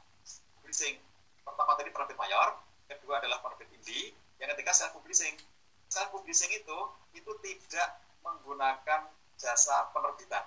publishing. 0.63 1.03
Pertama 1.43 1.75
tadi 1.75 1.91
penerbit 1.91 2.15
mayor, 2.15 2.55
kedua 2.87 3.19
adalah 3.19 3.43
penerbit 3.43 3.67
indie, 3.75 4.15
yang 4.39 4.47
ketiga 4.55 4.71
self 4.71 4.95
publishing. 4.95 5.35
Self 5.91 6.15
publishing 6.15 6.55
itu 6.55 6.79
itu 7.19 7.33
tidak 7.43 7.99
menggunakan 8.23 9.11
jasa 9.35 9.91
penerbitan. 9.91 10.47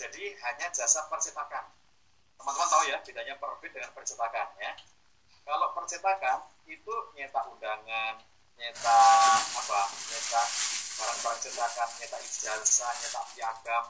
Jadi 0.00 0.32
hanya 0.40 0.72
jasa 0.72 1.04
percetakan. 1.12 1.68
Teman-teman 2.40 2.68
tahu 2.72 2.82
ya 2.88 2.96
bedanya 3.04 3.36
penerbit 3.36 3.76
dengan 3.76 3.92
percetakan 3.92 4.48
ya. 4.56 4.72
Kalau 5.44 5.76
percetakan 5.76 6.48
itu 6.64 6.94
nyetak 7.12 7.44
undangan, 7.52 8.16
nyetak 8.56 9.40
apa? 9.60 9.80
Nyetak 9.92 10.48
barang-barang 11.00 11.40
cetakan, 11.40 11.88
nyetak 11.96 12.20
ijazah, 12.20 12.92
nyetak 13.00 13.24
piagam, 13.32 13.84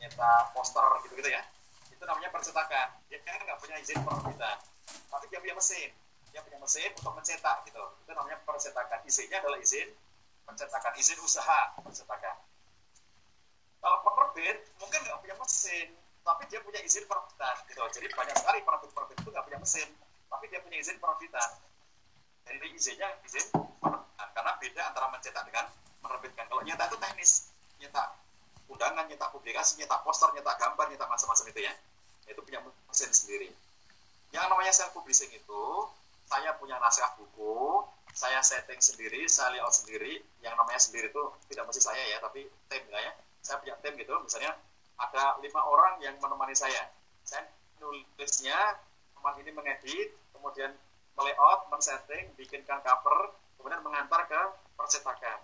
nyetak 0.00 0.44
poster 0.56 0.88
gitu-gitu 1.04 1.28
ya. 1.28 1.42
Itu 1.92 2.02
namanya 2.08 2.32
percetakan. 2.32 2.88
Dia 3.12 3.20
kan 3.20 3.44
nggak 3.44 3.58
punya 3.60 3.76
izin 3.80 4.00
penerbitan, 4.00 4.56
tapi 5.12 5.24
dia 5.28 5.38
punya 5.44 5.56
mesin. 5.56 5.90
Dia 6.32 6.40
punya 6.40 6.58
mesin 6.60 6.90
untuk 6.96 7.12
mencetak 7.16 7.56
gitu. 7.68 7.84
Itu 8.04 8.10
namanya 8.16 8.40
percetakan. 8.44 9.04
Izinnya 9.04 9.40
adalah 9.44 9.60
izin 9.60 9.88
percetakan, 10.48 10.92
izin 10.96 11.18
usaha 11.20 11.76
percetakan. 11.80 12.36
Kalau 13.80 13.98
penerbit 14.02 14.56
mungkin 14.80 14.98
nggak 15.04 15.18
punya 15.20 15.36
mesin, 15.36 15.88
tapi 16.24 16.42
dia 16.50 16.60
punya 16.64 16.80
izin 16.82 17.04
penerbitan 17.04 17.56
gitu. 17.68 17.80
Jadi 18.00 18.06
banyak 18.12 18.36
sekali 18.36 18.58
penerbit-penerbit 18.64 19.16
itu 19.20 19.28
nggak 19.30 19.44
punya 19.46 19.58
mesin, 19.60 19.88
tapi 20.32 20.44
dia 20.48 20.60
punya 20.64 20.78
izin 20.80 20.96
penerbitan. 20.98 21.50
Jadi 22.46 22.68
izinnya 22.74 23.08
izin 23.26 23.46
penerbitan 23.54 24.28
karena 24.36 24.52
beda 24.60 24.82
antara 24.92 25.06
mencetak 25.08 25.42
dengan 25.48 25.66
menerbitkan. 26.06 26.46
Kalau 26.48 26.62
nyetak 26.62 26.86
itu 26.90 26.98
teknis, 27.02 27.30
nyetak 27.82 28.06
undangan, 28.70 29.04
nyetak 29.06 29.30
publikasi, 29.30 29.78
nyetak 29.82 30.02
poster, 30.02 30.30
nyetak 30.34 30.56
gambar, 30.58 30.86
nyetak 30.90 31.08
macam-macam 31.10 31.46
itu 31.50 31.60
ya. 31.62 31.72
Itu 32.26 32.40
punya 32.42 32.60
mesin 32.62 33.10
sendiri. 33.12 33.50
Yang 34.34 34.46
namanya 34.50 34.72
self 34.74 34.90
publishing 34.94 35.30
itu, 35.30 35.62
saya 36.26 36.50
punya 36.58 36.76
naskah 36.82 37.14
buku, 37.14 37.86
saya 38.10 38.42
setting 38.42 38.82
sendiri, 38.82 39.30
saya 39.30 39.54
layout 39.54 39.74
sendiri. 39.74 40.18
Yang 40.42 40.54
namanya 40.58 40.80
sendiri 40.82 41.06
itu 41.14 41.24
tidak 41.52 41.64
mesti 41.70 41.82
saya 41.82 42.02
ya, 42.10 42.18
tapi 42.18 42.50
tim 42.66 42.82
ya. 42.90 43.12
Saya 43.44 43.62
punya 43.62 43.78
tim 43.78 43.94
gitu, 43.94 44.14
misalnya 44.18 44.58
ada 44.98 45.38
lima 45.38 45.62
orang 45.62 46.02
yang 46.02 46.18
menemani 46.18 46.56
saya. 46.58 46.90
Saya 47.22 47.46
nulisnya, 47.78 48.80
teman 49.14 49.34
ini 49.38 49.50
mengedit, 49.54 50.10
kemudian 50.34 50.74
melayout, 51.14 51.70
men-setting, 51.70 52.34
bikinkan 52.34 52.82
cover, 52.82 53.32
kemudian 53.56 53.80
mengantar 53.86 54.26
ke 54.28 54.40
percetakan. 54.76 55.40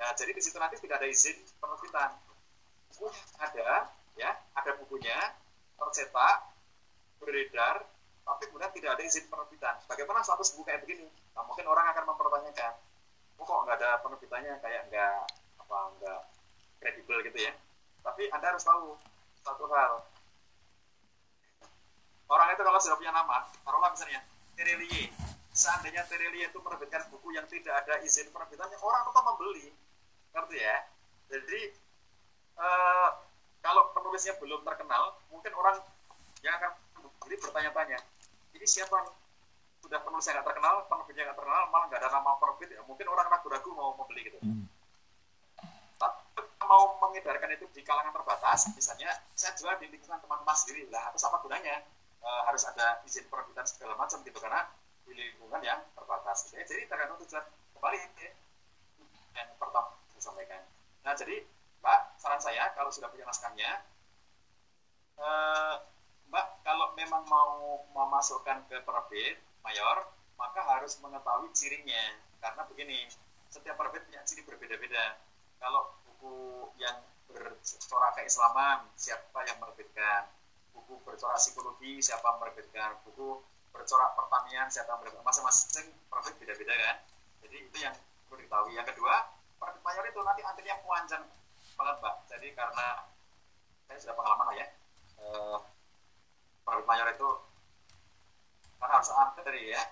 Nah, 0.00 0.16
jadi 0.16 0.32
di 0.32 0.40
situ 0.40 0.56
nanti 0.56 0.80
tidak 0.80 1.04
ada 1.04 1.08
izin 1.12 1.36
penerbitan. 1.60 2.16
Buku 2.96 3.12
ada, 3.36 3.92
ya, 4.16 4.30
ada 4.56 4.70
bukunya, 4.80 5.36
tercetak, 5.76 6.56
beredar, 7.20 7.84
tapi 8.24 8.48
kemudian 8.48 8.72
tidak 8.72 8.96
ada 8.96 9.02
izin 9.04 9.28
penerbitan. 9.28 9.76
Bagaimana 9.84 10.24
status 10.24 10.56
buku 10.56 10.64
kayak 10.64 10.80
begini? 10.88 11.04
Nah, 11.36 11.44
mungkin 11.44 11.68
orang 11.68 11.92
akan 11.92 12.16
mempertanyakan, 12.16 12.72
oh, 13.36 13.44
kok 13.44 13.60
nggak 13.68 13.76
ada 13.76 14.00
penerbitannya, 14.00 14.54
kayak 14.64 14.82
nggak 14.88 15.16
apa 15.60 15.78
nggak 16.00 16.20
kredibel 16.80 17.20
gitu 17.20 17.38
ya. 17.44 17.52
Tapi 18.00 18.32
Anda 18.32 18.56
harus 18.56 18.64
tahu 18.64 18.96
satu 19.44 19.64
hal. 19.68 20.00
Orang 22.30 22.48
itu 22.56 22.62
kalau 22.64 22.80
sudah 22.80 22.96
punya 22.96 23.12
nama, 23.12 23.44
taruhlah 23.66 23.92
misalnya 23.92 24.24
Terelie. 24.56 25.12
Seandainya 25.52 26.08
Terelie 26.08 26.48
itu 26.48 26.58
menerbitkan 26.62 27.04
buku 27.12 27.36
yang 27.36 27.44
tidak 27.52 27.84
ada 27.84 28.00
izin 28.00 28.32
penerbitannya, 28.32 28.80
orang 28.80 29.02
tetap 29.04 29.24
membeli. 29.28 29.68
Ngerti 30.34 30.56
ya? 30.58 30.76
Jadi 31.30 31.60
uh, 32.58 33.08
kalau 33.60 33.92
penulisnya 33.94 34.34
belum 34.40 34.64
terkenal, 34.64 35.20
mungkin 35.30 35.52
orang 35.54 35.78
yang 36.40 36.56
akan 36.56 36.72
membeli 36.96 37.36
bertanya-tanya, 37.38 37.98
ini 38.56 38.66
siapa 38.66 38.96
nih? 39.04 39.14
Sudah 39.80 40.00
penulis 40.04 40.24
yang 40.28 40.40
nggak 40.40 40.48
terkenal, 40.52 40.74
penerbitnya 40.88 41.22
nggak 41.30 41.38
terkenal, 41.40 41.64
malah 41.72 41.86
nggak 41.88 42.00
ada 42.04 42.10
nama 42.12 42.30
penerbit, 42.36 42.68
ya 42.76 42.82
mungkin 42.84 43.06
orang 43.08 43.26
ragu-ragu 43.28 43.70
mau 43.72 43.96
membeli 43.96 44.28
gitu. 44.28 44.38
Hmm. 44.44 44.64
Tapi 46.00 46.20
mau 46.64 46.96
mengedarkan 47.00 47.50
itu 47.56 47.66
di 47.72 47.82
kalangan 47.84 48.12
terbatas, 48.12 48.72
misalnya 48.76 49.12
saya 49.36 49.52
jual 49.56 49.76
di 49.80 49.88
lingkungan 49.92 50.20
teman-teman 50.20 50.56
sendiri, 50.56 50.88
lah 50.88 51.12
atau 51.12 51.20
apa 51.32 51.38
gunanya? 51.44 51.84
E, 52.20 52.28
harus 52.44 52.68
ada 52.68 53.00
izin 53.08 53.24
penerbitan 53.32 53.64
segala 53.64 53.96
macam 53.96 54.20
gitu 54.20 54.36
karena 54.36 54.68
di 55.08 55.12
lingkungan 55.16 55.60
yang 55.64 55.80
terbatas. 55.96 56.44
Gitu 56.48 56.60
ya. 56.60 56.64
Jadi 56.68 56.82
tergantung 56.84 57.16
tujuan 57.24 57.44
kembali 57.72 57.96
ya. 57.96 58.32
yang 59.40 59.48
pertama 59.56 59.99
sampaikan. 60.20 60.62
Nah 61.02 61.16
jadi 61.16 61.42
Mbak, 61.80 62.00
saran 62.20 62.40
saya 62.44 62.76
kalau 62.76 62.92
sudah 62.92 63.08
punya 63.08 63.24
naskahnya, 63.24 63.80
eh, 65.16 65.74
Mbak 66.28 66.46
kalau 66.62 66.92
memang 66.94 67.24
mau 67.26 67.82
memasukkan 67.96 68.68
ke 68.68 68.84
penerbit 68.84 69.40
mayor, 69.64 70.06
maka 70.36 70.60
harus 70.76 71.00
mengetahui 71.00 71.50
cirinya. 71.56 72.20
Karena 72.40 72.64
begini, 72.68 73.08
setiap 73.48 73.76
penerbit 73.76 74.06
punya 74.08 74.20
ciri 74.24 74.44
berbeda-beda. 74.44 75.18
Kalau 75.60 75.96
buku 76.04 76.68
yang 76.80 77.00
bercorak 77.28 78.16
keislaman, 78.16 78.88
siapa 78.96 79.44
yang 79.44 79.60
menerbitkan? 79.60 80.28
Buku 80.72 81.00
bercorak 81.04 81.36
psikologi, 81.36 82.00
siapa 82.00 82.40
yang? 82.40 82.96
Buku 83.04 83.40
bercorak 83.72 84.16
pertanian, 84.16 84.68
siapa 84.72 84.94
yang 84.94 84.98
menerbitkan? 85.04 85.26
Masing-masing 85.26 85.86
penerbit 86.08 86.34
beda-beda 86.40 86.74
kan? 86.76 86.96
Jadi 87.44 87.56
itu 87.66 87.78
yang 87.82 87.94
perlu 88.28 88.40
diketahui. 88.44 88.72
Yang 88.78 88.86
kedua, 88.94 89.14
mayor 90.00 90.16
itu 90.16 90.24
nanti 90.24 90.40
antrinya 90.40 90.80
panjang 90.80 91.24
banget 91.76 91.96
mbak. 92.00 92.14
Jadi 92.32 92.48
karena 92.56 93.04
saya 93.84 93.98
sudah 94.00 94.14
pengalaman 94.16 94.48
lah 94.48 94.56
ya, 94.56 94.66
eh, 95.20 95.58
mayor 96.64 97.06
itu 97.12 97.28
karena 98.80 98.94
harus 98.96 99.12
antri 99.12 99.76
ya. 99.76 99.82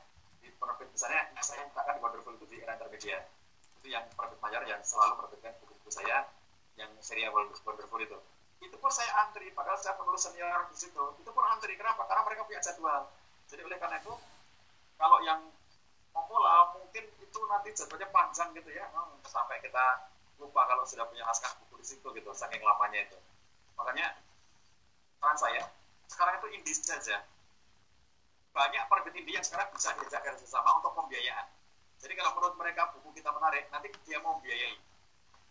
Di 0.40 0.48
penerbit 0.56 0.88
misalnya 0.96 1.28
yang 1.36 1.44
saya 1.44 1.60
mintakan 1.68 1.92
di 1.92 2.00
Wonderful 2.00 2.40
itu 2.40 2.46
di 2.48 2.56
era 2.64 2.72
intermedia 2.80 3.20
itu 3.84 3.92
yang 3.92 4.08
penerbit 4.16 4.40
mayor 4.40 4.64
yang 4.64 4.80
selalu 4.80 5.20
menerbitkan 5.20 5.52
buku-buku 5.60 5.92
saya 5.92 6.24
yang 6.80 6.88
serial 7.04 7.36
Wonderful 7.36 8.00
itu. 8.00 8.16
Itu 8.64 8.80
pun 8.80 8.88
saya 8.88 9.12
antri 9.28 9.52
padahal 9.52 9.76
saya 9.76 9.92
penulis 10.00 10.24
senior 10.24 10.72
di 10.72 10.76
situ. 10.88 11.04
Itu 11.20 11.30
pun 11.36 11.44
antri. 11.44 11.76
Kenapa? 11.76 12.08
Karena 12.08 12.24
mereka 12.24 12.48
punya 12.48 12.64
jadwal. 12.64 13.12
Jadi 13.44 13.60
oleh 13.60 13.76
karena 13.76 14.00
itu 14.00 14.16
kalau 14.96 15.20
yang 15.20 15.52
pemula 16.16 16.77
mungkin 16.88 17.04
itu 17.20 17.38
nanti 17.52 17.68
jadwalnya 17.76 18.08
panjang 18.08 18.48
gitu 18.56 18.72
ya. 18.72 18.88
Hmm, 18.96 19.20
sampai 19.28 19.60
kita 19.60 20.08
lupa 20.40 20.64
kalau 20.64 20.88
sudah 20.88 21.04
punya 21.04 21.20
naskah 21.28 21.52
buku 21.60 21.84
di 21.84 21.86
situ 21.92 22.06
gitu 22.16 22.32
saking 22.32 22.64
lamanya 22.64 23.04
itu. 23.04 23.20
Makanya 23.76 24.16
saran 25.20 25.36
saya 25.36 25.62
sekarang 26.08 26.40
itu 26.40 26.48
indie 26.56 26.72
saja. 26.72 27.28
Banyak 28.56 28.88
penerbit 28.88 29.20
indie 29.20 29.36
yang 29.36 29.44
sekarang 29.44 29.68
bisa 29.76 29.92
diajak 30.00 30.24
kerjasama 30.24 30.80
untuk 30.80 30.96
pembiayaan. 30.96 31.52
Jadi 32.00 32.16
kalau 32.16 32.32
menurut 32.40 32.56
mereka 32.56 32.88
buku 32.96 33.20
kita 33.20 33.36
menarik 33.36 33.68
nanti 33.68 33.92
dia 34.08 34.16
mau 34.24 34.40
biayai. 34.40 34.80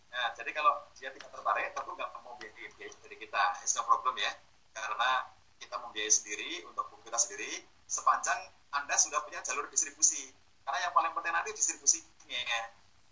Nah 0.10 0.34
jadi 0.34 0.50
kalau 0.58 0.90
dia 0.98 1.14
tidak 1.14 1.30
tertarik 1.30 1.70
tentu 1.78 1.94
nggak 1.94 2.10
mau 2.26 2.34
biayai 2.42 2.74
biaya 2.74 2.98
dari 2.98 3.16
kita. 3.22 3.44
It's 3.62 3.78
no 3.78 3.86
problem 3.86 4.18
ya. 4.18 4.34
Karena 4.74 5.30
kita 5.62 5.78
membiayai 5.86 6.10
sendiri 6.10 6.66
untuk 6.66 6.90
buku 6.90 7.14
kita 7.14 7.22
sendiri 7.22 7.62
sepanjang 7.86 8.50
Anda 8.74 8.98
sudah 8.98 9.22
punya 9.22 9.46
jalur 9.46 9.70
distribusi. 9.70 10.34
Karena 10.68 10.84
yang 10.84 10.92
paling 10.92 11.16
penting 11.16 11.32
nanti 11.32 11.56
distribusinya. 11.56 12.60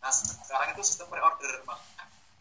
Nah, 0.03 0.11
sekarang 0.11 0.75
itu 0.75 0.83
sistem 0.83 1.07
pre-order. 1.07 1.63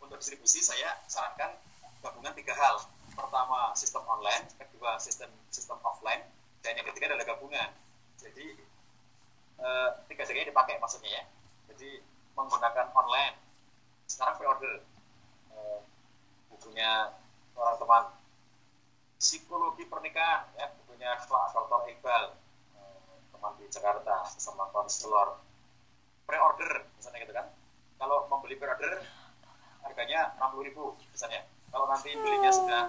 Untuk 0.03 0.19
distribusi 0.19 0.59
saya 0.59 0.99
sarankan 1.07 1.55
gabungan 2.03 2.35
tiga 2.35 2.51
hal. 2.59 2.83
Pertama, 3.15 3.71
sistem 3.79 4.03
online, 4.11 4.51
kedua, 4.59 4.99
sistem 4.99 5.31
sistem 5.55 5.79
offline, 5.87 6.19
dan 6.67 6.75
yang 6.75 6.83
ketiga 6.91 7.15
adalah 7.15 7.31
gabungan. 7.31 7.71
Jadi 8.19 8.59
eh, 9.63 9.91
tiga-tiga 10.11 10.43
ini 10.43 10.51
dipakai 10.51 10.83
maksudnya 10.83 11.23
ya. 11.23 11.25
Jadi 11.71 12.03
menggunakan 12.35 12.91
online. 12.91 13.39
Sekarang 14.11 14.35
pre-order 14.35 14.83
eh, 15.55 15.79
bukunya 16.51 17.15
orang 17.55 17.79
teman 17.79 18.05
psikologi 19.25 19.87
pernikahan 19.89 20.45
ya 20.59 20.69
bukunya 20.83 21.17
Dr. 21.25 21.81
Iqbal 21.97 22.35
teman 23.45 23.61
di 23.61 23.69
Jakarta 23.69 24.25
sesama 24.33 24.73
konselor 24.73 25.37
pre-order 26.25 26.89
misalnya 26.97 27.29
gitu 27.29 27.37
kan. 27.37 27.45
Kalau 28.01 28.25
membeli 28.33 28.57
pre-order 28.57 29.05
harganya 29.85 30.33
60 30.41 30.65
ribu 30.65 30.97
misalnya. 31.13 31.45
Kalau 31.69 31.85
nanti 31.85 32.17
belinya 32.17 32.49
sudah 32.49 32.83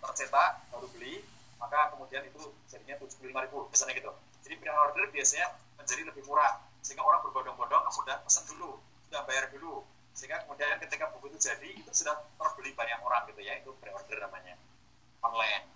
tercetak 0.00 0.72
baru 0.72 0.88
beli 0.88 1.20
maka 1.60 1.92
kemudian 1.92 2.24
itu 2.24 2.48
jadinya 2.64 2.96
75 2.96 3.28
ribu 3.28 3.68
misalnya 3.68 3.94
gitu. 4.00 4.08
Jadi 4.40 4.54
pre-order 4.56 5.04
biasanya 5.12 5.52
menjadi 5.76 6.08
lebih 6.08 6.24
murah 6.24 6.56
sehingga 6.80 7.04
orang 7.04 7.20
berbondong-bondong 7.28 7.92
sudah 7.92 8.24
pesan 8.24 8.48
dulu 8.48 8.80
sudah 9.12 9.20
bayar 9.28 9.52
dulu. 9.52 9.84
Sehingga 10.16 10.48
kemudian 10.48 10.80
ketika 10.80 11.12
buku 11.12 11.28
itu 11.28 11.52
jadi 11.52 11.76
itu 11.76 11.92
sudah 11.92 12.24
terbeli 12.40 12.72
banyak 12.72 13.04
orang 13.04 13.28
gitu 13.28 13.44
ya 13.44 13.60
itu 13.60 13.68
pre-order 13.84 14.16
namanya 14.16 14.56
online. 15.20 15.68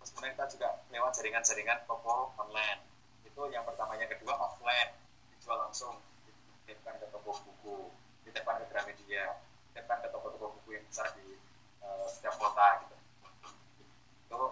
Terus 0.00 0.08
kemudian 0.16 0.32
kita 0.32 0.48
juga 0.48 0.68
lewat 0.88 1.12
jaringan-jaringan 1.12 1.84
toko 1.84 2.32
online 2.40 2.91
itu 3.32 3.42
yang 3.48 3.64
pertama 3.64 3.96
yang 3.96 4.12
kedua 4.12 4.36
offline 4.36 4.92
dijual 5.32 5.56
langsung 5.64 5.96
dititipkan 6.28 7.00
ke 7.00 7.08
toko 7.08 7.32
buku 7.32 7.88
dititipkan 8.22 8.60
ke 8.60 8.66
Gramedia 8.68 9.40
ke 9.72 10.08
toko-toko 10.12 10.58
buku 10.60 10.76
yang 10.76 10.84
besar 10.90 11.08
di 11.16 11.38
uh, 11.80 12.06
setiap 12.10 12.36
kota 12.36 12.84
gitu. 12.84 12.96
Itu 14.28 14.42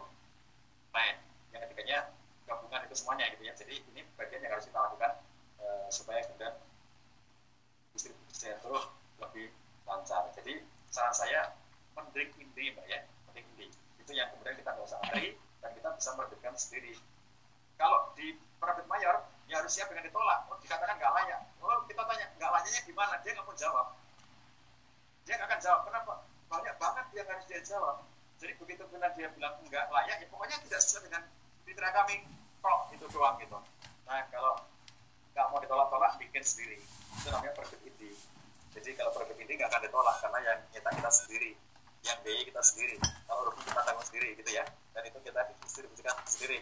online 0.91 1.19
yang 1.53 1.61
ketiganya 1.69 1.99
gabungan 2.47 2.87
itu 2.87 2.95
semuanya 2.97 3.29
gitu 3.35 3.43
ya. 3.45 3.53
Jadi 3.59 3.75
ini 3.93 4.03
bagian 4.15 4.41
yang 4.41 4.57
harus 4.57 4.67
kita 4.71 4.79
lakukan 4.79 5.13
uh, 5.61 5.87
supaya 5.91 6.25
kemudian 6.25 6.55
distribusi 7.93 8.49
itu 8.49 8.75
lebih 9.21 9.47
lancar. 9.85 10.31
Jadi 10.39 10.65
saran 10.89 11.15
saya 11.15 11.53
mendrik 11.99 12.33
inti 12.39 12.73
mbak 12.73 12.87
ya. 12.89 13.05
Mendrik 13.31 13.45
inti 13.55 13.67
itu 14.01 14.13
yang 14.15 14.31
kemudian 14.33 14.57
kita 14.57 14.71
nggak 14.73 14.87
usah 14.87 14.99
antri 15.05 15.37
dan 15.61 15.71
kita 15.77 15.89
bisa 15.99 16.11
menerbitkan 16.17 16.55
sendiri. 16.57 16.95
Kalau 17.77 18.13
di 18.17 18.37
penerbit 18.61 18.87
mayor 18.87 19.17
ya 19.49 19.59
harus 19.59 19.73
siap 19.73 19.89
dengan 19.91 20.05
ditolak. 20.07 20.47
Oh 20.53 20.57
dikatakan 20.61 20.95
nggak 21.01 21.13
layak. 21.17 21.41
Oh 21.65 21.81
kita 21.89 22.05
tanya 22.05 22.27
nggak 22.37 22.51
layaknya 22.53 22.81
di 22.85 22.95
mana? 22.95 23.15
Dia 23.25 23.31
nggak 23.35 23.47
mau 23.49 23.57
jawab. 23.57 23.87
Dia 25.25 25.35
nggak 25.41 25.49
akan 25.49 25.61
jawab. 25.65 25.81
Kenapa? 25.89 26.13
Banyak 26.53 26.77
banget 26.77 27.07
yang 27.17 27.27
harus 27.27 27.45
dia 27.49 27.61
jawab. 27.65 27.97
Jadi 28.39 28.53
begitu 28.61 28.83
benar 28.93 29.11
dia 29.17 29.29
bilang 29.33 29.57
enggak 29.65 29.89
layak 29.91 30.17
ya 30.23 30.27
pokoknya 30.29 30.57
tidak 30.69 30.81
sesuai 30.85 31.09
dengan 31.09 31.23
kriteria 31.65 31.91
kami. 31.91 32.17
Kok 32.61 32.81
itu 32.95 33.05
doang 33.11 33.35
gitu. 33.41 33.59
Nah 34.07 34.21
kalau 34.29 34.55
nggak 35.33 35.47
mau 35.49 35.59
ditolak-tolak 35.59 36.13
bikin 36.21 36.45
sendiri. 36.45 36.79
Itu 37.17 37.29
namanya 37.33 37.57
penerbit 37.57 37.81
inti. 37.89 38.13
Jadi 38.77 38.91
kalau 38.95 39.11
penerbit 39.17 39.41
inti 39.41 39.53
nggak 39.57 39.69
akan 39.73 39.83
ditolak 39.89 40.17
karena 40.21 40.39
yang 40.45 40.59
kita 40.71 40.89
kita 40.95 41.11
sendiri. 41.11 41.51
Yang 42.01 42.19
biaya 42.23 42.43
kita 42.45 42.63
sendiri. 42.63 42.97
Kalau 43.01 43.41
rugi 43.51 43.63
kita 43.67 43.81
tanggung 43.83 44.07
sendiri 44.07 44.29
gitu 44.37 44.51
ya. 44.53 44.65
Dan 44.95 45.03
itu 45.09 45.19
kita 45.25 45.41
distribusikan 45.65 46.17
sendiri 46.29 46.61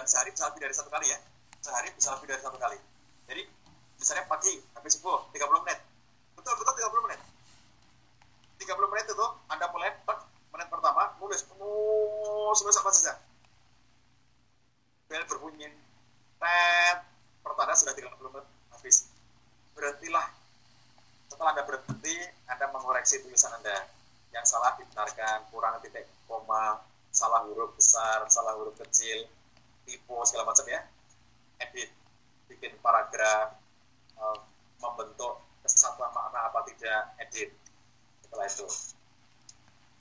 dan 0.00 0.08
sehari 0.08 0.32
bisa 0.32 0.48
lebih 0.48 0.64
dari 0.64 0.72
satu 0.72 0.88
kali 0.88 1.12
ya. 1.12 1.18
Sehari 1.60 1.92
bisa 1.92 2.08
lebih 2.16 2.32
dari 2.32 2.40
satu 2.40 2.56
kali. 2.56 2.78
Jadi 3.28 3.42
misalnya 4.00 4.24
pagi 4.32 4.56
habis 4.72 4.96
subuh 4.96 5.28
30 5.28 5.60
menit. 5.60 5.76
Betul 6.32 6.56
betul 6.56 6.72
30 6.72 7.04
menit. 7.04 7.20
30 8.64 8.92
menit 8.96 9.04
itu 9.12 9.26
anda 9.52 9.68
mulai 9.68 9.92
menit 10.56 10.68
pertama 10.72 11.12
nulis 11.20 11.44
nulis 11.60 12.58
nulis 12.64 12.76
apa 12.80 12.90
saja. 12.96 13.12
Bel 15.12 15.20
berbunyi 15.28 15.68
tet. 16.40 17.04
Pertanda 17.44 17.76
sudah 17.76 17.92
30 17.92 18.08
menit 18.32 18.48
habis. 18.72 19.04
Berhentilah. 19.76 20.32
Setelah 21.28 21.52
anda 21.52 21.68
berhenti 21.68 22.16
anda 22.48 22.72
mengoreksi 22.72 23.20
tulisan 23.20 23.52
anda. 23.52 23.84
Yang 24.32 24.48
salah 24.48 24.80
dibenarkan 24.80 25.44
kurang 25.52 25.76
titik 25.84 26.08
koma 26.24 26.80
salah 27.12 27.44
huruf 27.44 27.74
besar 27.76 28.22
salah 28.30 28.54
huruf 28.54 28.78
kecil 28.78 29.26
tipe 29.90 30.14
segala 30.22 30.54
macam 30.54 30.62
ya. 30.70 30.86
Edit 31.58 31.90
bikin 32.46 32.78
paragraf 32.78 33.58
uh, 34.22 34.38
membentuk 34.78 35.42
kesatuan 35.66 36.14
makna 36.14 36.46
apa 36.46 36.62
tidak 36.70 37.10
edit. 37.18 37.50
Setelah 38.22 38.46
itu. 38.46 38.66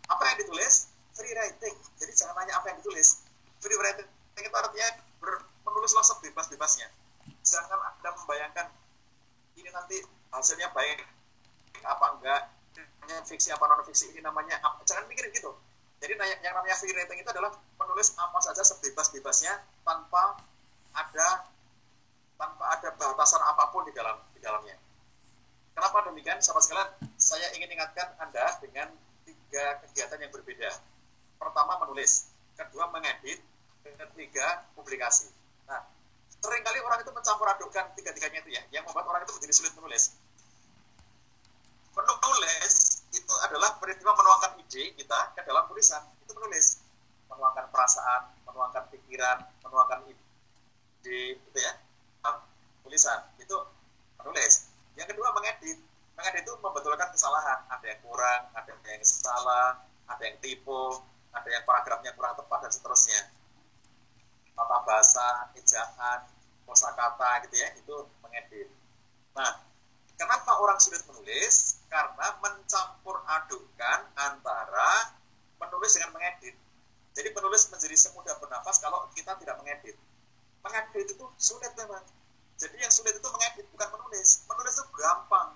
Apa 0.09 0.21
yang 0.29 0.37
ditulis? 0.45 0.93
Free 1.17 1.33
writing. 1.33 1.75
Jadi 1.97 2.11
jangan 2.13 2.37
nanya 2.37 2.61
apa 2.61 2.69
yang 2.69 2.77
ditulis. 2.85 3.25
Free 3.57 3.73
writing 3.73 4.05
itu 4.39 4.55
artinya 4.55 4.87
menulislah 5.67 6.05
sebebas-bebasnya 6.07 6.87
jangan 7.43 7.79
anda 7.81 8.09
membayangkan 8.13 8.67
ini 9.57 9.69
nanti 9.73 9.97
hasilnya 10.31 10.71
baik 10.71 11.03
apa 11.83 12.05
enggak 12.15 12.41
fiksi 13.25 13.49
apa 13.49 13.65
non 13.65 13.81
fiksi 13.83 14.13
ini 14.13 14.21
namanya 14.21 14.61
apa. 14.61 14.85
Jangan 14.85 15.09
mikirin 15.09 15.33
gitu 15.33 15.51
jadi 15.99 16.15
yang 16.15 16.55
namanya 16.55 16.75
free 16.79 16.95
writing 16.95 17.19
itu 17.19 17.29
adalah 17.29 17.51
menulis 17.75 18.15
apa 18.15 18.39
saja 18.39 18.63
sebebas-bebasnya 18.63 19.59
tanpa 19.83 20.39
ada 20.95 21.43
tanpa 22.39 22.63
ada 22.71 22.89
batasan 22.95 23.43
apa 23.43 23.67
pun 23.75 23.83
di 23.83 23.91
dalam 23.91 24.15
di 24.31 24.39
dalamnya. 24.39 24.79
Kenapa 25.75 26.07
demikian? 26.07 26.39
Sahabat 26.39 26.63
sekalian, 26.63 26.89
saya 27.19 27.47
ingin 27.55 27.71
ingatkan 27.75 28.15
Anda 28.19 28.47
dengan 28.63 28.91
tiga 29.27 29.83
kegiatan 29.83 30.19
yang 30.23 30.31
berbeda. 30.31 30.71
Pertama 31.39 31.83
menulis, 31.83 32.31
kedua 32.55 32.91
mengedit, 32.95 33.43
ketiga 33.83 34.63
publikasi. 34.75 35.27
Nah, 35.67 35.83
sering 36.39 36.63
kali 36.63 36.79
orang 36.79 36.99
itu 37.03 37.11
mencampur 37.11 37.47
adukkan 37.47 37.95
tiga-tiganya 37.95 38.39
itu 38.43 38.51
ya, 38.55 38.63
yang 38.71 38.83
membuat 38.87 39.07
orang 39.07 39.23
itu 39.27 39.35
menjadi 39.35 39.53
sulit 39.55 39.73
menulis. 39.79 40.15
Menulis 41.95 42.75
itu 43.11 43.33
adalah 43.43 43.75
peristiwa 43.81 44.15
menuangkan 44.15 44.59
ide 44.63 44.95
kita 44.95 45.19
ke 45.35 45.41
dalam 45.43 45.58
tulisan. 45.79 46.03
Itu 46.27 46.35
menulis, 46.35 46.83
menuangkan 47.31 47.71
perasaan, 47.71 48.35
menuangkan 48.43 48.91
pikiran, 48.91 49.47
menuangkan 49.63 50.11
ide, 50.11 51.39
gitu 51.39 51.55
ya, 51.55 51.71
tulisan. 52.83 53.23
Itu 53.39 53.55
menulis. 54.19 54.67
Yang 54.99 55.15
kedua 55.15 55.31
mengedit. 55.31 55.79
Mengedit 56.19 56.43
itu 56.43 56.51
membetulkan 56.59 57.07
kesalahan. 57.15 57.63
Ada 57.71 57.95
yang 57.95 57.99
kurang, 58.03 58.51
ada 58.51 58.75
yang 58.75 59.07
salah, 59.07 59.79
ada 60.11 60.19
yang 60.19 60.35
tipu, 60.43 60.99
ada 61.31 61.47
yang 61.47 61.63
paragrafnya 61.63 62.11
kurang 62.19 62.35
tepat 62.35 62.67
dan 62.67 62.71
seterusnya. 62.75 63.31
Tata 64.59 64.77
bahasa, 64.83 65.47
ejaan, 65.55 66.27
kosakata 66.67 67.47
gitu 67.47 67.55
ya, 67.55 67.71
itu 67.79 67.95
mengedit. 68.19 68.67
Nah, 69.31 69.63
kenapa 70.19 70.59
orang 70.59 70.75
sulit 70.75 70.99
menulis? 71.07 71.79
Karena 71.87 72.35
mencampur 72.43 73.23
adukkan 73.23 74.11
antara 74.19 75.15
menulis 75.59 75.91
dengan 75.95 76.11
mengedit. 76.15 76.55
Jadi 77.13 77.29
penulis 77.35 77.67
menjadi 77.67 77.95
semudah 77.99 78.35
bernafas 78.39 78.79
kalau 78.79 79.05
kita 79.13 79.35
tidak 79.37 79.55
mengedit. 79.59 79.95
Mengedit 80.63 81.07
itu 81.11 81.25
sulit 81.35 81.71
memang 81.75 82.03
jadi 82.59 82.75
yang 82.75 82.91
sulit 82.91 83.15
itu 83.15 83.23
mengedit, 83.31 83.65
bukan 83.71 83.87
menulis. 83.95 84.43
Menulis 84.51 84.73
itu 84.75 84.85
gampang. 84.99 85.55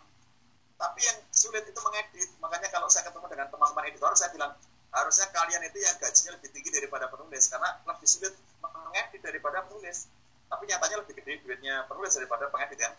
Tapi 0.80 0.99
yang 1.03 1.19
sulit 1.35 1.67
itu 1.67 1.80
mengedit. 1.84 2.30
Makanya 2.39 2.71
kalau 2.71 2.88
saya 2.88 3.11
ketemu 3.11 3.27
dengan 3.27 3.51
teman-teman 3.51 3.84
editor, 3.91 4.15
saya 4.15 4.31
bilang, 4.31 4.55
harusnya 4.95 5.27
kalian 5.35 5.67
itu 5.67 5.84
yang 5.84 5.95
gajinya 5.99 6.39
lebih 6.39 6.49
tinggi 6.55 6.71
daripada 6.71 7.11
penulis. 7.11 7.51
Karena 7.51 7.75
lebih 7.84 8.07
sulit 8.07 8.34
mengedit 8.63 9.19
daripada 9.19 9.67
penulis. 9.67 10.07
Tapi 10.47 10.63
nyatanya 10.63 10.97
lebih 11.03 11.13
gede 11.19 11.43
duitnya 11.43 11.84
penulis 11.91 12.15
daripada 12.15 12.47
pengedit 12.47 12.80
kan. 12.80 12.95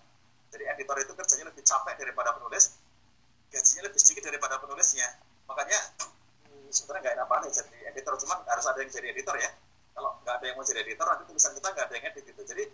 Jadi 0.52 0.64
editor 0.68 0.97
itu 1.01 1.12
kerjanya 1.16 1.44
lebih 1.48 1.64
capek 1.64 1.94
daripada 1.97 2.36
penulis. 2.36 2.76
Gajinya 3.48 3.89
lebih 3.89 4.01
sedikit 4.05 4.28
daripada 4.28 4.60
penulisnya. 4.60 5.09
Makanya 5.48 5.81
sebenarnya 6.74 7.01
nggak 7.06 7.14
enak 7.22 7.28
banget 7.30 7.51
jadi 7.62 7.78
editor. 7.94 8.14
Cuma 8.18 8.34
harus 8.42 8.66
ada 8.66 8.78
yang 8.82 8.90
jadi 8.90 9.06
editor 9.14 9.36
ya. 9.38 9.51
Kalau 9.94 10.10
nggak 10.26 10.34
ada 10.42 10.44
yang 10.51 10.56
mau 10.59 10.66
jadi 10.66 10.80
editor, 10.82 11.06
nanti 11.06 11.24
tulisan 11.30 11.52
kita 11.55 11.68
nggak 11.70 11.86
ada 11.86 11.94
yang 11.94 12.06
edit 12.10 12.24
gitu. 12.26 12.42
Jadi 12.42 12.64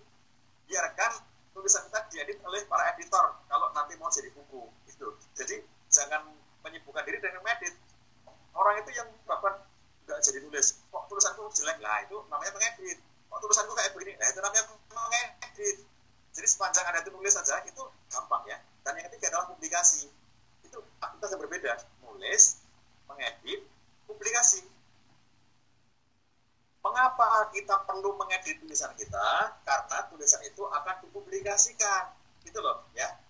biarkan 0.67 1.13
tulisan 1.53 1.83
kita 1.91 2.01
diedit 2.09 2.39
oleh 2.47 2.63
para 2.71 2.95
editor 2.95 3.25
kalau 3.51 3.69
nanti 3.75 3.99
mau 3.99 4.07
jadi 4.07 4.31
buku 4.31 4.71
itu 4.87 5.07
jadi 5.35 5.61
jangan 5.91 6.31
menyibukkan 6.63 7.03
diri 7.05 7.19
dengan 7.21 7.43
medit. 7.43 7.75
Orang 8.55 8.79
itu 8.81 8.91
yang 8.95 9.09
bahkan 9.27 9.61
nggak 10.07 10.19
jadi 10.25 10.39
nulis 10.47 10.81
kok 10.89 11.05
tulisanku 11.11 11.51
jelek? 11.53 11.79
Lah 11.85 12.01
itu 12.07 12.17
namanya 12.33 12.55
mengedit 12.57 12.99
kok 13.03 13.41
tulisanku 13.43 13.73
kayak 13.77 13.93
begini? 13.93 14.17
Nah 14.17 14.27
itu 14.31 14.39
namanya 14.41 14.65
mengedit 14.95 15.77
jadi 16.31 16.47
sepanjang 16.47 16.87
ada 16.87 17.03
itu 17.03 17.11
nulis 17.11 17.35
saja 17.35 17.59
itu 17.67 17.83
gampang 18.09 18.43
ya. 18.47 18.57
Dan 18.87 18.97
yang 18.97 19.07
ketiga 19.11 19.35
adalah 19.35 19.51
publikasi. 19.51 20.09
Itu 20.63 20.79
aktivitas 21.03 21.35
berbeda. 21.37 21.73
Nulis 22.07 22.63
mengedit 23.11 23.61
publikasi 24.11 24.67
Mengapa 26.81 27.53
kita 27.53 27.85
perlu 27.85 28.17
mengedit 28.17 28.57
tulisan 28.65 28.89
kita? 28.97 29.53
Karena 29.69 29.99
tulisan 30.09 30.41
itu 30.49 30.65
akan 30.65 31.05
dipublikasikan. 31.05 32.17
Gitu 32.41 32.57
loh, 32.57 32.89
ya. 32.97 33.21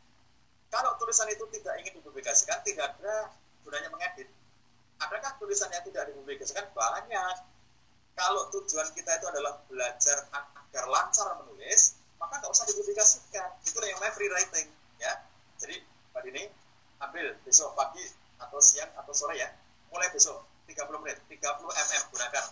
Kalau 0.71 0.95
tulisan 1.03 1.27
itu 1.35 1.43
tidak 1.51 1.75
ingin 1.83 1.99
dipublikasikan, 1.99 2.63
tidak 2.63 2.95
ada 2.95 3.35
gunanya 3.67 3.91
mengedit. 3.91 4.31
Adakah 5.03 5.35
tulisan 5.43 5.67
yang 5.75 5.83
tidak 5.83 6.15
dipublikasikan? 6.15 6.71
Banyak. 6.71 7.37
Kalau 8.15 8.47
tujuan 8.55 8.87
kita 8.95 9.19
itu 9.19 9.27
adalah 9.27 9.59
belajar 9.67 10.31
agar 10.31 10.85
lancar 10.87 11.27
menulis, 11.43 11.99
maka 12.23 12.39
nggak 12.39 12.55
usah 12.55 12.71
dipublikasikan. 12.71 13.51
Itulah 13.67 13.91
yang 13.91 13.99
namanya 13.99 14.15
free 14.15 14.31
writing, 14.31 14.71
ya. 15.03 15.27
Jadi, 15.59 15.83
Pak 16.15 16.23
Dini, 16.23 16.47
ambil 17.03 17.35
besok 17.43 17.75
pagi 17.75 18.07
atau 18.39 18.63
siang 18.63 18.95
atau 18.95 19.11
sore 19.11 19.35
ya. 19.35 19.51
Mulai 19.91 20.07
besok 20.15 20.47
30 20.71 21.03
menit, 21.03 21.19
30 21.27 21.43
mm 21.67 21.93
gunakan 22.15 22.45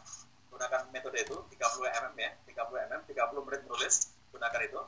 gunakan 0.51 0.81
metode 0.90 1.19
itu 1.23 1.36
30 1.55 1.86
mm 1.86 2.19
ya 2.19 2.31
30 2.51 2.90
mm 2.90 3.01
30 3.07 3.47
menit 3.47 3.61
menulis 3.70 3.95
gunakan 4.35 4.61
itu. 4.66 4.81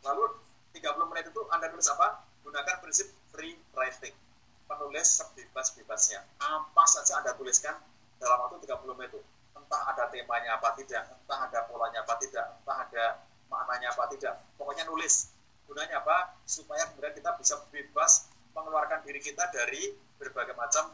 Lalu 0.00 0.24
30 0.72 1.10
menit 1.12 1.24
itu 1.28 1.40
anda 1.52 1.68
tulis 1.68 1.88
apa? 1.92 2.24
Gunakan 2.40 2.76
prinsip 2.80 3.12
free 3.28 3.52
writing 3.76 4.16
penulis 4.64 5.20
sebebas-bebasnya. 5.20 6.24
Apa 6.40 6.84
saja 6.88 7.20
anda 7.20 7.36
tuliskan 7.36 7.76
dalam 8.16 8.48
waktu 8.48 8.64
30 8.64 8.96
menit 8.96 9.12
itu. 9.12 9.20
Entah 9.54 9.82
ada 9.92 10.08
temanya 10.08 10.56
apa 10.56 10.72
tidak 10.80 11.04
entah 11.08 11.40
ada 11.44 11.68
polanya 11.68 12.00
apa 12.00 12.16
tidak 12.20 12.44
entah 12.64 12.78
ada 12.88 13.04
maknanya 13.52 13.92
apa 13.92 14.08
tidak. 14.08 14.40
Pokoknya 14.56 14.88
nulis. 14.88 15.36
Gunanya 15.68 16.00
apa? 16.00 16.36
Supaya 16.44 16.84
kemudian 16.92 17.12
kita 17.16 17.36
bisa 17.40 17.56
bebas 17.72 18.28
mengeluarkan 18.52 19.00
diri 19.04 19.20
kita 19.20 19.48
dari 19.52 19.96
berbagai 20.20 20.52
macam 20.56 20.92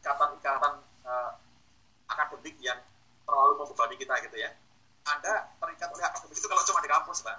ikatan-ikatan 0.00 0.74
uh, 1.04 1.32
akademik 2.08 2.56
yang 2.58 2.80
terlalu 3.28 3.52
membebani 3.60 3.94
kita 4.00 4.14
gitu 4.26 4.36
ya. 4.40 4.50
Anda 5.06 5.48
terikat 5.60 5.88
oleh 5.92 6.04
akademik 6.04 6.36
itu 6.36 6.48
kalau 6.48 6.62
cuma 6.64 6.80
di 6.82 6.90
kampus, 6.90 7.18
Mbak. 7.24 7.38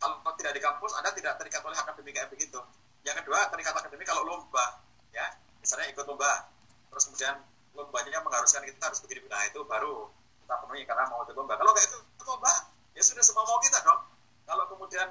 Kalau 0.00 0.32
tidak 0.40 0.52
di 0.56 0.62
kampus, 0.62 0.92
Anda 0.96 1.10
tidak 1.12 1.34
terikat 1.36 1.60
oleh 1.64 1.76
akademik 1.76 2.12
kayak 2.16 2.30
begitu. 2.32 2.60
Yang 3.04 3.24
kedua, 3.24 3.48
terikat 3.52 3.74
akademik 3.76 4.06
kalau 4.08 4.22
lomba, 4.24 4.80
ya. 5.12 5.26
Misalnya 5.60 5.92
ikut 5.92 6.04
lomba, 6.08 6.48
terus 6.88 7.04
kemudian 7.08 7.36
lombanya 7.76 8.20
mengharuskan 8.24 8.64
kita 8.64 8.80
harus 8.80 9.00
begini, 9.04 9.28
nah 9.28 9.44
itu 9.44 9.60
baru 9.68 10.08
kita 10.44 10.54
penuhi 10.64 10.82
karena 10.88 11.04
mau 11.12 11.20
ikut 11.24 11.36
lomba. 11.36 11.54
Kalau 11.60 11.72
kayak 11.76 11.88
itu 11.92 11.98
lomba, 12.24 12.52
ya 12.96 13.02
sudah 13.04 13.24
semua 13.24 13.44
mau 13.44 13.60
kita 13.60 13.78
dong. 13.84 14.00
Kalau 14.48 14.64
kemudian 14.72 15.08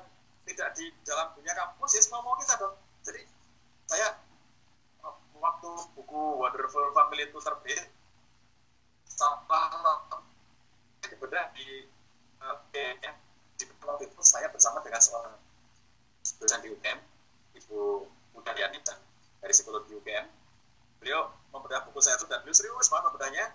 tidak 0.50 0.70
di 0.74 0.90
dalam 1.06 1.32
dunia 1.38 1.54
kampus, 1.54 1.90
ya 1.94 2.02
semua 2.02 2.26
mau 2.26 2.36
kita 2.42 2.58
dong. 2.58 2.76
Jadi 3.06 3.24
saya 3.86 4.18
waktu 5.40 5.72
buku 5.96 6.22
Wonderful 6.40 6.92
Family 6.94 7.28
itu 7.28 7.40
terbit, 7.40 7.82
salah 9.08 9.44
bedah 11.20 11.46
di 11.54 11.86
uh, 12.42 12.58
ya, 12.74 13.14
di 13.60 13.64
waktu 13.84 14.08
itu 14.08 14.24
saya 14.24 14.48
bersama 14.50 14.80
dengan 14.82 15.04
seorang 15.04 15.36
dosen 16.40 16.60
di 16.64 16.72
UGM 16.72 17.00
Ibu 17.60 18.08
Udariani 18.40 18.80
dan 18.82 18.98
dari 19.44 19.52
psikologi 19.52 19.94
UGM 19.94 20.26
beliau 21.04 21.30
membedah 21.52 21.86
buku 21.86 22.00
saya 22.00 22.16
itu 22.18 22.26
dan 22.26 22.42
beliau 22.42 22.56
serius 22.56 22.88
banget 22.88 23.12
membedahnya. 23.12 23.46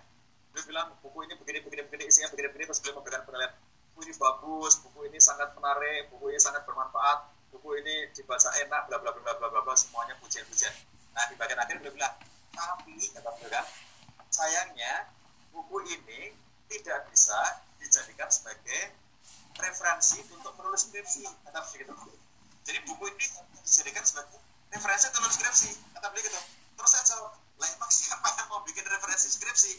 Beliau 0.53 0.65
bilang 0.71 0.87
buku 1.03 1.27
ini 1.27 1.33
begini 1.35 1.59
begini 1.67 1.81
begini 1.89 2.03
isinya 2.07 2.29
begini 2.31 2.47
begini. 2.53 2.65
Terus 2.69 2.79
beliau 2.79 2.95
memberikan 3.01 3.21
penilaian 3.27 3.51
buku 3.91 3.99
ini 4.07 4.13
bagus 4.15 4.73
buku 4.81 4.99
ini 5.11 5.19
sangat 5.19 5.49
menarik 5.57 6.07
buku 6.15 6.25
ini 6.31 6.39
sangat 6.39 6.63
bermanfaat 6.63 7.31
buku 7.51 7.79
ini 7.83 8.07
dibaca 8.15 8.49
enak 8.63 8.81
bla 8.87 8.97
bla 9.03 9.11
bla 9.11 9.33
bla 9.35 9.47
bla 9.51 9.61
bla 9.63 9.75
semuanya 9.75 10.15
pujian-pujian 10.19 10.71
nah 11.15 11.23
di 11.31 11.35
bagian 11.39 11.59
akhir 11.63 11.79
beliau 11.79 11.95
bilang 11.95 12.15
tapi 12.51 12.95
kata 13.15 13.29
beliau 13.39 13.51
kan 13.55 13.65
sayangnya 14.27 15.07
buku 15.55 15.77
ini 15.87 16.35
tidak 16.67 17.07
bisa 17.07 17.39
dijadikan 17.79 18.27
sebagai 18.27 18.91
referensi 19.55 20.19
untuk 20.35 20.51
menulis 20.59 20.91
skripsi 20.91 21.23
kata 21.47 21.63
beliau 21.71 21.95
gitu. 21.95 22.15
Jadi 22.67 22.79
buku 22.83 23.03
ini 23.15 23.25
dijadikan 23.63 24.03
sebagai 24.03 24.35
referensi 24.75 25.05
untuk 25.07 25.21
menulis 25.23 25.37
skripsi 25.39 25.69
kata 25.95 26.07
beliau 26.11 26.25
gitu. 26.27 26.41
Terus 26.75 26.89
saya 26.91 27.03
jawab 27.07 27.31
lah 27.55 27.69
emang 27.71 27.91
siapa 27.91 28.27
yang 28.35 28.47
mau 28.51 28.59
bikin 28.67 28.83
referensi 28.83 29.27
skripsi? 29.31 29.71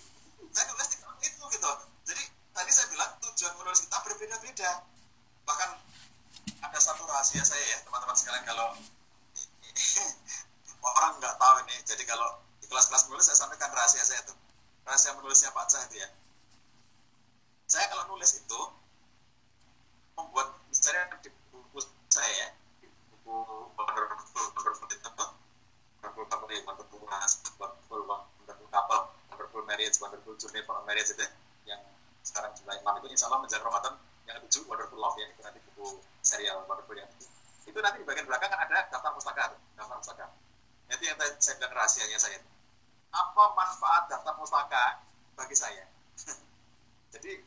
Saya 0.56 0.64
nulis 0.72 0.88
di 0.88 0.96
itu 1.28 1.42
gitu. 1.52 1.70
Jadi 2.08 2.22
tadi 2.56 2.70
saya 2.72 2.86
bilang 2.88 3.10
tujuan 3.20 3.52
menulis 3.60 3.84
kita 3.84 3.98
berbeda-beda. 4.00 4.70
Bahkan 5.44 5.70
ada 6.64 6.78
satu 6.80 7.04
rahasia 7.04 7.44
saya 7.44 7.60
ya 7.60 7.78
teman-teman 7.84 8.16
sekalian 8.16 8.44
kalau 8.48 8.72
orang 10.94 11.18
nggak 11.18 11.34
tahu 11.40 11.54
ini 11.66 11.76
jadi 11.82 12.02
kalau 12.06 12.28
di 12.62 12.66
kelas-kelas 12.70 13.10
menulis 13.10 13.26
saya 13.26 13.38
sampaikan 13.42 13.70
rahasia 13.74 14.02
saya 14.06 14.22
tuh 14.26 14.36
rahasia 14.86 15.12
menulisnya 15.18 15.50
Pak 15.50 15.66
Cah 15.66 15.82
itu 15.90 15.98
ya. 15.98 16.08
Saya 17.66 17.90
kalau 17.90 18.14
nulis 18.14 18.38
itu 18.38 18.60
membuat 20.14 20.54
misalnya 20.70 21.18
di 21.18 21.30
buku 21.50 21.82
saya 22.06 22.30
ya, 22.30 22.48
di 22.78 22.86
buku 22.86 23.34
Wonderful 23.74 24.46
Wonderful 24.54 24.86
itu 24.86 25.10
Wonderful 25.98 26.24
Family, 26.30 26.56
Wonderful 26.62 27.02
Wonderful 27.02 28.00
Wonderful 28.06 28.68
Couple, 28.70 29.02
Wonderful 29.34 29.62
Marriage, 29.66 29.98
Wonderful 29.98 30.38
Journey 30.38 30.62
for 30.62 30.78
Marriage 30.86 31.10
itu 31.10 31.26
ya, 31.26 31.30
yang 31.74 31.82
sekarang 32.22 32.54
jumlah 32.54 32.78
enam 32.78 32.94
itu 33.02 33.06
insya 33.10 33.26
Allah 33.26 33.42
menjelang 33.42 33.66
Ramadan 33.66 33.94
yang 34.30 34.38
tujuh 34.46 34.62
Wonderful 34.70 35.02
Love 35.02 35.18
ya 35.18 35.26
itu 35.26 35.42
nanti 35.42 35.58
buku 35.66 35.98
serial 36.22 36.62
Wonderful 36.70 36.94
yang 36.94 37.10
itu. 37.18 37.26
Itu 37.66 37.78
nanti 37.82 37.98
di 37.98 38.06
bagian 38.06 38.30
belakang 38.30 38.54
kan 38.54 38.62
ada 38.62 38.86
daftar 38.94 39.10
pustaka, 39.18 39.58
daftar 39.74 39.98
pustaka. 39.98 40.26
Itu 40.90 41.02
yang 41.02 41.18
saya 41.40 41.54
bilang 41.58 41.74
rahasianya 41.74 42.18
saya 42.18 42.38
apa 43.16 43.44
manfaat 43.56 44.12
daftar 44.12 44.34
pustaka 44.36 45.02
bagi 45.34 45.56
saya. 45.56 45.84
Jadi 47.16 47.42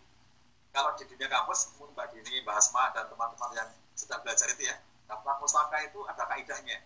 kalau 0.73 0.93
di 0.97 1.03
dunia 1.09 1.29
kampus, 1.29 1.73
Mbak 1.77 2.13
Dini, 2.13 2.41
Mbak 2.45 2.55
Hasma, 2.55 2.93
dan 2.93 3.09
teman-teman 3.09 3.51
yang 3.57 3.69
sedang 3.97 4.21
belajar 4.21 4.49
itu 4.53 4.69
ya, 4.69 4.75
daftar 5.09 5.37
pustaka 5.41 5.77
itu 5.85 5.99
ada 6.09 6.23
kaidahnya. 6.25 6.77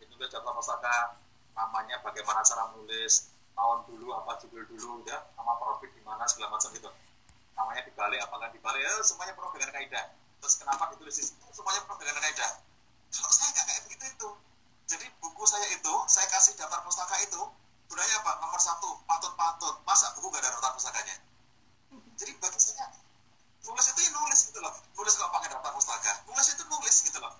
Itu 0.00 0.16
daftar 0.16 0.52
pustaka 0.52 1.16
namanya 1.56 1.96
bagaimana 2.04 2.44
cara 2.44 2.68
menulis 2.76 3.32
tahun 3.56 3.88
dulu 3.88 4.12
apa 4.12 4.36
judul 4.44 4.68
dulu 4.68 5.00
ya 5.08 5.16
nama 5.40 5.56
profit 5.56 5.88
di 5.96 6.04
mana 6.04 6.28
segala 6.28 6.52
macam 6.52 6.68
itu 6.76 6.90
namanya 7.56 7.82
dibalik 7.88 8.20
apakah 8.20 8.52
dibalik 8.52 8.84
ya, 8.84 8.92
semuanya 9.00 9.32
penuh 9.32 9.50
dengan 9.56 9.72
kaidah 9.72 10.04
terus 10.44 10.60
kenapa 10.60 10.92
ditulis 10.92 11.16
di 11.16 11.24
semuanya 11.56 11.80
penuh 11.88 11.98
dengan 12.04 12.20
kaidah 12.20 12.50
kalau 13.16 13.32
saya 13.32 13.48
nggak 13.56 13.64
kayak 13.64 13.82
begitu 13.88 14.04
itu 14.12 14.28
jadi 14.86 15.06
buku 15.18 15.42
saya 15.50 15.66
itu 15.74 15.94
saya 16.06 16.26
kasih 16.30 16.54
daftar 16.54 16.78
pustaka 16.86 17.18
itu 17.26 17.42
gunanya 17.90 18.16
apa? 18.22 18.38
Nomor 18.38 18.60
satu 18.62 19.02
patut-patut. 19.06 19.82
Masa 19.82 20.14
buku 20.14 20.30
nggak 20.30 20.46
ada 20.46 20.50
daftar 20.54 20.72
pustakanya? 20.78 21.16
Jadi 22.14 22.32
bagi 22.38 22.60
saya 22.62 22.86
nulis 23.66 23.86
itu 23.90 24.00
ya 24.06 24.10
nulis 24.14 24.40
gitu 24.46 24.58
loh. 24.62 24.74
Nulis 24.94 25.12
nggak 25.18 25.30
pakai 25.34 25.48
daftar 25.50 25.72
pustaka. 25.74 26.12
Nulis 26.30 26.46
itu 26.54 26.62
nulis 26.70 26.96
gitu 27.02 27.18
loh. 27.18 27.34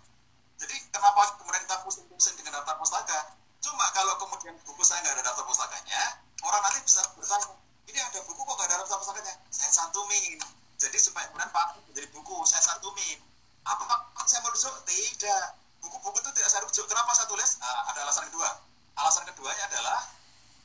Jadi 0.58 0.74
kenapa 0.90 1.38
kemudian 1.38 1.62
kita 1.62 1.76
pusing-pusing 1.86 2.34
dengan 2.34 2.58
daftar 2.58 2.82
pustaka? 2.82 3.18
Cuma 3.62 3.86
kalau 3.94 4.18
kemudian 4.18 4.58
buku 4.66 4.82
saya 4.82 5.06
nggak 5.06 5.22
ada 5.22 5.22
daftar 5.30 5.46
pustakanya 5.46 6.00
orang 6.42 6.62
nanti 6.62 6.78
bisa 6.86 7.02
bertanya 7.18 7.46
ini 7.86 7.98
ada 7.98 8.20
buku 8.26 8.38
kok 8.42 8.54
nggak 8.58 8.68
ada 8.74 8.76
daftar 8.82 8.98
pustakanya? 8.98 9.34
Saya 9.54 9.70
santumin. 9.70 10.38
Jadi 10.82 10.98
supaya 10.98 11.30
kemudian 11.30 11.50
pak 11.54 11.78
menjadi 11.86 12.10
buku 12.10 12.42
saya 12.42 12.62
santumin. 12.62 13.22
Apa 13.66 13.82
Pak, 13.82 14.30
saya 14.30 14.46
merujuk 14.46 14.70
tidak 14.86 15.58
buku-buku 15.86 16.18
itu 16.20 16.30
tidak 16.34 16.50
saya 16.50 16.62
rujuk. 16.66 16.84
Kenapa 16.90 17.14
saya 17.14 17.30
tulis? 17.30 17.62
Nah, 17.62 17.94
ada 17.94 18.02
alasan 18.02 18.26
kedua. 18.28 18.50
Alasan 18.98 19.24
keduanya 19.30 19.64
adalah 19.70 20.02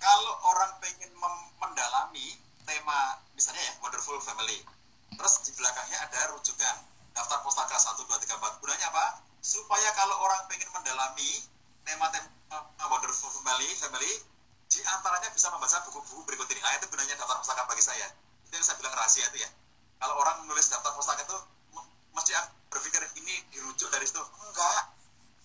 kalau 0.02 0.34
orang 0.50 0.74
pengen 0.82 1.14
mendalami 1.62 2.42
tema 2.66 3.22
misalnya 3.38 3.62
ya 3.62 3.74
wonderful 3.86 4.18
family. 4.26 4.66
Terus 5.14 5.34
di 5.46 5.52
belakangnya 5.54 5.98
ada 6.10 6.34
rujukan. 6.34 6.76
Daftar 7.12 7.44
pustaka 7.44 7.76
1, 7.76 8.08
2, 8.08 8.08
3, 8.08 8.40
4 8.40 8.62
gunanya 8.64 8.88
apa? 8.90 9.06
supaya 9.42 9.90
kalau 9.98 10.22
orang 10.22 10.46
pengen 10.46 10.70
mendalami 10.70 11.42
tema-tema 11.82 12.62
wonderful 12.94 13.34
family 13.42 13.66
family 13.74 14.22
di 14.70 14.80
antaranya 14.86 15.34
bisa 15.34 15.50
membaca 15.50 15.82
buku-buku 15.90 16.22
berikut 16.30 16.48
ini. 16.54 16.62
Nah 16.62 16.78
itu 16.78 16.86
gunanya 16.88 17.18
daftar 17.18 17.42
pustaka 17.42 17.66
bagi 17.68 17.84
saya. 17.84 18.08
Itu 18.48 18.54
yang 18.56 18.64
saya 18.64 18.78
bilang 18.80 18.94
rahasia 18.96 19.26
itu 19.34 19.42
ya. 19.42 19.50
Kalau 19.98 20.16
orang 20.22 20.46
menulis 20.46 20.70
daftar 20.70 20.94
pustaka 20.94 21.26
itu 21.26 21.38
m- 21.76 21.90
mesti 22.16 22.32
berpikir 22.70 23.02
ini 23.20 23.36
dirujuk 23.52 23.90
dari 23.90 24.06
situ. 24.06 24.22
Enggak 24.22 24.94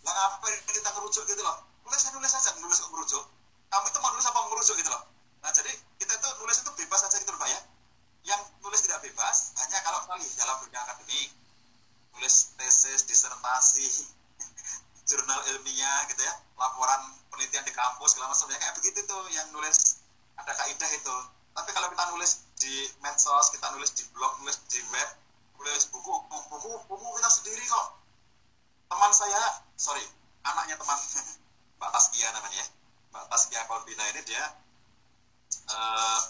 lah 0.06 0.14
ngapain 0.14 0.54
kita 0.70 0.90
ngerujuk 0.94 1.24
gitu 1.26 1.42
loh. 1.42 1.66
Nulis 1.82 2.02
nulis 2.14 2.30
saja 2.30 2.54
nulis 2.62 2.78
kok 2.78 2.90
merujuk. 2.94 3.24
Kamu 3.66 3.86
itu 3.90 3.98
mau 3.98 4.10
nulis 4.14 4.26
apa 4.30 4.38
merujuk 4.46 4.76
gitu 4.78 4.90
loh. 4.90 5.02
Nah 5.42 5.50
jadi 5.50 5.72
kita 5.98 6.12
itu 6.14 6.28
nulis 6.38 6.56
itu 6.62 6.70
bebas 6.78 7.00
saja 7.02 7.16
gitu 7.18 7.30
loh 7.34 7.40
pak 7.42 7.50
ya. 7.50 7.60
Yang 8.26 8.40
nulis 8.62 8.80
tidak 8.86 9.02
bebas 9.02 9.50
hanya 9.58 9.78
kalau 9.82 10.00
kali 10.06 10.26
dalam 10.38 10.56
dunia 10.62 10.80
akademik. 10.86 11.30
Nulis 12.14 12.54
tesis 12.54 13.02
disertasi 13.10 13.86
jurnal 15.10 15.42
ilmiah 15.50 16.06
gitu 16.06 16.22
ya. 16.22 16.34
Laporan 16.54 17.02
penelitian 17.34 17.66
di 17.66 17.74
kampus 17.74 18.14
segala 18.14 18.30
macam 18.30 18.46
ya. 18.54 18.58
Kayak 18.62 18.74
begitu 18.78 18.98
tuh 19.10 19.22
yang 19.34 19.50
nulis. 19.50 19.98
Ada 20.38 20.54
kaidah 20.54 20.90
itu. 20.94 21.16
Tapi 21.56 21.70
kalau 21.74 21.90
kita 21.90 22.04
nulis 22.14 22.46
di 22.56 22.88
medsos 23.04 23.52
kita 23.52 23.68
nulis 23.74 23.92
di 23.92 24.04
blog 24.16 24.32
nulis 24.40 24.56
di 24.72 24.80
web 24.92 25.08
nulis 25.60 25.88
buku 25.92 26.12
buku 26.28 26.72
buku 26.88 27.06
kita 27.20 27.28
sendiri 27.28 27.64
kok 27.68 27.95
teman 28.86 29.12
saya 29.12 29.42
sorry 29.76 30.02
anaknya 30.46 30.78
teman. 30.78 30.98
Mbak 31.78 31.90
Taskia 31.92 32.28
namanya 32.32 32.56
ya. 32.62 32.66
Mbak 33.12 33.24
Taskia 33.28 33.60
Kolbina 33.68 34.04
ini 34.14 34.20
dia 34.24 34.44
eh, 35.70 36.20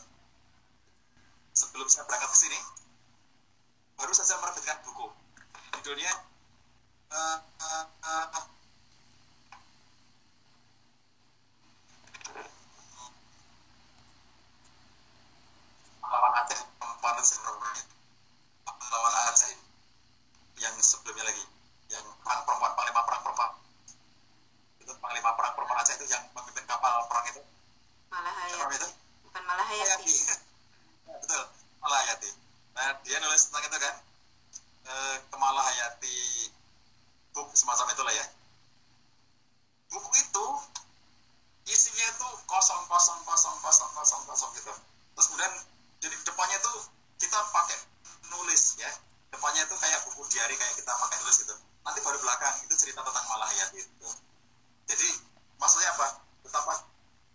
sebelum 1.54 1.86
saya 1.88 2.04
berangkat 2.08 2.30
ke 2.32 2.38
sini 2.38 2.58
baru 3.96 4.12
saja 4.12 4.40
menerbitkan 4.40 4.80
buku. 4.84 5.06
Judulnya 5.80 6.12
eh, 7.12 7.38
eh, 7.38 7.84
eh, 7.86 8.44
pahlawan 16.00 16.32
Aceh 16.42 16.60
perempuan 16.80 17.14
pahlawan 18.64 19.14
Aceh 19.30 19.52
yang 20.58 20.74
sebelumnya 20.80 21.28
lagi 21.28 21.55
yang 21.90 22.02
perang 22.22 22.42
perempuan 22.42 22.72
panglima 22.74 23.02
perang 23.06 23.22
perempuan. 23.22 23.50
Itu 24.82 24.92
panglima 24.98 25.30
perang 25.38 25.52
perempuan 25.54 25.78
Aceh 25.82 25.94
itu 25.98 26.06
yang 26.10 26.22
memimpin 26.34 26.66
kapal 26.66 27.06
perang 27.06 27.26
itu. 27.30 27.42
Malah 28.10 28.32
siapa 28.50 28.66
hayati 28.66 28.76
itu? 28.78 28.88
Bukan 29.26 29.42
malah 29.46 29.66
hayati 29.66 30.10
Hayati 30.10 30.14
Ya, 31.06 31.14
betul. 31.22 31.42
Malah 31.82 31.98
Hayati 32.02 32.30
nah 32.76 32.92
dia 33.08 33.16
nulis 33.24 33.48
tentang 33.48 33.64
itu 33.64 33.78
kan. 33.80 33.94
Eh, 34.86 35.16
Kemala 35.32 35.62
Hayati 35.64 36.18
book 37.32 37.48
semacam 37.54 37.88
itulah 37.94 38.12
ya. 38.12 38.26
Buku 39.88 40.10
itu 40.18 40.46
isinya 41.66 42.06
itu 42.10 42.28
kosong 42.46 42.82
kosong 42.90 43.18
kosong 43.24 43.56
kosong 43.64 43.90
kosong 43.96 44.22
kosong 44.28 44.50
gitu. 44.58 44.74
Terus 45.16 45.26
kemudian 45.30 45.54
jadi 46.04 46.16
depannya 46.20 46.58
tuh 46.60 46.84
kita 47.16 47.38
pakai 47.54 47.78
nulis 48.28 48.76
ya. 48.76 48.90
Depannya 49.32 49.64
itu 49.64 49.74
kayak 49.78 50.04
buku 50.10 50.22
diary 50.34 50.54
kayak 50.58 50.74
kita 50.76 50.92
pakai 50.92 51.16
nulis 51.22 51.38
gitu 51.46 51.56
nanti 51.86 52.02
baru 52.02 52.18
belakang 52.18 52.54
itu 52.66 52.74
cerita 52.74 52.98
tentang 53.06 53.24
Malah 53.30 53.46
Hayati 53.46 53.78
itu. 53.78 54.10
Jadi 54.90 55.08
maksudnya 55.62 55.94
apa? 55.94 56.06
Betapa 56.42 56.74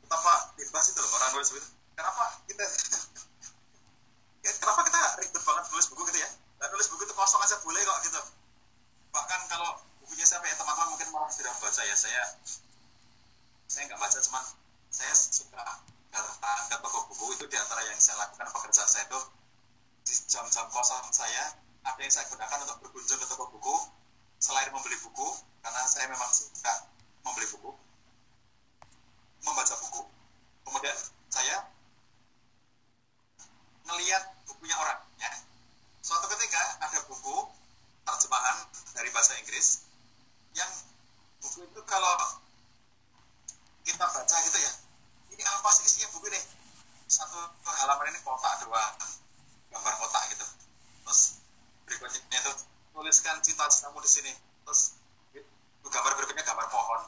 betapa 0.03 0.34
bebas 0.60 0.86
itu 0.91 0.99
loh 0.99 1.11
orang 1.15 1.32
nulis 1.40 1.49
begitu. 1.56 1.69
Kenapa 1.95 2.23
kita 2.52 2.64
ya, 4.45 4.52
kenapa 4.60 4.82
kita 4.91 4.99
ribet 5.23 5.44
banget 5.48 5.64
nulis 5.72 5.88
buku 5.88 6.02
gitu 6.11 6.19
ya? 6.19 6.30
Dan 6.60 6.68
nulis 6.76 6.88
buku 6.91 7.02
itu 7.07 7.15
kosong 7.15 7.40
aja 7.40 7.56
boleh 7.64 7.80
kok 7.80 7.98
gitu. 8.03 8.22
Bahkan 9.15 9.40
kalau 9.48 9.80
bukunya 10.03 10.28
siapa 10.28 10.44
ya 10.44 10.56
teman-teman 10.60 10.91
mungkin 10.91 11.07
malah 11.15 11.32
tidak 11.32 11.56
baca 11.64 11.82
ya 11.88 11.95
saya 11.95 12.23
saya 13.72 13.88
nggak 13.88 13.99
baca 14.03 14.19
cuman 14.19 14.44
saya 14.91 15.14
suka 15.15 15.64
datang 16.11 16.60
ke 16.68 16.76
toko 16.84 16.99
buku 17.07 17.40
itu 17.40 17.48
di 17.48 17.56
antara 17.56 17.88
yang 17.88 17.95
saya 17.95 18.19
lakukan 18.19 18.52
pekerjaan 18.52 18.90
saya 18.91 19.07
itu 19.07 19.19
di 20.03 20.14
jam-jam 20.28 20.68
kosong 20.68 21.07
saya 21.15 21.56
ada 21.88 21.99
yang 22.03 22.11
saya 22.11 22.28
gunakan 22.28 22.68
untuk 22.68 22.78
berkunjung 22.84 23.19
ke 23.23 23.28
toko 23.32 23.48
buku 23.56 23.76
selain 24.41 24.73
membeli 24.73 24.97
buku 25.05 25.27
karena 25.61 25.85
saya 25.85 26.09
memang 26.09 26.27
suka 26.34 26.89
membeli 27.22 27.45
buku 27.53 27.72
membaca 29.45 29.76
buku 29.85 30.01
kemudian 30.65 30.97
saya 31.30 31.69
ngelihat 33.85 34.23
bukunya 34.49 34.76
orang 34.77 34.99
ya. 35.22 35.31
Suatu 36.01 36.26
ketika 36.34 36.61
ada 36.81 36.99
buku 37.05 37.49
terjemahan 38.01 38.57
dari 38.97 39.09
bahasa 39.13 39.38
Inggris 39.38 39.85
yang 40.57 40.69
buku 41.41 41.65
itu 41.69 41.81
kalau 41.85 42.41
kita 43.85 44.05
baca 44.05 44.35
gitu 44.45 44.57
ya 44.57 44.72
ini 45.34 45.43
apa 45.45 45.69
sih 45.73 45.85
isinya 45.85 46.09
buku 46.18 46.30
ini? 46.34 46.41
Satu 47.05 47.38
halaman 47.61 48.09
ini 48.13 48.19
kotak 48.26 48.63
doang 48.65 48.95
gambar 49.69 49.93
kotak 50.01 50.23
gitu. 50.34 50.45
Terus 51.05 51.22
berikutnya 51.85 52.38
itu 52.41 52.51
tuliskan 52.91 53.39
cita-citamu 53.39 53.97
di 54.03 54.09
sini. 54.09 54.31
Terus 54.68 54.99
gambar 55.91 56.11
berikutnya 56.15 56.43
gambar 56.47 56.68
pohon. 56.72 57.01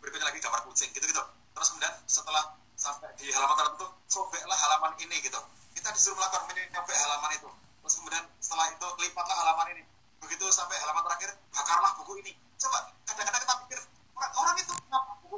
Berikutnya 0.00 0.26
lagi 0.32 0.40
gambar 0.40 0.60
kucing 0.68 0.90
gitu 0.92 1.04
gitu. 1.04 1.22
Terus 1.54 1.68
kemudian 1.72 1.94
setelah 2.08 2.56
sampai 2.74 3.12
di 3.20 3.30
halaman 3.30 3.56
tertentu 3.56 3.86
sobeklah 4.08 4.56
halaman 4.56 4.92
ini 5.00 5.16
gitu. 5.20 5.40
Kita 5.76 5.92
disuruh 5.92 6.16
melakukan 6.16 6.48
menyobek 6.48 6.96
halaman 6.96 7.30
itu. 7.36 7.48
Terus 7.84 7.94
kemudian 8.00 8.24
setelah 8.40 8.66
itu 8.72 8.86
lipatlah 9.04 9.36
halaman 9.36 9.66
ini. 9.76 9.82
Begitu 10.20 10.44
sampai 10.48 10.76
halaman 10.80 11.04
terakhir 11.04 11.36
bakarlah 11.52 11.92
buku 12.00 12.12
ini. 12.24 12.32
Coba 12.56 12.92
kadang-kadang 13.04 13.42
kita 13.44 13.54
pikir 13.66 13.78
orang, 14.16 14.32
orang 14.40 14.56
itu 14.56 14.72
kenapa 14.72 15.12
buku 15.24 15.36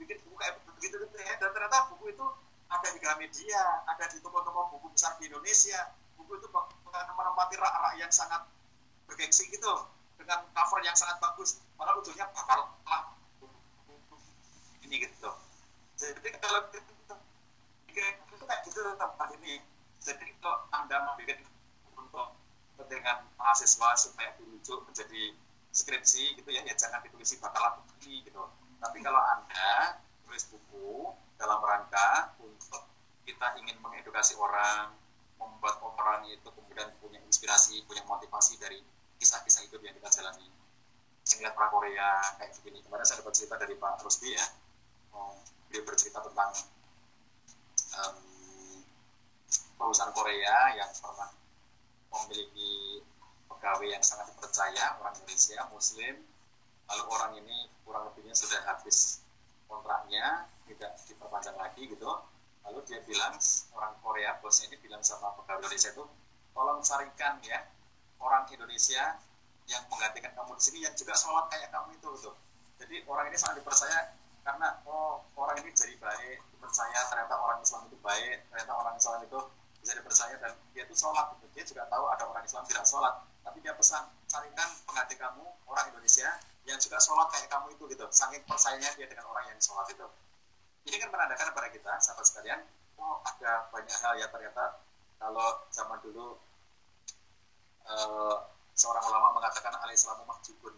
bikin 0.00 0.18
buku 0.26 0.36
kayak 0.42 0.54
begitu 0.74 0.94
gitu 0.98 1.16
ya. 1.22 1.34
Dan 1.38 1.50
ternyata 1.54 1.86
buku 1.94 2.10
itu 2.10 2.26
ada 2.66 2.88
di 2.90 2.98
Gramedia 2.98 3.62
ada 3.86 4.04
di 4.10 4.18
toko-toko 4.18 4.74
buku 4.74 4.86
besar 4.90 5.14
di 5.22 5.30
Indonesia. 5.30 5.94
Buku 6.18 6.38
itu 6.38 6.48
menempati 6.90 7.54
rak-rak 7.58 7.94
yang 7.98 8.10
sangat 8.10 8.42
bergengsi 9.08 9.48
gitu 9.52 9.72
dengan 10.18 10.44
cover 10.52 10.80
yang 10.84 10.96
sangat 10.96 11.20
bagus. 11.20 11.60
Padahal 11.76 12.00
ujungnya 12.00 12.28
bakarlah 12.32 12.68
buku 13.38 14.16
ini 14.88 15.04
gitu. 15.04 15.30
Jadi 15.98 16.28
kalau 16.40 16.60
kita 16.70 17.14
kayak 18.44 18.60
gitu 18.66 18.80
tempat 18.96 19.28
ini. 19.40 19.60
Jadi 20.04 20.36
kalau 20.40 20.68
anda 20.72 20.96
membuat 21.08 21.40
untuk 21.96 22.36
kepentingan 22.76 23.24
mahasiswa 23.40 23.88
supaya 23.96 24.36
dirujuk 24.36 24.84
menjadi 24.84 25.32
skripsi 25.74 26.38
gitu 26.38 26.50
ya, 26.52 26.62
ya 26.62 26.74
jangan 26.76 27.02
ditulis 27.02 27.34
bakalan 27.40 27.80
begini 27.96 28.22
gitu. 28.28 28.44
Tapi 28.78 28.98
kalau 29.00 29.18
anda 29.18 29.98
tulis 30.26 30.44
buku 30.52 31.14
dalam 31.40 31.60
rangka 31.64 32.36
untuk 32.38 32.84
kita 33.24 33.56
ingin 33.58 33.80
mengedukasi 33.80 34.36
orang, 34.36 34.92
membuat 35.38 35.80
orang 35.82 36.28
itu 36.30 36.48
kemudian 36.50 36.88
punya 36.98 37.20
inspirasi, 37.24 37.82
punya 37.84 38.02
motivasi 38.06 38.58
dari 38.58 38.80
kisah-kisah 39.18 39.66
hidup 39.68 39.80
yang 39.82 39.94
kita 39.96 40.10
jalani. 40.20 40.48
Lihat 41.40 41.56
pra 41.56 41.68
Korea 41.72 42.20
kayak 42.38 42.52
begini. 42.60 42.78
Kemarin 42.84 43.04
saya 43.04 43.24
dapat 43.24 43.34
cerita 43.34 43.56
dari 43.58 43.74
Pak 43.74 44.04
Rusdi 44.04 44.32
ya. 44.32 44.46
Oh, 45.16 45.34
dia 45.72 45.82
bercerita 45.82 46.22
tentang 46.22 46.50
um, 47.98 48.16
perusahaan 49.78 50.14
Korea 50.14 50.78
yang 50.78 50.90
pernah 51.00 51.30
memiliki 52.14 53.02
pegawai 53.50 53.86
yang 53.88 54.04
sangat 54.04 54.30
dipercaya 54.30 55.00
orang 55.02 55.14
Indonesia 55.18 55.58
Muslim 55.72 56.14
lalu 56.84 57.04
orang 57.16 57.32
ini 57.40 57.68
kurang 57.82 58.12
lebihnya 58.12 58.36
sudah 58.36 58.60
habis 58.68 59.24
kontraknya 59.66 60.46
tidak 60.68 60.92
diperpanjang 61.08 61.56
lagi 61.56 61.88
gitu 61.88 62.10
lalu 62.64 62.80
dia 62.88 63.00
bilang 63.04 63.36
orang 63.76 63.94
Korea 64.00 64.40
bosnya 64.40 64.72
ini 64.72 64.76
bilang 64.80 65.04
sama 65.04 65.36
pegawai 65.36 65.60
Indonesia 65.64 65.90
itu 65.92 66.04
tolong 66.56 66.80
carikan 66.80 67.36
ya 67.44 67.60
orang 68.20 68.48
Indonesia 68.48 69.20
yang 69.68 69.82
menggantikan 69.88 70.32
kamu 70.36 70.56
di 70.56 70.62
sini 70.62 70.78
yang 70.84 70.94
juga 70.96 71.16
sholat 71.16 71.48
kayak 71.52 71.72
kamu 71.72 71.96
itu 71.96 72.08
gitu. 72.20 72.32
jadi 72.80 72.96
orang 73.08 73.32
ini 73.32 73.36
sangat 73.36 73.60
dipercaya 73.60 74.12
karena 74.44 74.68
oh 74.84 75.24
orang 75.40 75.56
ini 75.64 75.72
jadi 75.72 75.96
baik 75.96 76.38
dipercaya 76.52 77.00
ternyata 77.08 77.34
orang 77.40 77.58
Islam 77.64 77.88
itu 77.88 77.96
baik 78.04 78.44
ternyata 78.52 78.72
orang 78.76 78.94
Islam 78.96 79.20
itu 79.24 79.40
bisa 79.80 79.92
dipercaya 79.96 80.34
dan 80.40 80.52
dia 80.72 80.84
itu 80.84 80.96
sholat 80.96 81.32
gitu. 81.36 81.46
dia 81.56 81.64
juga 81.64 81.82
tahu 81.88 82.04
ada 82.12 82.24
orang 82.28 82.44
Islam 82.44 82.64
tidak 82.68 82.84
sholat 82.84 83.24
tapi 83.44 83.60
dia 83.60 83.72
pesan 83.76 84.04
carikan 84.28 84.68
pengganti 84.88 85.16
kamu 85.16 85.44
orang 85.68 85.84
Indonesia 85.92 86.28
yang 86.64 86.80
juga 86.80 86.96
sholat 87.00 87.28
kayak 87.32 87.48
kamu 87.52 87.76
itu 87.76 87.84
gitu 87.92 88.04
saking 88.08 88.44
percayanya 88.48 88.88
dia 88.96 89.04
dengan 89.08 89.28
orang 89.28 89.44
yang 89.52 89.60
sholat 89.60 89.88
itu 89.92 90.04
ini 90.84 90.96
kan 91.00 91.08
menandakan 91.08 91.46
kepada 91.52 91.68
kita 91.72 91.92
sahabat 92.00 92.24
sekalian 92.28 92.60
oh 93.00 93.20
ada 93.24 93.68
banyak 93.72 93.96
hal 94.04 94.14
ya 94.20 94.26
ternyata. 94.32 94.80
Kalau 95.20 95.64
zaman 95.72 95.98
dulu 96.04 96.36
uh, 97.88 98.36
seorang 98.76 99.04
ulama 99.08 99.40
mengatakan 99.40 99.72
al 99.80 99.90
islamu 99.92 100.28
mahjubun 100.28 100.74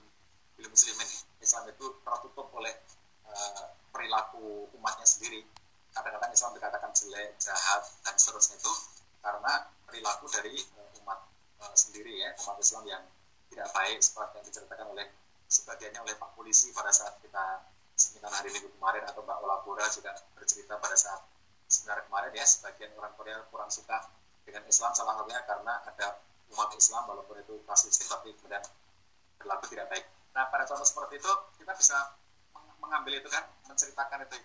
bil 0.58 0.68
muslimin. 0.70 1.08
Islam 1.42 1.66
itu 1.70 1.86
tertutup 2.02 2.50
oleh 2.54 2.74
uh, 3.26 3.66
perilaku 3.90 4.70
umatnya 4.78 5.06
sendiri. 5.06 5.42
Kadang-kadang 5.94 6.30
Islam 6.30 6.52
dikatakan 6.54 6.90
jelek 6.92 7.38
jahat 7.40 7.82
dan 8.04 8.14
seterusnya 8.18 8.58
itu 8.60 8.72
karena 9.22 9.66
perilaku 9.86 10.26
dari 10.30 10.54
uh, 10.78 11.00
umat 11.02 11.18
uh, 11.62 11.74
sendiri 11.74 12.14
ya 12.14 12.30
umat 12.46 12.58
Islam 12.62 12.84
yang 12.86 13.02
tidak 13.50 13.68
baik 13.74 13.98
seperti 14.02 14.32
yang 14.38 14.46
diceritakan 14.46 14.86
oleh 14.94 15.06
sebagiannya 15.46 16.00
oleh 16.02 16.14
Pak 16.18 16.30
Polisi 16.34 16.74
pada 16.74 16.90
saat 16.90 17.18
kita 17.22 17.62
seminar 17.96 18.28
hari 18.28 18.52
Minggu 18.52 18.68
kemarin 18.76 19.02
atau 19.08 19.24
Mbak 19.24 19.38
Olapura 19.40 19.88
juga 19.88 20.12
bercerita 20.36 20.76
pada 20.76 20.92
saat 20.92 21.24
seminar 21.64 22.04
kemarin 22.04 22.30
ya 22.36 22.44
sebagian 22.44 22.92
orang 23.00 23.16
Korea 23.16 23.40
kurang 23.48 23.72
suka 23.72 24.04
dengan 24.44 24.62
Islam 24.68 24.92
salah 24.92 25.16
satunya 25.18 25.40
karena 25.48 25.74
ada 25.88 26.20
umat 26.52 26.70
Islam 26.76 27.02
walaupun 27.08 27.40
itu 27.40 27.56
pasti 27.64 27.90
tapi 28.06 28.36
kemudian 28.36 28.62
berlaku 29.40 29.64
tidak 29.72 29.88
baik. 29.90 30.04
Nah 30.36 30.46
pada 30.52 30.68
contoh 30.68 30.84
seperti 30.84 31.18
itu 31.18 31.32
kita 31.58 31.72
bisa 31.74 31.96
mengambil 32.78 33.18
itu 33.18 33.28
kan 33.32 33.48
menceritakan 33.66 34.28
itu. 34.28 34.38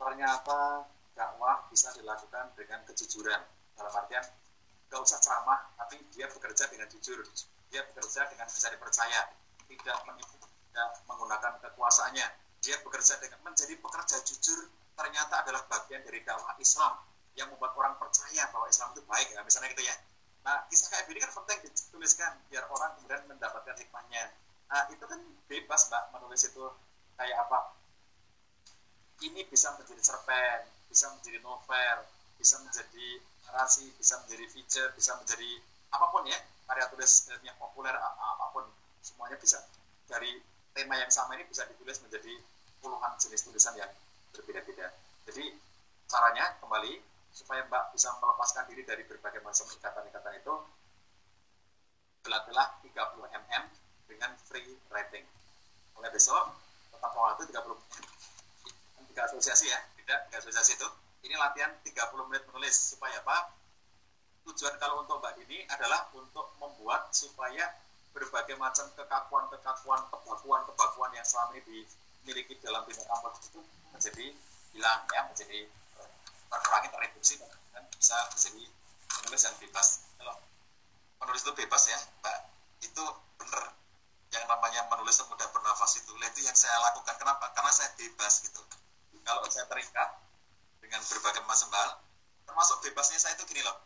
Ternyata 0.00 0.88
dakwah 1.12 1.68
bisa 1.68 1.92
dilakukan 1.92 2.56
dengan 2.56 2.80
kejujuran. 2.88 3.40
Dalam 3.76 3.92
artian 3.92 4.24
gak 4.90 5.00
usah 5.00 5.20
ceramah 5.22 5.70
tapi 5.76 6.00
dia 6.16 6.26
bekerja 6.26 6.66
dengan 6.72 6.88
jujur. 6.88 7.20
Dia 7.70 7.84
bekerja 7.86 8.26
dengan 8.32 8.48
bisa 8.48 8.66
dipercaya 8.72 9.30
tidak 9.70 9.98
menipu, 10.08 10.34
tidak 10.70 11.02
menggunakan 11.10 11.58
kekuasaannya. 11.58 12.26
Dia 12.62 12.76
bekerja 12.86 13.18
dengan 13.18 13.50
menjadi 13.50 13.74
pekerja 13.82 14.16
jujur 14.22 14.70
ternyata 14.94 15.42
adalah 15.42 15.64
bagian 15.66 16.04
dari 16.04 16.20
dakwah 16.22 16.54
Islam 16.60 16.92
yang 17.34 17.48
membuat 17.48 17.72
orang 17.74 17.96
percaya 17.96 18.46
bahwa 18.52 18.68
Islam 18.68 18.92
itu 18.92 19.02
baik 19.08 19.28
ya 19.32 19.40
misalnya 19.42 19.72
gitu 19.74 19.84
ya. 19.84 19.96
Nah 20.44 20.68
kisah 20.68 20.88
kayak 20.92 21.08
ini 21.08 21.20
kan 21.24 21.32
penting 21.32 21.58
dituliskan 21.66 22.32
biar 22.52 22.68
orang 22.68 22.94
kemudian 23.00 23.24
mendapatkan 23.26 23.76
hikmahnya. 23.80 24.30
Nah 24.70 24.82
itu 24.92 25.04
kan 25.04 25.20
bebas 25.48 25.88
mbak 25.88 26.04
menulis 26.14 26.46
itu 26.46 26.64
kayak 27.16 27.36
apa? 27.48 27.74
Ini 29.20 29.40
bisa 29.48 29.72
menjadi 29.76 30.00
cerpen, 30.00 30.60
bisa 30.88 31.12
menjadi 31.12 31.38
novel, 31.44 31.96
bisa 32.36 32.56
menjadi 32.60 33.08
narasi, 33.48 33.92
bisa 33.96 34.16
menjadi 34.24 34.44
feature, 34.48 34.90
bisa 34.96 35.12
menjadi 35.16 35.64
apa 35.90 36.06
pun 36.12 36.22
ya 36.28 36.38
karya 36.70 36.86
tulis 36.92 37.26
yang 37.42 37.56
populer 37.58 37.92
apa 37.98 38.46
pun 38.54 38.62
semuanya 39.02 39.34
bisa 39.40 39.58
dari 40.06 40.38
tema 40.74 40.94
yang 40.98 41.10
sama 41.10 41.34
ini 41.36 41.44
bisa 41.46 41.66
ditulis 41.66 41.98
menjadi 42.04 42.34
puluhan 42.80 43.12
jenis 43.20 43.44
tulisan 43.46 43.74
yang 43.76 43.90
berbeda-beda. 44.32 44.90
Jadi 45.28 45.54
caranya 46.10 46.56
kembali 46.58 46.98
supaya 47.30 47.62
Mbak 47.70 47.94
bisa 47.94 48.10
melepaskan 48.18 48.66
diri 48.70 48.82
dari 48.82 49.02
berbagai 49.06 49.40
macam 49.42 49.66
ikatan-ikatan 49.70 50.34
itu 50.42 50.54
berlatihlah 52.26 52.68
30 52.82 53.26
mm 53.30 53.64
dengan 54.10 54.30
free 54.44 54.66
writing. 54.90 55.24
Mulai 55.96 56.10
besok 56.10 56.54
tetap 56.90 57.12
waktu 57.14 57.48
30 57.48 57.74
menit. 57.74 58.06
Tiga 59.10 59.22
asosiasi 59.26 59.66
ya, 59.70 59.78
tidak 59.98 60.18
tiga 60.30 60.38
asosiasi 60.38 60.78
itu. 60.78 60.88
Ini 61.26 61.34
latihan 61.36 61.72
30 61.82 62.28
menit 62.30 62.42
menulis 62.50 62.94
supaya 62.94 63.20
apa? 63.22 63.54
Tujuan 64.48 64.74
kalau 64.80 65.04
untuk 65.04 65.20
Mbak 65.20 65.32
Dini 65.42 65.66
adalah 65.68 66.08
untuk 66.16 66.56
membuat 66.58 67.12
supaya 67.12 67.70
berbagai 68.10 68.58
macam 68.58 68.86
kekakuan-kekakuan, 68.98 70.00
kebakuan-kebakuan 70.10 71.10
yang 71.14 71.26
selama 71.26 71.54
ini 71.58 71.86
dimiliki 72.20 72.58
dalam 72.60 72.82
dunia 72.84 73.06
kampus 73.06 73.48
itu 73.48 73.60
menjadi 73.94 74.26
hilang 74.74 75.00
ya, 75.10 75.20
menjadi 75.30 75.58
terkurangi, 76.50 76.88
tereduksi 76.90 77.34
dan 77.74 77.82
bisa 77.94 78.16
menjadi 78.34 78.64
penulis 79.08 79.42
yang 79.46 79.56
bebas. 79.62 79.88
Kalau 80.18 80.36
penulis 81.22 81.40
itu 81.46 81.52
bebas 81.54 81.82
ya, 81.86 81.98
Mbak, 82.22 82.38
itu 82.86 83.04
benar 83.38 83.64
yang 84.30 84.44
namanya 84.46 84.80
menulis 84.90 85.18
semudah 85.18 85.48
bernafas 85.50 85.98
itu, 85.98 86.12
itu 86.14 86.40
yang 86.42 86.54
saya 86.54 86.76
lakukan. 86.90 87.14
Kenapa? 87.18 87.50
Karena 87.54 87.70
saya 87.70 87.90
bebas 87.98 88.42
gitu. 88.46 88.62
Kalau 89.22 89.46
saya 89.46 89.66
terikat 89.70 90.08
dengan 90.82 91.00
berbagai 91.06 91.42
macam 91.46 91.70
hal, 91.76 91.90
termasuk 92.46 92.82
bebasnya 92.82 93.18
saya 93.22 93.38
itu 93.38 93.46
gini 93.46 93.62
loh, 93.62 93.78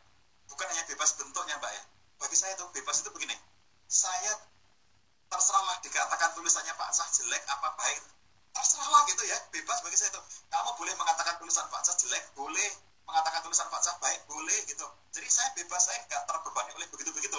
bukan 0.49 0.65
hanya 0.73 0.85
bebas 0.89 1.13
bentuknya 1.21 1.61
Mbak 1.61 1.73
ya, 1.75 1.83
bagi 2.17 2.37
saya 2.39 2.53
itu 2.57 2.65
bebas 2.73 3.05
itu 3.05 3.11
begini, 3.13 3.37
saya 3.95 4.35
terserahlah 5.31 5.79
dikatakan 5.87 6.35
tulisannya 6.35 6.75
Pak 6.75 6.91
Sah 6.91 7.07
jelek 7.15 7.43
apa 7.47 7.79
baik. 7.79 8.03
Terserahlah 8.51 9.07
gitu 9.07 9.23
ya 9.23 9.39
bebas 9.55 9.87
bagi 9.87 9.95
saya 9.95 10.11
itu. 10.11 10.23
Kamu 10.51 10.75
boleh 10.75 10.95
mengatakan 10.99 11.39
tulisan 11.39 11.63
Pak 11.71 11.87
Sah 11.87 11.95
jelek 12.03 12.35
boleh 12.35 12.71
mengatakan 13.07 13.47
tulisan 13.47 13.71
Pak 13.71 13.81
Sah 13.87 13.95
baik 14.03 14.27
boleh 14.27 14.59
gitu. 14.67 14.83
Jadi 15.15 15.31
saya 15.31 15.55
bebas 15.55 15.79
saya 15.87 16.03
nggak 16.11 16.27
terbebani 16.27 16.75
oleh 16.75 16.91
begitu 16.91 17.15
begitu 17.15 17.39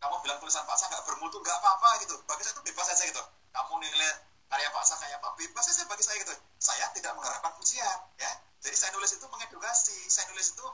kamu 0.00 0.16
bilang 0.24 0.38
tulisan 0.40 0.64
Pak 0.64 0.76
Sah 0.80 0.88
nggak 0.88 1.04
bermutu 1.04 1.36
nggak 1.44 1.56
apa-apa 1.60 2.00
gitu. 2.08 2.16
Bagi 2.24 2.40
saya 2.40 2.56
itu 2.56 2.62
bebas 2.72 2.84
saja 2.88 3.04
gitu. 3.12 3.22
Kamu 3.52 3.76
nilai 3.76 4.12
karya 4.48 4.68
Pak 4.72 4.84
Sah 4.88 4.96
kayak 4.96 5.20
apa 5.20 5.28
bebas 5.36 5.64
saja 5.68 5.84
bagi 5.92 6.04
saya 6.08 6.16
gitu. 6.24 6.34
Saya 6.56 6.88
tidak 6.96 7.12
mengharapkan 7.20 7.52
pujian 7.60 7.98
ya. 8.16 8.32
Jadi 8.64 8.76
saya 8.80 8.96
nulis 8.96 9.12
itu 9.12 9.28
mengedukasi 9.28 9.96
saya 10.08 10.24
nulis 10.32 10.56
itu 10.56 10.64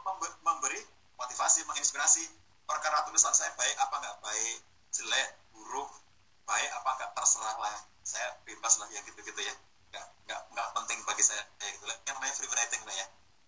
memberi 0.46 0.78
motivasi 1.18 1.66
menginspirasi 1.66 2.22
perkara 2.70 3.02
tulisan 3.10 3.34
saya 3.34 3.50
baik 3.58 3.74
apa 3.82 3.94
nggak 3.98 4.16
baik 4.22 4.58
jelek 4.92 5.28
buruk 5.56 5.88
baik 6.44 6.70
apa 6.76 6.88
enggak 7.00 7.10
terserah 7.16 7.56
lah. 7.56 7.76
Saya 8.04 8.36
bebas 8.44 8.76
lah 8.76 8.88
ya 8.92 9.00
gitu-gitu 9.08 9.40
ya. 9.40 9.54
Nggak 9.92 10.06
nggak 10.28 10.40
nggak 10.52 10.68
penting 10.76 10.98
bagi 11.08 11.24
saya. 11.24 11.42
Kayak 11.56 11.80
gitu 11.80 11.86
lah. 11.88 11.96
Yang 12.04 12.14
namanya 12.20 12.34
free 12.36 12.50
writing 12.52 12.82
lah 12.84 12.94
ya. 12.96 13.06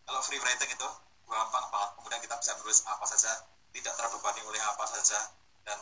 Kalau 0.09 0.21
free 0.25 0.41
writing 0.41 0.71
itu 0.73 0.89
gampang 1.29 1.67
banget. 1.69 1.91
Kemudian 2.01 2.21
kita 2.25 2.35
bisa 2.41 2.53
menulis 2.61 2.81
apa 2.89 3.05
saja 3.05 3.33
tidak 3.77 3.93
terbebani 3.99 4.41
oleh 4.49 4.61
apa 4.65 4.85
saja. 4.89 5.19
Dan 5.69 5.79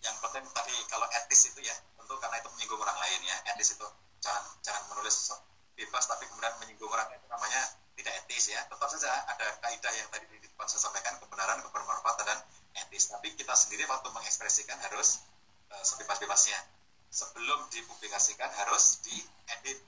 yang 0.00 0.16
penting 0.22 0.44
tadi 0.54 0.74
kalau 0.88 1.06
etis 1.12 1.52
itu 1.52 1.60
ya 1.60 1.76
tentu 1.98 2.14
karena 2.16 2.36
itu 2.40 2.48
menyinggung 2.56 2.80
orang 2.80 2.98
lain 3.02 3.20
ya. 3.26 3.36
Etis 3.52 3.76
itu 3.76 3.86
jangan 4.24 4.44
jangan 4.64 4.82
menulis 4.94 5.34
bebas 5.76 6.04
tapi 6.08 6.24
kemudian 6.24 6.56
menyinggung 6.62 6.88
orang 6.88 7.08
itu 7.12 7.26
namanya 7.28 7.60
tidak 8.00 8.12
etis 8.24 8.54
ya. 8.54 8.64
Tetap 8.64 8.88
saja 8.88 9.10
ada 9.28 9.46
kaidah 9.60 9.92
yang 9.92 10.08
tadi 10.08 10.24
di 10.30 10.38
depan 10.40 10.64
saya 10.70 10.88
sampaikan 10.88 11.20
kebenaran 11.20 11.60
kebermanfaatan 11.66 12.24
dan 12.24 12.38
etis 12.84 13.08
tapi 13.08 13.32
kita 13.32 13.54
sendiri 13.56 13.88
waktu 13.88 14.08
mengekspresikan 14.12 14.76
harus 14.84 15.24
uh, 15.72 15.84
sebebas-bebasnya. 15.84 16.58
Sebelum 17.06 17.70
dipublikasikan 17.72 18.50
harus 18.60 19.00
diedit. 19.06 19.78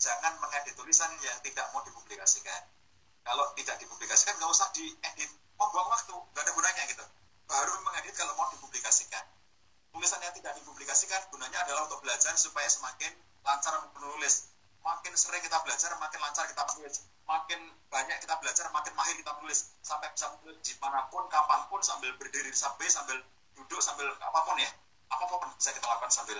Jangan 0.00 0.40
mengedit 0.40 0.72
tulisan 0.72 1.10
yang 1.20 1.36
tidak 1.44 1.68
mau 1.74 1.84
dipublikasikan. 1.84 2.64
Kalau 3.22 3.44
tidak 3.54 3.76
dipublikasikan 3.82 4.34
nggak 4.40 4.50
usah 4.50 4.68
diedit. 4.72 5.30
Membuang 5.60 5.88
waktu 5.92 6.14
nggak 6.16 6.42
ada 6.42 6.52
gunanya 6.56 6.82
gitu. 6.88 7.04
Baru 7.44 7.74
mengedit 7.84 8.14
kalau 8.16 8.32
mau 8.40 8.48
dipublikasikan. 8.56 9.24
Tulisan 9.92 10.24
yang 10.24 10.32
tidak 10.32 10.56
dipublikasikan 10.56 11.20
gunanya 11.28 11.60
adalah 11.68 11.84
untuk 11.84 12.00
belajar 12.00 12.32
supaya 12.40 12.66
semakin 12.66 13.12
lancar 13.44 13.76
menulis. 13.92 14.48
Makin 14.82 15.12
sering 15.14 15.44
kita 15.44 15.60
belajar 15.62 15.92
makin 16.00 16.18
lancar 16.24 16.48
kita 16.48 16.62
menulis 16.72 17.11
makin 17.32 17.60
banyak 17.88 18.16
kita 18.20 18.34
belajar, 18.40 18.68
makin 18.76 18.92
mahir 18.92 19.16
kita 19.16 19.32
menulis 19.40 19.72
sampai 19.80 20.12
bisa 20.12 20.28
menulis 20.36 20.60
di 20.60 20.76
mana 20.76 21.08
pun, 21.08 21.24
kapan 21.32 21.64
pun 21.72 21.80
sambil 21.80 22.12
berdiri 22.20 22.52
sampai 22.52 22.88
sambil 22.92 23.16
duduk 23.56 23.80
sambil 23.80 24.08
apa 24.20 24.40
pun 24.44 24.56
ya, 24.60 24.68
apa 25.08 25.24
pun 25.24 25.48
bisa 25.56 25.72
kita 25.72 25.88
lakukan 25.88 26.12
sambil 26.12 26.36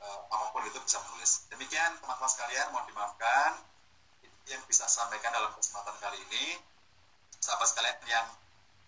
uh, 0.00 0.20
apa 0.32 0.44
pun 0.56 0.64
itu 0.64 0.80
bisa 0.80 1.00
menulis. 1.04 1.44
Demikian 1.52 2.00
teman-teman 2.00 2.30
sekalian, 2.32 2.66
mohon 2.72 2.88
dimaafkan. 2.88 3.60
Yang 4.50 4.62
bisa 4.66 4.90
sampaikan 4.90 5.30
dalam 5.30 5.54
kesempatan 5.54 5.94
kali 6.02 6.18
ini. 6.18 6.58
Sahabat 7.38 7.70
sekalian 7.70 7.94
yang 8.10 8.26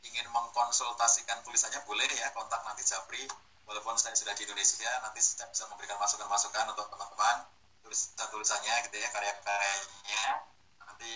ingin 0.03 0.27
mengkonsultasikan 0.35 1.47
tulisannya 1.47 1.79
boleh 1.87 2.11
ya 2.11 2.35
kontak 2.35 2.59
nanti 2.67 2.83
Japri. 2.83 3.23
Walaupun 3.65 3.97
saya 3.97 4.13
sudah 4.13 4.37
di 4.37 4.45
Indonesia 4.45 4.91
nanti 5.01 5.25
saya 5.25 5.49
bisa 5.49 5.65
memberikan 5.73 5.97
masukan-masukan 5.97 6.75
untuk 6.75 6.85
teman-teman 6.93 7.49
tulisan 7.81 8.29
tulisannya 8.29 8.75
gitu 8.89 8.97
ya 9.01 9.09
karya-karyanya 9.09 10.54
nanti 10.95 11.15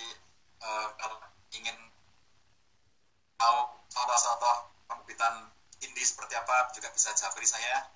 uh, 0.58 0.90
kalau 0.98 1.22
ingin 1.54 1.78
tahu 3.38 3.58
contoh-contoh 3.86 4.74
penerbitan 4.90 5.54
indie 5.86 6.02
seperti 6.02 6.34
apa 6.34 6.74
juga 6.74 6.90
bisa 6.90 7.14
japri 7.14 7.46
saya 7.46 7.86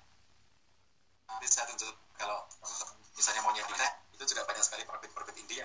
nanti 1.27 1.45
saya 1.51 1.67
tunjuk 1.67 1.91
kalau 2.15 2.47
misalnya 3.19 3.43
mau 3.43 3.51
nyedih 3.51 3.75
itu 4.15 4.23
juga 4.31 4.47
banyak 4.47 4.63
sekali 4.63 4.87
penerbit 4.87 5.13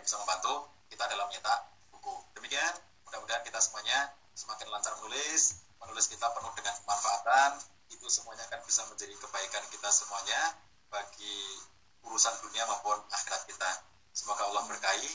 bisa 0.09 0.25
membantu 0.25 0.73
kita 0.89 1.05
dalam 1.05 1.29
menyetak 1.29 1.69
buku. 1.93 2.17
Demikian, 2.33 2.73
mudah-mudahan 3.05 3.45
kita 3.45 3.61
semuanya 3.61 4.09
semakin 4.33 4.73
lancar 4.73 4.97
menulis, 4.97 5.61
menulis 5.85 6.09
kita 6.09 6.33
penuh 6.33 6.49
dengan 6.57 6.73
kemanfaatan, 6.81 7.61
itu 7.93 8.09
semuanya 8.09 8.49
akan 8.49 8.65
bisa 8.65 8.89
menjadi 8.89 9.13
kebaikan 9.21 9.61
kita 9.69 9.93
semuanya 9.93 10.57
bagi 10.89 11.61
urusan 12.09 12.41
dunia 12.41 12.65
maupun 12.73 12.97
akhirat 13.13 13.45
kita. 13.53 13.71
Semoga 14.17 14.49
Allah 14.49 14.65
berkahi 14.65 15.13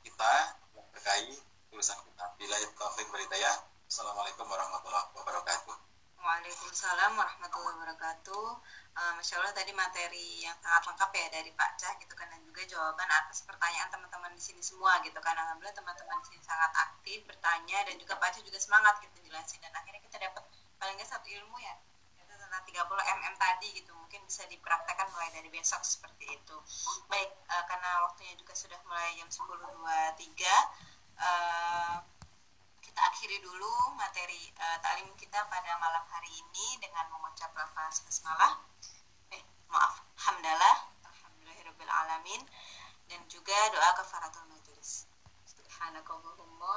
kita, 0.00 0.32
berkahi 0.74 1.36
urusan 1.72 1.98
kita. 2.08 2.24
Bila 2.40 2.56
taufik 2.76 3.08
ya. 3.36 3.52
Assalamualaikum 3.90 4.46
warahmatullahi 4.46 5.10
wabarakatuh. 5.18 5.74
Waalaikumsalam 6.20 7.16
warahmatullahi 7.16 7.74
wabarakatuh. 7.80 8.46
Uh, 8.90 9.12
Masya 9.16 9.40
Allah 9.40 9.54
tadi 9.56 9.72
materi 9.72 10.44
yang 10.44 10.54
sangat 10.60 10.92
lengkap 10.92 11.10
ya 11.16 11.26
dari 11.32 11.50
Pak 11.56 11.70
Cah 11.80 11.94
gitu 11.96 12.14
kan 12.14 12.28
dan 12.28 12.40
juga 12.44 12.62
jawaban 12.68 13.08
atas 13.08 13.42
pertanyaan 13.48 13.88
teman-teman 13.88 14.32
di 14.36 14.42
sini 14.42 14.60
semua 14.60 15.00
gitu 15.02 15.16
kan. 15.18 15.32
Alhamdulillah 15.34 15.74
teman-teman 15.74 16.16
di 16.22 16.26
sini 16.32 16.42
sangat 16.44 16.72
aktif 16.76 17.24
bertanya 17.24 17.78
dan 17.88 17.96
juga 17.96 18.14
Pak 18.20 18.36
Cah 18.36 18.42
juga 18.44 18.58
semangat 18.60 19.00
gitu 19.02 19.16
jelasin 19.26 19.58
dan 19.64 19.72
akhirnya 19.74 20.02
kita 20.04 20.16
dapat 20.20 20.44
paling 20.76 20.94
nggak 21.00 21.08
satu 21.08 21.26
ilmu 21.28 21.56
ya 21.60 21.74
tentang 22.50 22.66
30 22.66 22.82
mm 22.82 23.34
tadi 23.38 23.68
gitu 23.78 23.94
mungkin 23.94 24.26
bisa 24.26 24.42
dipraktekkan 24.50 25.06
mulai 25.14 25.30
dari 25.30 25.46
besok 25.54 25.86
seperti 25.86 26.34
itu. 26.34 26.56
Baik 27.06 27.30
uh, 27.46 27.64
karena 27.70 28.02
waktunya 28.10 28.34
juga 28.34 28.58
sudah 28.58 28.74
mulai 28.90 29.14
jam 29.14 29.30
10.23 29.30 29.38
uh, 31.14 32.02
kita 32.82 33.00
akhiri 33.06 33.38
dulu 33.38 33.94
materi 33.94 34.50
uh, 34.58 34.82
taklim 34.82 35.14
kita 35.14 35.46
pada 35.46 35.78
malam 35.78 36.02
hari 36.10 36.26
ini 36.26 36.66
dengan 36.82 37.06
mengucap 37.14 37.54
lafaz 37.54 38.02
basmalah. 38.02 38.58
Eh, 39.30 39.46
maaf, 39.70 40.02
hamdalah, 40.26 40.90
alhamdulillahirabbil 41.06 41.86
alamin 41.86 42.42
dan 43.06 43.22
juga 43.30 43.54
doa 43.70 43.94
kafaratul 43.94 44.42
majelis. 44.50 45.06
Subhanakallahumma 45.46 46.74